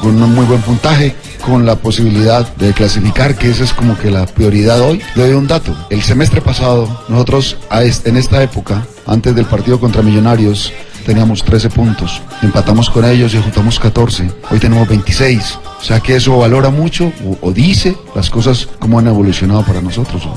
con 0.00 0.20
un 0.20 0.34
muy 0.34 0.44
buen 0.44 0.60
puntaje, 0.62 1.14
con 1.46 1.64
la 1.64 1.76
posibilidad 1.76 2.52
de 2.56 2.72
clasificar, 2.72 3.36
que 3.36 3.50
esa 3.50 3.62
es 3.62 3.72
como 3.72 3.96
que 3.96 4.10
la 4.10 4.26
prioridad 4.26 4.80
hoy. 4.80 5.00
Le 5.14 5.22
doy 5.22 5.34
un 5.34 5.46
dato. 5.46 5.76
El 5.90 6.02
semestre 6.02 6.40
pasado, 6.40 7.04
nosotros 7.08 7.56
en 7.70 8.16
esta 8.16 8.42
época, 8.42 8.84
antes 9.06 9.36
del 9.36 9.46
partido 9.46 9.78
contra 9.78 10.02
Millonarios, 10.02 10.72
teníamos 11.06 11.44
13 11.44 11.70
puntos. 11.70 12.20
Empatamos 12.42 12.90
con 12.90 13.04
ellos 13.04 13.32
y 13.34 13.40
juntamos 13.40 13.78
14. 13.78 14.32
Hoy 14.50 14.58
tenemos 14.58 14.88
26. 14.88 15.58
O 15.80 15.84
sea 15.84 16.00
que 16.00 16.16
eso 16.16 16.36
valora 16.36 16.70
mucho 16.70 17.12
o, 17.24 17.38
o 17.40 17.52
dice 17.52 17.96
las 18.16 18.28
cosas 18.30 18.68
como 18.80 18.98
han 18.98 19.06
evolucionado 19.06 19.62
para 19.62 19.80
nosotros. 19.80 20.26
¿no? 20.26 20.34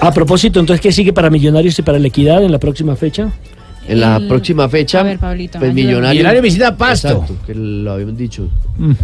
A 0.00 0.12
propósito, 0.12 0.60
entonces, 0.60 0.80
¿qué 0.80 0.92
sigue 0.92 1.12
para 1.12 1.30
Millonarios 1.30 1.78
y 1.78 1.82
para 1.82 1.98
la 1.98 2.08
Equidad 2.08 2.42
en 2.44 2.52
la 2.52 2.58
próxima 2.58 2.94
fecha? 2.96 3.30
En 3.86 4.00
la 4.00 4.16
El- 4.16 4.28
próxima 4.28 4.68
fecha, 4.68 5.00
A 5.00 5.02
ver, 5.02 5.18
Pablito, 5.18 5.58
pues. 5.58 5.74
Millonarios. 5.74 6.10
Millonario 6.12 6.42
visita 6.42 6.76
Pasto. 6.76 7.08
Exacto, 7.08 7.36
que 7.46 7.54
lo 7.54 7.92
habíamos 7.92 8.16
dicho. 8.16 8.48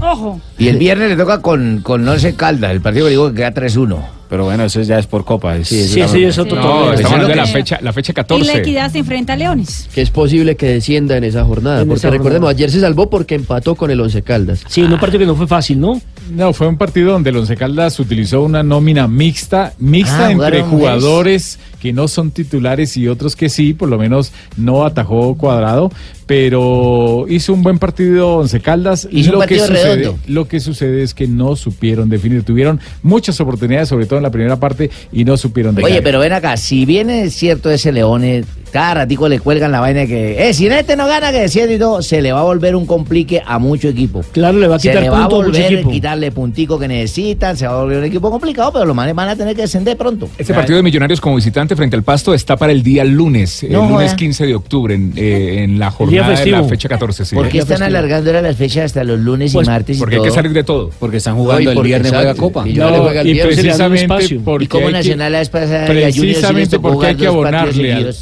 Ojo. 0.01 0.41
Y 0.59 0.69
el 0.69 0.79
viernes 0.79 1.11
le 1.11 1.17
toca 1.17 1.41
con, 1.43 1.81
con 1.83 2.07
Once 2.09 2.35
Caldas, 2.35 2.71
el 2.71 2.81
partido 2.81 3.05
que 3.07 3.11
digo 3.11 3.29
que 3.31 3.35
queda 3.37 3.53
3-1. 3.55 3.99
Pero 4.31 4.45
bueno, 4.45 4.63
eso 4.65 4.81
ya 4.83 4.99
es 4.99 5.07
por 5.07 5.25
copa. 5.25 5.57
es- 5.57 5.69
Sí, 5.69 5.83
Sí, 5.89 6.01
sí, 6.09 6.23
es 6.25 6.39
otro 6.39 6.57
No, 6.57 6.63
torneo. 6.63 6.93
estamos 6.95 7.13
hablando 7.13 7.29
de 7.29 7.37
la 7.37 7.47
fecha, 7.47 7.79
la 7.83 7.93
fecha 7.93 8.13
Y 8.13 8.15
la 8.15 8.23
14. 8.23 8.59
equidad 8.59 8.91
se 8.93 8.99
enfrenta 9.01 9.33
a 9.33 9.37
Leones. 9.37 9.89
Que 9.93 10.03
es 10.03 10.11
posible 10.11 10.55
que 10.57 10.67
descienda 10.67 11.17
en 11.17 11.25
esa 11.25 11.45
jornada. 11.45 11.83
En 11.83 11.89
porque 11.89 11.99
esa 11.99 12.11
recordemos, 12.11 12.47
jornada. 12.47 12.51
ayer 12.57 12.71
se 12.71 12.81
salvó 12.81 13.11
porque 13.11 13.35
empató 13.35 13.75
con 13.75 13.91
el 13.91 14.01
Once 14.01 14.23
Caldas. 14.23 14.63
Sí, 14.69 14.83
un 14.83 14.99
partido 15.01 15.19
que 15.19 15.27
no 15.27 15.35
fue 15.35 15.49
fácil, 15.49 15.81
¿no? 15.81 16.01
No, 16.31 16.53
fue 16.53 16.69
un 16.69 16.79
partido 16.79 17.11
donde 17.13 17.31
el 17.31 17.37
Once 17.39 17.57
Caldas 17.57 17.99
utilizó 17.99 18.43
una 18.43 18.63
nómina 18.63 19.09
mixta, 19.09 19.73
mixta 19.81 20.29
Ah, 20.29 20.31
entre 20.33 20.63
jugadores 20.63 21.59
que 21.81 21.93
no 21.93 22.07
son 22.07 22.31
titulares 22.31 22.97
y 22.97 23.09
otros 23.09 23.35
que 23.35 23.49
sí, 23.49 23.75
por 23.75 23.89
lo 23.89 23.99
menos 23.99 24.33
no 24.57 24.85
atajó 24.85 25.35
cuadrado, 25.37 25.91
pero 26.31 27.27
hizo 27.29 27.53
un 27.53 27.65
buen 27.65 27.81
partido 27.81 28.37
Once 28.37 28.61
Caldas. 28.61 29.09
Hizo 29.11 29.33
un 29.33 29.41
lo 29.41 29.47
que 29.49 29.59
sucede, 29.59 29.97
redondo. 29.97 30.19
Lo 30.29 30.47
que 30.47 30.61
sucede 30.61 31.03
es 31.03 31.13
que 31.13 31.27
no 31.27 31.57
supieron 31.57 32.09
definir, 32.09 32.45
tuvieron 32.45 32.79
muchas 33.03 33.41
oportunidades, 33.41 33.89
sobre 33.89 34.07
todo 34.07 34.19
en 34.19 34.23
la 34.23 34.31
primera 34.31 34.55
parte, 34.55 34.93
y 35.11 35.25
no 35.25 35.37
supieron 35.37 35.75
definir. 35.75 35.93
Oye, 35.93 36.03
pero 36.03 36.21
ven 36.21 36.33
acá, 36.33 36.57
si 36.57 36.87
viene 36.87 37.31
cierto 37.31 37.69
ese 37.69 37.91
León, 37.91 38.23
eh, 38.23 38.45
cada 38.73 38.95
ratico 38.95 39.29
le 39.29 39.41
cuelgan 39.41 39.73
la 39.73 39.81
vaina 39.81 40.01
de 40.01 40.07
que, 40.07 40.49
eh, 40.49 40.55
si 40.55 40.67
este 40.67 40.97
no 40.97 41.07
gana, 41.07 41.33
que 41.33 41.41
desciende 41.41 41.75
y 41.75 41.79
todo, 41.79 42.03
se 42.03 42.23
le 42.23 42.33
va 42.33 42.41
a 42.41 42.45
volver 42.45 42.77
un 42.77 42.87
complique 42.87 43.43
a 43.45 43.59
mucho 43.59 43.89
equipo. 43.89 44.23
Claro, 44.33 44.59
le 44.59 44.69
va 44.69 44.77
a 44.77 44.79
Se 44.79 44.89
quitar 44.89 45.03
le 45.03 45.11
va 45.11 45.25
a 45.25 45.29
volver 45.29 45.79
a 45.79 45.83
quitarle 45.91 46.31
puntico 46.33 46.79
que 46.79 46.89
necesitan, 46.89 47.57
se 47.57 47.67
va 47.67 47.75
a 47.75 47.83
volver 47.83 47.99
un 47.99 48.05
equipo 48.05 48.31
complicado, 48.31 48.73
pero 48.73 48.85
los 48.85 48.95
manes 48.97 49.15
van 49.15 49.29
a 49.29 49.37
tener 49.37 49.55
que 49.57 49.63
descender 49.63 49.97
pronto. 49.97 50.29
Este 50.39 50.55
partido 50.55 50.77
de 50.77 50.83
Millonarios 50.83 51.21
como 51.21 51.37
visitante 51.37 51.75
frente 51.77 51.97
al 51.97 52.03
Pasto 52.03 52.33
está 52.35 52.57
para 52.57 52.73
el 52.73 52.83
día 52.83 53.05
lunes, 53.05 53.63
el 53.63 53.73
No 53.73 53.89
lunes 53.89 54.07
joda. 54.11 54.17
15 54.17 54.47
de 54.47 54.55
octubre, 54.55 54.95
en, 54.95 55.13
eh, 55.17 55.65
en 55.65 55.79
la 55.79 55.91
jornada 55.91 56.31
de 56.39 56.47
la 56.47 56.65
fecha 56.65 56.89
14. 56.89 57.25
Sí. 57.25 57.35
¿Por 57.35 57.49
qué 57.49 57.59
están 57.59 57.83
alargando 57.83 58.31
ahora 58.31 58.43
las 58.43 58.57
fechas 58.57 58.85
hasta 58.87 59.05
los 59.05 59.19
lunes 59.19 59.53
Pues, 59.53 59.67
y 59.67 59.71
martes 59.71 59.97
y 59.97 59.99
Porque 60.01 60.17
hay 60.17 60.23
que 60.23 60.31
salir 60.31 60.53
de 60.53 60.65
todo. 60.65 60.91
Porque 60.99 61.17
están 61.19 61.35
No, 61.35 61.41
y 61.41 61.45
jugando 61.45 61.71
el 61.71 61.75
porque 61.77 61.89
viernes 61.89 62.13
juega 62.13 62.35
copa. 62.35 62.65
Millonarios 62.65 62.99
No, 62.99 63.05
juega 63.05 63.21
el 63.23 63.29
y 63.29 63.33
viernes. 63.33 63.57
se 63.57 63.63
precisamente 63.63 64.39
porque 64.45 64.65
¿Y 64.65 64.69
que- 64.69 64.91
Nacional 64.93 65.33
la 65.33 65.39
vez 65.39 65.49
pasada 65.49 65.85
y 65.85 66.13
precisamente 66.13 66.79
porque 66.79 67.07
hay 67.07 67.15
jugar 67.15 67.17
que 67.17 67.27
abonarle? 67.27 68.13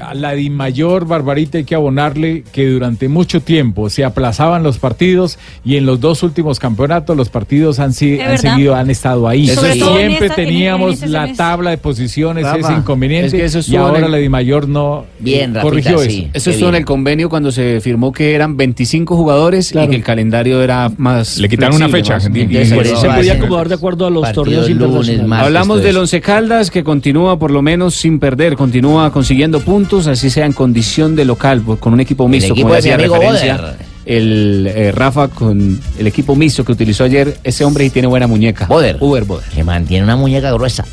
A 0.00 0.14
la 0.14 0.32
di 0.32 0.50
mayor 0.50 1.06
barbarita 1.06 1.58
hay 1.58 1.64
que 1.64 1.74
abonarle 1.74 2.44
que 2.52 2.66
durante 2.66 3.08
mucho 3.08 3.40
tiempo 3.40 3.88
se 3.90 4.04
aplazaban 4.04 4.62
los 4.62 4.78
partidos 4.78 5.38
y 5.64 5.76
en 5.76 5.86
los 5.86 6.00
dos 6.00 6.22
últimos 6.22 6.58
campeonatos 6.58 7.16
los 7.16 7.28
partidos 7.28 7.78
han, 7.78 7.92
si- 7.92 8.20
han 8.20 8.38
seguido 8.38 8.74
han 8.74 8.90
estado 8.90 9.28
ahí. 9.28 9.46
Siempre 9.46 9.72
esta- 9.72 10.00
en- 10.00 10.10
en 10.12 10.34
teníamos 10.34 11.00
la 11.08 11.32
tabla 11.34 11.70
de 11.70 11.78
posiciones 11.78 12.44
Rafa, 12.44 12.58
ese 12.58 12.72
inconveniente 12.72 13.26
es 13.26 13.32
que 13.32 13.44
eso 13.44 13.72
y 13.72 13.76
ahora 13.76 14.04
el- 14.04 14.10
la 14.10 14.18
di 14.18 14.28
mayor 14.28 14.68
no 14.68 15.04
Bien, 15.20 15.54
Rafita, 15.54 15.62
corrigió 15.62 15.98
sí. 16.00 16.22
eso. 16.24 16.30
Eso 16.34 16.50
estuvo 16.50 16.68
en 16.70 16.74
el 16.76 16.84
convenio 16.84 17.28
cuando 17.28 17.52
se 17.52 17.80
firmó 17.80 18.12
que 18.12 18.34
eran 18.34 18.56
25 18.56 19.16
jugadores 19.16 19.70
Claro. 19.70 19.86
y 19.86 19.90
que 19.90 19.96
el 19.96 20.02
calendario 20.04 20.62
era 20.62 20.90
más. 20.96 21.38
Le 21.38 21.48
quitaron 21.48 21.76
una 21.76 21.88
fecha, 21.88 22.14
más- 22.14 22.30
y- 22.32 22.38
y- 22.38 22.42
Entonces, 22.42 22.72
y- 22.72 22.74
por 22.74 22.86
Se 22.86 23.08
podía 23.08 23.32
acomodar 23.34 23.68
de 23.68 23.74
acuerdo 23.74 24.06
a 24.06 24.10
los 24.10 24.32
torneos 24.32 24.68
internacionales. 24.68 25.44
Hablamos 25.44 25.82
del. 25.82 25.96
Once 25.98 26.20
Caldas 26.20 26.70
que 26.70 26.82
continúa 26.82 27.38
por 27.38 27.50
lo 27.50 27.62
menos 27.62 27.94
sin 27.94 28.18
perder, 28.18 28.56
continúa 28.56 29.10
consiguiendo 29.12 29.60
puntos, 29.60 29.83
así 30.06 30.30
sea 30.30 30.46
en 30.46 30.52
condición 30.52 31.14
de 31.16 31.24
local, 31.24 31.60
por- 31.62 31.78
con 31.78 31.92
un 31.92 32.00
equipo 32.00 32.28
mixto, 32.28 32.52
equipo 32.52 32.68
como 32.68 32.74
decía 32.74 32.96
referencia. 32.96 33.56
Boder. 33.56 33.76
El 34.06 34.66
eh, 34.70 34.92
Rafa 34.92 35.28
con 35.28 35.80
el 35.98 36.06
equipo 36.06 36.36
mixto 36.36 36.62
que 36.64 36.72
utilizó 36.72 37.04
ayer, 37.04 37.38
ese 37.42 37.64
hombre 37.64 37.84
sí 37.84 37.90
tiene 37.90 38.06
buena 38.08 38.26
muñeca. 38.26 38.66
Boder. 38.66 38.98
Uber 39.00 39.24
Boder. 39.24 39.48
Que 39.48 39.64
mantiene 39.64 40.04
una 40.04 40.16
muñeca 40.16 40.52
gruesa. 40.52 40.84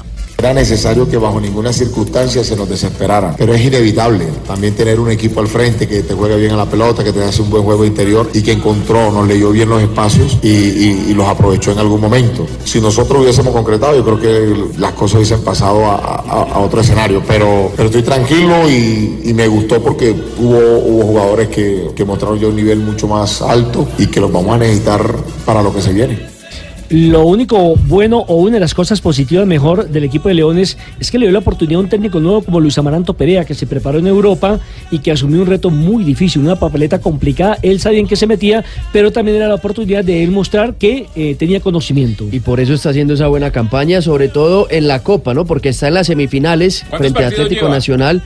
Era 0.42 0.56
necesario 0.56 1.08
que 1.08 1.18
bajo 1.18 1.40
ninguna 1.40 1.72
circunstancia 1.72 2.44
se 2.44 2.56
nos 2.56 2.68
desesperaran, 2.68 3.36
pero 3.38 3.54
es 3.54 3.64
inevitable 3.64 4.26
también 4.48 4.74
tener 4.74 5.00
un 5.00 5.12
equipo 5.12 5.40
al 5.40 5.48
frente 5.48 5.88
que 5.88 6.02
te 6.02 6.16
juegue 6.16 6.36
bien 6.38 6.54
a 6.54 6.58
la 6.58 6.66
pelota, 6.66 7.04
que 7.04 7.14
te 7.14 7.24
hace 7.24 7.44
un 7.44 7.52
buen 7.52 7.62
juego 7.62 7.86
interior 7.86 8.28
y 8.34 8.42
que 8.42 8.54
encontró, 8.54 9.12
nos 9.12 9.28
leyó 9.28 9.52
bien 9.52 9.70
los 9.70 9.80
espacios 9.84 10.40
y, 10.42 11.14
los 11.14 11.28
aprovechó 11.28 11.74
en 11.74 11.78
algún 11.78 12.02
momento. 12.02 12.48
Si 12.64 12.82
nosotros 12.82 13.22
hubiésemos 13.22 13.54
concretado, 13.54 13.96
yo 13.96 14.04
creo 14.04 14.20
que 14.20 14.80
las 14.80 14.94
cosas 14.94 15.18
hubiesen 15.18 15.44
pasado 15.44 15.86
a, 15.86 16.58
otro 16.58 16.82
escenario, 16.82 17.22
pero, 17.28 17.72
pero 17.76 17.90
estoy 17.90 18.02
tranquilo 18.02 18.68
y, 18.68 19.32
me 19.36 19.48
gustó 19.48 19.80
porque 19.80 20.10
hubo, 20.40 20.58
hubo 20.80 21.04
jugadores 21.04 21.50
que, 21.50 21.92
que 21.96 22.04
mostraron 22.04 22.40
ya 22.40 22.48
un 22.48 22.56
nivel 22.56 22.80
mucho 22.80 23.08
más 23.08 23.44
alto 23.44 23.88
y 24.00 24.08
que 24.08 24.20
los 24.20 24.32
vamos 24.32 24.56
a 24.56 24.58
necesitar 24.58 25.04
para 25.46 25.62
lo 25.62 25.72
que 25.72 25.84
se 25.84 25.94
viene. 25.94 26.41
Lo 26.92 27.26
único 27.26 27.78
bueno 27.88 28.18
o 28.28 28.36
una 28.36 28.56
de 28.56 28.60
las 28.60 28.74
cosas 28.74 29.00
positivas 29.00 29.48
mejor 29.48 29.88
del 29.88 30.04
equipo 30.04 30.28
de 30.28 30.36
Leones 30.36 30.78
es 31.00 31.10
que 31.10 31.18
le 31.18 31.26
dio 31.26 31.32
la 31.32 31.40
oportunidad 31.40 31.80
a 31.80 31.84
un 31.84 31.90
técnico 31.90 32.20
nuevo 32.20 32.42
como 32.42 32.60
Luis 32.60 32.78
Amaranto 32.78 33.14
Perea, 33.14 33.46
que 33.46 33.54
se 33.54 33.66
preparó 33.66 34.00
en 34.00 34.08
Europa 34.08 34.60
y 34.92 35.00
que 35.00 35.10
asumió 35.10 35.40
un 35.40 35.48
reto 35.48 35.70
muy 35.70 36.04
difícil, 36.04 36.42
una 36.42 36.58
papeleta 36.58 37.00
complicada. 37.00 37.58
Él 37.62 37.80
sabía 37.80 38.02
en 38.02 38.08
qué 38.08 38.18
se 38.18 38.28
metía, 38.28 38.66
pero 38.92 39.10
también 39.14 39.38
era 39.38 39.48
la 39.48 39.56
oportunidad 39.56 40.04
de 40.04 40.22
él 40.22 40.32
mostrar 40.32 40.76
que 40.76 41.08
eh, 41.16 41.36
tenía 41.36 41.62
conocimiento. 41.62 42.28
Y 42.30 42.42
por 42.42 42.60
eso 42.60 42.74
está 42.74 42.90
haciendo 42.90 43.14
esa 43.14 43.28
buena 43.28 43.52
campaña, 43.52 44.02
sobre 44.02 44.28
todo 44.28 44.68
en 44.70 44.90
la 44.90 45.02
Copa, 45.02 45.34
¿no? 45.34 45.46
Porque 45.46 45.70
está 45.70 45.88
en 45.88 45.94
las 45.94 46.08
semifinales 46.08 46.82
¿Cuántos 46.90 47.00
frente 47.00 47.24
a 47.24 47.28
Atlético 47.30 47.62
lleva? 47.68 47.76
Nacional. 47.76 48.24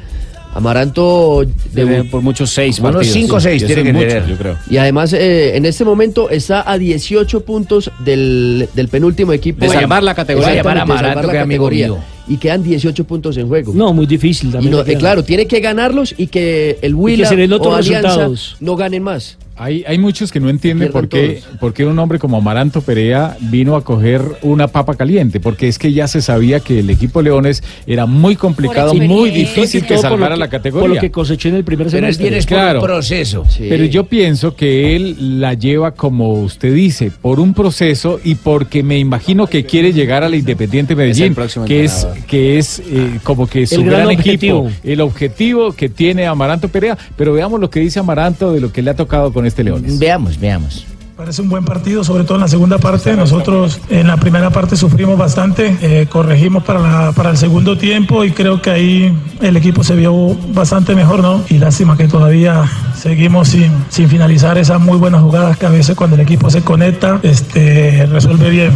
Amaranto 0.56 1.45
Debe 1.74 2.06
por 2.06 2.22
muchos 2.22 2.49
seis 2.49 2.80
Unos 2.80 2.93
partidos. 2.93 3.14
cinco 3.14 3.36
o 3.36 3.39
seis 3.39 3.62
Y 3.62 3.66
eso 3.66 3.74
tiene 3.74 3.84
que 3.84 3.93
mucho, 3.93 4.08
tener. 4.08 4.26
yo 4.28 4.38
creo. 4.38 4.58
y 4.70 4.78
además 4.78 5.14
eh, 5.14 5.56
en 5.58 5.66
este 5.66 5.84
momento 5.86 6.30
está 6.30 6.70
a 6.70 6.78
18 6.78 7.41
puntos 7.41 7.91
del, 8.03 8.68
del 8.74 8.88
penúltimo 8.88 9.34
equipo. 9.34 9.60
De 9.66 9.70
salvar 9.70 10.01
la 10.01 10.16
categoría. 10.16 10.49
De 10.53 10.60
Amaranto, 10.62 10.95
salvar 10.97 11.22
que 11.28 11.34
la 11.34 11.43
categoría. 11.43 11.89
Y 12.28 12.38
quedan 12.38 12.64
18 12.64 13.03
puntos 13.03 13.38
en 13.38 13.47
juego. 13.47 13.72
No, 13.76 13.93
muy 13.93 14.06
difícil 14.08 14.49
Y 14.49 14.51
también. 14.53 14.72
no, 14.72 14.80
eh, 14.82 14.95
claro, 14.97 15.24
tiene 15.24 15.45
que 15.45 15.60
ganarlos 15.60 16.16
y 16.18 16.28
que 16.28 16.80
el 16.82 16.95
Huila 16.95 17.28
se 17.30 17.36
den 17.36 17.53
o 17.53 17.76
Alianza 17.76 18.08
resultados. 18.08 18.58
no 18.60 18.76
ganen 18.76 19.03
más. 19.03 19.38
Hay, 19.58 19.86
hay 19.88 19.97
muchos 19.97 20.34
que 20.34 20.41
no 20.41 20.49
entienden 20.49 20.91
por 20.91 21.08
qué, 21.08 21.41
por 21.62 21.74
qué 21.74 21.86
un 21.86 21.97
hombre 21.97 22.20
como 22.20 22.36
Amaranto 22.38 22.82
Perea 22.82 23.38
vino 23.39 23.78
a 23.78 23.84
coger 23.86 24.22
una 24.41 24.68
papa 24.68 24.95
caliente, 24.95 25.39
porque 25.39 25.70
es 25.70 25.80
que 25.80 25.93
ya 25.93 26.10
se 26.10 26.22
sabía 26.22 26.60
que 26.60 26.80
el 26.80 26.89
equipo 26.89 27.22
Leones 27.22 27.64
era 27.88 28.06
muy 28.06 28.36
complicado, 28.36 28.93
muy 28.93 29.30
difícil 29.32 29.86
que 29.86 29.97
salvara 29.97 30.36
que- 30.36 30.39
la 30.39 30.49
categoría. 30.49 30.88
por 30.88 30.95
lo 30.95 31.01
que 31.01 31.10
cosechó 31.10 31.47
en 31.47 31.56
el 31.56 31.64
primer 31.64 31.88
Pero 31.88 31.97
semestre. 31.99 32.24
viene 32.24 32.38
es 32.39 32.45
por 32.45 32.58
un 32.76 32.82
proceso. 32.82 33.45
Pero 33.58 33.86
yo 33.86 34.03
pienso 34.06 34.56
que 34.58 34.95
él 34.97 35.39
la 35.39 35.53
lleva, 35.53 35.91
como 35.91 36.34
usted 36.41 36.74
dice, 36.74 37.12
por 37.22 37.39
un 37.39 37.53
proceso 37.53 38.20
y 38.24 38.36
porque 38.36 38.84
me 38.84 38.99
imagino 38.99 39.47
que 39.47 39.64
quiere 39.66 39.93
llegar 39.93 40.24
al 40.26 40.36
Independiente 40.36 40.95
Medellín, 40.95 41.34
que 41.66 41.86
es, 41.86 42.06
que 42.28 42.58
es 42.58 42.80
eh, 42.80 43.20
como 43.24 43.47
que 43.47 43.66
su 43.68 43.76
El 43.76 43.86
gran 43.86 44.08
gran, 44.08 44.12
equipo, 44.20 44.70
el 44.84 44.99
objetivo 44.99 45.72
que 45.72 45.88
tiene 45.88 46.26
Amaranto 46.28 46.68
Perea. 46.68 46.97
Pero 47.16 47.32
veamos 47.32 47.62
lo 47.62 47.70
que 47.70 47.80
dice 47.80 47.99
Amaranto 47.99 48.51
de 48.51 48.60
lo 48.60 48.74
que 48.74 48.82
le 48.82 48.91
ha 48.91 48.95
tocado 48.95 49.32
con 49.32 49.44
este 49.45 49.63
Leones. 49.63 49.99
Veamos, 49.99 50.39
veamos. 50.39 50.85
Parece 51.17 51.41
un 51.41 51.47
buen 51.47 51.63
partido, 51.63 52.03
sobre 52.03 52.25
todo 52.25 52.35
en 52.35 52.41
la 52.41 52.49
segunda 52.49 52.77
parte. 52.77 53.15
Nosotros 53.15 53.79
en 53.89 54.07
la 54.07 54.17
primera 54.17 54.49
parte 54.49 54.75
sufrimos 54.75 55.17
bastante, 55.17 55.77
eh, 55.81 56.07
corregimos 56.09 56.61
para, 56.65 56.79
la- 56.81 57.11
para 57.13 57.29
el 57.29 57.37
segundo 57.37 57.77
tiempo 57.77 58.25
y 58.25 58.31
creo 58.31 58.61
que 58.61 58.69
ahí 58.69 59.17
el 59.41 59.55
equipo 59.55 59.81
se 59.85 59.95
vio 59.95 60.35
bastante 60.53 60.93
mejor, 60.93 61.21
¿no? 61.21 61.41
Y 61.49 61.57
lástima 61.57 61.95
que 61.95 62.09
todavía 62.09 62.63
seguimos 63.01 63.47
sin, 63.47 63.71
sin 63.87 64.09
finalizar 64.09 64.57
esas 64.57 64.81
muy 64.81 64.97
buenas 64.97 65.21
jugadas 65.21 65.55
que 65.57 65.65
a 65.65 65.69
veces 65.69 65.95
cuando 65.95 66.17
el 66.17 66.21
equipo 66.21 66.49
se 66.49 66.63
conecta, 66.63 67.21
este, 67.23 68.05
resuelve 68.07 68.49
bien. 68.49 68.71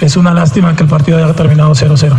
Es 0.00 0.16
una 0.16 0.34
lástima 0.34 0.74
que 0.74 0.82
el 0.82 0.88
partido 0.88 1.18
haya 1.18 1.32
terminado 1.34 1.72
0-0. 1.72 2.18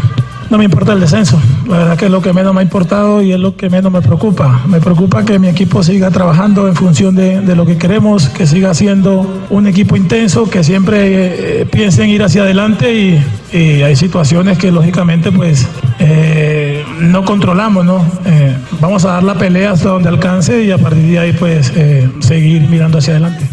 No 0.52 0.58
me 0.58 0.66
importa 0.66 0.92
el 0.92 1.00
descenso, 1.00 1.42
la 1.66 1.78
verdad 1.78 1.98
que 1.98 2.06
es 2.08 2.12
lo 2.12 2.22
que 2.22 2.34
menos 2.34 2.54
me 2.54 2.60
ha 2.60 2.64
importado 2.64 3.22
y 3.22 3.32
es 3.32 3.40
lo 3.40 3.56
que 3.56 3.70
menos 3.70 3.90
me 3.90 4.02
preocupa. 4.02 4.64
Me 4.68 4.82
preocupa 4.82 5.24
que 5.24 5.40
mi 5.40 5.48
equipo 5.48 5.82
siga 5.82 6.12
trabajando 6.12 6.68
en 6.68 6.76
función 6.76 7.16
de, 7.16 7.40
de 7.40 7.56
lo 7.56 7.66
que 7.66 7.78
queremos, 7.78 8.28
que 8.28 8.46
siga 8.46 8.74
siendo 8.74 9.46
un 9.50 9.66
equipo 9.66 9.96
intenso, 9.96 10.50
que 10.50 10.62
siempre 10.62 11.62
eh, 11.62 11.66
piense 11.66 12.04
en 12.04 12.10
ir 12.10 12.22
hacia 12.22 12.44
adelante 12.44 12.94
y, 12.94 13.24
hay 13.54 13.96
situaciones 13.96 14.58
que 14.58 14.72
lógicamente 14.72 15.32
pues 15.32 15.68
eh, 16.00 16.86
no 17.00 17.24
controlamos, 17.26 17.86
¿no? 17.86 18.06
Eh, 18.26 18.56
vamos 18.80 19.04
a 19.06 19.14
dar 19.14 19.24
la 19.24 19.36
pelea 19.36 19.72
hasta 19.72 19.90
donde 19.90 20.08
alcance 20.08 20.64
y 20.64 20.72
a 20.72 20.78
partir 20.78 21.04
de 21.04 21.20
ahí 21.20 21.34
pues 21.34 21.72
eh, 21.76 22.10
seguir 22.20 22.62
mirando 22.70 22.98
hacia 22.98 23.14
adelante. 23.14 23.50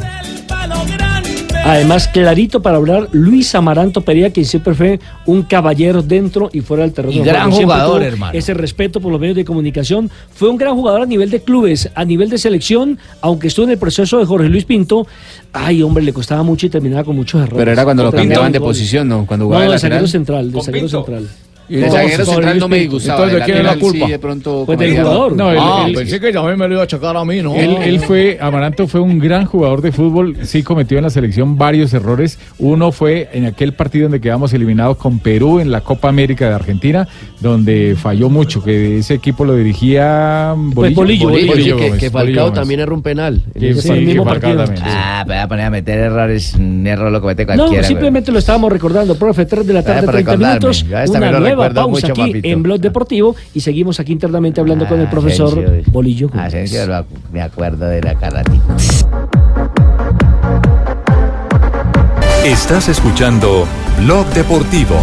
Además, 1.69 2.09
clarito 2.09 2.63
para 2.63 2.79
hablar, 2.79 3.09
Luis 3.13 3.55
Amaranto 3.55 4.01
Perea, 4.01 4.33
que 4.33 4.45
siempre 4.45 4.75
fue 4.75 5.01
un 5.27 5.43
caballero 5.43 6.03
dentro 6.03 6.49
y 6.53 6.61
fuera 6.63 6.83
del 6.85 6.93
terreno. 6.93 7.15
Y 7.15 7.21
gran 7.25 7.51
juego. 7.51 7.65
Jugador, 7.65 8.03
hermano. 8.03 8.33
Ese 8.37 8.55
respeto 8.55 9.01
por 9.01 9.13
los 9.13 9.21
medios 9.21 9.37
de 9.37 9.45
comunicación. 9.45 10.11
Fue 10.33 10.49
un 10.49 10.57
gran 10.57 10.75
jugador 10.75 11.03
a 11.03 11.07
nivel 11.07 11.31
de 11.31 11.43
clubes, 11.43 11.91
a 11.95 12.05
nivel 12.05 12.31
de 12.31 12.39
selección, 12.39 12.99
aunque 13.21 13.49
estuvo 13.49 13.65
en 13.67 13.73
el 13.73 13.79
proceso 13.79 14.19
de 14.19 14.25
Jorge 14.25 14.49
Luis 14.49 14.65
Pinto. 14.65 15.07
Ay, 15.53 15.83
hombre, 15.83 16.03
le 16.05 16.13
costaba 16.13 16.43
mucho 16.43 16.67
y 16.67 16.71
terminaba 16.71 17.05
con 17.05 17.17
muchos 17.17 17.41
errores. 17.43 17.59
Pero 17.59 17.73
era 17.73 17.85
cuando 17.85 18.05
lo 18.05 18.13
cambiaban 18.13 18.51
de 18.51 18.61
posición, 18.61 19.07
¿no? 19.09 19.27
Cuando 19.27 19.47
jugaba 19.47 19.65
No, 19.65 19.71
de 19.71 19.77
lateral. 19.77 20.09
central, 20.09 20.51
de 20.53 20.61
central. 20.63 21.29
Y 21.69 21.77
de 21.77 21.91
zaguero 21.91 22.25
central 22.25 22.59
no 22.59 22.69
me 22.69 22.79
disgustaba. 22.79 23.25
Entonces, 23.25 23.35
de 23.35 23.39
¿de 23.41 23.45
quién 23.45 23.57
es 23.59 23.63
la 23.65 23.71
lateral 23.71 23.91
sí, 23.93 23.99
culpa? 23.99 24.13
de 24.13 24.19
pronto 24.19 24.63
Pues 24.67 24.79
del 24.79 24.97
jugador. 24.97 25.37
No, 25.37 25.51
él- 25.53 25.59
Ah, 25.61 25.85
él- 25.87 25.95
pensé 25.95 26.19
que 26.21 26.33
también 26.33 26.59
me 26.59 26.67
lo 26.69 26.75
iba 26.75 26.83
a 26.83 26.87
chocar 26.87 27.17
a 27.17 27.25
mí, 27.25 27.43
¿no? 27.43 27.55
Él, 27.55 27.77
él 27.83 28.01
fue, 28.01 28.39
Amaranto 28.41 28.87
fue 28.89 29.01
un 29.01 29.19
gran 29.19 29.45
jugador 29.45 29.83
de 29.83 29.93
fútbol, 29.93 30.37
sí 30.43 30.63
cometió 30.63 30.97
en 30.99 31.05
la 31.05 31.11
selección 31.11 31.59
varios 31.59 31.93
errores. 31.93 32.39
Uno 32.59 32.91
fue 32.93 33.29
en 33.33 33.45
aquel 33.47 33.75
partido 33.75 34.05
donde 34.05 34.21
quedamos 34.21 34.53
eliminados 34.55 34.97
con 34.97 35.19
Perú 35.19 35.61
en 35.61 35.71
la 35.71 35.81
Copa 35.83 36.09
América 36.09 36.49
de 36.49 36.55
Argentina, 36.55 37.07
donde 37.41 37.97
falló 38.01 38.29
mucho, 38.31 38.63
que 38.63 38.99
ese 38.99 39.15
equipo 39.15 39.45
lo 39.45 39.55
dirigía 39.55 40.55
Pues 40.75 40.95
Bolillo, 40.95 41.29
Bolillo, 41.29 41.55
sí, 41.55 41.63
que, 41.65 41.73
Gómez, 41.73 42.01
que 42.01 42.09
Bolillo 42.09 42.41
Falcao 42.41 42.53
también 42.53 42.81
erró 42.81 42.95
un 42.95 43.03
penal. 43.03 43.43
en 43.55 43.61
Que 43.61 43.71
ese 43.71 43.83
sí, 43.83 43.93
mismo 43.93 44.25
Falcao 44.25 44.51
partido. 44.57 44.65
también, 44.65 44.85
sí. 44.85 44.93
Ah, 44.97 45.25
voy 45.27 45.37
a 45.37 45.49
poner 45.49 45.65
a 45.67 45.71
meter 45.71 45.99
errores, 45.99 46.55
un 46.55 46.87
error 46.87 47.11
lo 47.13 47.21
comete 47.21 47.45
No, 47.47 47.55
cualquiera. 47.57 47.85
simplemente 47.85 48.33
lo 48.33 48.39
estábamos 48.39 48.73
recordando, 48.73 49.15
profe, 49.17 49.45
3 49.47 49.67
de 49.67 49.73
la 49.75 49.83
Vaya 49.83 49.95
tarde, 49.95 50.07
por 50.07 50.15
30 50.15 50.31
recordarme. 50.33 50.61
minutos, 50.61 50.85
una 51.11 51.33
lo 51.33 51.41
nueva 51.59 51.75
pausa 51.75 52.09
mucho, 52.09 52.13
aquí 52.23 52.31
papito. 52.33 52.49
en 52.49 52.63
Blog 52.63 52.81
Deportivo 52.81 53.37
y 53.55 53.61
seguimos 53.61 54.01
aquí 54.01 54.13
internamente 54.13 54.61
hablando 54.61 54.87
con 54.87 55.01
el 55.01 55.07
Ah, 55.07 55.11
profesor 55.11 55.49
Asensio, 55.59 55.93
Bolillo. 55.93 56.31
Me 57.33 57.43
acuerdo 57.43 57.87
de 57.87 58.03
la 58.03 58.15
carratita. 58.15 58.77
Estás 62.45 62.89
escuchando 62.89 63.67
Blog 64.05 64.27
Deportivo. 64.29 64.95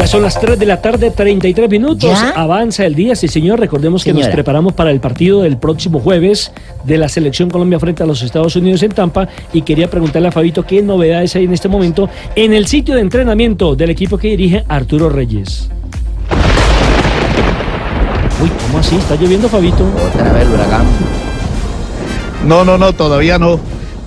Ya 0.00 0.06
son 0.06 0.22
las 0.22 0.40
3 0.40 0.58
de 0.58 0.64
la 0.64 0.80
tarde, 0.80 1.10
33 1.10 1.68
minutos. 1.68 2.10
¿Ya? 2.10 2.30
Avanza 2.30 2.86
el 2.86 2.94
día, 2.94 3.14
sí 3.14 3.28
señor. 3.28 3.60
Recordemos 3.60 4.02
que 4.02 4.14
nos 4.14 4.28
preparamos 4.28 4.72
para 4.72 4.90
el 4.90 4.98
partido 4.98 5.42
del 5.42 5.58
próximo 5.58 6.00
jueves 6.00 6.52
de 6.84 6.96
la 6.96 7.06
Selección 7.06 7.50
Colombia 7.50 7.78
frente 7.78 8.02
a 8.02 8.06
los 8.06 8.22
Estados 8.22 8.56
Unidos 8.56 8.82
en 8.82 8.92
Tampa. 8.92 9.28
Y 9.52 9.60
quería 9.60 9.90
preguntarle 9.90 10.28
a 10.28 10.32
Fabito 10.32 10.62
qué 10.62 10.80
novedades 10.80 11.36
hay 11.36 11.44
en 11.44 11.52
este 11.52 11.68
momento 11.68 12.08
en 12.34 12.54
el 12.54 12.66
sitio 12.66 12.94
de 12.94 13.02
entrenamiento 13.02 13.76
del 13.76 13.90
equipo 13.90 14.16
que 14.16 14.28
dirige 14.28 14.64
Arturo 14.68 15.10
Reyes. 15.10 15.68
Uy, 18.42 18.50
¿cómo 18.68 18.78
así? 18.78 18.96
¿Está 18.96 19.16
lloviendo, 19.16 19.50
Fabito? 19.50 19.84
Otra 19.84 20.32
vez 20.32 20.46
el 20.46 20.52
huracán. 20.54 20.86
No, 22.46 22.64
no, 22.64 22.78
no, 22.78 22.94
todavía 22.94 23.38
no. 23.38 23.60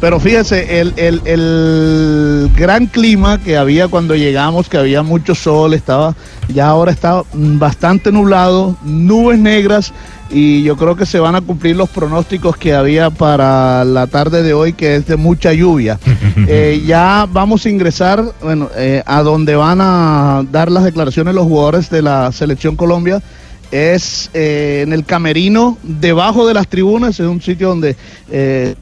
Pero 0.04 0.20
fíjese, 0.20 0.82
el, 0.82 0.94
el- 0.98 1.22
el 1.24 2.52
gran 2.58 2.88
clima 2.88 3.38
que 3.42 3.56
había 3.56 3.88
cuando 3.88 4.16
llegamos, 4.18 4.68
que 4.68 4.78
había 4.78 5.02
mucho 5.02 5.34
sol, 5.34 5.74
estaba, 5.74 6.14
ya 6.54 6.68
ahora 6.68 6.92
está 6.92 7.24
bastante 7.34 8.12
nublado, 8.12 8.76
nubes 8.84 9.40
negras, 9.40 9.94
y 10.30 10.62
yo 10.64 10.76
creo 10.76 10.98
que 10.98 11.06
se 11.06 11.20
van 11.22 11.36
a 11.36 11.42
cumplir 11.42 11.78
los 11.78 11.88
pronósticos 11.88 12.58
que 12.58 12.74
había 12.74 13.12
para 13.12 13.86
la 13.86 14.08
tarde 14.08 14.44
de 14.44 14.54
hoy, 14.54 14.74
que 14.74 14.98
es 14.98 15.06
de 15.08 15.16
mucha 15.16 15.54
lluvia. 15.54 15.98
Eh, 16.48 16.84
ya 16.86 17.26
vamos 17.32 17.66
a 17.66 17.70
ingresar, 17.70 18.22
bueno, 18.42 18.68
eh, 18.76 19.04
a 19.06 19.22
donde 19.22 19.56
van 19.56 19.80
a 19.82 20.44
dar 20.52 20.70
las 20.70 20.84
declaraciones 20.84 21.34
los 21.34 21.46
jugadores 21.46 21.90
de 21.90 22.02
la 22.02 22.30
Selección 22.34 22.76
Colombia 22.76 23.22
es 23.72 24.30
eh, 24.34 24.82
en 24.86 24.94
el 24.94 25.04
camerino 25.06 25.78
debajo 25.84 26.46
de 26.48 26.54
las 26.54 26.68
tribunas, 26.68 27.20
es 27.20 27.26
un 27.26 27.42
sitio 27.42 27.70
donde 27.70 27.96
eh, 28.30 28.76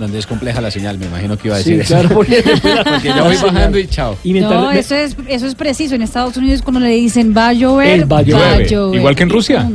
Donde 0.00 0.18
es 0.18 0.26
compleja 0.26 0.60
la 0.62 0.70
señal, 0.70 0.98
me 0.98 1.06
imagino 1.06 1.36
que 1.36 1.48
iba 1.48 1.56
a 1.58 1.60
Sí, 1.60 1.74
decir 1.74 1.86
claro, 1.86 2.06
eso. 2.06 2.14
porque- 2.14 2.42
Porque 2.84 3.08
yo 3.08 3.24
voy 3.24 3.36
bajando 3.36 3.78
y 3.78 3.86
chao. 3.86 4.16
Y 4.24 4.32
mientras- 4.32 4.60
No, 4.60 4.70
eso 4.72 4.94
es, 4.96 5.14
eso 5.28 5.46
es 5.46 5.54
preciso. 5.54 5.94
En 5.94 6.00
Estados 6.02 6.36
Unidos 6.38 6.62
cuando 6.62 6.80
le 6.80 6.88
dicen 6.88 7.34
va 7.36 7.48
a 7.48 7.52
llover, 7.52 8.00
El 8.00 8.10
va 8.10 8.18
a 8.18 8.22
llover. 8.22 8.66
llover. 8.66 9.16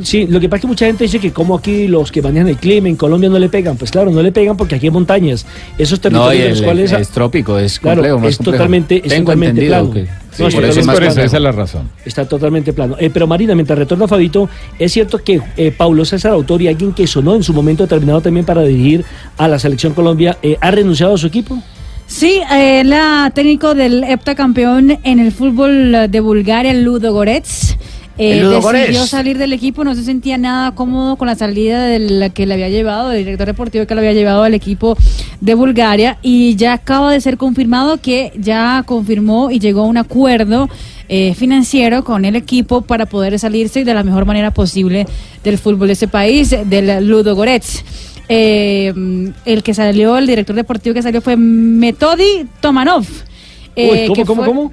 Sí, 0.03 0.25
lo 0.27 0.39
que 0.39 0.49
pasa 0.49 0.57
es 0.57 0.61
que 0.61 0.67
mucha 0.67 0.85
gente 0.87 1.03
dice 1.03 1.19
que 1.19 1.31
como 1.31 1.55
aquí 1.55 1.87
los 1.87 2.11
que 2.11 2.21
manejan 2.21 2.47
el 2.49 2.57
clima 2.57 2.89
en 2.89 2.95
Colombia 2.95 3.29
no 3.29 3.37
le 3.39 3.49
pegan. 3.49 3.77
Pues 3.77 3.91
claro, 3.91 4.09
no 4.11 4.21
le 4.21 4.31
pegan 4.31 4.57
porque 4.57 4.75
aquí 4.75 4.87
hay 4.87 4.91
montañas. 4.91 5.45
Esos 5.77 5.99
No, 5.99 6.01
territorios 6.01 6.43
en 6.43 6.49
los 6.51 6.61
cuales... 6.63 6.91
es 6.91 7.09
trópico, 7.09 7.59
es 7.59 7.79
Claro, 7.79 7.97
complejo, 7.97 8.19
más 8.19 8.29
es 8.29 8.37
complejo. 8.37 8.57
totalmente, 8.57 8.95
es 8.97 9.03
Tengo 9.03 9.25
totalmente 9.25 9.61
entendido 9.65 9.91
plano. 9.91 9.93
que- 9.93 10.24
sí, 10.35 10.43
es 10.43 10.53
por 10.53 10.63
eso 10.63 10.79
es 10.79 10.85
totalmente 10.85 10.85
más 10.85 10.95
plano. 10.95 11.07
complejo. 11.07 11.25
Esa 11.25 11.37
es 11.37 11.43
la 11.43 11.51
razón. 11.51 11.89
Está 12.05 12.27
totalmente 12.27 12.73
plano. 12.73 12.95
Eh, 12.99 13.09
pero 13.13 13.27
Marina, 13.27 13.55
mientras 13.55 13.79
retorna 13.79 14.07
Fabito, 14.07 14.49
es 14.77 14.91
cierto 14.91 15.19
que 15.19 15.41
eh, 15.57 15.71
Paulo 15.71 16.05
César 16.05 16.33
Autor 16.33 16.61
y 16.61 16.67
alguien 16.67 16.93
que 16.93 17.07
sonó 17.07 17.35
en 17.35 17.43
su 17.43 17.53
momento 17.53 17.83
determinado 17.83 18.21
también 18.21 18.45
para 18.45 18.63
dirigir 18.63 19.05
a 19.37 19.47
la 19.47 19.59
selección 19.59 19.93
Colombia, 19.93 20.37
eh, 20.41 20.57
¿ha 20.59 20.71
renunciado 20.71 21.15
a 21.15 21.17
su 21.17 21.27
equipo? 21.27 21.61
Sí, 22.07 22.39
eh, 22.51 22.83
la 22.83 23.31
técnico 23.33 23.73
del 23.73 24.03
heptacampeón 24.03 24.99
en 25.03 25.19
el 25.19 25.31
fútbol 25.31 26.09
de 26.09 26.19
Bulgaria, 26.19 26.73
Ludo 26.73 27.11
Goretz. 27.13 27.75
Eh, 28.17 28.39
El 28.39 28.49
decidió 28.49 29.05
salir 29.05 29.37
del 29.37 29.53
equipo, 29.53 29.83
no 29.83 29.93
se 29.93 30.03
sentía 30.03 30.37
nada 30.37 30.71
cómodo 30.73 31.17
con 31.17 31.27
la 31.27 31.35
salida 31.35 31.85
del 31.85 32.31
que 32.33 32.45
le 32.45 32.53
había 32.53 32.69
llevado, 32.69 33.09
del 33.09 33.25
director 33.25 33.47
deportivo 33.47 33.85
que 33.85 33.95
le 33.95 34.01
había 34.01 34.13
llevado 34.13 34.43
al 34.43 34.53
equipo 34.53 34.97
de 35.41 35.53
Bulgaria 35.53 36.17
y 36.21 36.55
ya 36.55 36.73
acaba 36.73 37.11
de 37.11 37.19
ser 37.19 37.37
confirmado 37.37 37.97
que 37.97 38.31
ya 38.37 38.83
confirmó 38.85 39.51
y 39.51 39.59
llegó 39.59 39.81
a 39.81 39.85
un 39.85 39.97
acuerdo 39.97 40.69
eh, 41.07 41.33
financiero 41.35 42.03
con 42.03 42.25
el 42.25 42.35
equipo 42.35 42.81
para 42.81 43.05
poder 43.05 43.37
salirse 43.37 43.83
de 43.83 43.93
la 43.93 44.03
mejor 44.03 44.25
manera 44.25 44.51
posible 44.51 45.05
del 45.43 45.57
fútbol 45.57 45.87
de 45.87 45.93
ese 45.93 46.07
país, 46.07 46.55
del 46.65 47.07
Ludo 47.07 47.35
Goretz. 47.35 47.83
Eh, 48.27 48.91
el 49.45 49.61
que 49.61 49.73
salió, 49.73 50.17
el 50.17 50.25
director 50.25 50.55
deportivo 50.55 50.95
que 50.95 51.01
salió 51.01 51.21
fue 51.21 51.37
Metodi 51.37 52.47
Tomanov. 52.59 53.05
Uy, 53.77 54.07
¿cómo, 54.07 54.13
que 54.13 54.25
cómo, 54.25 54.43
fue 54.43 54.53
cómo? 54.53 54.71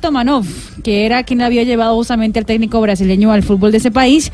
Tomanov, 0.00 0.46
que 0.82 1.04
era 1.06 1.22
quien 1.24 1.42
había 1.42 1.62
llevado 1.64 1.94
justamente 1.96 2.38
al 2.38 2.46
técnico 2.46 2.80
brasileño 2.80 3.32
al 3.32 3.42
fútbol 3.42 3.72
de 3.72 3.78
ese 3.78 3.90
país, 3.90 4.30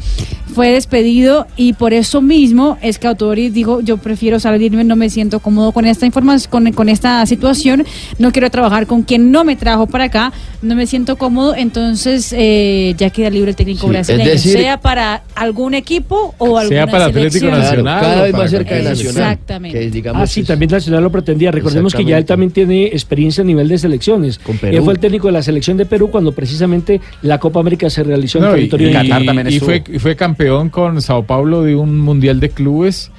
fue 0.55 0.70
despedido 0.70 1.47
y 1.57 1.72
por 1.74 1.92
eso 1.92 2.22
mismo 2.22 2.78
es 2.82 2.99
que 2.99 3.07
Autori 3.07 3.51
dijo, 3.51 3.80
yo 3.80 3.97
prefiero 3.99 4.38
salirme, 4.40 4.84
no 4.84 4.97
me 4.97 5.11
siento 5.11 5.40
cómodo 5.40 5.72
con 5.72 5.84
esta 5.86 6.07
información, 6.07 6.51
con, 6.51 6.72
con 6.72 6.88
esta 6.88 7.24
situación, 7.26 7.84
no 8.18 8.32
quiero 8.32 8.51
trabajar 8.51 8.86
con 8.86 9.03
quien 9.03 9.30
no 9.30 9.44
me 9.44 9.57
trajo 9.57 9.86
para 9.86 10.05
acá, 10.05 10.32
no 10.62 10.74
me 10.74 10.86
siento 10.86 11.16
cómodo, 11.16 11.55
entonces 11.55 12.32
eh, 12.36 12.94
ya 12.97 13.11
queda 13.11 13.30
libre 13.30 13.51
el 13.51 13.57
técnico 13.57 13.86
Sí, 13.86 13.92
brasileño, 13.92 14.30
decir- 14.30 14.57
sea 14.59 14.80
para 14.80 15.22
algún 15.34 15.74
equipo 15.74 16.34
o 16.38 16.59
alguna 16.59 16.68
Sea 16.68 16.86
para 16.86 17.05
Atlético 17.07 17.47
selección. 17.47 17.59
Nacional 17.61 18.01
cada 18.01 18.20
o 18.20 18.24
vez 18.24 18.32
más 18.32 18.51
cerca 18.51 18.74
de 18.76 18.82
Nacional. 18.82 19.32
Exactamente. 19.32 19.78
Que, 19.78 19.90
digamos, 19.90 20.22
ah, 20.22 20.26
sí, 20.26 20.42
también 20.42 20.70
Nacional 20.70 21.03
lo 21.03 21.11
pretendía. 21.11 21.51
Recordemos 21.51 21.94
que 21.94 22.05
ya 22.05 22.18
él 22.18 22.24
también 22.24 22.51
tiene 22.51 22.86
experiencia 22.86 23.42
a 23.42 23.47
nivel 23.47 23.68
de 23.68 23.78
selecciones. 23.87 24.39
Perú. 24.39 24.76
Él 24.76 24.82
fue 24.82 24.93
el 24.95 24.99
técnico 24.99 25.26
de 25.28 25.32
la 25.32 25.43
selección 25.43 25.76
de 25.76 25.87
Perú 25.87 26.11
cuando 26.11 26.32
precisamente 26.32 27.01
la 27.22 27.39
Copa 27.39 27.61
América 27.61 27.89
se 27.91 28.03
realizó 28.03 28.39
en 28.39 28.45
No, 28.45 28.51
y, 28.51 28.68
territorio 28.68 28.89
y- 28.89 29.55
y 29.57 29.61
fue, 29.61 29.82
y 29.93 29.99
fue 29.99 30.16
campeón 30.16 30.68
con 30.70 31.01
Sao 31.01 31.24
Paulo 31.24 31.62
de 31.62 31.74
un 31.74 31.99
mundial 32.01 32.41
de 32.41 32.51
clubes 32.51 33.11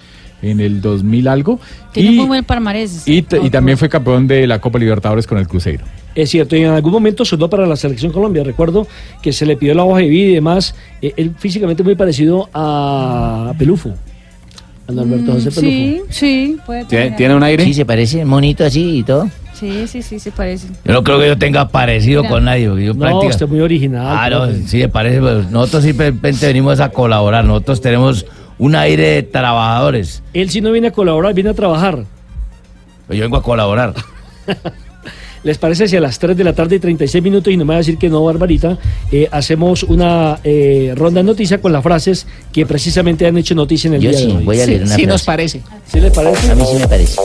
en 0.41 0.59
el 0.59 0.81
2000 0.81 1.27
algo. 1.27 1.59
Tiene 1.93 2.11
Y, 2.11 2.15
muy 2.15 2.25
buen 2.27 2.43
palmarés. 2.43 3.07
y, 3.07 3.21
también 3.23 3.77
fue 3.77 3.89
campeón 3.89 4.27
de 4.27 4.45
la 4.45 4.59
Copa 4.59 4.77
Libertadores 4.79 5.25
con 5.25 5.37
el 5.39 5.47
Cruzeiro. 5.47 5.83
Es 6.13 6.29
cierto, 6.31 6.55
y 6.55 6.61
en 6.63 6.69
algún 6.71 6.91
momento 6.91 7.23
sonó 7.25 7.47
para 7.49 7.65
la 7.67 7.75
selección 7.75 8.11
Colombia. 8.11 8.43
Recuerdo 8.43 8.87
que 9.21 9.31
se 9.33 9.45
le 9.45 9.55
pidió 9.55 9.73
la 9.75 9.83
hoja 9.83 9.99
de 10.01 10.07
vida 10.09 10.29
y 10.29 10.33
demás. 10.35 10.73
Eh, 11.01 11.13
él 11.15 11.33
físicamente 11.37 11.83
muy 11.83 11.95
parecido 11.95 12.49
a 12.53 13.53
Pelufo. 13.57 13.93
A 14.87 14.91
Norberto 14.91 15.33
José 15.33 15.51
Pelufo. 15.51 15.61
Sí, 15.61 16.01
sí, 16.09 16.57
puede 16.65 16.85
tener. 16.85 17.35
un 17.35 17.43
aire? 17.43 17.63
Sí, 17.65 17.73
se 17.73 17.85
parece, 17.85 18.25
monito 18.25 18.63
así 18.65 18.99
y 18.99 19.03
todo. 19.03 19.29
Sí, 19.59 19.87
sí, 19.87 20.01
sí, 20.01 20.19
se 20.19 20.31
parece. 20.31 20.67
Yo 20.85 20.93
no 20.93 21.03
creo 21.03 21.19
que 21.19 21.27
yo 21.27 21.37
tenga 21.37 21.67
parecido 21.69 22.21
Mira. 22.21 22.33
con 22.33 22.45
nadie. 22.45 22.63
Yo 22.65 22.93
No, 22.93 22.99
práctica- 22.99 23.27
usted 23.29 23.45
es 23.45 23.51
muy 23.51 23.61
original. 23.61 24.05
Ah, 24.07 24.29
no, 24.29 24.43
profe. 24.45 24.67
sí, 24.67 24.77
me 24.77 24.89
parece. 24.89 25.19
pues, 25.19 25.49
nosotros 25.49 25.83
simplemente 25.83 26.45
venimos 26.45 26.79
a 26.79 26.89
colaborar. 26.89 27.43
Nosotros 27.45 27.81
tenemos 27.81 28.25
un 28.59 28.75
aire 28.75 29.07
de 29.15 29.23
trabajadores. 29.23 30.21
Él 30.33 30.49
si 30.49 30.61
no 30.61 30.71
viene 30.71 30.87
a 30.87 30.91
colaborar, 30.91 31.33
viene 31.33 31.49
a 31.49 31.53
trabajar. 31.53 32.03
Yo 33.09 33.19
vengo 33.21 33.37
a 33.37 33.43
colaborar. 33.43 33.93
¿Les 35.43 35.57
parece 35.57 35.87
si 35.87 35.95
a 35.95 36.01
las 36.01 36.19
3 36.19 36.35
de 36.35 36.43
la 36.43 36.53
tarde 36.53 36.75
y 36.75 36.79
36 36.79 37.23
minutos, 37.23 37.53
y 37.53 37.57
no 37.57 37.63
me 37.63 37.69
va 37.69 37.75
a 37.75 37.77
decir 37.77 37.97
que 37.97 38.09
no, 38.09 38.23
Barbarita, 38.25 38.77
eh, 39.11 39.29
hacemos 39.31 39.83
una 39.83 40.39
eh, 40.43 40.93
ronda 40.95 41.21
de 41.21 41.23
noticias 41.25 41.61
con 41.61 41.71
las 41.71 41.81
frases 41.83 42.27
que 42.51 42.65
precisamente 42.65 43.25
han 43.25 43.37
hecho 43.37 43.55
noticia 43.55 43.87
en 43.87 43.93
el 43.93 44.01
Yo 44.01 44.09
día 44.09 44.19
sí, 44.19 44.27
de 44.27 44.33
hoy? 44.33 44.43
voy 44.43 44.59
a 44.59 44.65
leer 44.65 44.83
una 44.83 44.95
Sí, 44.95 45.05
nos 45.05 45.23
frase. 45.23 45.25
parece. 45.25 45.61
¿Sí 45.85 45.99
le 46.01 46.11
parece? 46.11 46.51
A 46.51 46.55
mí 46.55 46.63
sí 46.69 46.77
me 46.79 46.87
parece. 46.87 47.21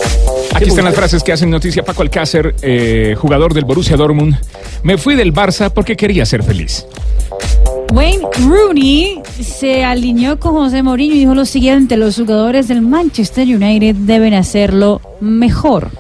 Aquí 0.55 0.69
están 0.69 0.85
las 0.85 0.95
frases 0.95 1.23
que 1.23 1.33
hacen 1.33 1.51
noticia 1.51 1.83
Paco 1.83 2.03
Alcácer, 2.03 2.55
eh, 2.63 3.15
jugador 3.19 3.55
del 3.55 3.65
Borussia 3.65 3.97
Dortmund. 3.97 4.37
Me 4.83 4.99
fui 4.99 5.15
del 5.15 5.33
Barça 5.33 5.71
porque 5.71 5.97
quería 5.97 6.27
ser 6.27 6.43
feliz. 6.43 6.87
Wayne 7.93 8.27
Rooney 8.47 9.21
se 9.41 9.85
alineó 9.85 10.39
con 10.39 10.55
José 10.55 10.83
Mourinho 10.83 11.15
y 11.15 11.19
dijo 11.21 11.35
lo 11.35 11.45
siguiente, 11.45 11.97
los 11.97 12.17
jugadores 12.17 12.69
del 12.69 12.81
Manchester 12.81 13.47
United 13.47 13.95
deben 13.97 14.35
hacerlo 14.35 15.01
mejor. 15.21 15.91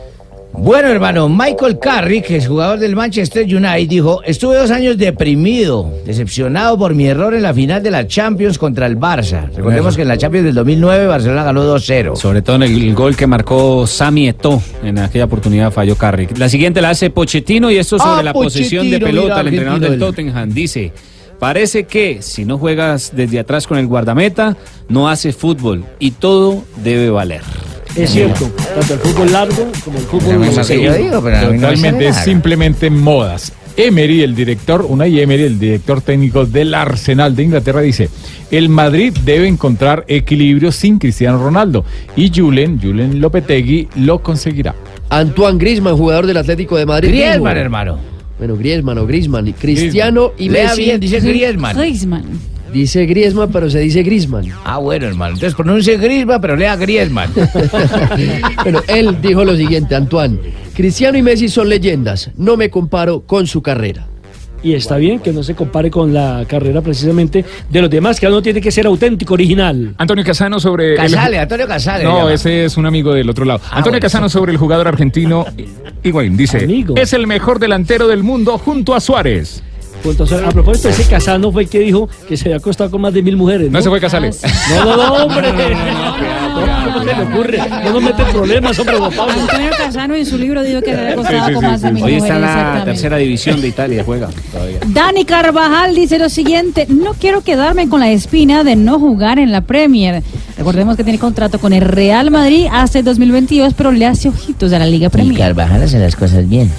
Bueno, 0.55 0.89
hermano, 0.89 1.29
Michael 1.29 1.79
Carrick, 1.79 2.27
que 2.27 2.37
es 2.37 2.47
jugador 2.47 2.79
del 2.79 2.95
Manchester 2.95 3.45
United, 3.45 3.89
dijo, 3.89 4.23
estuve 4.23 4.57
dos 4.57 4.71
años 4.71 4.97
deprimido, 4.99 5.91
decepcionado 6.05 6.79
por 6.79 6.95
mi 6.95 7.07
error 7.07 7.35
en 7.35 7.43
la 7.43 7.55
final 7.55 7.83
de 7.83 7.91
la 7.91 8.07
Champions 8.07 8.59
contra 8.59 8.87
el 8.87 8.99
Barça. 8.99 9.51
Recordemos 9.57 9.97
que 9.97 10.03
en 10.03 10.09
la 10.09 10.19
Champions 10.19 10.45
del 10.45 10.55
2009 10.55 11.07
Barcelona 11.07 11.43
ganó 11.43 11.65
2-0. 11.65 12.17
Sobre 12.17 12.43
todo 12.43 12.57
en 12.57 12.63
el, 12.65 12.83
el 12.83 12.95
gol 12.95 13.17
que 13.17 13.27
marcó 13.27 13.87
Sami 13.87 14.29
Eto'o 14.29 14.63
en 14.85 14.99
aquella 14.99 15.25
oportunidad 15.25 15.73
falló 15.73 15.97
Carrick. 15.97 16.37
La 16.39 16.49
siguiente 16.51 16.81
la 16.83 16.91
hace 16.91 17.11
Pochettino 17.11 17.71
y 17.71 17.79
esto 17.79 17.99
sobre 17.99 18.21
Ah, 18.21 18.23
la 18.23 18.33
posesión 18.35 18.89
de 18.91 19.01
pelota. 19.01 19.41
el 19.41 19.49
entrenador 19.49 19.81
del 19.81 19.99
Tottenham 19.99 20.51
dice, 20.53 20.93
parece 21.41 21.85
que 21.85 22.21
si 22.21 22.45
no 22.45 22.59
juegas 22.59 23.13
desde 23.17 23.41
atrás 23.41 23.67
con 23.67 23.79
el 23.79 23.87
guardameta, 23.87 24.57
no 24.89 25.09
hace 25.09 25.33
fútbol 25.33 25.83
y 25.99 26.13
todo 26.13 26.63
debe 26.85 27.09
valer. 27.11 27.41
Es 27.97 28.11
cierto, 28.11 28.51
tanto 28.75 28.95
el 28.95 29.01
fútbol 29.01 29.33
largo 29.33 29.71
como 29.85 29.99
el 29.99 30.05
fútbol 30.05 30.39
mismo 30.39 30.57
que 30.57 30.65
seguido. 30.65 30.97
yo 30.97 31.03
digo, 31.03 31.23
pero 31.23 31.53
no 31.53 31.61
Totalmente, 31.61 32.09
es 32.09 32.17
simplemente 32.17 32.91
modas. 32.91 33.53
Emery, 33.77 34.23
el 34.23 34.35
director, 34.35 34.85
Unai 34.87 35.21
Emery, 35.21 35.45
el 35.45 35.59
director 35.59 36.03
técnico 36.03 36.45
del 36.45 36.75
Arsenal 36.75 37.35
de 37.35 37.43
Inglaterra, 37.43 37.81
dice, 37.81 38.09
el 38.51 38.69
Madrid 38.69 39.17
debe 39.25 39.49
encontrar 39.49 40.05
equilibrio 40.09 40.73
sin 40.73 40.99
Cristiano 40.99 41.39
Ronaldo 41.39 41.85
y 42.17 42.31
Julen, 42.35 42.81
Julen 42.81 43.21
Lopetegui, 43.21 43.89
lo 43.97 44.23
conseguirá. 44.23 44.75
Antoine 45.09 45.59
Griezmann, 45.59 45.97
jugador 45.97 46.27
del 46.27 46.37
Atlético 46.39 46.77
de 46.77 46.87
Madrid. 46.87 47.09
Griezmann, 47.11 47.57
hermano. 47.57 47.99
Bueno, 48.39 48.57
Griezmann 48.57 48.99
o 48.99 49.07
Griezmann. 49.07 49.47
y 49.49 49.53
Cristiano 49.53 50.33
y 50.37 50.49
Lea 50.49 50.71
Messi. 50.71 50.83
bien, 50.83 51.01
dice 51.01 51.21
Griezmann. 51.21 51.77
Griezmann. 51.77 52.52
Dice 52.73 53.05
Griezmann, 53.07 53.51
pero 53.53 53.69
se 53.69 53.81
dice 53.81 54.03
Griezmann. 54.03 54.47
Ah, 54.65 54.79
bueno, 54.79 55.07
hermano. 55.07 55.35
Entonces 55.35 55.55
pronuncie 55.55 55.99
Griezmann, 55.99 56.41
pero 56.41 56.57
lea 56.57 56.75
Griezmann. 56.77 57.31
bueno, 58.63 58.81
él 58.89 59.19
dijo 59.21 59.45
lo 59.45 59.55
siguiente, 59.57 59.95
Antoine. 59.95 60.39
Cristiano 60.75 61.19
y 61.19 61.23
Messi 61.23 61.49
son 61.49 61.69
leyendas. 61.69 62.31
No 62.37 62.57
me 62.57 62.71
comparo 62.71 63.21
con 63.23 63.47
su 63.47 63.61
carrera. 63.63 64.07
Y 64.65 64.75
está 64.75 64.97
bien 64.97 65.19
que 65.19 65.33
no 65.33 65.43
se 65.43 65.57
compare 65.57 65.91
con 65.91 66.15
la 66.15 66.45
carrera 66.49 66.81
precisamente 66.83 67.45
de 67.69 67.81
los 67.83 67.91
demás, 67.91 68.21
que 68.21 68.29
uno 68.29 68.41
tiene 68.41 68.61
que 68.61 68.71
ser 68.71 68.87
auténtico, 68.87 69.35
original. 69.35 69.93
Antonio 69.99 70.23
Casano 70.25 70.61
sobre... 70.61 70.93
el- 70.93 70.97
Casale, 70.97 71.39
Antonio 71.41 71.67
Casale. 71.67 72.05
No, 72.05 72.31
ese 72.31 72.67
es 72.67 72.77
un 72.77 72.87
amigo 72.87 73.13
del 73.13 73.29
otro 73.29 73.45
lado. 73.45 73.61
Antonio 73.65 73.91
bueno, 73.91 74.01
Casano 74.01 74.29
sobre 74.29 74.53
el 74.53 74.59
jugador 74.59 74.87
argentino 74.87 75.45
Higuaín 76.05 76.37
dice, 76.37 76.59
Amigo. 76.59 76.95
es 76.97 77.13
el 77.13 77.27
mejor 77.27 77.59
delantero 77.59 78.07
del 78.07 78.23
mundo 78.23 78.57
junto 78.57 78.95
a 78.95 79.01
Suárez. 79.01 79.65
A 80.03 80.51
propósito, 80.51 80.89
ese 80.89 81.05
Casano 81.05 81.53
fue 81.53 81.63
el 81.63 81.69
que 81.69 81.79
dijo 81.79 82.09
que 82.29 82.37
se 82.37 82.47
había 82.47 82.57
acostado 82.57 82.91
con 82.91 83.01
más 83.01 83.15
de 83.15 83.23
mil 83.23 83.37
mujeres. 83.37 83.71
No, 83.71 83.79
No 83.79 83.83
se 83.83 83.89
fue 83.89 84.01
Casale. 84.01 84.31
No, 84.71 84.85
no, 84.85 84.97
no, 84.97 85.13
hombre. 85.25 85.53
No, 85.53 86.85
¿Cómo 86.85 86.99
se 86.99 87.17
le 87.17 87.23
ocurre? 87.23 87.59
No 87.85 87.93
nos 87.93 88.03
mete 88.03 88.25
problemas, 88.25 88.79
hombre, 88.79 88.99
don 88.99 89.13
Pablo. 89.13 89.35
Antonio 89.41 89.71
Casano 89.77 90.15
en 90.15 90.27
su 90.27 90.37
libro 90.39 90.63
dijo 90.63 90.81
que 90.81 90.93
se 90.93 90.99
había 91.01 91.13
acostado 91.13 91.47
sí, 91.47 91.53
con 91.55 91.63
sí, 91.63 91.67
más 91.69 91.81
de 91.83 91.89
sí. 91.89 91.95
mil 91.95 92.05
Hoy 92.05 92.15
está 92.15 92.35
mujeres, 92.35 92.55
la 92.75 92.85
tercera 92.85 93.17
división 93.17 93.61
de 93.61 93.69
Italia, 93.69 94.03
juega 94.05 94.29
todavía. 94.53 94.79
Dani 94.87 95.25
Carvajal 95.25 95.95
dice 95.95 96.19
lo 96.19 96.29
siguiente, 96.29 96.87
no 96.89 97.15
quiero 97.15 97.43
quedarme 97.43 97.89
con 97.89 98.01
la 98.01 98.11
espina 98.11 98.65
de 98.65 98.77
no 98.77 98.99
jugar 98.99 99.39
en 99.39 99.53
la 99.53 99.61
Premier. 99.63 100.23
Recordemos 100.59 100.97
que 100.97 101.05
tiene 101.05 101.19
contrato 101.19 101.59
con 101.59 101.73
el 101.73 101.83
Real 101.83 102.31
Madrid 102.31 102.67
hasta 102.71 102.99
el 102.99 103.05
2022, 103.05 103.75
pero 103.75 103.93
le 103.93 104.07
hace 104.07 104.29
ojitos 104.29 104.73
a 104.73 104.79
la 104.79 104.87
Liga 104.87 105.07
Y 105.07 105.11
Premier. 105.11 105.39
Carvajal 105.39 105.83
hace 105.83 105.99
las 105.99 106.17
cosas 106.17 106.49
bien. 106.49 106.71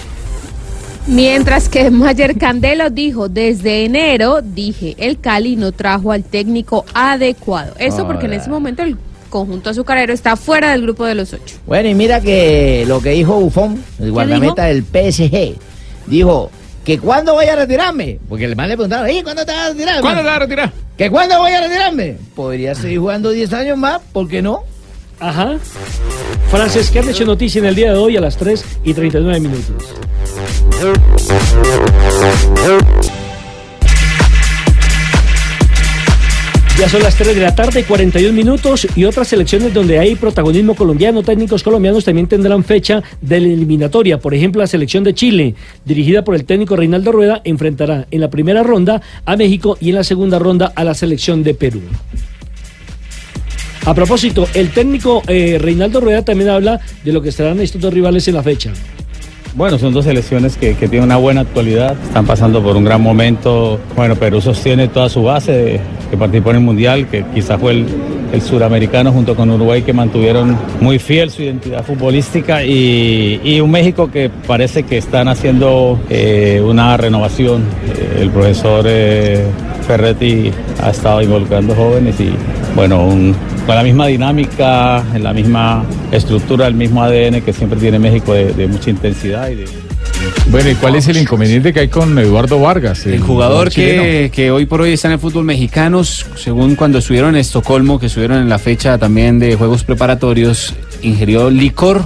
Mientras 1.07 1.69
que 1.69 1.91
Mayer 1.91 2.37
Candelo 2.37 2.89
dijo, 2.89 3.29
desde 3.29 3.85
enero, 3.85 4.41
dije, 4.41 4.95
el 4.97 5.19
Cali 5.19 5.55
no 5.55 5.71
trajo 5.71 6.11
al 6.11 6.23
técnico 6.23 6.85
adecuado. 6.93 7.73
Eso 7.77 8.07
porque 8.07 8.25
en 8.27 8.33
ese 8.33 8.49
momento 8.49 8.83
el 8.83 8.97
conjunto 9.29 9.69
azucarero 9.71 10.13
está 10.13 10.35
fuera 10.35 10.71
del 10.71 10.83
grupo 10.83 11.05
de 11.05 11.15
los 11.15 11.33
ocho. 11.33 11.57
Bueno, 11.65 11.89
y 11.89 11.95
mira 11.95 12.21
que 12.21 12.85
lo 12.87 13.01
que 13.01 13.09
dijo 13.11 13.39
Buffon, 13.39 13.83
el 13.99 14.11
guardameta 14.11 14.65
del 14.65 14.83
PSG, 14.83 15.55
dijo 16.07 16.51
que 16.85 16.99
cuando 16.99 17.33
voy 17.33 17.45
a 17.45 17.55
retirarme, 17.55 18.19
porque 18.29 18.45
el 18.45 18.55
man 18.55 18.69
le 18.69 18.75
preguntaron, 18.75 19.07
"Ey, 19.07 19.23
¿cuándo 19.23 19.45
te 19.45 19.51
vas 19.51 19.61
a 19.61 19.69
retirar? 19.69 20.01
¿Cuándo 20.01 20.17
man?" 20.17 20.23
te 20.23 20.27
vas 20.27 20.35
a 20.35 20.39
retirar? 20.39 20.71
¿Que 20.97 21.09
cuándo 21.09 21.39
voy 21.39 21.51
a 21.51 21.61
retirarme? 21.61 22.17
Podría 22.35 22.75
seguir 22.75 22.99
jugando 22.99 23.31
10 23.31 23.51
años 23.53 23.77
más, 23.77 23.99
¿por 24.11 24.27
qué 24.27 24.41
no? 24.41 24.63
Ajá. 25.19 25.57
Frances, 26.51 26.91
que 26.91 26.99
han 26.99 27.09
hecho 27.09 27.25
noticia 27.25 27.59
en 27.59 27.65
el 27.65 27.75
día 27.75 27.93
de 27.93 27.97
hoy 27.97 28.17
a 28.17 28.21
las 28.21 28.37
3 28.37 28.63
y 28.83 28.93
39 28.93 29.39
minutos. 29.39 29.73
Ya 36.79 36.89
son 36.89 37.03
las 37.03 37.15
3 37.15 37.35
de 37.35 37.41
la 37.41 37.53
tarde, 37.53 37.83
41 37.83 38.33
minutos 38.33 38.87
y 38.95 39.05
otras 39.05 39.27
selecciones 39.27 39.73
donde 39.73 39.99
hay 39.99 40.15
protagonismo 40.15 40.75
colombiano, 40.75 41.21
técnicos 41.21 41.61
colombianos 41.61 42.03
también 42.03 42.27
tendrán 42.27 42.63
fecha 42.63 43.03
de 43.21 43.39
la 43.39 43.47
eliminatoria. 43.47 44.17
Por 44.17 44.33
ejemplo, 44.33 44.59
la 44.59 44.67
selección 44.67 45.03
de 45.03 45.13
Chile, 45.13 45.55
dirigida 45.85 46.23
por 46.23 46.33
el 46.35 46.45
técnico 46.45 46.75
Reinaldo 46.75 47.11
Rueda, 47.11 47.41
enfrentará 47.43 48.07
en 48.09 48.21
la 48.21 48.29
primera 48.29 48.63
ronda 48.63 49.01
a 49.23 49.37
México 49.37 49.77
y 49.79 49.89
en 49.89 49.95
la 49.95 50.03
segunda 50.03 50.39
ronda 50.39 50.73
a 50.75 50.83
la 50.83 50.95
selección 50.95 51.43
de 51.43 51.53
Perú. 51.53 51.81
A 53.85 53.93
propósito, 53.93 54.47
el 54.53 54.71
técnico 54.71 55.21
eh, 55.27 55.59
Reinaldo 55.61 56.01
Rueda 56.01 56.25
también 56.25 56.49
habla 56.49 56.79
de 57.03 57.13
lo 57.13 57.21
que 57.21 57.29
estarán 57.29 57.59
estos 57.59 57.81
dos 57.81 57.93
rivales 57.93 58.27
en 58.27 58.33
la 58.35 58.41
fecha. 58.41 58.73
Bueno, 59.55 59.77
son 59.77 59.93
dos 59.93 60.05
selecciones 60.05 60.57
que, 60.57 60.73
que 60.75 60.87
tienen 60.87 61.03
una 61.05 61.17
buena 61.17 61.41
actualidad, 61.41 61.95
están 62.03 62.25
pasando 62.25 62.63
por 62.63 62.75
un 62.75 62.83
gran 62.83 63.01
momento. 63.01 63.79
Bueno, 63.95 64.15
Perú 64.15 64.41
sostiene 64.41 64.87
toda 64.87 65.09
su 65.09 65.21
base, 65.23 65.51
de- 65.51 65.79
que 66.09 66.17
participó 66.17 66.49
en 66.51 66.55
el 66.57 66.61
Mundial, 66.63 67.07
que 67.07 67.23
quizás 67.35 67.59
fue 67.59 67.71
el, 67.73 67.85
el 68.33 68.41
suramericano 68.41 69.11
junto 69.11 69.35
con 69.35 69.51
Uruguay 69.51 69.83
que 69.83 69.93
mantuvieron 69.93 70.57
muy 70.81 70.97
fiel 70.97 71.29
su 71.29 71.43
identidad 71.43 71.83
futbolística 71.83 72.63
y, 72.63 73.39
y 73.43 73.59
un 73.61 73.69
México 73.69 74.09
que 74.11 74.29
parece 74.47 74.83
que 74.83 74.97
están 74.97 75.27
haciendo 75.27 75.99
eh, 76.09 76.59
una 76.65 76.97
renovación. 76.97 77.61
Eh, 77.95 78.21
el 78.21 78.29
profesor 78.31 78.85
eh, 78.87 79.43
Ferretti 79.87 80.51
ha 80.81 80.89
estado 80.89 81.21
involucrando 81.21 81.75
jóvenes 81.75 82.19
y 82.19 82.31
bueno, 82.75 83.05
un- 83.05 83.35
con 83.65 83.75
la 83.75 83.83
misma 83.83 84.07
dinámica, 84.07 85.03
en 85.13 85.23
la 85.23 85.33
misma 85.33 85.85
estructura, 86.11 86.67
el 86.67 86.75
mismo 86.75 87.03
ADN 87.03 87.41
que 87.41 87.53
siempre 87.53 87.79
tiene 87.79 87.99
México 87.99 88.33
de, 88.33 88.53
de 88.53 88.67
mucha 88.67 88.89
intensidad 88.89 89.49
y 89.49 89.55
de... 89.55 89.65
Bueno, 90.47 90.69
¿y 90.69 90.75
cuál 90.75 90.95
es 90.95 91.07
el 91.07 91.17
inconveniente 91.17 91.73
que 91.73 91.81
hay 91.81 91.87
con 91.87 92.17
Eduardo 92.17 92.59
Vargas? 92.59 93.05
El 93.05 93.19
jugador 93.19 93.69
que, 93.69 94.31
que 94.33 94.51
hoy 94.51 94.65
por 94.65 94.81
hoy 94.81 94.93
está 94.93 95.07
en 95.07 95.13
el 95.13 95.19
fútbol 95.19 95.43
mexicano, 95.43 96.03
según 96.03 96.75
cuando 96.75 96.99
estuvieron 96.99 97.35
en 97.35 97.41
Estocolmo, 97.41 97.99
que 97.99 98.07
estuvieron 98.07 98.37
en 98.37 98.49
la 98.49 98.59
fecha 98.59 98.97
también 98.97 99.39
de 99.39 99.55
Juegos 99.55 99.83
Preparatorios, 99.83 100.73
ingirió 101.01 101.49
licor 101.49 102.05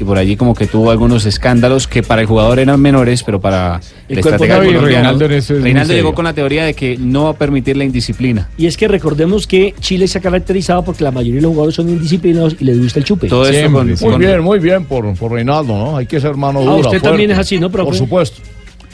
y 0.00 0.04
por 0.04 0.16
allí 0.16 0.34
como 0.36 0.54
que 0.54 0.66
tuvo 0.66 0.90
algunos 0.90 1.26
escándalos 1.26 1.86
que 1.86 2.02
para 2.02 2.22
el 2.22 2.26
jugador 2.26 2.58
eran 2.58 2.80
menores, 2.80 3.22
pero 3.22 3.40
para 3.40 3.80
El 4.08 4.18
estratega 4.18 4.54
técnico. 4.56 4.78
colombiana- 4.78 5.08
Reinaldo 5.10 5.24
en 5.26 5.32
eso 5.32 5.54
es 5.56 5.62
Reinaldo 5.62 5.92
llegó 5.92 6.14
con 6.14 6.24
la 6.24 6.32
teoría 6.32 6.64
de 6.64 6.72
que 6.74 6.96
no 6.98 7.24
va 7.24 7.30
a 7.30 7.34
permitir 7.34 7.76
la 7.76 7.84
indisciplina. 7.84 8.48
Y 8.56 8.66
es 8.66 8.76
que 8.78 8.88
recordemos 8.88 9.46
que 9.46 9.74
Chile 9.80 10.08
se 10.08 10.18
ha 10.18 10.20
caracterizado 10.22 10.82
porque 10.84 11.04
la 11.04 11.10
mayoría 11.10 11.36
de 11.36 11.42
los 11.42 11.50
jugadores 11.50 11.74
son 11.74 11.88
indisciplinados 11.90 12.56
y 12.58 12.64
les 12.64 12.80
gusta 12.80 12.98
el 12.98 13.04
chupe. 13.04 13.28
Todo 13.28 13.46
esto 13.46 13.70
con- 13.70 13.86
Muy 14.00 14.18
bien, 14.18 14.40
muy 14.40 14.58
bien 14.58 14.84
por, 14.86 15.14
por 15.16 15.32
Reinaldo, 15.32 15.76
¿no? 15.76 15.96
Hay 15.98 16.06
que 16.06 16.18
ser 16.18 16.34
mano 16.36 16.60
Ah, 16.60 16.64
dura. 16.76 16.88
usted 16.88 17.02
también 17.02 17.30
es 17.30 17.38
así, 17.38 17.58
¿no, 17.58 17.70
profe? 17.70 17.86
Por 17.90 17.96
supuesto. 17.96 18.40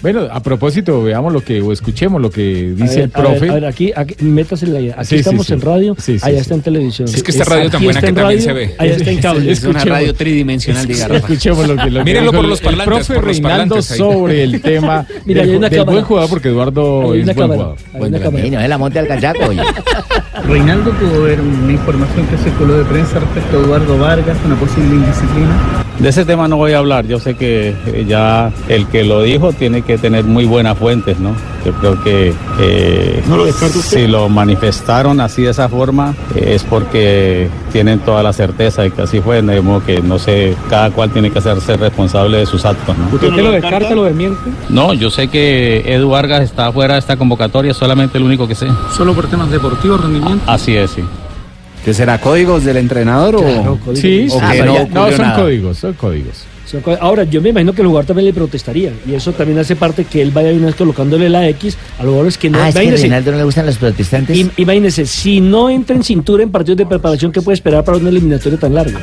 Bueno, 0.03 0.29
a 0.31 0.41
propósito, 0.41 1.03
veamos 1.03 1.33
lo 1.33 1.41
que, 1.43 1.61
o 1.63 1.73
escuchemos 1.73 2.21
lo 2.21 2.31
que 2.31 2.75
A 2.79 2.83
dice 2.83 3.01
ver, 3.01 3.05
el 3.05 3.11
a 3.15 3.21
ver, 3.23 3.31
profe. 3.39 3.51
A 3.51 3.55
ver, 3.55 3.65
aquí, 3.65 3.93
aquí 3.97 4.15
métase 4.23 4.67
en 4.67 4.73
la 4.75 4.79
Aquí 4.95 5.05
Sí, 5.07 5.09
sí, 5.09 5.17
estamos 5.17 5.47
sí. 5.47 5.55
en 5.55 5.61
radio, 5.63 5.97
Sí, 5.99 6.19
sí, 6.19 6.25
allá 6.25 6.37
sí. 6.37 6.43
está 6.43 6.55
en 6.55 6.61
televisión. 6.63 7.09
Es 7.09 7.23
que 7.23 7.31
esta 7.31 7.45
radio 7.45 7.71
tan 7.71 7.83
buena 7.83 8.01
que 8.01 8.07
en 8.09 8.15
también 8.15 8.39
radio, 8.39 8.43
se 8.45 8.53
ve. 8.53 8.75
Allá 8.79 8.93
está 8.95 9.11
en 9.11 9.19
cable. 9.21 9.51
Es 9.51 9.65
una 9.65 9.85
radio 9.85 10.15
tridimensional, 10.15 10.87
diga. 10.87 11.07
Escuchemos 11.07 11.67
lo 11.67 11.77
que, 11.77 11.91
lo 11.91 12.05
Mírenlo 12.05 12.31
por 12.33 12.45
el- 12.45 12.51
los 12.51 12.61
el 12.61 12.65
parlantes, 12.67 12.87
profe 13.07 13.15
por 13.15 13.25
los 13.27 13.37
Reinaldo 13.41 13.83
sobre 13.83 14.45
el 14.45 14.61
tema 14.61 15.07
Mira, 15.25 15.41
del, 15.41 15.51
hay 15.51 15.57
una 15.57 15.69
del 15.71 15.79
cámara. 15.79 15.93
buen 15.95 16.05
jugador, 16.05 16.31
porque 16.31 16.49
Eduardo 16.49 17.13
Hay 17.13 17.21
es 17.21 17.25
una 17.25 17.33
buen 17.33 17.49
cámara, 17.49 17.57
jugador. 17.57 17.77
Buen 17.99 18.13
delantero. 18.13 18.31
cámara. 18.31 18.51
no 18.51 18.61
es 18.61 18.69
la 18.69 18.79
monte 18.79 18.99
al 18.99 19.09
cachaco, 19.09 19.45
oye. 19.49 19.63
Reinaldo 20.47 20.91
pudo 20.93 21.23
ver 21.23 21.41
una 21.41 21.73
información 21.73 22.27
que 22.27 22.37
circuló 22.37 22.77
de 22.79 22.85
prensa 22.85 23.19
respecto 23.19 23.57
a 23.59 23.61
Eduardo 23.63 23.99
Vargas, 23.99 24.37
una 24.45 24.57
posible 24.57 24.95
indisciplina. 24.95 25.83
De 25.99 26.11
ese 26.11 26.27
tema 26.27 26.47
no 26.47 26.59
voy 26.59 26.73
a 26.73 26.79
hablar. 26.79 27.07
Yo 27.07 27.19
sé 27.19 27.35
que 27.35 27.75
ya 28.07 28.53
el 28.69 28.87
que 28.89 29.03
lo 29.03 29.23
dijo 29.23 29.55
tiene 29.55 29.81
que 29.81 29.86
tener 29.97 30.25
muy 30.25 30.45
buenas 30.45 30.77
fuentes, 30.77 31.19
¿no? 31.19 31.31
Yo 31.65 31.73
creo 31.73 32.03
que 32.03 32.35
eh, 32.61 33.23
¿No 33.27 33.37
lo 33.37 33.47
si 33.53 34.07
lo 34.07 34.29
manifestaron 34.29 35.21
así 35.21 35.43
de 35.43 35.51
esa 35.51 35.69
forma 35.69 36.15
eh, 36.35 36.53
es 36.55 36.63
porque 36.65 37.49
tienen 37.73 38.01
toda 38.01 38.23
la 38.23 38.33
certeza 38.33 38.83
de 38.83 38.91
que 38.91 39.03
así 39.03 39.21
fue. 39.21 39.41
De 39.43 39.61
modo 39.61 39.85
que 39.85 40.01
no 40.03 40.19
sé, 40.19 40.55
cada 40.69 40.91
cual 40.91 41.11
tiene 41.11 41.31
que 41.31 41.39
hacerse 41.39 41.77
responsable 41.77 42.39
de 42.39 42.47
sus 42.47 42.65
actos, 42.65 42.97
¿no? 42.99 43.07
¿Usted 43.13 43.31
lo 43.31 43.51
descarta, 43.53 43.95
lo 43.95 44.05
desmiente? 44.05 44.41
No, 44.69 44.93
yo 44.93 45.11
sé 45.11 45.29
que 45.29 45.83
Edu 45.87 46.11
Vargas 46.11 46.43
está 46.43 46.73
fuera 46.73 46.95
de 46.95 47.01
esta 47.01 47.17
convocatoria, 47.17 47.73
solamente 47.73 48.19
el 48.19 48.25
único 48.25 48.47
que 48.49 48.55
sé. 48.55 48.67
¿Solo 48.97 49.15
por 49.15 49.29
temas 49.29 49.51
deportivos, 49.51 50.01
rendimiento? 50.01 50.43
Así 50.51 50.77
es, 50.77 50.91
sí. 50.91 51.03
¿Qué 51.85 51.95
será? 51.95 52.21
¿Códigos 52.21 52.65
del 52.65 52.79
entrenador 52.79 53.37
Claro, 53.37 53.75
o...? 53.75 53.77
códigos. 53.79 54.01
Sí, 54.01 54.27
o 54.33 54.41
ah, 54.43 54.53
que 54.53 54.63
no 54.65 54.75
ya- 54.75 54.87
no, 54.87 55.11
son 55.13 55.19
nada? 55.21 55.41
códigos, 55.41 55.79
son 55.79 55.93
códigos. 55.95 56.45
Son 56.67 56.83
Ahora, 57.01 57.23
yo 57.25 57.41
me 57.41 57.51
imagino 57.51 57.73
que 57.73 57.83
el 57.83 57.87
jugador 57.89 58.07
también 58.07 58.27
le 58.27 58.33
protestaría. 58.33 58.93
Y 59.07 59.15
eso 59.15 59.33
también 59.33 59.59
hace 59.59 59.77
parte 59.77 60.05
que 60.05 60.21
él 60.21 60.33
vaya 60.33 60.51
una 60.51 60.67
vez 60.67 60.75
colocándole 60.75 61.29
la 61.29 61.49
X 61.51 61.79
a 61.99 62.03
los 62.03 62.11
jugadores 62.11 62.37
que 62.39 62.51
no. 62.51 62.59
Ah, 62.61 62.69
es 62.69 62.75
que 62.75 62.91
Reinaldo 62.91 63.31
no 63.31 63.39
le 63.39 63.45
gustan 63.45 63.67
los 63.67 63.79
protestantes. 63.79 64.37
im- 64.37 64.51
imagínese, 64.57 65.07
si 65.07 65.41
no 65.41 65.71
entra 65.71 65.95
en 65.95 66.03
cintura 66.03 66.43
en 66.43 66.51
partidos 66.51 66.79
de 66.79 66.87
preparación, 66.87 67.31
¿qué 67.31 67.41
puede 67.41 67.55
esperar 67.55 67.85
para 67.85 67.99
un 67.99 68.07
eliminatorio 68.09 68.59
tan 68.59 68.75
largo? 68.75 68.99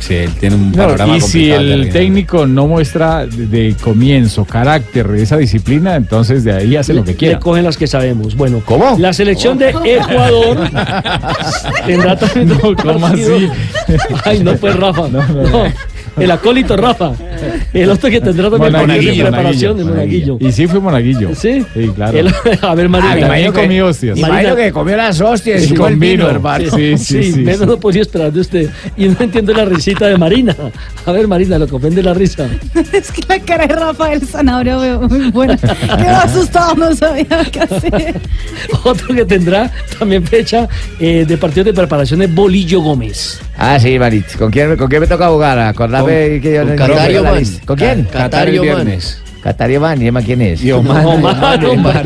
Sí, 0.00 0.14
él 0.14 0.30
tiene 0.38 0.54
un 0.54 0.70
No, 0.70 0.76
panorama 0.78 1.16
y 1.16 1.20
si 1.20 1.50
el 1.50 1.90
técnico 1.90 2.46
no 2.46 2.68
muestra 2.68 3.26
de, 3.26 3.46
de 3.48 3.74
comienzo 3.82 4.44
carácter 4.44 5.08
de 5.08 5.22
esa 5.24 5.36
disciplina, 5.36 5.96
entonces 5.96 6.44
de 6.44 6.52
ahí 6.52 6.76
hace 6.76 6.94
lo 6.94 7.02
que 7.02 7.10
Le 7.10 7.16
quiera. 7.16 7.38
cogen 7.40 7.64
las 7.64 7.76
que 7.76 7.88
sabemos. 7.88 8.36
Bueno, 8.36 8.62
¿Cómo? 8.64 8.96
la 8.98 9.12
selección 9.12 9.58
de 9.58 9.70
Ecuador 9.70 10.70
tendrá 11.86 12.16
también 12.16 12.48
dos 12.48 12.76
¿cómo 12.80 13.06
así? 13.06 13.48
Ay, 14.24 14.38
no, 14.42 14.54
pues 14.54 14.76
Rafa. 14.76 15.08
No, 15.08 15.20
el 16.20 16.30
acólito 16.30 16.76
Rafa. 16.76 17.12
El 17.72 17.90
otro 17.90 18.10
que 18.10 18.20
tendrá 18.20 18.50
también 18.50 18.72
partidos 18.72 18.88
de 18.88 18.96
Monaguillo, 18.96 19.24
preparación 19.24 19.78
de 19.78 19.84
Monaguillo. 19.84 20.32
Monaguillo. 20.34 20.48
Y 20.48 20.52
sí 20.52 20.66
fue 20.66 20.80
monaguillo. 20.80 21.34
Sí. 21.34 21.64
Sí, 21.74 21.88
claro. 21.94 22.18
El- 22.18 22.34
a 22.62 22.74
ver, 22.74 22.88
Marina. 22.88 23.12
Ah, 23.12 23.18
imagino 23.18 23.52
que 23.52 23.60
comí 23.62 23.80
hostias. 23.80 24.18
Imagino 24.18 24.56
que 24.56 24.72
comió 24.72 24.96
las 24.96 25.20
hostias 25.20 25.70
y 25.70 25.74
con 25.74 25.98
vino, 25.98 26.24
vino. 26.24 26.30
hermano. 26.30 26.64
Sí, 26.74 26.98
sí, 26.98 27.32
sí, 27.32 27.40
menos 27.40 27.60
sí. 27.60 27.66
no 27.66 27.78
podía 27.78 28.02
esperar 28.02 28.32
de 28.32 28.40
usted. 28.40 28.70
Y 28.96 29.08
no 29.08 29.16
entiendo 29.20 29.52
la 29.52 29.64
risita 29.64 30.06
de 30.06 30.16
Marina. 30.18 30.54
A 31.06 31.12
ver, 31.12 31.28
Marina, 31.28 31.58
lo 31.58 31.68
comprende 31.68 32.02
la 32.02 32.14
risa. 32.14 32.48
Es 32.92 33.12
que 33.12 33.22
la 33.28 33.38
cara 33.40 33.66
de 33.66 33.74
Rafael 33.74 34.20
Zanabria 34.26 34.76
veo 34.76 35.00
muy 35.02 35.30
buena. 35.30 35.56
Quedó 35.56 36.16
asustado, 36.16 36.74
no 36.74 36.94
sabía 36.94 37.26
qué 37.50 37.60
hacer. 37.60 38.20
Otro 38.84 39.14
que 39.14 39.24
tendrá 39.24 39.70
también 39.98 40.24
fecha 40.24 40.68
eh, 40.98 41.24
de 41.26 41.36
partidos 41.36 41.66
de 41.66 41.72
preparación 41.74 42.22
es 42.22 42.34
Bolillo 42.34 42.80
Gómez. 42.80 43.40
Ah, 43.58 43.78
sí, 43.80 43.98
Marit. 43.98 44.36
¿Con 44.36 44.50
quién, 44.50 44.76
¿Con 44.76 44.88
quién 44.88 45.00
me 45.00 45.06
toca 45.06 45.28
jugar? 45.28 45.58
Acordame 45.58 46.28
Con- 46.30 46.40
que 46.40 46.54
yo 46.54 46.64
con 46.66 46.76
Catario 46.76 47.22
no- 47.24 47.32
Man. 47.32 47.44
¿Con 47.66 47.76
quién? 47.76 48.04
Ca- 48.04 48.18
Catario 48.20 48.62
el 48.62 49.02
¿y 50.00 50.06
Emma 50.06 50.22
quién 50.22 50.42
es? 50.42 50.62
Y 50.62 50.72
Omar, 50.72 51.04
Omar, 51.06 51.64
Omar. 51.66 52.04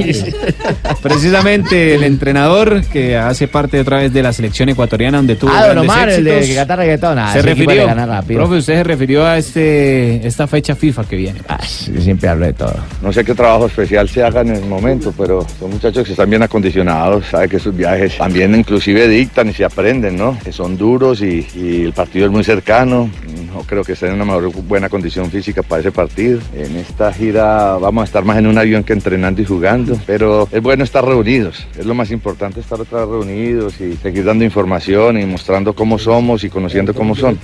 Precisamente 1.02 1.94
el 1.94 2.04
entrenador 2.04 2.82
que 2.84 3.16
hace 3.16 3.48
parte 3.48 3.80
otra 3.80 3.98
vez 3.98 4.12
de 4.12 4.22
la 4.22 4.32
selección 4.32 4.68
ecuatoriana 4.68 5.18
donde 5.18 5.36
tuvo 5.36 5.50
Ah, 5.52 5.64
grandes 5.66 5.84
Omar, 5.84 6.08
el 6.08 6.24
de 6.24 6.38
éxitos. 6.38 6.56
canta 6.58 6.76
reggaetón. 6.76 7.18
Ah, 7.18 7.32
se 7.32 7.42
refirió, 7.42 7.86
profe, 8.34 8.54
usted 8.56 8.74
se 8.74 8.84
refirió 8.84 9.24
a 9.26 9.38
este 9.38 10.26
esta 10.26 10.46
fecha 10.46 10.74
FIFA 10.74 11.04
que 11.04 11.16
viene. 11.16 11.40
Ah, 11.48 11.60
yo 11.92 12.00
siempre 12.00 12.28
hablo 12.28 12.46
de 12.46 12.52
todo. 12.52 12.74
No 13.02 13.12
sé 13.12 13.24
qué 13.24 13.34
trabajo 13.34 13.66
especial 13.66 14.08
se 14.08 14.22
haga 14.22 14.42
en 14.42 14.50
el 14.50 14.64
momento, 14.66 15.12
pero 15.16 15.46
son 15.58 15.70
muchachos 15.70 16.04
que 16.04 16.12
están 16.12 16.30
bien 16.30 16.42
acondicionados, 16.42 17.26
sabe 17.30 17.48
que 17.48 17.58
sus 17.58 17.74
viajes 17.76 18.16
también 18.16 18.54
inclusive 18.54 19.08
dictan 19.08 19.48
y 19.48 19.52
se 19.54 19.64
aprenden, 19.64 20.16
¿no? 20.16 20.38
Que 20.44 20.52
son 20.52 20.76
duros 20.76 21.20
y, 21.22 21.46
y 21.54 21.82
el 21.84 21.92
partido 21.92 22.26
es 22.26 22.32
muy 22.32 22.44
cercano. 22.44 23.10
No 23.52 23.60
creo 23.64 23.84
que 23.84 23.92
estén 23.92 24.10
en 24.10 24.14
una 24.14 24.24
mejor 24.24 24.50
buena 24.62 24.88
condición 24.88 25.30
física 25.30 25.62
para 25.62 25.80
ese 25.80 25.92
partido. 25.92 26.40
En 26.56 26.74
esta 26.76 27.12
gira 27.12 27.31
vamos 27.32 28.02
a 28.02 28.04
estar 28.04 28.24
más 28.24 28.38
en 28.38 28.46
un 28.46 28.58
avión 28.58 28.84
que 28.84 28.92
entrenando 28.92 29.42
y 29.42 29.44
jugando, 29.44 29.98
pero 30.06 30.48
es 30.50 30.62
bueno 30.62 30.84
estar 30.84 31.04
reunidos. 31.04 31.66
Es 31.78 31.86
lo 31.86 31.94
más 31.94 32.10
importante 32.10 32.60
estar 32.60 32.80
otra 32.80 33.00
vez 33.00 33.08
reunidos 33.08 33.80
y 33.80 33.96
seguir 33.96 34.24
dando 34.24 34.44
información 34.44 35.20
y 35.20 35.26
mostrando 35.26 35.74
cómo 35.74 35.98
somos 35.98 36.44
y 36.44 36.50
conociendo 36.50 36.94
cómo 36.94 37.14
son. 37.14 37.38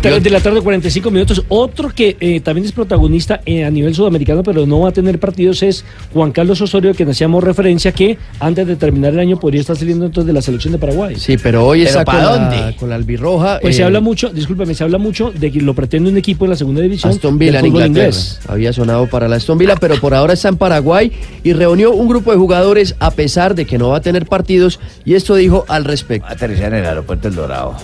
3 0.00 0.22
de 0.22 0.30
la 0.30 0.40
tarde, 0.40 0.60
45 0.60 1.10
minutos. 1.10 1.42
Otro 1.48 1.88
que 1.90 2.16
eh, 2.20 2.40
también 2.40 2.64
es 2.64 2.72
protagonista 2.72 3.40
eh, 3.44 3.64
a 3.64 3.70
nivel 3.70 3.94
sudamericano, 3.94 4.42
pero 4.44 4.64
no 4.66 4.80
va 4.80 4.90
a 4.90 4.92
tener 4.92 5.18
partidos, 5.18 5.62
es 5.64 5.84
Juan 6.12 6.30
Carlos 6.30 6.60
Osorio, 6.60 6.94
que 6.94 7.02
hacíamos 7.04 7.42
referencia 7.42 7.90
que 7.92 8.16
antes 8.38 8.66
de 8.68 8.76
terminar 8.76 9.14
el 9.14 9.18
año 9.18 9.38
podría 9.38 9.60
estar 9.60 9.76
saliendo 9.76 10.06
entonces 10.06 10.26
de 10.28 10.32
la 10.32 10.42
selección 10.42 10.72
de 10.72 10.78
Paraguay. 10.78 11.16
Sí, 11.16 11.36
pero 11.38 11.66
hoy 11.66 11.84
¿Pero 11.84 12.00
está 12.00 12.04
con 12.04 12.16
la, 12.16 12.24
dónde? 12.24 12.76
con 12.76 12.88
la 12.88 12.94
albirroja. 12.94 13.58
Pues 13.60 13.76
se 13.76 13.82
eh, 13.82 13.84
habla 13.84 14.00
mucho, 14.00 14.28
discúlpeme, 14.28 14.74
se 14.74 14.84
habla 14.84 14.98
mucho 14.98 15.32
de 15.32 15.50
que 15.50 15.60
lo 15.60 15.74
pretende 15.74 16.10
un 16.10 16.16
equipo 16.16 16.44
en 16.44 16.50
la 16.50 16.56
segunda 16.56 16.82
división. 16.82 17.10
Aston 17.12 17.38
Villa 17.38 17.58
en 17.58 17.66
Inglaterra. 17.66 17.88
inglés. 17.88 18.40
Había 18.46 18.72
sonado 18.72 19.08
para 19.08 19.26
la 19.28 19.36
Aston 19.36 19.58
Villa, 19.58 19.74
pero 19.76 19.96
por 20.00 20.14
ahora 20.14 20.34
está 20.34 20.48
en 20.48 20.56
Paraguay 20.56 21.10
y 21.42 21.52
reunió 21.52 21.92
un 21.92 22.06
grupo 22.06 22.30
de 22.30 22.36
jugadores 22.38 22.94
a 23.00 23.10
pesar 23.10 23.54
de 23.56 23.64
que 23.64 23.76
no 23.78 23.88
va 23.88 23.96
a 23.98 24.00
tener 24.02 24.26
partidos 24.26 24.78
y 25.04 25.14
esto 25.14 25.34
dijo 25.34 25.64
al 25.68 25.84
respecto. 25.84 26.28
Aterrizar 26.28 26.72
en 26.74 26.80
el 26.80 26.86
aeropuerto 26.86 27.26
El 27.28 27.34
Dorado. 27.34 27.74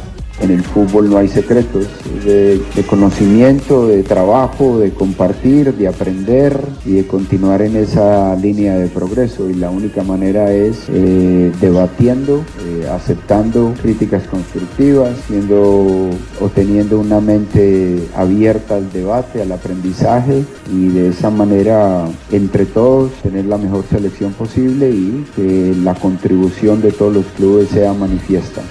En 0.41 0.51
el 0.51 0.63
fútbol 0.63 1.09
no 1.09 1.19
hay 1.19 1.29
secretos, 1.29 1.87
de, 2.25 2.61
de 2.75 2.83
conocimiento, 2.85 3.87
de 3.87 4.03
trabajo, 4.03 4.79
de 4.79 4.91
compartir, 4.91 5.75
de 5.75 5.87
aprender 5.87 6.59
y 6.85 6.93
de 6.93 7.07
continuar 7.07 7.63
en 7.63 7.77
esa 7.77 8.35
línea 8.37 8.77
de 8.77 8.89
progreso. 8.89 9.49
Y 9.51 9.55
la 9.55 9.71
única 9.71 10.03
manera 10.03 10.53
es 10.53 10.87
eh, 10.89 11.53
debatiendo, 11.61 12.45
eh, 12.67 12.89
aceptando 12.91 13.75
críticas 13.81 14.25
constructivas, 14.25 15.17
siendo 15.29 16.11
o 16.41 16.49
teniendo 16.55 16.99
una 16.99 17.21
mente 17.21 18.09
abierta 18.17 18.77
al 18.77 18.91
debate, 18.91 19.43
al 19.43 19.53
aprendizaje 19.53 20.45
y 20.73 20.89
de 20.89 21.09
esa 21.09 21.31
manera 21.31 22.09
entre 22.31 22.67
todos 22.67 23.13
tener 23.23 23.45
la 23.45 23.59
mejor 23.59 23.85
selección 23.89 24.33
posible 24.33 24.91
y 24.91 25.25
que 25.37 25.75
la 25.83 25.95
contribución 25.95 26.81
de 26.83 26.93
todos 26.93 27.15
los 27.15 27.27
clubes 27.37 27.69
sea 27.69 27.93
manifiesta. 27.93 28.63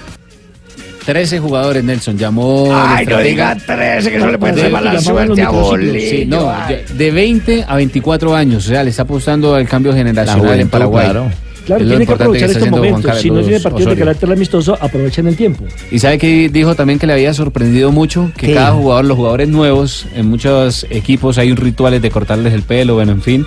13 1.04 1.40
jugadores, 1.40 1.82
Nelson, 1.82 2.16
llamó... 2.16 2.68
Ay, 2.72 3.04
no 3.06 3.18
diga 3.18 3.56
13, 3.56 4.10
que 4.10 4.16
eso 4.18 4.26
le 4.30 4.38
puede 4.38 4.52
De- 4.54 4.60
hacer 4.62 4.72
mala 4.72 5.00
suerte 5.00 5.42
a 5.42 5.46
microciclos. 5.50 5.62
Bolillo. 5.70 6.10
Sí, 6.10 6.24
no, 6.26 6.50
ay. 6.50 6.76
de 6.96 7.10
20 7.10 7.64
a 7.66 7.76
24 7.76 8.34
años, 8.36 8.64
o 8.66 8.68
sea, 8.68 8.84
le 8.84 8.90
está 8.90 9.02
apostando 9.02 9.54
al 9.54 9.66
cambio 9.68 9.92
generacional 9.92 10.60
en 10.60 10.68
Paraguay. 10.68 11.04
claro. 11.06 11.30
Claro, 11.64 11.80
Es 11.80 11.86
lo 11.90 11.96
tiene 11.96 12.06
que 12.06 12.12
aprovechar 12.14 12.50
está 12.50 12.58
estos 12.58 12.62
haciendo 12.62 12.78
Juan 12.78 12.90
momentos. 13.02 13.20
Si 13.22 13.30
no 13.30 13.40
tiene 13.40 13.60
partidos 13.60 13.90
de 13.94 13.96
carácter 14.00 14.32
amistoso, 14.32 14.78
aprovechen 14.80 15.28
el 15.28 15.36
tiempo. 15.36 15.64
Y 15.92 15.98
sabe 16.00 16.18
que 16.18 16.48
dijo 16.48 16.74
también 16.74 16.98
que 16.98 17.06
le 17.06 17.12
había 17.12 17.32
sorprendido 17.34 17.92
mucho 17.92 18.32
que 18.36 18.48
¿Qué 18.48 18.54
cada 18.54 18.72
jugador, 18.72 19.04
los 19.04 19.16
jugadores 19.16 19.48
nuevos, 19.48 20.06
en 20.16 20.28
muchos 20.28 20.84
equipos 20.90 21.38
hay 21.38 21.52
un 21.52 21.56
rituales 21.56 22.02
de 22.02 22.10
cortarles 22.10 22.52
el 22.52 22.62
pelo, 22.62 22.94
bueno, 22.94 23.12
en 23.12 23.22
fin, 23.22 23.46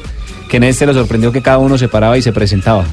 que 0.50 0.56
en 0.58 0.64
este 0.64 0.86
le 0.86 0.94
sorprendió 0.94 1.34
que 1.34 1.42
cada 1.42 1.58
uno 1.58 1.78
se 1.78 1.90
paraba 1.90 2.18
y 2.18 2.22
se 2.22 2.32
presentaba. 2.32 2.86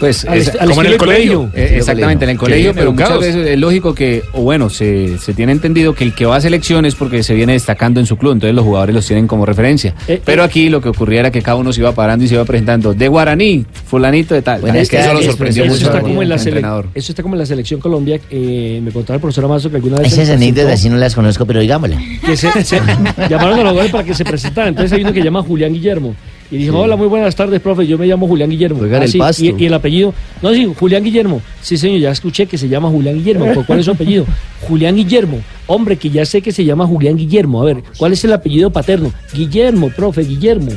Pues 0.00 0.24
Al 0.24 0.38
es- 0.38 0.48
al 0.48 0.68
como 0.68 0.82
en 0.82 0.86
el 0.88 0.96
colegio, 0.98 1.38
colegio. 1.50 1.50
Eh, 1.62 1.76
exactamente 1.78 2.24
en 2.24 2.30
el 2.30 2.36
colegio, 2.38 2.62
bien 2.64 2.74
pero 2.74 2.92
muchas 2.92 3.18
veces 3.20 3.46
es 3.46 3.58
lógico 3.58 3.94
que, 3.94 4.22
o 4.32 4.42
bueno, 4.42 4.68
se, 4.70 5.18
se 5.18 5.34
tiene 5.34 5.52
entendido 5.52 5.94
que 5.94 6.04
el 6.04 6.14
que 6.14 6.26
va 6.26 6.36
a 6.36 6.40
selección 6.40 6.84
es 6.84 6.94
porque 6.94 7.22
se 7.22 7.34
viene 7.34 7.52
destacando 7.54 8.00
en 8.00 8.06
su 8.06 8.16
club, 8.16 8.32
entonces 8.32 8.54
los 8.54 8.64
jugadores 8.64 8.94
los 8.94 9.06
tienen 9.06 9.26
como 9.26 9.46
referencia. 9.46 9.94
Eh, 10.08 10.20
pero 10.24 10.42
aquí 10.42 10.68
lo 10.68 10.80
que 10.80 10.88
ocurría 10.88 11.20
era 11.20 11.30
que 11.30 11.42
cada 11.42 11.56
uno 11.56 11.72
se 11.72 11.80
iba 11.80 11.92
parando 11.92 12.24
y 12.24 12.28
se 12.28 12.34
iba 12.34 12.44
presentando 12.44 12.92
de 12.94 13.08
Guaraní, 13.08 13.64
fulanito 13.86 14.34
de 14.34 14.42
tal. 14.42 14.60
Bueno, 14.60 14.78
es 14.78 14.88
que 14.88 14.98
eso 14.98 15.12
lo 15.14 15.22
sorprendió 15.22 15.64
es- 15.64 15.70
Eso 15.70 15.76
mucho 15.76 15.86
está, 15.96 16.00
como 16.00 16.22
en 16.22 16.28
la 16.28 16.36
entrenador. 16.36 16.86
eso 16.94 17.12
está 17.12 17.22
como 17.22 17.34
en 17.34 17.38
la 17.40 17.46
selección 17.46 17.80
Colombia. 17.80 18.18
eh, 18.30 18.80
me 18.82 18.90
contaba 18.90 19.14
el 19.16 19.20
profesor 19.20 19.44
Amazo 19.44 19.70
que 19.70 19.76
alguna 19.76 19.96
vez. 19.98 20.12
Esas 20.12 20.30
anécdotas 20.30 20.64
presentó- 20.64 20.82
sí 20.82 20.88
no 20.90 20.96
las 20.96 21.14
conozco, 21.14 21.46
pero 21.46 21.60
digámosle. 21.60 21.96
que 22.24 22.36
se, 22.36 22.50
se- 22.64 22.80
llamaron 23.30 23.58
a 23.60 23.62
los 23.62 23.70
jugadores 23.72 23.90
para 23.92 24.04
que 24.04 24.14
se 24.14 24.24
presentaran. 24.24 24.70
Entonces 24.70 24.92
hay 24.92 25.02
uno 25.02 25.12
que 25.12 25.22
llama 25.22 25.42
Julián 25.42 25.72
Guillermo. 25.72 26.14
Y 26.50 26.58
dijo, 26.58 26.72
Sí. 26.76 26.78
hola, 26.84 26.96
muy 26.96 27.06
buenas 27.08 27.34
tardes, 27.34 27.60
profe, 27.60 27.86
yo 27.86 27.96
me 27.98 28.06
llamo 28.06 28.28
Julián 28.28 28.50
Guillermo. 28.50 28.78
Juega 28.78 28.96
en 28.98 29.02
Ah, 29.02 29.06
el 29.06 29.10
sí, 29.10 29.18
Pasto. 29.18 29.44
Y, 29.44 29.54
y 29.58 29.66
el 29.66 29.74
apellido, 29.74 30.12
no, 30.42 30.52
sí, 30.52 30.70
Julián 30.78 31.02
Guillermo. 31.02 31.40
Sí, 31.62 31.76
señor, 31.76 32.00
ya 32.00 32.10
escuché 32.10 32.46
que 32.46 32.58
se 32.58 32.68
llama 32.68 32.88
Julián 32.90 33.16
Guillermo. 33.16 33.46
¿Cu- 33.54 33.64
¿Cuál 33.66 33.78
es 33.80 33.86
su 33.86 33.90
apellido? 33.92 34.26
Julián 34.68 34.94
Guillermo. 34.96 35.40
Hombre, 35.66 35.96
que 35.96 36.10
ya 36.10 36.24
sé 36.26 36.42
que 36.42 36.52
se 36.52 36.64
llama 36.64 36.86
Julián 36.86 37.16
Guillermo. 37.16 37.62
A 37.62 37.64
ver, 37.64 37.82
¿cuál 37.96 38.12
es 38.12 38.22
el 38.24 38.32
apellido 38.32 38.70
paterno? 38.70 39.12
Guillermo, 39.32 39.90
profe, 39.90 40.22
Guillermo. 40.22 40.70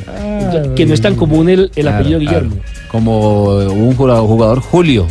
que 0.74 0.86
no 0.86 0.94
es 0.94 1.00
tan 1.00 1.14
común 1.14 1.48
el, 1.50 1.70
el 1.76 1.82
Claro, 1.82 1.96
apellido 1.98 2.20
claro. 2.20 2.40
Guillermo. 2.46 2.62
Como 2.90 3.56
un 3.68 3.94
jugador 3.94 4.60
Julio. 4.60 5.06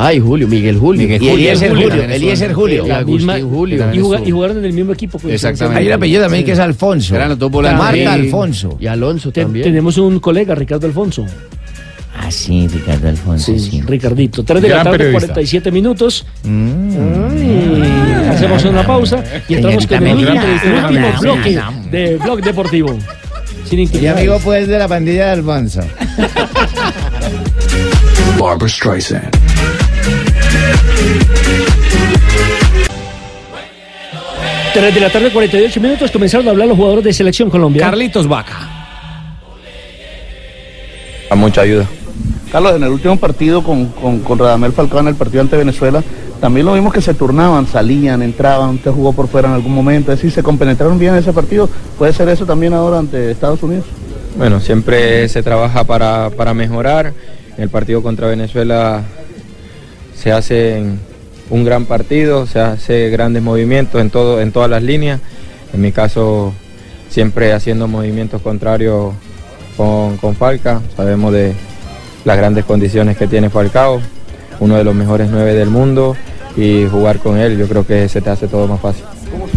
Ay, 0.00 0.20
Julio, 0.20 0.46
Miguel 0.46 0.78
Julio. 0.78 1.02
Miguel 1.02 1.20
Y 1.20 1.28
Eliezer 1.28 1.70
Julio, 1.70 1.88
Julio. 1.90 2.04
Eliezer 2.04 2.52
Julio. 2.52 2.86
La 2.86 3.02
misma- 3.02 3.40
Julio. 3.40 3.84
Y, 3.92 3.98
juga- 3.98 4.20
y 4.24 4.30
jugaron 4.30 4.58
en 4.58 4.64
el 4.66 4.72
mismo 4.72 4.92
equipo. 4.92 5.18
pues, 5.18 5.34
Exactamente. 5.34 5.80
Hay 5.80 5.88
un 5.88 5.92
apellido 5.94 6.22
también 6.22 6.44
que 6.44 6.52
es 6.52 6.58
Alfonso. 6.60 7.16
Eran 7.16 7.30
los 7.30 7.38
dos 7.40 7.50
volantes. 7.50 7.80
Marta. 7.82 8.12
Alfonso. 8.12 8.76
Y 8.78 8.86
Alonso 8.86 9.32
Te- 9.32 9.42
también. 9.42 9.64
tenemos 9.64 9.98
un 9.98 10.20
colega, 10.20 10.54
Ricardo 10.54 10.86
Alfonso. 10.86 11.26
Ah, 12.16 12.30
sí, 12.30 12.68
Ricardo 12.68 13.08
Alfonso, 13.08 13.58
sí. 13.58 13.82
Ricardito. 13.84 14.44
3 14.44 14.62
de 14.62 14.68
la 14.68 14.74
Gran 14.74 14.84
tarde, 14.84 14.98
periodista. 14.98 15.26
47 15.34 15.70
minutos. 15.72 16.26
Mm. 16.44 16.90
Ay, 17.30 18.28
hacemos 18.30 18.64
una 18.66 18.86
pausa 18.86 19.24
y 19.48 19.54
entramos 19.54 19.84
con 19.84 20.06
el 20.06 20.16
último, 20.16 21.12
bloque 21.20 21.60
de 21.90 22.16
Blog 22.18 22.40
Deportivo. 22.42 22.96
Sin 23.64 24.08
amigo 24.08 24.38
pues 24.44 24.68
de 24.68 24.78
la 24.78 24.86
pandilla 24.86 25.26
de 25.26 25.30
Alfonso. 25.32 25.80
Barbara 28.38 28.68
Streisand. 28.68 29.47
Tres 34.78 34.94
de 34.94 35.00
la 35.00 35.10
tarde, 35.10 35.32
48 35.32 35.80
minutos, 35.80 36.08
comenzaron 36.12 36.46
a 36.46 36.52
hablar 36.52 36.68
los 36.68 36.76
jugadores 36.76 37.02
de 37.02 37.12
Selección 37.12 37.50
Colombia. 37.50 37.82
Carlitos 37.82 38.28
Vaca. 38.28 38.58
A 41.28 41.34
mucha 41.34 41.62
ayuda. 41.62 41.84
Carlos, 42.52 42.76
en 42.76 42.84
el 42.84 42.90
último 42.90 43.16
partido 43.16 43.64
con, 43.64 43.86
con, 43.86 44.20
con 44.20 44.38
Radamel 44.38 44.70
Falcao 44.70 45.00
en 45.00 45.08
el 45.08 45.16
partido 45.16 45.40
ante 45.40 45.56
Venezuela, 45.56 46.00
también 46.40 46.64
lo 46.64 46.74
vimos 46.74 46.92
que 46.92 47.00
se 47.00 47.12
turnaban, 47.12 47.66
salían, 47.66 48.22
entraban, 48.22 48.76
usted 48.76 48.92
jugó 48.92 49.12
por 49.12 49.26
fuera 49.26 49.48
en 49.48 49.54
algún 49.54 49.74
momento, 49.74 50.12
es 50.12 50.18
decir, 50.18 50.30
se 50.30 50.44
compenetraron 50.44 50.96
bien 50.96 51.14
en 51.14 51.18
ese 51.18 51.32
partido. 51.32 51.68
¿Puede 51.98 52.12
ser 52.12 52.28
eso 52.28 52.46
también 52.46 52.72
ahora 52.72 53.00
ante 53.00 53.32
Estados 53.32 53.60
Unidos? 53.64 53.84
Bueno, 54.36 54.60
siempre 54.60 55.28
se 55.28 55.42
trabaja 55.42 55.82
para, 55.82 56.30
para 56.30 56.54
mejorar. 56.54 57.12
En 57.56 57.64
el 57.64 57.68
partido 57.68 58.00
contra 58.00 58.28
Venezuela 58.28 59.02
se 60.14 60.30
hace 60.30 60.84
un 61.50 61.64
gran 61.64 61.86
partido, 61.86 62.46
se 62.46 62.60
hace 62.60 63.10
grandes 63.10 63.42
movimientos 63.42 64.00
en, 64.00 64.10
todo, 64.10 64.40
en 64.40 64.52
todas 64.52 64.70
las 64.70 64.82
líneas. 64.82 65.20
En 65.72 65.80
mi 65.80 65.92
caso, 65.92 66.52
siempre 67.08 67.52
haciendo 67.52 67.88
movimientos 67.88 68.42
contrarios 68.42 69.14
con, 69.76 70.16
con 70.18 70.34
Falca. 70.34 70.80
Sabemos 70.96 71.32
de 71.32 71.54
las 72.24 72.36
grandes 72.36 72.64
condiciones 72.64 73.16
que 73.16 73.26
tiene 73.26 73.50
Falcao, 73.50 74.00
uno 74.60 74.76
de 74.76 74.84
los 74.84 74.94
mejores 74.94 75.28
nueve 75.30 75.54
del 75.54 75.70
mundo 75.70 76.16
y 76.56 76.86
jugar 76.90 77.18
con 77.18 77.38
él 77.38 77.56
yo 77.56 77.68
creo 77.68 77.86
que 77.86 78.08
se 78.08 78.20
te 78.20 78.30
hace 78.30 78.48
todo 78.48 78.66
más 78.66 78.80
fácil. 78.80 79.04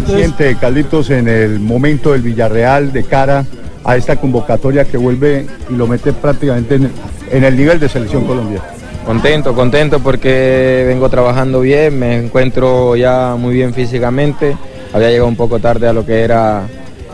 siente 0.06 0.56
Carlitos 0.56 1.10
en 1.10 1.26
el 1.26 1.58
momento 1.58 2.12
del 2.12 2.22
Villarreal 2.22 2.92
de 2.92 3.04
cara 3.04 3.44
a 3.84 3.96
esta 3.96 4.16
convocatoria 4.16 4.84
que 4.84 4.96
vuelve 4.96 5.46
y 5.68 5.74
lo 5.74 5.88
mete 5.88 6.12
prácticamente 6.12 6.76
en, 6.76 6.90
en 7.30 7.44
el 7.44 7.56
nivel 7.56 7.80
de 7.80 7.88
selección 7.88 8.24
Colombia? 8.24 8.62
Contento, 9.06 9.52
contento 9.54 9.98
porque 9.98 10.84
vengo 10.86 11.08
trabajando 11.08 11.60
bien, 11.60 11.98
me 11.98 12.16
encuentro 12.16 12.94
ya 12.94 13.34
muy 13.36 13.54
bien 13.54 13.74
físicamente. 13.74 14.56
Había 14.92 15.10
llegado 15.10 15.28
un 15.28 15.36
poco 15.36 15.58
tarde 15.58 15.88
a 15.88 15.92
lo 15.92 16.06
que 16.06 16.22
era 16.22 16.62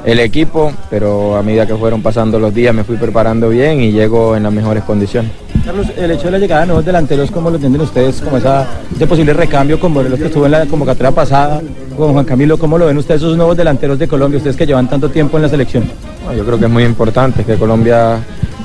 el 0.05 0.21
equipo, 0.21 0.73
pero 0.91 1.37
a 1.37 1.43
medida 1.43 1.67
que 1.67 1.75
fueron 1.75 2.03
pasando 2.03 2.39
los 2.39 2.55
días 2.55 2.75
me 2.75 2.85
fui 2.85 2.97
preparando 2.97 3.49
bien 3.49 3.81
y 3.81 3.91
llego 3.91 4.37
en 4.37 4.43
las 4.43 4.53
mejores 4.53 4.85
condiciones. 4.85 5.33
Carlos, 5.65 5.87
el 5.97 6.11
hecho 6.11 6.25
de 6.27 6.31
la 6.33 6.39
llegada 6.39 6.61
de 6.63 6.67
nuevos 6.69 6.85
delanteros, 6.85 7.31
¿cómo 7.31 7.51
lo 7.51 7.57
entienden 7.57 7.81
ustedes? 7.81 8.21
Como 8.21 8.37
esa, 8.37 8.67
ese 8.95 9.07
posible 9.07 9.33
recambio, 9.33 9.81
como 9.81 10.03
lo 10.03 10.17
que 10.17 10.27
estuvo 10.27 10.47
en 10.47 10.53
la 10.53 10.67
convocatoria 10.67 11.11
pasada 11.11 11.61
con 11.97 12.13
Juan 12.13 12.25
Camilo, 12.25 12.59
¿cómo 12.59 12.79
lo 12.79 12.87
ven 12.87 12.97
ustedes 12.99 13.23
esos 13.23 13.37
nuevos 13.37 13.57
delanteros 13.57 13.99
de 13.99 14.07
Colombia, 14.07 14.39
ustedes 14.39 14.57
que 14.57 14.67
llevan 14.67 14.89
tanto 14.89 15.11
tiempo 15.11 15.37
en 15.37 15.43
la 15.43 15.49
selección? 15.49 15.85
Yo 16.37 16.45
creo 16.45 16.59
que 16.59 16.67
es 16.67 16.71
muy 16.71 16.85
importante 16.85 17.45
que 17.45 17.57
Colombia 17.57 18.19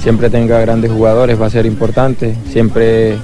siempre 0.04 0.30
tenga 0.30 0.60
grandes 0.60 0.92
jugadores, 0.92 1.42
va 1.42 1.46
a 1.46 1.50
ser 1.50 1.66
importante, 1.66 2.36
siempre 2.52 3.16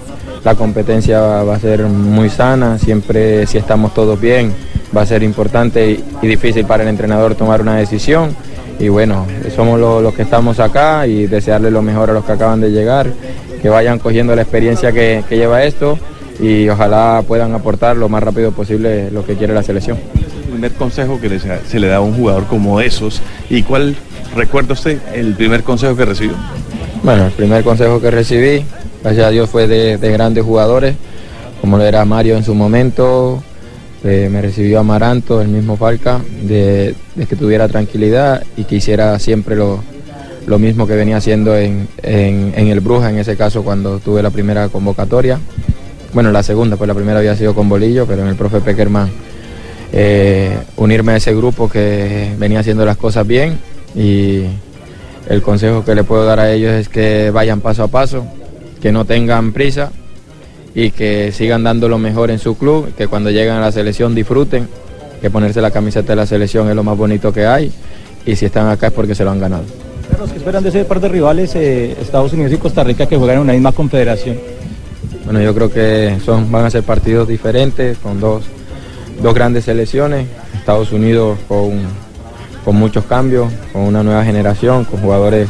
la 0.46 0.56
competencia 0.56 1.20
va 1.20 1.56
a 1.56 1.60
ser 1.60 1.84
muy 1.84 2.30
sana, 2.30 2.78
siempre 2.80 3.46
si 3.46 3.58
estamos 3.58 3.94
todos 3.94 4.20
bien 4.20 4.54
va 4.96 5.02
a 5.02 5.06
ser 5.06 5.22
importante 5.22 5.92
y, 6.22 6.28
difícil 6.28 6.66
para 6.66 6.84
el 6.84 6.90
entrenador 6.90 7.36
tomar 7.36 7.62
una 7.62 7.76
decisión. 7.76 8.36
Y 8.80 8.88
bueno, 8.88 9.28
somos 9.56 9.78
lo- 9.80 10.02
los 10.02 10.14
que 10.14 10.22
estamos 10.22 10.60
acá 10.60 11.06
y 11.06 11.28
desearle 11.28 11.70
lo 11.70 11.82
mejor 11.82 12.10
a 12.10 12.14
los 12.14 12.24
que 12.24 12.32
acaban 12.32 12.62
de 12.62 12.72
llegar, 12.72 13.08
que 13.62 13.68
vayan 13.70 14.00
cogiendo 14.00 14.34
la 14.36 14.42
experiencia 14.42 14.94
que, 14.94 15.22
lleva 15.30 15.64
esto 15.64 16.00
y 16.40 16.70
ojalá 16.70 17.22
puedan 17.28 17.54
aportar 17.54 17.98
lo 17.98 18.08
más 18.08 18.24
rápido 18.24 18.54
posible 18.54 19.12
lo 19.12 19.26
que 19.26 19.36
quiere 19.36 19.54
la 19.54 19.64
selección. 19.64 19.98
el 20.16 20.54
primer 20.54 20.72
consejo 20.74 21.20
que 21.20 21.40
se 21.40 21.80
le 21.80 21.88
da 21.88 21.98
a 21.98 22.02
un 22.02 22.14
jugador 22.14 22.46
como 22.46 22.80
esos 22.82 23.22
y 23.50 23.62
cuál 23.64 23.96
recuerda 24.36 24.74
usted 24.74 24.98
el 25.14 25.34
primer 25.36 25.64
consejo 25.64 25.96
que 25.96 26.06
recibió. 26.06 26.36
Bueno, 27.04 27.26
el 27.28 27.32
primer 27.32 27.64
consejo 27.64 28.02
que 28.02 28.12
recibí, 28.12 28.64
gracias 29.02 29.26
a 29.26 29.30
Dios, 29.30 29.50
fue 29.50 29.68
de, 29.68 29.98
de 29.98 30.12
grandes 30.12 30.44
jugadores, 30.44 30.96
como 31.62 31.78
lo 31.78 31.84
era 31.86 32.04
Mario 32.06 32.36
en 32.38 32.44
su 32.44 32.54
momento, 32.54 33.42
eh, 34.04 34.30
me 34.32 34.42
recibió 34.42 34.80
Amaranto, 34.80 35.42
el 35.42 35.48
mismo 35.48 35.78
Falca, 35.78 36.20
de, 36.44 36.96
que 37.28 37.36
tuviera 37.36 37.68
tranquilidad 37.68 38.44
y 38.58 38.66
que 38.66 38.76
hiciera 38.76 39.18
siempre 39.20 39.56
lo, 39.56 39.82
lo 40.46 40.60
mismo 40.60 40.88
que 40.88 40.96
venía 40.96 41.18
haciendo 41.18 41.56
en, 41.58 41.88
en- 42.04 42.54
en 42.56 42.68
el 42.68 42.80
Bruja, 42.82 43.10
en 43.10 43.18
ese 43.18 43.36
caso 43.38 43.64
cuando 43.64 44.00
tuve 44.00 44.22
la 44.22 44.30
primera 44.30 44.68
convocatoria. 44.70 45.40
Bueno, 46.14 46.32
la 46.32 46.44
segunda, 46.44 46.76
pues 46.76 46.88
la 46.88 46.96
primera 46.96 47.20
había 47.20 47.36
sido 47.36 47.54
con 47.54 47.70
Bolillo, 47.70 48.06
pero 48.08 48.24
en 48.24 48.30
el 48.30 48.36
profe 48.36 48.60
Peckerman 48.62 49.10
eh, 49.94 50.58
unirme 50.78 51.14
a 51.14 51.16
ese 51.18 51.34
grupo 51.34 51.70
que 51.70 52.32
venía 52.38 52.60
haciendo 52.60 52.86
las 52.86 52.98
cosas 52.98 53.26
bien 53.28 53.58
y 53.96 54.44
el 55.30 55.42
consejo 55.44 55.86
que 55.86 55.96
le 55.96 56.04
puedo 56.04 56.26
dar 56.26 56.40
a 56.40 56.52
ellos 56.52 56.74
es 56.74 56.90
que 56.90 57.32
vayan 57.32 57.62
paso 57.62 57.84
a 57.84 57.88
paso, 57.88 58.26
que 58.82 58.92
no 58.92 59.06
tengan 59.06 59.54
prisa 59.54 59.92
y 60.74 60.92
que 60.92 61.32
sigan 61.32 61.64
dando 61.64 61.88
lo 61.88 62.00
mejor 62.00 62.32
en 62.32 62.40
su 62.40 62.58
club, 62.58 62.94
que 62.96 63.08
cuando 63.08 63.30
lleguen 63.30 63.54
a 63.54 63.62
la 63.62 63.72
selección 63.72 64.16
disfruten, 64.16 64.68
que 65.22 65.30
ponerse 65.30 65.62
la 65.62 65.72
camiseta 65.72 66.14
de 66.14 66.16
la 66.16 66.26
selección 66.26 66.68
es 66.70 66.76
lo 66.76 66.84
más 66.84 66.98
bonito 66.98 67.32
que 67.32 67.46
hay 67.46 67.72
y 68.26 68.36
si 68.36 68.46
están 68.46 68.68
acá 68.68 68.88
es 68.88 68.94
porque 68.94 69.14
se 69.14 69.24
lo 69.24 69.32
han 69.32 69.40
ganado. 69.40 69.64
Carlos, 70.10 70.32
¿qué 70.32 70.38
esperan 70.38 70.64
de 70.64 70.70
ese 70.70 70.86
par 70.86 71.00
de 71.00 71.10
rivales, 71.10 71.56
eh, 71.56 71.96
Estados 72.02 72.34
Unidos 72.34 72.52
y 72.52 72.58
Costa 72.58 72.84
Rica, 72.84 73.06
que 73.06 73.16
juegan 73.16 73.38
en 73.38 73.42
una 73.44 73.54
misma 73.54 73.72
confederación? 73.72 74.38
Bueno, 75.26 75.42
yo 75.42 75.54
creo 75.54 75.72
que 75.72 76.18
son, 76.26 76.52
van 76.52 76.66
a 76.66 76.72
ser 76.72 76.82
partidos 76.82 77.28
diferentes, 77.28 78.00
con 78.00 78.20
dos, 78.20 78.46
dos 79.22 79.34
grandes 79.36 79.66
selecciones. 79.66 80.26
Estados 80.56 80.92
Unidos 80.92 81.38
con, 81.48 81.82
con 82.64 82.76
muchos 82.76 83.06
cambios, 83.06 83.52
con 83.74 83.84
una 83.84 84.04
nueva 84.04 84.24
generación, 84.24 84.86
con 84.86 85.02
jugadores 85.02 85.50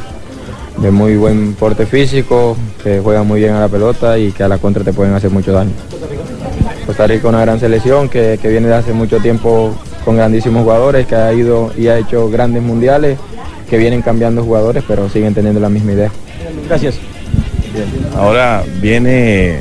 de 0.78 0.92
muy 0.92 1.18
buen 1.18 1.54
porte 1.54 1.86
físico, 1.86 2.56
que 2.84 3.00
juegan 3.00 3.28
muy 3.28 3.40
bien 3.42 3.54
a 3.54 3.60
la 3.60 3.68
pelota 3.68 4.18
y 4.18 4.32
que 4.32 4.44
a 4.44 4.48
la 4.48 4.58
contra 4.58 4.84
te 4.84 4.94
pueden 4.94 5.14
hacer 5.14 5.30
mucho 5.30 5.52
daño. 5.52 5.72
Costa 6.86 7.06
Rica 7.06 7.28
una 7.28 7.42
gran 7.42 7.60
selección 7.60 8.10
que, 8.10 8.40
que 8.42 8.48
viene 8.48 8.68
de 8.68 8.76
hace 8.76 8.94
mucho 8.94 9.20
tiempo 9.20 9.76
con 10.06 10.16
grandísimos 10.16 10.64
jugadores, 10.64 11.06
que 11.06 11.16
ha 11.16 11.34
ido 11.34 11.72
y 11.78 11.88
ha 11.88 11.98
hecho 11.98 12.30
grandes 12.30 12.64
mundiales, 12.64 13.20
que 13.70 13.78
vienen 13.78 14.02
cambiando 14.02 14.44
jugadores, 14.44 14.84
pero 14.88 15.10
siguen 15.10 15.34
teniendo 15.34 15.60
la 15.60 15.70
misma 15.70 15.92
idea. 15.92 16.12
Gracias. 16.68 16.96
Ahora 18.16 18.64
viene. 18.82 19.60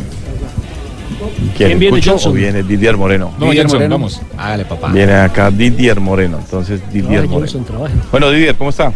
¿Quién 1.56 1.68
¿Quién 1.68 1.78
viene, 1.78 1.96
escucho 1.98 2.12
Johnson? 2.12 2.32
o 2.32 2.34
viene 2.34 2.62
Didier 2.62 2.96
Moreno? 2.96 3.32
No, 3.38 3.46
Didier 3.46 3.64
Johnson, 3.64 3.78
Moreno. 3.78 3.94
vamos. 3.94 4.20
Hágale, 4.36 4.64
papá. 4.64 4.92
Viene 4.92 5.12
acá 5.14 5.50
Didier 5.50 6.00
Moreno. 6.00 6.38
Entonces, 6.38 6.80
Didier 6.92 7.22
Ay, 7.22 7.28
Moreno. 7.28 7.52
Johnson. 7.52 7.64
Bueno, 8.10 8.30
Didier, 8.30 8.54
¿cómo 8.56 8.70
está? 8.70 8.92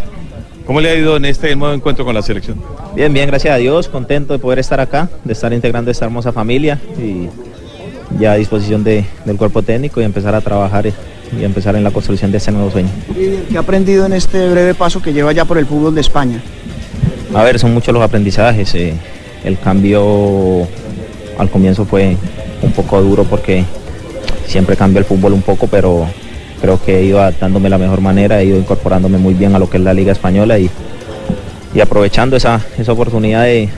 ¿Cómo 0.66 0.80
le 0.80 0.90
ha 0.90 0.94
ido 0.94 1.16
en 1.16 1.24
este 1.24 1.54
nuevo 1.56 1.74
encuentro 1.74 2.04
con 2.04 2.14
la 2.14 2.22
selección? 2.22 2.56
Bien, 2.94 3.12
bien, 3.12 3.26
gracias 3.26 3.54
a 3.54 3.56
Dios, 3.58 3.88
contento 3.88 4.32
de 4.32 4.38
poder 4.38 4.58
estar 4.60 4.78
acá, 4.80 5.08
de 5.24 5.32
estar 5.32 5.52
integrando 5.52 5.90
esta 5.90 6.04
hermosa 6.04 6.32
familia 6.32 6.78
y 6.98 7.28
ya 8.20 8.32
a 8.32 8.36
disposición 8.36 8.84
de- 8.84 9.04
del 9.24 9.36
cuerpo 9.36 9.62
técnico 9.62 10.00
y 10.00 10.04
empezar 10.04 10.34
a 10.34 10.40
trabajar 10.40 10.86
y, 10.86 10.92
empezar 11.42 11.74
en 11.76 11.82
la 11.82 11.90
construcción 11.90 12.30
de 12.30 12.36
este 12.38 12.52
nuevo 12.52 12.70
sueño. 12.70 12.90
¿Qué 13.14 13.56
ha 13.56 13.60
aprendido 13.60 14.04
en 14.06 14.12
este 14.12 14.50
breve 14.50 14.74
paso 14.74 15.00
que 15.00 15.12
lleva 15.14 15.32
ya 15.32 15.44
por 15.46 15.56
el 15.58 15.64
fútbol 15.66 15.94
de 15.94 16.02
España? 16.02 16.40
A 17.34 17.42
ver, 17.42 17.58
son 17.58 17.72
muchos 17.72 17.94
los 17.94 18.02
aprendizajes. 18.02 18.74
eh, 18.74 18.92
el 19.42 19.58
cambio 19.58 20.68
al 21.38 21.50
comienzo 21.50 21.84
fue 21.84 22.16
un 22.62 22.72
poco 22.72 23.00
duro 23.02 23.24
porque 23.24 23.64
siempre 24.46 24.76
cambia 24.76 24.98
el 25.00 25.04
fútbol 25.04 25.32
un 25.32 25.42
poco, 25.42 25.66
pero 25.66 26.06
creo 26.60 26.80
que 26.82 26.98
he 27.00 27.04
ido 27.04 27.20
adaptándome 27.20 27.68
la 27.68 27.78
mejor 27.78 28.00
manera, 28.00 28.40
he 28.40 28.46
ido 28.46 28.58
incorporándome 28.58 29.18
muy 29.18 29.34
bien 29.34 29.54
a 29.54 29.58
lo 29.58 29.68
que 29.68 29.78
es 29.78 29.82
la 29.82 29.94
Liga 29.94 30.12
Española 30.12 30.58
y, 30.58 30.70
y 31.74 31.80
aprovechando 31.80 32.36
esa, 32.36 32.60
esa 32.78 32.92
oportunidad 32.92 33.44
de, 33.44 33.68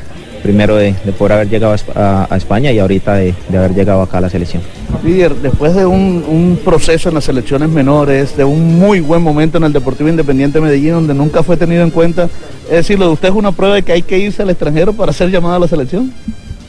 primero 0.42 0.76
de, 0.76 0.94
de 1.04 1.12
poder 1.12 1.32
haber 1.32 1.48
llegado 1.48 1.72
a 1.72 1.76
Esp- 1.76 1.96
a, 1.96 2.26
a 2.28 2.36
España 2.36 2.70
y 2.72 2.78
ahorita 2.78 3.14
de, 3.14 3.34
de 3.48 3.56
haber 3.58 3.74
llegado 3.74 4.02
acá 4.02 4.18
a 4.18 4.20
la 4.22 4.28
selección. 4.28 4.62
Líder, 5.02 5.34
después 5.36 5.74
de 5.74 5.86
un, 5.86 6.24
un 6.28 6.58
proceso 6.64 7.08
en 7.08 7.14
las 7.14 7.24
selecciones 7.24 7.68
menores, 7.68 8.36
de 8.36 8.44
un 8.44 8.78
muy 8.78 9.00
buen 9.00 9.22
momento 9.22 9.58
en 9.58 9.64
el 9.64 9.72
Deportivo 9.72 10.08
Independiente 10.08 10.58
de 10.58 10.64
Medellín, 10.64 10.92
donde 10.92 11.14
nunca 11.14 11.42
fue 11.42 11.56
tenido 11.56 11.82
en 11.82 11.90
cuenta, 11.90 12.28
es 12.66 12.70
decir, 12.70 12.98
lo 12.98 13.06
de 13.06 13.12
usted 13.12 13.28
es 13.28 13.34
una 13.34 13.52
prueba 13.52 13.74
de 13.76 13.82
que 13.82 13.92
hay 13.92 14.02
que 14.02 14.18
irse 14.18 14.42
al 14.42 14.50
extranjero 14.50 14.92
para 14.92 15.12
ser 15.12 15.30
llamado 15.30 15.54
a 15.56 15.58
la 15.60 15.68
selección. 15.68 16.12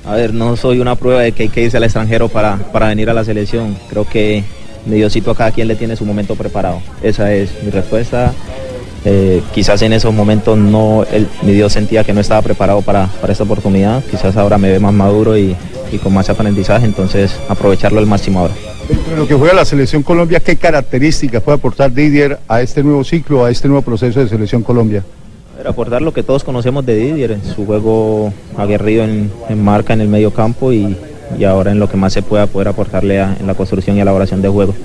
A 0.06 0.16
ver, 0.16 0.34
no 0.34 0.56
soy 0.56 0.80
una 0.80 0.96
prueba 0.96 1.22
de 1.22 1.32
que 1.32 1.44
hay 1.44 1.50
que 1.50 1.64
irse 1.64 1.78
al 1.78 1.84
extranjero 1.84 2.30
para, 2.30 2.58
para 2.58 2.88
venir 2.88 3.10
a 3.10 3.14
la 3.14 3.24
selección. 3.24 3.76
Creo 3.90 4.06
que 4.08 4.44
de 4.86 4.96
Diosito 4.96 5.32
a 5.32 5.36
cada 5.36 5.52
quien 5.52 5.68
le 5.68 5.76
tiene 5.76 5.96
su 5.96 6.06
momento 6.06 6.36
preparado. 6.36 6.80
Esa 7.02 7.34
es 7.34 7.52
mi 7.64 7.72
respuesta. 7.72 8.34
Eh, 9.04 9.42
quizás 9.54 9.82
en 9.82 9.94
esos 9.94 10.14
momentos 10.14 10.58
no, 10.58 11.06
mi 11.44 11.54
Dios 11.54 11.74
sentía 11.74 12.04
que 12.04 12.14
no 12.14 12.22
estaba 12.22 12.42
preparado 12.42 12.82
para, 12.82 13.08
para 13.20 13.34
esta 13.34 13.44
oportunidad. 13.44 14.04
Quizás 14.04 14.38
ahora 14.38 14.58
me 14.58 14.70
ve 14.70 14.80
más 14.80 14.94
maduro 14.94 15.38
y, 15.38 15.56
y 15.92 15.98
con 15.98 16.14
más 16.14 16.30
aprendizaje, 16.30 16.86
entonces 16.86 17.36
aprovecharlo 17.50 18.00
al 18.00 18.06
máximo 18.06 18.40
ahora. 18.40 18.54
Dentro 18.88 19.12
de 19.12 19.18
lo 19.18 19.28
que 19.28 19.34
juega 19.34 19.56
la 19.56 19.66
selección 19.66 20.04
Colombia, 20.04 20.40
¿qué 20.40 20.56
características 20.56 21.42
puede 21.42 21.58
aportar 21.58 21.92
Didier 21.92 22.40
a 22.48 22.62
este 22.62 22.84
nuevo 22.84 23.04
ciclo, 23.04 23.46
a 23.46 23.50
este 23.50 23.68
nuevo 23.68 23.82
proceso 23.82 24.20
de 24.20 24.30
selección 24.30 24.62
Colombia? 24.62 25.04
Aportar 25.64 26.02
lo 26.02 26.14
que 26.14 26.22
todos 26.24 26.44
conocemos 26.44 26.86
de 26.86 26.96
Didier, 26.96 27.38
su 27.56 27.66
juego 27.66 28.32
aguerrido 28.58 29.04
en, 29.04 29.32
en 29.50 29.64
marca, 29.64 29.94
en 29.94 30.02
el 30.02 30.08
medio 30.08 30.32
campo 30.32 30.72
y, 30.72 30.96
y 31.40 31.44
ahora 31.44 31.72
en 31.72 31.80
lo 31.80 31.90
que 31.90 31.98
más 31.98 32.14
se 32.14 32.22
pueda 32.22 32.46
poder 32.46 32.68
aportarle 32.68 33.20
a- 33.20 33.36
en 33.40 33.48
la 33.48 33.56
construcción 33.56 33.98
y 33.98 34.02
elaboración 34.02 34.42
de 34.44 34.50
juego. 34.50 34.76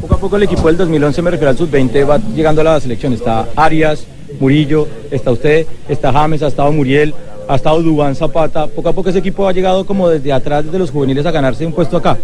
Poco 0.00 0.14
a 0.14 0.18
poco 0.18 0.36
el 0.36 0.42
equipo 0.42 0.66
del 0.68 0.76
2011, 0.76 1.22
me 1.22 1.30
refiero 1.30 1.50
al 1.50 1.56
sub-20, 1.56 2.08
va 2.08 2.18
llegando 2.34 2.60
a 2.60 2.64
la 2.64 2.80
selección. 2.80 3.12
Está 3.14 3.46
Arias, 3.56 4.04
Murillo, 4.38 4.86
está 5.10 5.30
usted, 5.30 5.66
está 5.88 6.12
James, 6.12 6.42
ha 6.42 6.48
estado 6.48 6.70
Muriel, 6.70 7.14
ha 7.48 7.54
estado 7.56 7.82
Dubán 7.82 8.14
Zapata. 8.14 8.66
Poco 8.66 8.88
a 8.90 8.92
poco 8.92 9.08
ese 9.08 9.20
equipo 9.20 9.48
ha 9.48 9.52
llegado 9.52 9.86
como 9.86 10.08
desde 10.08 10.32
atrás, 10.34 10.64
desde 10.66 10.78
los 10.78 10.90
juveniles, 10.90 11.24
a 11.24 11.30
ganarse 11.30 11.64
un 11.64 11.72
puesto 11.72 11.96
acá. 11.96 12.18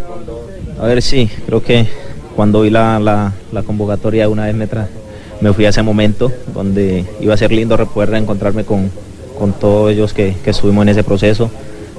A 0.81 0.85
ver, 0.87 1.01
sí, 1.01 1.31
creo 1.47 1.63
que 1.63 1.87
cuando 2.37 2.61
vi 2.61 2.69
la, 2.71 2.99
la- 3.01 3.33
la 3.53 3.63
convocatoria 3.63 4.29
una 4.29 4.45
vez 4.47 4.55
me, 4.55 4.69
tra- 4.69 4.87
me 5.43 5.53
fui 5.53 5.67
a 5.67 5.69
ese 5.71 5.83
momento 5.83 6.31
donde 6.55 7.05
iba 7.21 7.35
a 7.35 7.37
ser 7.37 7.53
lindo 7.53 7.77
poder 7.89 8.11
reencontrarme 8.11 8.65
con, 8.65 8.91
con 9.39 9.53
todos 9.53 9.91
ellos 9.93 10.13
que, 10.15 10.35
que 10.43 10.51
estuvimos 10.51 10.83
en 10.83 10.89
ese 10.91 11.03
proceso. 11.05 11.51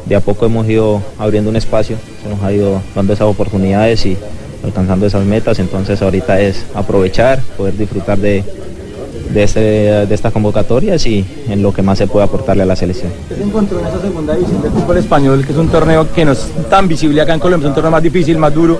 De 0.05 0.15
a 0.15 0.19
poco 0.19 0.45
hemos 0.45 0.67
ido 0.67 1.01
abriendo 1.19 1.49
un 1.49 1.55
espacio, 1.55 1.97
se 2.23 2.29
nos 2.29 2.41
ha 2.43 2.51
ido 2.51 2.81
dando 2.95 3.13
esas 3.13 3.27
oportunidades 3.27 4.05
y 4.05 4.17
alcanzando 4.63 5.05
esas 5.05 5.25
metas, 5.25 5.59
entonces 5.59 6.01
ahorita 6.01 6.39
es 6.41 6.65
aprovechar, 6.73 7.41
poder 7.57 7.77
disfrutar 7.77 8.17
de, 8.17 8.43
de, 9.33 9.43
este- 9.43 9.59
de 10.05 10.13
estas 10.15 10.31
convocatorias 10.33 11.05
y 11.05 11.25
en 11.49 11.61
lo 11.61 11.73
que 11.73 11.81
más 11.81 11.97
se 11.97 12.07
puede 12.07 12.25
aportarle 12.25 12.63
a 12.63 12.65
la 12.65 12.75
selección. 12.75 13.11
¿Qué 13.29 13.35
se 13.35 13.43
encontró 13.43 13.79
en 13.79 13.87
esa 13.87 14.01
segunda 14.01 14.35
división 14.35 14.61
del 14.61 14.71
fútbol 14.71 14.97
español, 14.97 15.45
que 15.45 15.51
es 15.53 15.57
un 15.57 15.67
torneo 15.69 16.11
que 16.13 16.25
no 16.25 16.31
es 16.33 16.47
tan 16.69 16.87
visible 16.87 17.21
acá 17.21 17.33
en 17.33 17.39
Colombia, 17.39 17.67
es 17.67 17.69
un 17.69 17.75
torneo 17.75 17.91
más 17.91 18.03
difícil, 18.03 18.37
más 18.37 18.53
duro? 18.53 18.79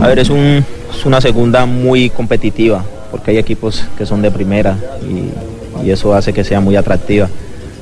A 0.00 0.06
ver, 0.08 0.18
es, 0.20 0.30
un- 0.30 0.64
es 0.96 1.04
una 1.04 1.20
segunda 1.20 1.66
muy 1.66 2.10
competitiva, 2.10 2.84
porque 3.10 3.32
hay 3.32 3.38
equipos 3.38 3.84
que 3.96 4.06
son 4.06 4.22
de 4.22 4.30
primera 4.30 4.76
y, 5.02 5.86
y 5.86 5.90
eso 5.90 6.14
hace 6.14 6.32
que 6.32 6.44
sea 6.44 6.60
muy 6.60 6.76
atractiva. 6.76 7.28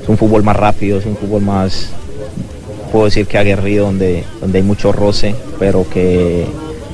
Es 0.01 0.09
un 0.09 0.17
fútbol 0.17 0.43
más 0.43 0.55
rápido, 0.55 0.99
es 0.99 1.05
un 1.05 1.17
fútbol 1.17 1.41
más, 1.41 1.89
puedo 2.91 3.05
decir 3.05 3.27
que 3.27 3.37
aguerrido, 3.37 3.85
donde, 3.85 4.23
donde 4.39 4.59
hay 4.59 4.63
mucho 4.63 4.91
roce, 4.91 5.35
pero 5.59 5.85
que 5.89 6.45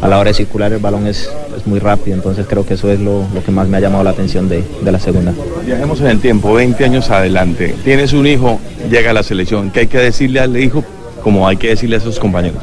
a 0.01 0.07
la 0.07 0.19
hora 0.19 0.31
de 0.31 0.33
circular 0.33 0.73
el 0.73 0.79
balón 0.79 1.07
es, 1.07 1.29
es 1.55 1.65
muy 1.65 1.79
rápido, 1.79 2.15
entonces 2.15 2.45
creo 2.47 2.65
que 2.65 2.73
eso 2.73 2.91
es 2.91 2.99
lo, 2.99 3.25
lo 3.33 3.43
que 3.43 3.51
más 3.51 3.67
me 3.67 3.77
ha 3.77 3.79
llamado 3.79 4.03
la 4.03 4.09
atención 4.09 4.49
de, 4.49 4.63
de 4.83 4.91
la 4.91 4.99
segunda. 4.99 5.33
Viajemos 5.65 6.01
en 6.01 6.07
el 6.07 6.19
tiempo, 6.19 6.53
20 6.53 6.83
años 6.83 7.09
adelante. 7.09 7.73
Tienes 7.83 8.11
un 8.11 8.27
hijo, 8.27 8.59
llega 8.89 9.11
a 9.11 9.13
la 9.13 9.23
selección. 9.23 9.71
¿Qué 9.71 9.81
hay 9.81 9.87
que 9.87 9.99
decirle 9.99 10.41
al 10.41 10.57
hijo 10.57 10.83
como 11.23 11.47
hay 11.47 11.55
que 11.55 11.69
decirle 11.69 11.95
a 11.95 11.99
sus 12.01 12.19
compañeros? 12.19 12.61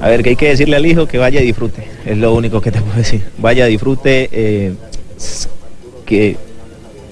A 0.00 0.08
ver, 0.08 0.22
que 0.22 0.30
hay 0.30 0.36
que 0.36 0.48
decirle 0.48 0.76
al 0.76 0.84
hijo 0.84 1.06
que 1.06 1.16
vaya 1.16 1.40
y 1.40 1.46
disfrute, 1.46 1.86
es 2.04 2.18
lo 2.18 2.34
único 2.34 2.60
que 2.60 2.70
te 2.70 2.80
puedo 2.82 2.96
decir. 2.96 3.22
Vaya, 3.38 3.64
disfrute, 3.64 4.28
eh, 4.30 4.74
que 6.06 6.36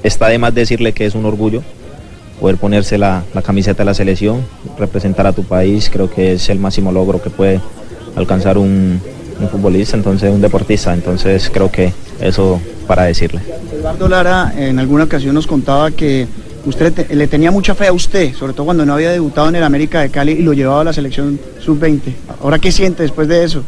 está 0.02 0.28
de 0.28 0.38
más 0.38 0.54
decirle 0.54 0.92
que 0.92 1.06
es 1.06 1.14
un 1.14 1.24
orgullo 1.24 1.62
poder 2.40 2.56
ponerse 2.56 2.98
la, 2.98 3.22
la 3.34 3.42
camiseta 3.42 3.78
de 3.82 3.84
la 3.84 3.94
selección, 3.94 4.42
representar 4.78 5.26
a 5.28 5.32
tu 5.32 5.44
país, 5.44 5.88
creo 5.92 6.10
que 6.10 6.32
es 6.32 6.48
el 6.48 6.58
máximo 6.58 6.90
logro 6.90 7.22
que 7.22 7.30
puede 7.30 7.60
alcanzar 8.16 8.58
un, 8.58 9.00
un 9.40 9.48
futbolista, 9.48 9.96
entonces 9.96 10.28
un 10.32 10.40
deportista, 10.40 10.92
entonces 10.92 11.48
creo 11.52 11.70
que 11.70 11.92
eso 12.20 12.60
para 12.88 13.04
decirle. 13.04 13.40
Eduardo 13.72 14.08
Lara 14.08 14.52
en 14.56 14.80
alguna 14.80 15.04
ocasión 15.04 15.34
nos 15.36 15.46
contaba 15.46 15.92
que 15.92 16.26
usted 16.66 16.92
te- 16.92 17.14
le 17.14 17.28
tenía 17.28 17.52
mucha 17.52 17.76
fe 17.76 17.86
a 17.86 17.92
usted, 17.92 18.34
sobre 18.34 18.54
todo 18.54 18.64
cuando 18.66 18.84
no 18.84 18.94
había 18.94 19.12
debutado 19.12 19.48
en 19.48 19.54
el 19.56 19.62
América 19.62 20.00
de 20.00 20.10
Cali 20.10 20.32
y 20.32 20.42
lo 20.42 20.52
llevaba 20.52 20.80
a 20.80 20.84
la 20.84 20.92
selección 20.92 21.38
sub-20. 21.64 22.00
¿Ahora 22.42 22.58
qué 22.58 22.72
siente 22.72 23.04
después 23.04 23.28
de 23.28 23.44
eso? 23.44 23.62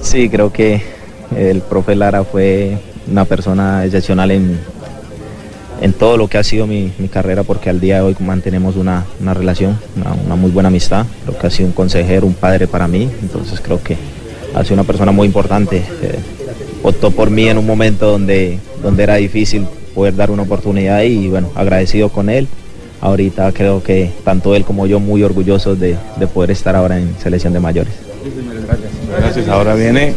Sí, 0.00 0.28
creo 0.28 0.52
que 0.52 0.80
el 1.36 1.62
profe 1.62 1.96
Lara 1.96 2.22
fue 2.22 2.78
una 3.10 3.24
persona 3.24 3.84
excepcional 3.84 4.30
en, 4.30 4.58
en 5.80 5.92
todo 5.92 6.16
lo 6.16 6.28
que 6.28 6.38
ha 6.38 6.44
sido 6.44 6.66
mi, 6.66 6.92
mi 6.98 7.08
carrera, 7.08 7.42
porque 7.42 7.70
al 7.70 7.80
día 7.80 7.96
de 7.96 8.00
hoy 8.02 8.16
mantenemos 8.20 8.76
una, 8.76 9.04
una 9.20 9.34
relación, 9.34 9.78
una, 9.96 10.34
muy 10.34 10.50
buena 10.50 10.68
amistad. 10.68 11.06
Creo 11.24 11.38
que 11.38 11.46
ha 11.46 11.50
sido 11.50 11.68
un 11.68 11.72
consejero, 11.72 12.26
un 12.26 12.34
padre 12.34 12.66
para 12.66 12.88
mí, 12.88 13.08
entonces 13.22 13.60
creo 13.60 13.82
que 13.82 13.96
ha 14.54 14.62
sido 14.64 14.74
una 14.74 14.84
persona 14.84 15.12
muy 15.12 15.26
importante. 15.26 15.78
Eh, 16.02 16.18
optó 16.82 17.10
por 17.10 17.30
mí 17.30 17.48
en 17.48 17.58
un 17.58 17.66
momento 17.66 18.10
donde, 18.10 18.58
donde 18.82 19.02
era 19.02 19.16
difícil 19.16 19.66
poder 19.94 20.14
dar 20.16 20.30
una 20.30 20.42
oportunidad 20.42 21.02
y 21.02 21.28
bueno, 21.28 21.50
agradecido 21.54 22.08
con 22.08 22.28
él. 22.28 22.48
Ahorita 23.00 23.52
creo 23.52 23.80
que 23.80 24.10
tanto 24.24 24.56
él 24.56 24.64
como 24.64 24.86
yo 24.86 24.98
muy 24.98 25.22
orgullosos 25.22 25.78
de, 25.78 25.96
de 26.16 26.26
poder 26.26 26.50
estar 26.50 26.74
ahora 26.74 26.98
en 26.98 27.14
selección 27.22 27.52
de 27.52 27.60
mayores. 27.60 27.94
Gracias. 29.16 29.48
Ahora 29.48 29.74
viene 29.74 30.14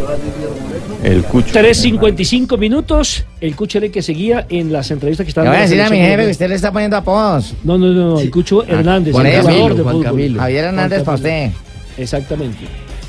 el 1.03 1.23
Cucho. 1.23 1.53
3.55 1.53 2.57
minutos. 2.57 3.25
El 3.39 3.55
Cucho 3.55 3.77
era 3.79 3.87
el 3.87 3.91
que 3.91 4.01
seguía 4.01 4.45
en 4.49 4.71
las 4.71 4.91
entrevistas 4.91 5.25
que 5.25 5.29
Le 5.29 5.31
estaban 5.31 5.49
voy 5.51 5.57
a 5.57 5.61
decir 5.61 5.81
a 5.81 5.89
mi 5.89 5.97
jefe 5.97 6.25
que 6.25 6.31
usted 6.31 6.49
le 6.49 6.55
está 6.55 6.71
poniendo 6.71 6.97
apodos. 6.97 7.53
No, 7.63 7.77
no, 7.77 7.87
no, 7.87 8.09
no, 8.11 8.19
el 8.19 8.29
Cucho 8.31 8.63
Hernández, 8.63 9.13
Por 9.13 9.25
el 9.25 9.33
eso, 9.33 9.43
jugador 9.49 9.75
de 9.75 9.83
Juan 9.83 9.95
fútbol. 9.95 10.05
Camilo. 10.05 10.39
Javier 10.39 10.65
Hernández 10.65 11.03
para 11.03 11.17
Camilo. 11.17 11.45
usted. 11.47 12.01
Exactamente. 12.01 12.57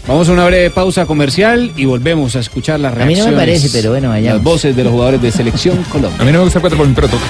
Vamos 0.06 0.28
a 0.28 0.32
una 0.32 0.46
breve 0.46 0.70
pausa 0.70 1.06
comercial 1.06 1.70
y 1.76 1.84
volvemos 1.84 2.34
a 2.34 2.40
escuchar 2.40 2.80
las 2.80 2.92
A 2.92 2.96
mí 2.96 3.00
no 3.00 3.06
me 3.06 3.14
reacciones. 3.14 3.38
parece, 3.38 3.68
pero 3.72 3.90
bueno, 3.90 4.08
vayamos. 4.08 4.34
Las 4.38 4.44
voces 4.44 4.74
de 4.74 4.82
los 4.82 4.92
jugadores 4.92 5.22
de 5.22 5.30
Selección 5.30 5.76
Colombia. 5.84 6.20
A 6.20 6.24
mí 6.24 6.32
no 6.32 6.38
me 6.38 6.44
gusta 6.44 6.58
el 6.58 6.62
4 6.62 6.76
por 6.76 6.88
mi 6.88 6.94
pero 6.94 7.06
toca. 7.08 7.22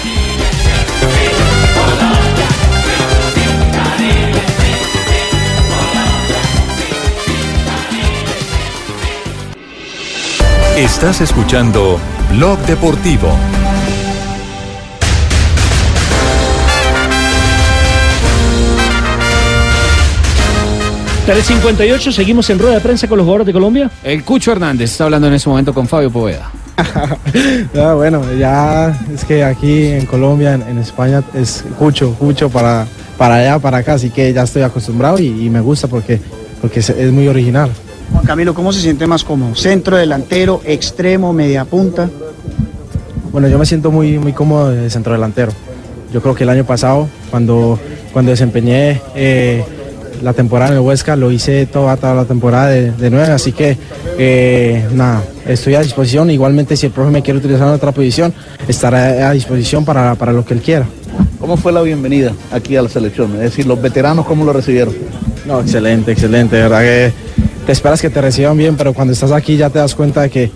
Estás 10.82 11.20
escuchando 11.20 12.00
Blog 12.32 12.58
Deportivo. 12.66 13.28
Tele 21.24 21.40
58, 21.40 22.10
seguimos 22.10 22.50
en 22.50 22.58
rueda 22.58 22.74
de 22.74 22.80
prensa 22.80 23.06
con 23.06 23.16
los 23.16 23.24
jugadores 23.24 23.46
de 23.46 23.52
Colombia. 23.52 23.92
El 24.02 24.24
Cucho 24.24 24.50
Hernández 24.50 24.90
está 24.90 25.04
hablando 25.04 25.28
en 25.28 25.34
ese 25.34 25.48
momento 25.48 25.72
con 25.72 25.86
Fabio 25.86 26.10
Poveda. 26.10 26.50
Ya, 27.72 27.94
bueno, 27.94 28.20
ya 28.36 28.88
es 29.14 29.24
que 29.24 29.44
aquí 29.44 29.86
en 29.86 30.04
Colombia, 30.06 30.54
en, 30.54 30.62
en 30.62 30.78
España, 30.78 31.22
es 31.32 31.64
mucho, 31.78 32.16
mucho 32.20 32.50
para, 32.50 32.88
para 33.16 33.36
allá, 33.36 33.60
para 33.60 33.78
acá, 33.78 33.92
así 33.92 34.10
que 34.10 34.32
ya 34.32 34.42
estoy 34.42 34.62
acostumbrado 34.62 35.20
y, 35.20 35.46
y 35.46 35.48
me 35.48 35.60
gusta 35.60 35.86
porque, 35.86 36.20
porque 36.60 36.80
es, 36.80 36.90
es 36.90 37.12
muy 37.12 37.28
original. 37.28 37.70
Juan 38.12 38.24
Camilo, 38.24 38.54
¿cómo 38.54 38.72
se 38.72 38.80
siente 38.80 39.06
más 39.06 39.24
cómodo? 39.24 39.54
¿Centro, 39.54 39.96
delantero, 39.96 40.60
extremo, 40.64 41.32
media 41.32 41.64
punta? 41.64 42.08
Bueno, 43.32 43.48
yo 43.48 43.58
me 43.58 43.66
siento 43.66 43.90
muy, 43.90 44.18
muy 44.18 44.32
cómodo 44.32 44.70
de 44.70 44.90
centro 44.90 45.12
delantero. 45.12 45.52
Yo 46.12 46.20
creo 46.20 46.34
que 46.34 46.44
el 46.44 46.50
año 46.50 46.64
pasado, 46.64 47.08
cuando, 47.30 47.78
cuando 48.12 48.30
desempeñé 48.30 49.00
eh, 49.14 49.64
la 50.22 50.34
temporada 50.34 50.72
en 50.72 50.76
el 50.76 50.82
Huesca, 50.82 51.16
lo 51.16 51.32
hice 51.32 51.64
toda, 51.66 51.96
toda 51.96 52.14
la 52.14 52.24
temporada 52.26 52.68
de, 52.68 52.92
de 52.92 53.10
nueve, 53.10 53.32
así 53.32 53.52
que 53.52 53.78
eh, 54.18 54.86
nada, 54.92 55.22
estoy 55.46 55.74
a 55.74 55.80
disposición. 55.80 56.30
Igualmente, 56.30 56.76
si 56.76 56.86
el 56.86 56.92
profe 56.92 57.10
me 57.10 57.22
quiere 57.22 57.38
utilizar 57.38 57.66
en 57.66 57.72
otra 57.74 57.92
posición, 57.92 58.34
estaré 58.68 59.22
a 59.22 59.30
disposición 59.32 59.86
para, 59.86 60.14
para 60.16 60.32
lo 60.32 60.44
que 60.44 60.52
él 60.52 60.60
quiera. 60.60 60.86
¿Cómo 61.40 61.56
fue 61.56 61.72
la 61.72 61.82
bienvenida 61.82 62.32
aquí 62.52 62.76
a 62.76 62.82
la 62.82 62.88
selección? 62.88 63.32
Es 63.34 63.40
decir, 63.40 63.66
los 63.66 63.80
veteranos, 63.80 64.26
¿cómo 64.26 64.44
lo 64.44 64.52
recibieron? 64.52 64.94
No, 65.46 65.60
excelente, 65.60 66.12
excelente. 66.12 66.56
De 66.56 66.62
verdad 66.62 66.82
que 66.82 67.12
te 67.66 67.72
esperas 67.72 68.00
que 68.00 68.10
te 68.10 68.20
reciban 68.20 68.56
bien, 68.56 68.76
pero 68.76 68.92
cuando 68.92 69.12
estás 69.12 69.32
aquí 69.32 69.56
ya 69.56 69.70
te 69.70 69.78
das 69.78 69.94
cuenta 69.94 70.22
de 70.22 70.30
que, 70.30 70.50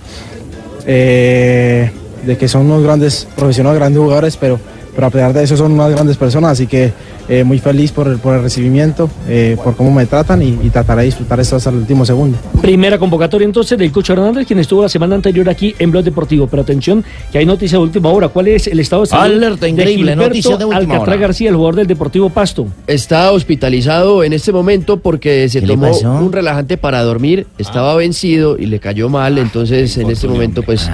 eh, 0.86 1.90
de 2.24 2.36
que 2.36 2.48
son 2.48 2.66
unos 2.66 2.82
grandes 2.82 3.26
profesionales, 3.36 3.78
grandes 3.78 4.00
jugadores, 4.00 4.36
pero, 4.36 4.58
pero 4.94 5.06
a 5.06 5.10
pesar 5.10 5.32
de 5.32 5.44
eso 5.44 5.56
son 5.56 5.72
unas 5.72 5.90
grandes 5.90 6.16
personas. 6.16 6.52
Así 6.52 6.66
que 6.66 6.92
eh, 7.28 7.44
muy 7.44 7.58
feliz 7.58 7.92
por 7.92 8.08
el, 8.08 8.18
por 8.18 8.36
el 8.36 8.42
recibimiento, 8.42 9.10
eh, 9.28 9.56
por 9.62 9.76
cómo 9.76 9.90
me 9.90 10.06
tratan 10.06 10.42
y, 10.42 10.58
y 10.62 10.70
trataré 10.70 11.02
de 11.02 11.06
disfrutar 11.06 11.40
esto 11.40 11.56
hasta 11.56 11.70
el 11.70 11.76
último 11.76 12.04
segundo. 12.04 12.38
Primera 12.60 12.98
convocatoria 12.98 13.44
entonces 13.44 13.78
del 13.78 13.92
Coach 13.92 14.10
Hernández, 14.10 14.46
quien 14.46 14.58
estuvo 14.58 14.82
la 14.82 14.88
semana 14.88 15.14
anterior 15.14 15.48
aquí 15.48 15.74
en 15.78 15.90
Blog 15.90 16.04
Deportivo. 16.04 16.46
Pero 16.46 16.62
atención, 16.62 17.04
que 17.32 17.38
hay 17.38 17.46
noticia 17.46 17.78
de 17.78 17.84
última 17.84 18.10
hora. 18.10 18.28
¿Cuál 18.28 18.48
es 18.48 18.66
el 18.66 18.80
estado 18.80 19.02
de 19.02 19.08
salud 19.08 19.36
Alerta 19.36 19.68
increíble, 19.68 20.12
Gilberto 20.12 20.28
noticia 20.28 20.56
de 20.56 20.64
última 20.64 21.00
hora. 21.00 21.16
García, 21.16 21.50
el 21.50 21.56
jugador 21.56 21.76
del 21.76 21.86
Deportivo 21.86 22.30
Pasto? 22.30 22.66
Está 22.86 23.32
hospitalizado 23.32 24.22
en 24.22 24.32
este 24.32 24.52
momento 24.52 24.98
porque 24.98 25.48
se 25.48 25.60
¿Qué 25.60 25.66
le 25.66 25.74
tomó 25.74 25.98
un 26.20 26.32
relajante 26.32 26.76
para 26.76 27.02
dormir, 27.02 27.46
estaba 27.58 27.94
vencido 27.96 28.58
y 28.58 28.66
le 28.66 28.80
cayó 28.80 29.08
mal, 29.08 29.38
entonces 29.38 29.96
en 29.96 30.10
este 30.10 30.28
momento 30.28 30.62
pues 30.62 30.88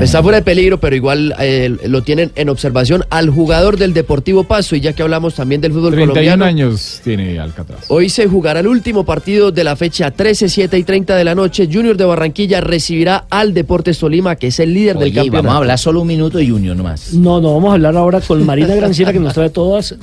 está 0.00 0.22
fuera 0.22 0.38
de 0.38 0.42
peligro, 0.42 0.78
pero 0.78 0.94
igual 0.96 1.34
eh, 1.40 1.76
lo 1.86 2.02
tienen 2.02 2.32
en 2.34 2.48
observación 2.48 3.04
al 3.10 3.30
jugador 3.30 3.76
del 3.76 3.94
Deportivo 3.94 4.44
Pasto 4.44 4.76
y 4.76 4.80
ya 4.80 4.92
que 4.92 5.02
hablamos 5.02 5.34
también 5.34 5.60
del 5.60 5.71
fútbol 5.72 5.92
31 5.94 6.12
colombiano. 6.12 6.44
años 6.44 7.00
tiene 7.02 7.38
Alcatraz. 7.38 7.84
Hoy 7.88 8.08
se 8.08 8.26
jugará 8.28 8.60
el 8.60 8.66
último 8.66 9.04
partido 9.04 9.50
de 9.52 9.64
la 9.64 9.76
fecha 9.76 10.10
13, 10.10 10.48
7 10.48 10.78
y 10.78 10.84
30 10.84 11.16
de 11.16 11.24
la 11.24 11.34
noche. 11.34 11.68
Junior 11.72 11.96
de 11.96 12.04
Barranquilla 12.04 12.60
recibirá 12.60 13.24
al 13.30 13.54
Deportes 13.54 13.98
Tolima, 13.98 14.36
que 14.36 14.48
es 14.48 14.60
el 14.60 14.72
líder 14.74 14.94
del 14.96 15.04
Oye, 15.04 15.14
campeonato. 15.14 15.42
vamos 15.42 15.54
a 15.54 15.58
hablar 15.58 15.78
solo 15.78 16.00
un 16.02 16.08
minuto 16.08 16.38
de 16.38 16.48
Junior 16.48 16.76
nomás. 16.76 17.12
No, 17.14 17.40
no, 17.40 17.54
vamos 17.54 17.70
a 17.70 17.74
hablar 17.74 17.96
ahora 17.96 18.20
con 18.20 18.44
Marina 18.44 18.74
Granciera 18.74 19.12
que 19.12 19.18
nos 19.20 19.34
trae 19.34 19.50
todas 19.50 19.94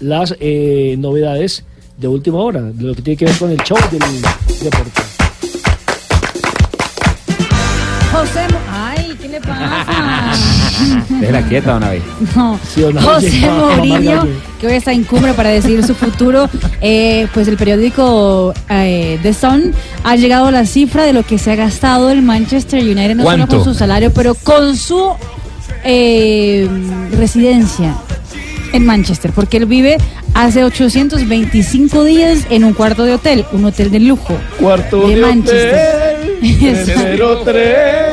las 0.00 0.34
eh, 0.40 0.96
novedades 0.98 1.64
de 1.96 2.08
última 2.08 2.38
hora, 2.38 2.60
de 2.62 2.82
lo 2.84 2.94
que 2.94 3.02
tiene 3.02 3.16
que 3.16 3.24
ver 3.24 3.36
con 3.38 3.50
el 3.50 3.58
show 3.58 3.78
del 3.90 4.00
deporte. 4.62 5.00
José. 8.12 8.46
Ay, 8.70 8.95
¿qué 9.26 9.32
le 9.32 9.40
pasa? 9.40 10.32
Déjela 11.08 11.42
quieta 11.42 11.76
una 11.76 11.90
vez. 11.90 12.02
No. 12.34 12.58
José 13.00 13.30
llega 13.30 13.54
Mourinho, 13.54 14.26
que 14.60 14.66
hoy 14.66 14.74
está 14.74 14.92
en 14.92 15.04
cumbre 15.04 15.32
para 15.34 15.50
decidir 15.50 15.84
su 15.84 15.94
futuro, 15.94 16.48
eh, 16.80 17.26
pues 17.34 17.48
el 17.48 17.56
periódico 17.56 18.54
eh, 18.68 19.18
The 19.22 19.34
Sun 19.34 19.72
ha 20.04 20.16
llegado 20.16 20.46
a 20.46 20.50
la 20.52 20.64
cifra 20.66 21.04
de 21.04 21.12
lo 21.12 21.22
que 21.24 21.38
se 21.38 21.52
ha 21.52 21.56
gastado 21.56 22.10
el 22.10 22.22
Manchester 22.22 22.82
United, 22.82 23.16
no 23.16 23.24
¿Cuánto? 23.24 23.46
solo 23.46 23.64
con 23.64 23.72
su 23.72 23.78
salario, 23.78 24.12
pero 24.12 24.34
con 24.34 24.76
su 24.76 25.10
eh, 25.84 26.68
residencia 27.12 27.94
en 28.72 28.86
Manchester, 28.86 29.32
porque 29.32 29.56
él 29.58 29.66
vive 29.66 29.98
hace 30.34 30.64
825 30.64 32.04
días 32.04 32.46
en 32.50 32.64
un 32.64 32.72
cuarto 32.72 33.04
de 33.04 33.14
hotel, 33.14 33.44
un 33.52 33.64
hotel 33.64 33.90
de 33.90 34.00
lujo. 34.00 34.36
Cuarto 34.58 35.08
de 35.08 35.16
de 35.16 35.20
Manchester. 35.22 36.16
Exacto. 36.42 37.44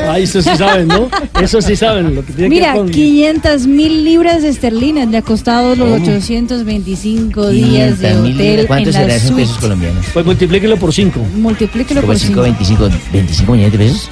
Ay, 0.08 0.24
eso 0.24 0.42
sí 0.42 0.50
saben, 0.56 0.88
¿no? 0.88 1.08
Eso 1.40 1.60
sí 1.60 1.76
saben. 1.76 2.14
Lo 2.14 2.24
que 2.24 2.32
tiene 2.32 2.48
Mira, 2.48 2.72
que 2.72 2.78
con... 2.78 2.90
500 2.90 3.66
mil 3.66 4.04
libras 4.04 4.44
esterlinas 4.44 5.08
le 5.08 5.18
ha 5.18 5.22
costado 5.22 5.74
los 5.74 6.00
825 6.00 7.48
días 7.50 7.98
de 7.98 8.14
500.000 8.14 8.34
hotel 8.34 8.66
¿Cuánto 8.66 8.88
en 8.90 8.92
será 8.92 9.06
la 9.06 9.16
eso 9.16 9.28
en 9.28 9.36
pesos 9.36 9.58
colombianos? 9.58 10.06
Pues 10.12 10.26
multiplíquelo 10.26 10.76
por 10.76 10.92
5. 10.92 11.20
Multiplíquelo 11.36 12.02
por 12.02 12.18
5, 12.18 12.26
5. 12.26 12.42
25, 12.42 12.90
25 13.12 13.52
millones 13.52 13.72
de 13.72 13.78
pesos. 13.78 14.10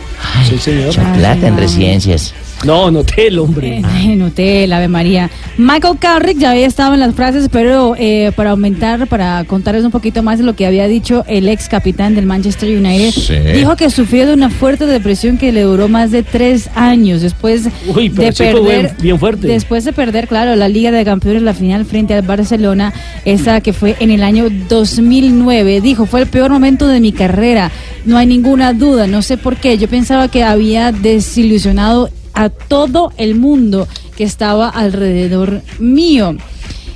Sí, 0.49 0.59
señor. 0.59 0.87
Mucha 0.87 1.13
plata 1.13 1.47
en 1.49 1.55
no. 1.55 1.61
residencias. 1.61 2.35
No, 2.65 2.89
en 2.89 2.97
hotel, 2.97 3.41
hombre. 3.41 3.83
En 4.05 4.23
hotel, 4.23 4.73
Ave 4.73 4.87
María. 4.87 5.29
Michael 5.59 5.99
Carrick 5.99 6.39
ya 6.39 6.53
había 6.53 6.67
estado 6.67 6.95
en 6.95 7.01
las 7.01 7.13
frases, 7.13 7.49
pero 7.51 7.97
eh, 7.99 8.31
para 8.37 8.51
aumentar, 8.51 9.09
para 9.09 9.43
contarles 9.45 9.85
un 9.85 9.91
poquito 9.91 10.23
más 10.23 10.39
de 10.39 10.45
lo 10.45 10.55
que 10.55 10.65
había 10.65 10.87
dicho 10.87 11.25
el 11.27 11.49
ex 11.49 11.69
capitán 11.69 12.15
del 12.15 12.25
Manchester 12.27 12.69
United, 12.79 13.11
Sí. 13.11 13.35
dijo 13.59 13.75
que 13.75 13.91
sufrió 13.91 14.29
de 14.29 14.35
una 14.35 14.49
fuerte 14.49 14.87
depresión 14.87 15.39
que 15.39 15.51
le 15.51 15.63
duró 15.63 15.89
más 15.89 16.13
de 16.13 16.23
tres 16.23 16.71
años 16.77 17.21
después 17.21 17.63
Uy, 17.89 18.11
pero 18.11 18.29
de 18.29 18.33
perder, 18.33 18.63
buen- 18.63 18.91
bien 19.03 19.19
fuerte. 19.19 19.49
después 19.49 19.85
de 19.85 19.93
perder, 19.93 20.29
claro, 20.29 20.55
la 20.55 20.69
Liga 20.69 20.93
de 20.93 21.05
Campeones, 21.05 21.43
la 21.43 21.55
final 21.55 21.85
frente 21.85 22.15
al 22.15 22.23
Barcelona, 22.23 22.93
esa 23.25 23.61
que 23.61 23.73
fue 23.73 23.97
en 23.99 24.13
el 24.13 24.23
año 24.23 24.47
2009. 24.69 25.81
Dijo, 25.81 26.07
fue 26.07 26.21
el 26.21 26.27
peor 26.29 26.51
momento 26.53 26.87
de 26.87 27.01
mi 27.01 27.11
carrera, 27.11 27.73
no 28.05 28.17
hay 28.19 28.27
ninguna 28.27 28.73
duda, 28.73 29.07
no 29.09 29.21
sé 29.23 29.37
por 29.37 29.57
qué. 29.57 29.79
Yo 29.79 29.89
pensaba 29.89 30.12
que 30.31 30.43
había 30.45 30.93
desilusionado 30.93 32.11
a 32.35 32.49
todo 32.49 33.13
el 33.17 33.35
mundo 33.35 33.87
que 34.17 34.25
estaba 34.25 34.69
alrededor 34.69 35.63
mío. 35.79 36.37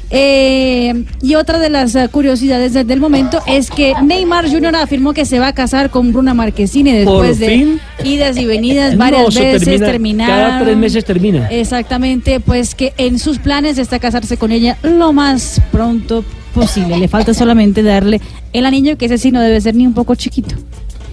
Eh, 0.09 1.05
y 1.21 1.35
otra 1.35 1.59
de 1.59 1.69
las 1.69 1.97
eh, 1.97 2.09
curiosidades 2.09 2.73
de- 2.75 2.85
del 2.85 3.01
momento 3.01 3.41
es 3.49 3.71
que 3.73 3.93
Neymar 4.05 4.49
Jr. 4.49 4.77
afirmó 4.77 5.13
que 5.13 5.25
se 5.25 5.41
va 5.41 5.49
a 5.49 5.53
casar 5.53 5.91
con 5.91 6.13
Bruna 6.13 6.33
Marquezine 6.33 6.95
después 6.99 7.41
de 7.41 7.79
idas 8.05 8.37
y 8.37 8.45
venidas 8.45 8.97
varias 8.99 9.35
veces 9.35 9.65
termina- 9.65 9.87
terminaron. 9.87 10.37
cada 10.51 10.65
tres 10.65 10.77
meses 10.77 11.05
termina. 11.05 11.49
Exactamente, 11.51 12.39
pues 12.39 12.77
que 12.77 12.93
en 12.99 13.19
sus 13.19 13.39
planes 13.41 13.79
está 13.79 13.99
casarse 13.99 14.37
con 14.37 14.53
ella 14.53 14.79
lo 14.85 15.13
más 15.13 15.61
pronto 15.73 16.25
posible. 16.55 16.97
Le 16.99 17.09
falta 17.09 17.35
solamente 17.35 17.83
darle 17.83 18.21
el 18.53 18.65
anillo, 18.65 18.97
que 18.97 19.07
ese 19.07 19.19
sí 19.19 19.33
no 19.33 19.41
debe 19.41 19.61
ser 19.61 19.75
ni 19.75 19.87
un 19.89 19.93
poco 19.93 20.15
chiquito. 20.15 20.55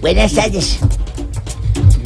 Buenas 0.00 0.32
tardes. 0.34 0.78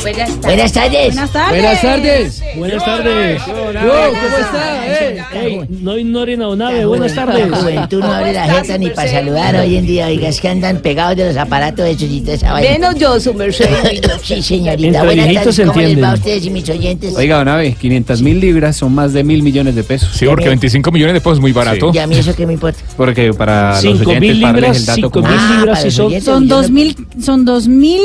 Buenas 0.03 0.41
tardes. 0.41 0.41
Buenas 0.43 0.73
tardes. 0.73 1.15
Buenas 1.15 1.33
tardes. 1.33 1.51
Buenas 1.51 1.83
tardes. 1.83 2.43
Buenas 2.57 2.85
tardes. 2.85 3.43
¿cómo 3.43 4.37
está? 4.39 4.87
Eh? 4.87 5.67
No 5.69 5.99
ignoren 5.99 6.43
a 6.43 6.45
Donave. 6.47 6.87
Buenas 6.87 7.15
tardes. 7.15 7.49
La 7.49 7.57
juventud 7.57 8.01
no 8.01 8.13
abre 8.13 8.33
la 8.33 8.49
jeta 8.49 8.79
ni 8.79 8.91
para 8.91 9.11
saludar 9.11 9.57
hoy 9.57 9.77
en 9.77 9.87
día. 9.87 10.07
Oiga, 10.07 10.29
es 10.29 10.41
que 10.41 10.49
andan 10.49 10.79
pegados 10.79 11.17
de 11.17 11.27
los 11.27 11.37
aparatos 11.37 11.85
de 11.85 11.93
y 12.07 12.25
esa 12.29 12.53
vaina. 12.53 12.71
Menos 12.71 12.95
yo, 12.95 13.19
su 13.21 13.35
merced. 13.35 13.69
Sí, 14.23 14.43
señorita. 14.43 15.05
Buenas 15.05 15.35
tardes. 15.35 15.61
¿Cómo 15.67 15.81
les 15.81 16.03
va 16.03 16.11
a 16.11 16.15
ustedes 16.15 16.45
y 16.47 16.51
mis 16.51 16.69
oyentes? 16.69 17.15
Oiga, 17.17 17.39
Donave, 17.39 17.75
500 17.75 18.23
mil 18.23 18.41
libras 18.41 18.77
son 18.77 18.95
más 18.95 19.13
de 19.13 19.25
mil 19.25 19.43
millones 19.43 19.75
de 19.75 19.83
pesos. 19.83 20.11
Sí, 20.15 20.27
porque 20.27 20.49
25 20.49 20.91
millones 20.93 21.15
de 21.15 21.21
pesos 21.21 21.39
es 21.39 21.41
muy 21.41 21.53
barato. 21.53 21.91
¿Y 21.93 21.99
a 21.99 22.07
mí 22.07 22.17
eso 22.17 22.35
qué 22.35 22.47
me 22.47 22.53
importa? 22.53 22.79
Porque 22.97 23.33
para 23.33 23.75
los 23.83 23.85
oyentes, 23.85 24.21
mil 24.21 24.41
libras, 24.41 24.77
el 24.77 24.87
dato 24.87 24.97
cinco 24.97 25.11
como 25.11 25.29
mil 25.29 25.37
es. 25.37 25.43
Ah, 25.43 25.57
libras 25.57 25.79
para 25.79 25.81
y 25.83 25.85
los 25.87 25.95
son... 25.95 26.07
oyentes. 26.07 26.25
Son 26.25 26.43
yo 26.49 26.57
dos 26.57 26.69
no- 26.69 26.75
mil, 26.75 26.97
son 27.23 27.45
dos 27.45 27.69
mil 27.69 28.01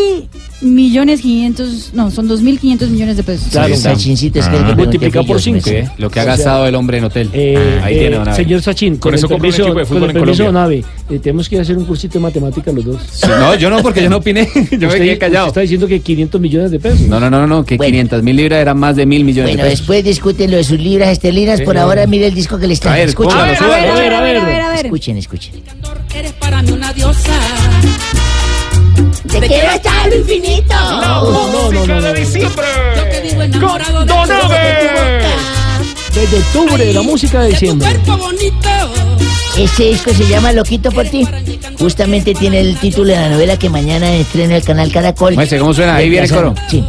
millones 0.64 1.22
quinientos, 1.22 1.92
no, 1.94 2.10
son 2.12 2.28
dos 2.28 2.42
mil 2.42 2.60
quinientos 2.60 2.90
millones 2.90 3.18
de 3.18 3.24
pesos. 3.24 3.48
Claro, 3.52 3.68
Sí, 3.68 3.74
está. 3.74 3.90
Sachincito, 3.96 4.40
es 4.40 4.48
que 4.48 4.56
Ah. 4.56 4.70
el 4.70 4.76
fui 4.76 5.10
por 5.24 5.38
yo, 5.38 5.40
cinco, 5.40 5.60
pues. 5.64 5.86
Sí, 5.86 5.92
lo 5.98 6.10
que 6.10 6.20
ha 6.20 6.24
O 6.24 6.26
sea, 6.26 6.36
gastado 6.36 6.68
el 6.68 6.76
hombre 6.76 6.98
en 6.98 7.04
hotel. 7.06 7.30
Eh, 7.34 7.80
Ahí 7.84 7.96
eh, 7.96 8.00
tiene, 8.00 8.16
Donave. 8.18 8.38
señor 8.38 8.62
Sachin, 8.62 8.94
con, 8.94 9.00
Con 9.00 9.14
el 9.14 9.18
eso 9.20 9.28
permiso, 9.28 9.62
equipo 9.64 9.80
de 9.80 9.86
con 9.86 9.88
fútbol 9.88 10.04
el 10.04 10.10
en 10.10 10.14
permiso 10.22 10.44
de 10.44 10.50
Colombia. 10.50 10.84
Eh, 11.10 11.20
tenemos 11.20 11.50
que 11.50 11.60
hacer 11.60 11.78
un 11.78 11.86
cursito 11.86 12.14
de 12.14 12.20
matemática 12.22 12.72
los 12.72 12.86
dos. 12.86 13.02
Sí, 13.12 13.28
No, 13.28 13.56
yo 13.56 13.70
no, 13.70 13.82
porque 13.84 14.02
yo 14.04 14.10
no 14.10 14.18
opiné. 14.18 14.44
Yo 14.54 14.62
me 14.62 14.70
quedé 14.80 14.88
usted 14.88 15.20
callado. 15.20 15.48
está 15.48 15.62
diciendo 15.62 15.88
que 15.88 16.00
500 16.00 16.40
millones 16.42 16.72
de 16.72 16.80
pesos. 16.80 17.02
No, 17.02 17.20
no, 17.20 17.30
no, 17.30 17.46
no, 17.46 17.64
que 17.66 17.78
Bueno. 17.78 17.92
500 17.92 18.24
mil 18.24 18.36
libras 18.36 18.60
eran 18.62 18.78
más 18.80 18.96
de 18.96 19.06
mil 19.06 19.24
millones 19.24 19.52
Bueno, 19.52 19.64
de 19.64 19.70
pesos. 19.70 19.80
después 19.82 20.04
discuten 20.04 20.52
lo 20.52 20.58
de 20.58 20.64
sus 20.64 20.80
libras 20.80 21.10
esterlinas. 21.10 21.62
Por 21.62 21.76
Eh. 21.76 21.80
ahora, 21.80 22.08
mire 22.08 22.28
el 22.28 22.34
disco 22.34 22.58
que 22.58 22.68
les 22.68 22.80
A 22.80 22.82
traje. 22.84 23.00
ver, 23.00 23.10
Escuchen. 23.10 23.38
A 23.38 23.42
a 23.44 23.44
a 23.44 23.48
ver, 23.50 24.14
a 24.14 24.22
ver, 24.22 24.38
a 24.62 24.70
ver. 24.72 24.86
Escuchen, 24.86 25.18
escuchen. 25.18 25.54
Eres 26.16 26.32
para 26.34 26.62
mí 26.62 26.72
una 26.72 26.94
diosa. 26.94 27.32
Te 29.30 29.40
quiero 29.48 29.70
hasta 29.70 30.06
el 30.06 30.20
infinito. 30.20 30.74
no, 30.74 31.72
no, 31.72 31.86
no, 31.86 32.02
no. 32.02 32.14
diciembre. 32.14 32.66
Yo 32.96 33.10
que 33.10 33.22
vivo 33.22 33.42
enamorado 33.42 34.00
de 34.02 34.14
tu 36.14 36.20
Desde 36.20 36.38
octubre, 36.38 36.86
de 36.86 36.94
la 36.94 37.02
música 37.02 37.40
de 37.40 37.46
de 37.46 37.52
diciembre. 37.52 37.90
cuerpo 37.90 38.18
bonito. 38.18 38.70
Este 39.58 39.84
disco 39.90 40.14
se 40.14 40.28
llama 40.28 40.52
Loquito 40.52 40.92
por 40.92 41.06
ti. 41.08 41.28
Justamente 41.80 42.34
tiene 42.34 42.60
el 42.60 42.78
título 42.78 43.10
de 43.14 43.20
la 43.20 43.30
novela 43.30 43.58
que 43.58 43.70
mañana 43.70 44.12
estrena 44.16 44.58
el 44.58 44.64
canal 44.64 44.92
Caracol. 44.92 45.36
Muestre 45.36 45.60
cómo 45.60 45.74
suena, 45.74 45.96
ahí 45.96 46.10
viene 46.10 46.26
el 46.26 46.32
coro. 46.32 46.54
Sí. 46.70 46.84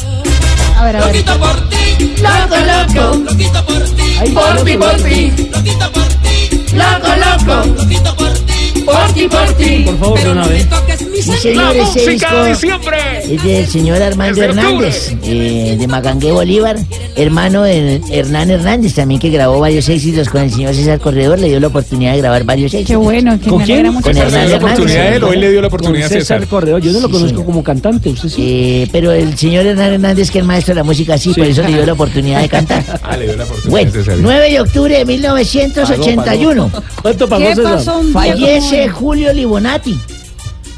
A 0.76 0.84
ver, 0.84 0.96
a 0.96 1.04
ver. 1.06 1.16
Loquito 1.16 1.38
por 1.38 1.68
ti. 1.68 1.76
Loco, 2.22 2.56
loco. 2.56 3.16
Loquito 3.30 3.64
por 3.66 3.82
ti. 3.82 4.02
Por 4.34 4.64
ti, 4.64 4.76
por 4.76 4.96
ti. 4.96 5.30
Loquito 5.50 5.92
por 5.92 6.02
ti. 6.02 6.64
Loco, 6.74 7.08
loco. 7.16 7.66
Loquito 7.82 8.16
por 8.16 8.32
ti. 8.32 8.43
Por 8.84 9.12
ti, 9.14 9.28
por 9.28 9.46
ti. 9.54 9.82
Por 9.86 9.98
favor, 9.98 10.20
toques 10.68 11.00
mi 11.02 11.08
Mi 11.16 11.22
sangre. 11.22 11.40
señor, 11.40 11.76
ese 11.76 12.10
disco 12.10 12.36
de 12.42 12.48
diciembre. 12.50 12.96
es 13.30 13.42
del 13.42 13.66
señor 13.66 14.02
Armando 14.02 14.40
de. 14.40 14.46
Hernández, 14.46 15.14
eh, 15.24 15.76
de 15.78 15.86
Magangué 15.86 16.32
Bolívar, 16.32 16.76
hermano 17.16 17.62
de 17.62 18.00
Hernán 18.10 18.50
Hernández, 18.50 18.94
también 18.94 19.20
que 19.20 19.30
grabó 19.30 19.60
varios 19.60 19.88
éxitos 19.88 20.28
con 20.28 20.42
el 20.42 20.52
señor 20.52 20.74
César 20.74 20.98
Corredor, 21.00 21.38
le 21.38 21.48
dio 21.48 21.60
la 21.60 21.68
oportunidad 21.68 22.12
de 22.12 22.18
grabar 22.18 22.44
varios 22.44 22.74
éxitos. 22.74 22.88
Qué 22.88 22.96
bueno, 22.96 23.38
que 23.40 23.48
¿Con 23.48 23.58
me 23.58 23.64
quién? 23.64 23.86
mucho. 23.92 24.02
Con 24.02 24.14
¿César 24.14 24.30
le 24.32 24.38
dio 24.38 24.48
la 24.48 24.54
Hernández 24.56 24.62
oportunidad 24.62 25.00
a 25.00 25.04
Hernández. 25.04 25.16
él 25.16 25.24
o 25.24 25.32
él 25.32 25.40
le 25.40 25.50
dio 25.50 25.60
la 25.60 25.66
oportunidad 25.68 26.04
a 26.06 26.08
César 26.08 26.20
César? 26.40 26.46
Corredor. 26.48 26.80
Yo 26.82 26.92
no 26.92 27.00
lo 27.00 27.06
Sí, 27.06 27.12
conozco 27.12 27.28
señor. 27.30 27.44
como 27.46 27.62
cantante, 27.64 28.08
usted 28.10 28.28
sí. 28.28 28.42
Eh, 28.46 28.88
pero 28.92 29.12
el 29.12 29.36
señor 29.38 29.66
Hernán 29.66 29.92
Hernández, 29.94 30.30
que 30.30 30.38
es 30.38 30.42
el 30.42 30.46
maestro 30.48 30.74
de 30.74 30.80
la 30.80 30.84
música, 30.84 31.16
sí, 31.16 31.32
por 31.32 31.46
eso 31.46 31.62
le 31.62 31.68
dio 31.68 31.86
la 31.86 31.92
oportunidad 31.94 32.40
de 32.42 32.48
cantar. 32.48 32.84
Ah, 33.02 33.16
le 33.16 33.26
dio 33.26 33.36
la 33.36 33.44
oportunidad 33.44 33.70
Bueno, 33.70 33.90
a 33.90 33.92
César. 33.92 34.16
9 34.20 34.50
de 34.50 34.60
octubre 34.60 34.98
de 34.98 35.04
1981. 35.04 36.70
¿Cuánto 37.02 37.28
pagó 37.28 37.44
¿Qué 37.44 37.54
César? 37.54 37.74
pasó 37.74 37.98
un 37.98 38.12
Fallece 38.12 38.73
Julio 38.92 39.32
Libonati. 39.32 39.98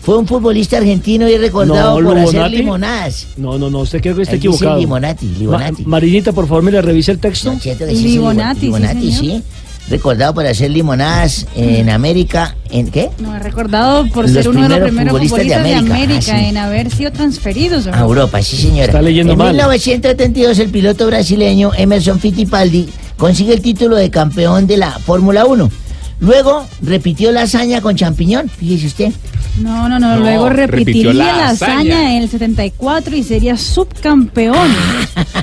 Fue 0.02 0.16
un 0.18 0.26
futbolista 0.26 0.76
argentino 0.76 1.28
y 1.28 1.36
recordado 1.36 2.00
No, 2.00 2.08
por 2.08 2.16
hacer 2.18 2.30
Libonati. 2.34 2.56
limonadas. 2.56 3.26
No, 3.36 3.58
no, 3.58 3.68
no, 3.70 3.80
usted 3.80 4.00
creo 4.00 4.14
que 4.14 4.22
está 4.22 4.34
Ahí 4.34 4.38
dice 4.38 4.48
equivocado. 4.48 4.78
Limonati, 4.78 5.26
Libonati. 5.26 5.82
Ma- 5.82 5.88
Marinita, 5.88 6.32
por 6.32 6.46
favor, 6.46 6.62
me 6.62 6.70
le 6.70 6.80
revise 6.80 7.10
el 7.10 7.18
texto. 7.18 7.52
No, 7.52 7.58
cierto 7.58 7.86
sí, 7.88 7.96
sí, 7.96 8.02
Libonati, 8.04 8.60
sí, 8.60 8.66
Libonati, 8.66 9.12
señor. 9.12 9.36
sí. 9.38 9.42
Recordado 9.88 10.34
por 10.34 10.44
hacer 10.46 10.70
limonadas 10.72 11.46
en 11.54 11.90
América. 11.90 12.56
¿En 12.70 12.90
qué? 12.90 13.08
No, 13.18 13.38
recordado 13.38 14.06
por 14.08 14.24
Los 14.24 14.32
ser 14.32 14.48
uno 14.48 14.62
de 14.62 14.68
los 14.68 14.80
primeros 14.80 15.12
futbolistas 15.12 15.38
futbolistas 15.42 15.62
de 15.62 15.68
de 15.68 15.74
América. 15.76 15.94
América, 15.94 16.32
Ah, 16.34 16.38
sí. 16.40 16.44
en 16.46 16.56
haber 16.56 16.90
sido 16.90 17.12
transferidos. 17.12 17.86
A 17.88 18.00
Europa, 18.00 18.42
sí 18.42 18.56
señora. 18.56 18.84
Está 18.86 19.00
leyendo 19.02 19.32
en 19.34 19.38
mal. 19.38 19.48
1972 19.52 20.58
el 20.58 20.70
piloto 20.70 21.06
brasileño 21.06 21.70
Emerson 21.76 22.18
Fittipaldi 22.18 22.88
consigue 23.16 23.54
el 23.54 23.60
título 23.62 23.94
de 23.96 24.10
campeón 24.10 24.66
de 24.66 24.76
la 24.76 24.90
Fórmula 24.90 25.46
1. 25.46 25.70
Luego 26.18 26.66
repitió 26.82 27.30
la 27.30 27.42
hazaña 27.42 27.80
con 27.82 27.94
champiñón, 27.94 28.48
fíjese 28.48 28.86
usted. 28.86 29.12
No, 29.60 29.88
no, 29.88 29.98
no, 29.98 30.16
No, 30.16 30.20
luego 30.20 30.48
repitió 30.50 30.76
repetiría 31.10 31.12
la 31.14 31.24
la, 31.36 31.48
hazaña. 31.48 31.74
hazaña 31.74 32.16
en 32.16 32.22
el 32.22 32.28
74 32.30 33.16
y 33.16 33.22
sería 33.22 33.56
subcampeón. 33.56 34.68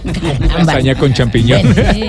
Lasaña 0.58 0.95
con 0.95 1.14
champiñón. 1.14 1.62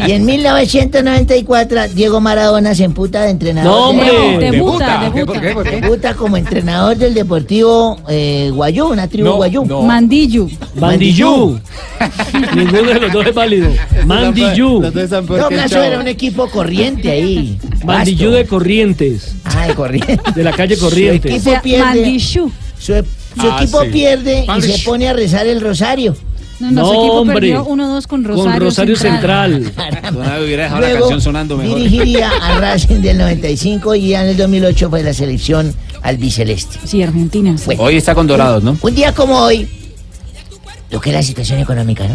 Y 0.07 0.12
en 0.12 0.24
1994 0.24 1.89
Diego 1.95 2.20
Maradona 2.20 2.74
se 2.74 2.85
emputa 2.85 3.23
de 3.23 3.31
entrenador. 3.31 3.70
No, 3.73 3.89
hombre. 3.91 4.11
de- 4.39 4.51
Debuta, 4.51 5.01
¿Por 5.01 5.12
qué? 5.12 5.19
debuta. 5.20 5.32
¿Por 5.32 5.41
qué? 5.41 5.55
¿Por 5.55 5.62
qué? 5.65 5.81
Debuta 5.81 6.15
como 6.15 6.36
entrenador 6.36 6.97
del 6.97 7.15
Deportivo 7.15 7.97
eh, 8.09 8.51
Guayú, 8.53 8.86
una 8.89 9.09
tribu 9.09 9.28
No, 9.28 9.36
Guayú. 9.36 9.65
no. 9.65 9.82
Mandillu. 9.82 10.51
Bandillú. 10.77 11.59
Ninguno 12.57 12.82
de 12.82 13.01
los 13.01 13.12
dos 13.12 13.27
es 13.27 13.35
válido. 13.35 13.69
Mandillú. 14.07 14.81
No, 14.82 14.91
Blasco 15.49 15.78
era 15.78 15.99
un 16.01 16.09
equipo 16.09 16.49
corriente 16.49 17.11
ahí. 17.11 17.59
Bandillú 17.85 18.31
de 18.31 18.47
Corrientes. 18.59 19.35
Ah, 19.44 19.66
de 19.66 19.74
corriente. 19.74 20.18
De 20.35 20.43
la 20.44 20.52
calle 20.52 20.76
Su 20.76 20.85
Corrientes. 20.85 21.31
equipo 21.32 21.48
O 21.48 21.52
sea, 21.52 21.62
pierde. 21.62 22.20
Su, 22.20 22.52
su 22.78 23.05
Ah, 23.39 23.59
equipo 23.60 23.82
sí. 23.82 23.89
pierde 23.90 24.47
y 24.59 24.62
se 24.62 24.78
pone 24.85 25.09
a 25.09 25.12
rezar 25.12 25.47
el 25.47 25.60
rosario. 25.60 26.16
No, 26.60 26.70
no, 26.70 26.86
su 26.86 26.93
No, 26.93 27.01
equipo 27.01 27.14
hombre. 27.20 27.35
perdió 27.35 27.66
1-2 27.66 28.06
con 28.06 28.22
Rosario, 28.24 28.52
Con 28.52 28.60
Rosario 28.60 28.97
Central. 28.97 29.72
hubiera 30.44 30.62
dejado 30.64 30.81
la 30.82 30.89
Luego 30.89 31.01
canción 31.01 31.20
sonando 31.20 31.56
mejor. 31.56 31.76
dirigiría 31.78 32.31
a 32.43 32.60
Racing 32.60 33.01
del 33.01 33.18
95 33.18 33.94
y 33.97 34.09
ya 34.10 34.22
en 34.22 34.28
el 34.31 34.36
2008 34.36 34.89
fue 34.89 35.02
la 35.02 35.12
selección 35.12 35.74
albiceleste. 36.02 36.78
Sí, 36.85 37.02
Argentina. 37.02 37.59
sí. 37.59 37.64
Bueno, 37.66 37.82
Hoy 37.82 37.97
está 37.97 38.14
con 38.14 38.26
Dorados, 38.28 38.62
¿no? 38.62 38.78
un 38.81 38.94
día 38.94 39.12
como 39.12 39.36
hoy, 39.40 39.68
lo 40.90 41.01
que 41.01 41.10
es 41.10 41.14
la 41.16 41.22
situación 41.24 41.59
económica, 41.59 42.06
¿no? 42.06 42.14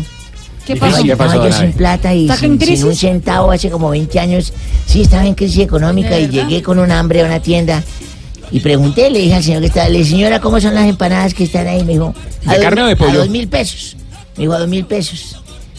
¿Qué 0.65 0.75
pasó? 0.75 1.01
¿Qué 1.01 1.07
yo- 1.09 1.17
pasó, 1.17 1.33
estaba 1.33 1.49
yo 1.49 1.55
sin 1.57 1.73
plata 1.73 2.13
y 2.13 2.23
¿Está 2.29 2.37
sin, 2.37 2.59
un 2.85 2.95
centavo 2.95 3.51
hace 3.51 3.69
como 3.71 3.89
20 3.89 4.19
años. 4.19 4.53
Sí, 4.85 5.01
estaba 5.01 5.25
en 5.25 5.33
crisis 5.35 5.59
económica 5.61 6.11
¿De 6.11 6.21
y 6.23 6.27
llegué 6.27 6.61
con 6.61 6.77
un 6.79 6.91
hambre 6.91 7.21
a 7.21 7.25
una 7.25 7.39
tienda 7.39 7.83
y 8.51 8.59
pregunté, 8.61 9.09
le 9.11 9.19
dije 9.19 9.35
al 9.35 9.43
señor 9.43 9.61
que 9.61 9.67
estaba, 9.67 9.89
le 9.89 9.99
dije, 9.99 10.09
señora, 10.11 10.39
¿cómo 10.39 10.59
son 10.59 10.73
las 10.73 10.85
empanadas 10.87 11.35
que 11.35 11.43
están 11.43 11.67
ahí? 11.67 11.83
Me 11.83 11.93
dijo, 11.93 12.15
a 12.47 12.51
¿De 12.51 12.57
dos- 12.57 12.63
carne 12.65 12.81
o 12.81 12.87
de 12.87 12.95
pollo? 12.95 13.11
A 13.11 13.17
dos 13.17 13.29
mil 13.29 13.47
pesos. 13.47 13.95
Me 14.37 14.41
dijo, 14.43 14.53
a 14.53 14.59
dos 14.59 14.67
mil 14.67 14.85
pesos. 14.85 15.35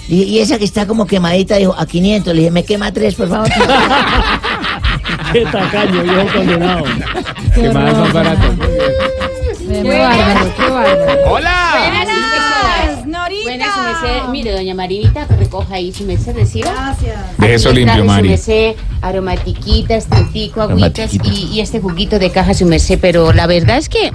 Le 0.08 0.16
dije, 0.16 0.28
y 0.30 0.38
esa 0.38 0.56
que 0.58 0.64
está 0.64 0.86
como 0.86 1.04
quemadita, 1.06 1.56
dijo, 1.56 1.74
a 1.76 1.84
500. 1.86 2.32
Le 2.32 2.40
dije, 2.42 2.50
me 2.52 2.64
quema 2.64 2.92
tres, 2.92 3.14
por 3.16 3.28
favor. 3.28 3.48
Qué 5.32 5.44
tacaño, 5.46 6.02
viejo 6.02 6.26
condenado. 6.36 6.84
Qué 7.54 7.60
Que 7.62 7.70
más 7.70 8.12
baratos. 8.12 8.50
Qué 9.68 9.82
bárbaro, 9.98 10.54
qué 10.56 10.70
bárbaro. 10.70 11.30
¡Hola! 11.30 11.74
Buenas, 13.42 13.74
su 13.74 13.80
merced. 13.80 14.28
Mire, 14.30 14.52
doña 14.52 14.74
Marinita, 14.74 15.26
que 15.26 15.36
recoja 15.36 15.74
ahí 15.74 15.92
su 15.92 16.04
merced, 16.04 16.34
reciba. 16.34 16.72
Gracias. 16.72 17.38
De 17.38 17.54
eso 17.54 17.72
limpio, 17.72 18.04
Mari. 18.04 18.28
Su 18.28 18.30
merced, 18.30 18.76
aromatiquitas, 19.02 20.06
tintico, 20.06 20.62
agüitas 20.62 21.14
y, 21.14 21.48
y 21.52 21.60
este 21.60 21.80
juguito 21.80 22.18
de 22.18 22.30
caja, 22.30 22.54
su 22.54 22.66
merced. 22.66 22.98
Pero 23.00 23.32
la 23.32 23.46
verdad 23.46 23.78
es 23.78 23.88
que 23.88 24.12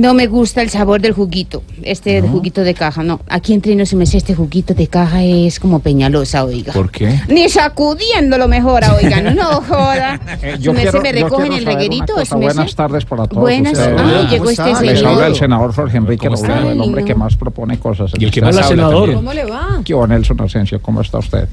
no 0.00 0.14
me 0.14 0.26
gusta 0.26 0.62
el 0.62 0.70
sabor 0.70 1.00
del 1.00 1.12
juguito, 1.12 1.62
este 1.82 2.20
juguito 2.22 2.62
de 2.62 2.74
caja. 2.74 3.02
No, 3.02 3.20
aquí 3.28 3.52
entre 3.52 3.74
nos, 3.74 3.92
merced, 3.94 4.18
este 4.18 4.34
juguito 4.34 4.74
de 4.74 4.86
caja 4.86 5.22
es 5.22 5.58
como 5.60 5.80
peñalosa, 5.80 6.44
oiga. 6.44 6.72
¿Por 6.72 6.90
qué? 6.90 7.20
Ni 7.28 7.48
sacudiéndolo 7.48 8.48
mejor, 8.48 8.82
oiga, 8.96 9.20
no, 9.20 9.30
no 9.34 9.44
joda. 9.68 10.20
Eh, 10.42 10.56
yo 10.60 10.72
quiero- 10.74 11.00
me 11.02 11.08
yo 11.12 11.12
recogen 11.26 11.52
el 11.52 11.64
reguerito. 11.64 12.14
Buenas 12.36 12.74
tardes 12.74 13.04
para 13.04 13.26
todos 13.26 13.42
Buenas, 13.42 13.72
ustedes. 13.72 14.00
ay, 14.00 14.26
llegó 14.28 14.50
este 14.50 14.62
Les 14.82 14.98
señor. 14.98 15.06
habla 15.14 15.26
el 15.28 15.34
senador 15.36 15.74
Jorge 15.74 15.96
Enrique 15.98 16.26
el 16.26 16.80
hombre 16.80 17.02
Ay, 17.02 17.06
que 17.06 17.14
no. 17.14 17.20
más 17.20 17.36
propone 17.36 17.78
cosas. 17.78 18.12
Y 18.18 18.24
el 18.24 18.30
que 18.30 18.40
Hola, 18.40 18.48
más 18.50 18.56
habla 18.56 18.68
senador. 18.68 18.94
también. 19.00 19.16
¿Cómo 19.18 19.32
le 19.32 19.44
va? 19.44 19.80
¿Qué 19.84 19.94
hubo, 19.94 20.06
Nelson 20.06 20.40
Asensio? 20.40 20.80
¿Cómo 20.80 21.00
está 21.00 21.18
usted? 21.18 21.48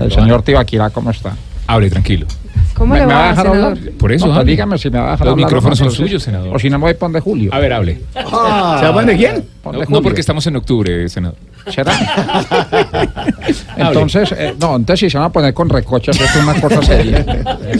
El 0.00 0.12
señor 0.12 0.42
Tibaquirá, 0.42 0.90
¿cómo 0.90 1.10
está? 1.10 1.36
Hable 1.66 1.90
tranquilo. 1.90 2.26
¿Cómo 2.74 2.94
¿Me, 2.94 3.00
le 3.00 3.06
me 3.06 3.12
va, 3.14 3.24
a 3.24 3.28
dejar 3.30 3.46
senador? 3.46 3.72
hablar? 3.78 3.92
Por 3.94 4.12
eso, 4.12 4.26
No, 4.28 4.34
hable. 4.34 4.50
dígame 4.52 4.78
si 4.78 4.88
me 4.90 4.98
va 4.98 5.08
a 5.08 5.10
dejar 5.12 5.26
Los 5.26 5.32
hablar. 5.32 5.46
micrófonos 5.46 5.80
o 5.80 5.84
no, 5.84 5.90
son 5.90 6.06
suyos, 6.06 6.22
senador. 6.22 6.54
O 6.54 6.58
si 6.58 6.70
no 6.70 6.78
me 6.78 6.82
voy 6.82 6.92
a 6.92 6.98
poner 6.98 7.22
Julio. 7.22 7.52
A 7.52 7.58
ver, 7.58 7.72
hable. 7.72 8.00
¿Se 8.14 8.22
va 8.22 8.88
a 8.88 8.92
poner 8.92 9.16
quién? 9.16 9.44
No, 9.64 9.72
no, 9.88 10.02
porque 10.02 10.20
estamos 10.20 10.46
en 10.46 10.56
octubre, 10.56 11.08
senador. 11.08 11.36
¿Será? 11.68 11.92
Entonces, 13.76 14.32
eh, 14.36 14.54
no, 14.58 14.76
entonces 14.76 15.00
si 15.00 15.10
se 15.10 15.18
van 15.18 15.26
a 15.26 15.32
poner 15.32 15.52
con 15.54 15.68
recochas, 15.68 16.18
es 16.20 16.36
una 16.36 16.58
cosa 16.60 16.82
seria. 16.82 17.18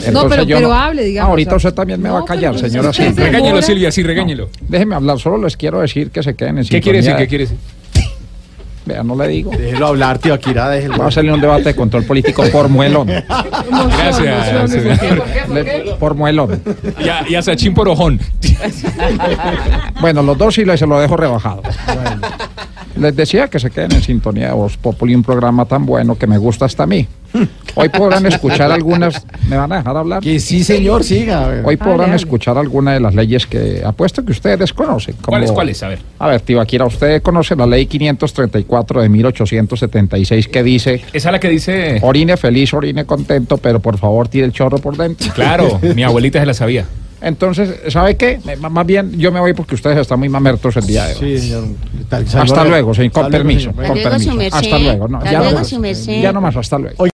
Entonces, 0.05 0.29
pero- 0.29 0.43
yo 0.43 0.57
pero 0.57 0.73
hable, 0.73 1.03
digamos, 1.03 1.29
Ahorita 1.31 1.55
usted 1.55 1.73
también 1.73 2.01
me 2.01 2.09
no, 2.09 2.15
va 2.15 2.21
a 2.21 2.25
callar, 2.25 2.57
señora. 2.57 2.93
se 2.93 3.11
Regáñelo. 3.11 3.61
Silvia, 3.61 3.91
sí, 3.91 4.03
regáñelo. 4.03 4.49
Déjeme 4.67 4.95
hablar, 4.95 5.19
solo 5.19 5.37
les 5.39 5.57
quiero 5.57 5.81
decir 5.81 6.11
que 6.11 6.21
se 6.23 6.35
queden 6.35 6.59
en 6.59 6.67
¿Qué 6.67 6.81
quiere 6.81 6.99
decir? 6.99 7.15
¿Qué 7.15 7.27
quiere 7.27 7.43
decir? 7.45 7.57
Vea, 8.89 9.03
no 9.03 9.15
le 9.15 9.27
digo. 9.27 9.51
Déjelo 9.51 9.85
hablar, 9.85 10.17
tío 10.17 10.33
Akira, 10.33 10.67
déjelo. 10.67 10.97
Va 10.97 11.09
a 11.09 11.11
salir 11.11 11.31
un 11.31 11.39
debate 11.39 11.65
de 11.65 11.75
control 11.75 12.05
político 12.05 12.43
por 12.51 12.69
muelón. 12.69 13.07
Gracias, 13.97 14.71
Por 15.99 16.15
muelón. 16.15 16.59
Y 17.29 17.35
a, 17.35 17.41
Sachín 17.43 17.75
por 17.75 17.87
ojón. 17.87 18.19
Bueno, 20.01 20.23
los 20.23 20.35
dos 20.39 20.55
sí 20.55 20.65
les 20.65 20.79
se 20.79 20.87
lo 20.87 20.99
dejo 20.99 21.15
rebajado. 21.17 21.61
Les 22.99 23.15
decía 23.15 23.47
que 23.47 23.59
se 23.59 23.69
queden 23.71 23.93
en 23.93 24.01
sintonía 24.01 24.47
de 24.47 24.53
Voz 24.53 24.77
Populi, 24.77 25.15
un 25.15 25.23
programa 25.23 25.65
tan 25.65 25.85
bueno 25.85 26.17
que 26.17 26.27
me 26.27 26.37
gusta 26.37 26.65
hasta 26.65 26.83
a 26.83 26.87
mí. 26.87 27.07
Hoy 27.75 27.89
podrán 27.89 28.25
escuchar 28.25 28.71
algunas. 28.71 29.23
¿Me 29.47 29.55
van 29.55 29.71
a 29.71 29.77
dejar 29.77 29.95
hablar? 29.95 30.21
Que 30.21 30.39
sí, 30.39 30.63
señor, 30.63 31.03
siga. 31.03 31.61
Hoy 31.63 31.77
podrán 31.77 32.13
escuchar 32.13 32.57
algunas 32.57 32.95
de 32.95 32.99
las 32.99 33.13
leyes 33.15 33.45
que 33.45 33.81
apuesto 33.85 34.25
que 34.25 34.31
ustedes 34.31 34.59
desconocen. 34.59 35.13
como- 35.15 35.27
¿Cuáles, 35.37 35.51
cuáles? 35.51 35.83
A 35.83 35.87
ver. 35.89 35.99
A 36.17 36.27
ver, 36.27 36.41
tío 36.41 36.59
Akira, 36.59 36.85
usted 36.85 37.21
conoce 37.21 37.55
la 37.55 37.67
ley 37.67 37.85
534 37.85 39.01
de 39.01 39.09
1876 39.09 40.47
que 40.47 40.63
dice. 40.63 40.95
Esa 41.13 41.29
es 41.29 41.31
la 41.33 41.39
que 41.39 41.49
dice. 41.49 41.99
Orine 42.01 42.35
feliz, 42.37 42.73
orine 42.73 43.05
contento, 43.05 43.57
pero 43.57 43.79
por 43.79 43.97
favor 43.97 44.27
tire 44.27 44.45
el 44.45 44.51
chorro 44.51 44.79
por 44.79 44.97
dentro. 44.97 45.31
Claro, 45.33 45.79
mi 45.95 46.03
abuelita 46.03 46.39
se 46.39 46.45
la 46.45 46.53
sabía. 46.53 46.85
Entonces, 47.21 47.81
¿sabe 47.91 48.15
qué? 48.15 48.39
Más 48.59 48.85
bien, 48.85 49.11
yo 49.17 49.31
me 49.31 49.39
voy 49.39 49.53
porque 49.53 49.75
ustedes 49.75 49.97
están 49.97 50.19
muy 50.19 50.29
mamertos 50.29 50.75
el 50.77 50.85
día 50.87 51.05
de 51.07 51.13
hoy. 51.15 51.19
Sí, 51.19 51.39
señor. 51.49 51.63
Tal- 52.07 52.25
Hasta 52.33 52.63
luego, 52.63 52.93
señor, 52.93 53.11
con 53.11 53.25
Hasta 53.25 53.37
luego, 53.37 53.47
permiso. 53.49 53.71
Con 53.73 53.85
Hasta 53.85 53.93
luego, 53.93 54.09
permiso. 54.37 54.55
Hasta 54.57 54.79
luego. 54.79 55.07
No, 55.07 55.23
ya 55.25 55.39
no 55.39 55.51
más. 55.51 55.67
su 55.67 55.79
merced. 55.79 56.21
Ya 56.21 56.31
no 56.31 56.41
más, 56.41 56.55
hasta 56.55 56.77
luego. 56.79 57.03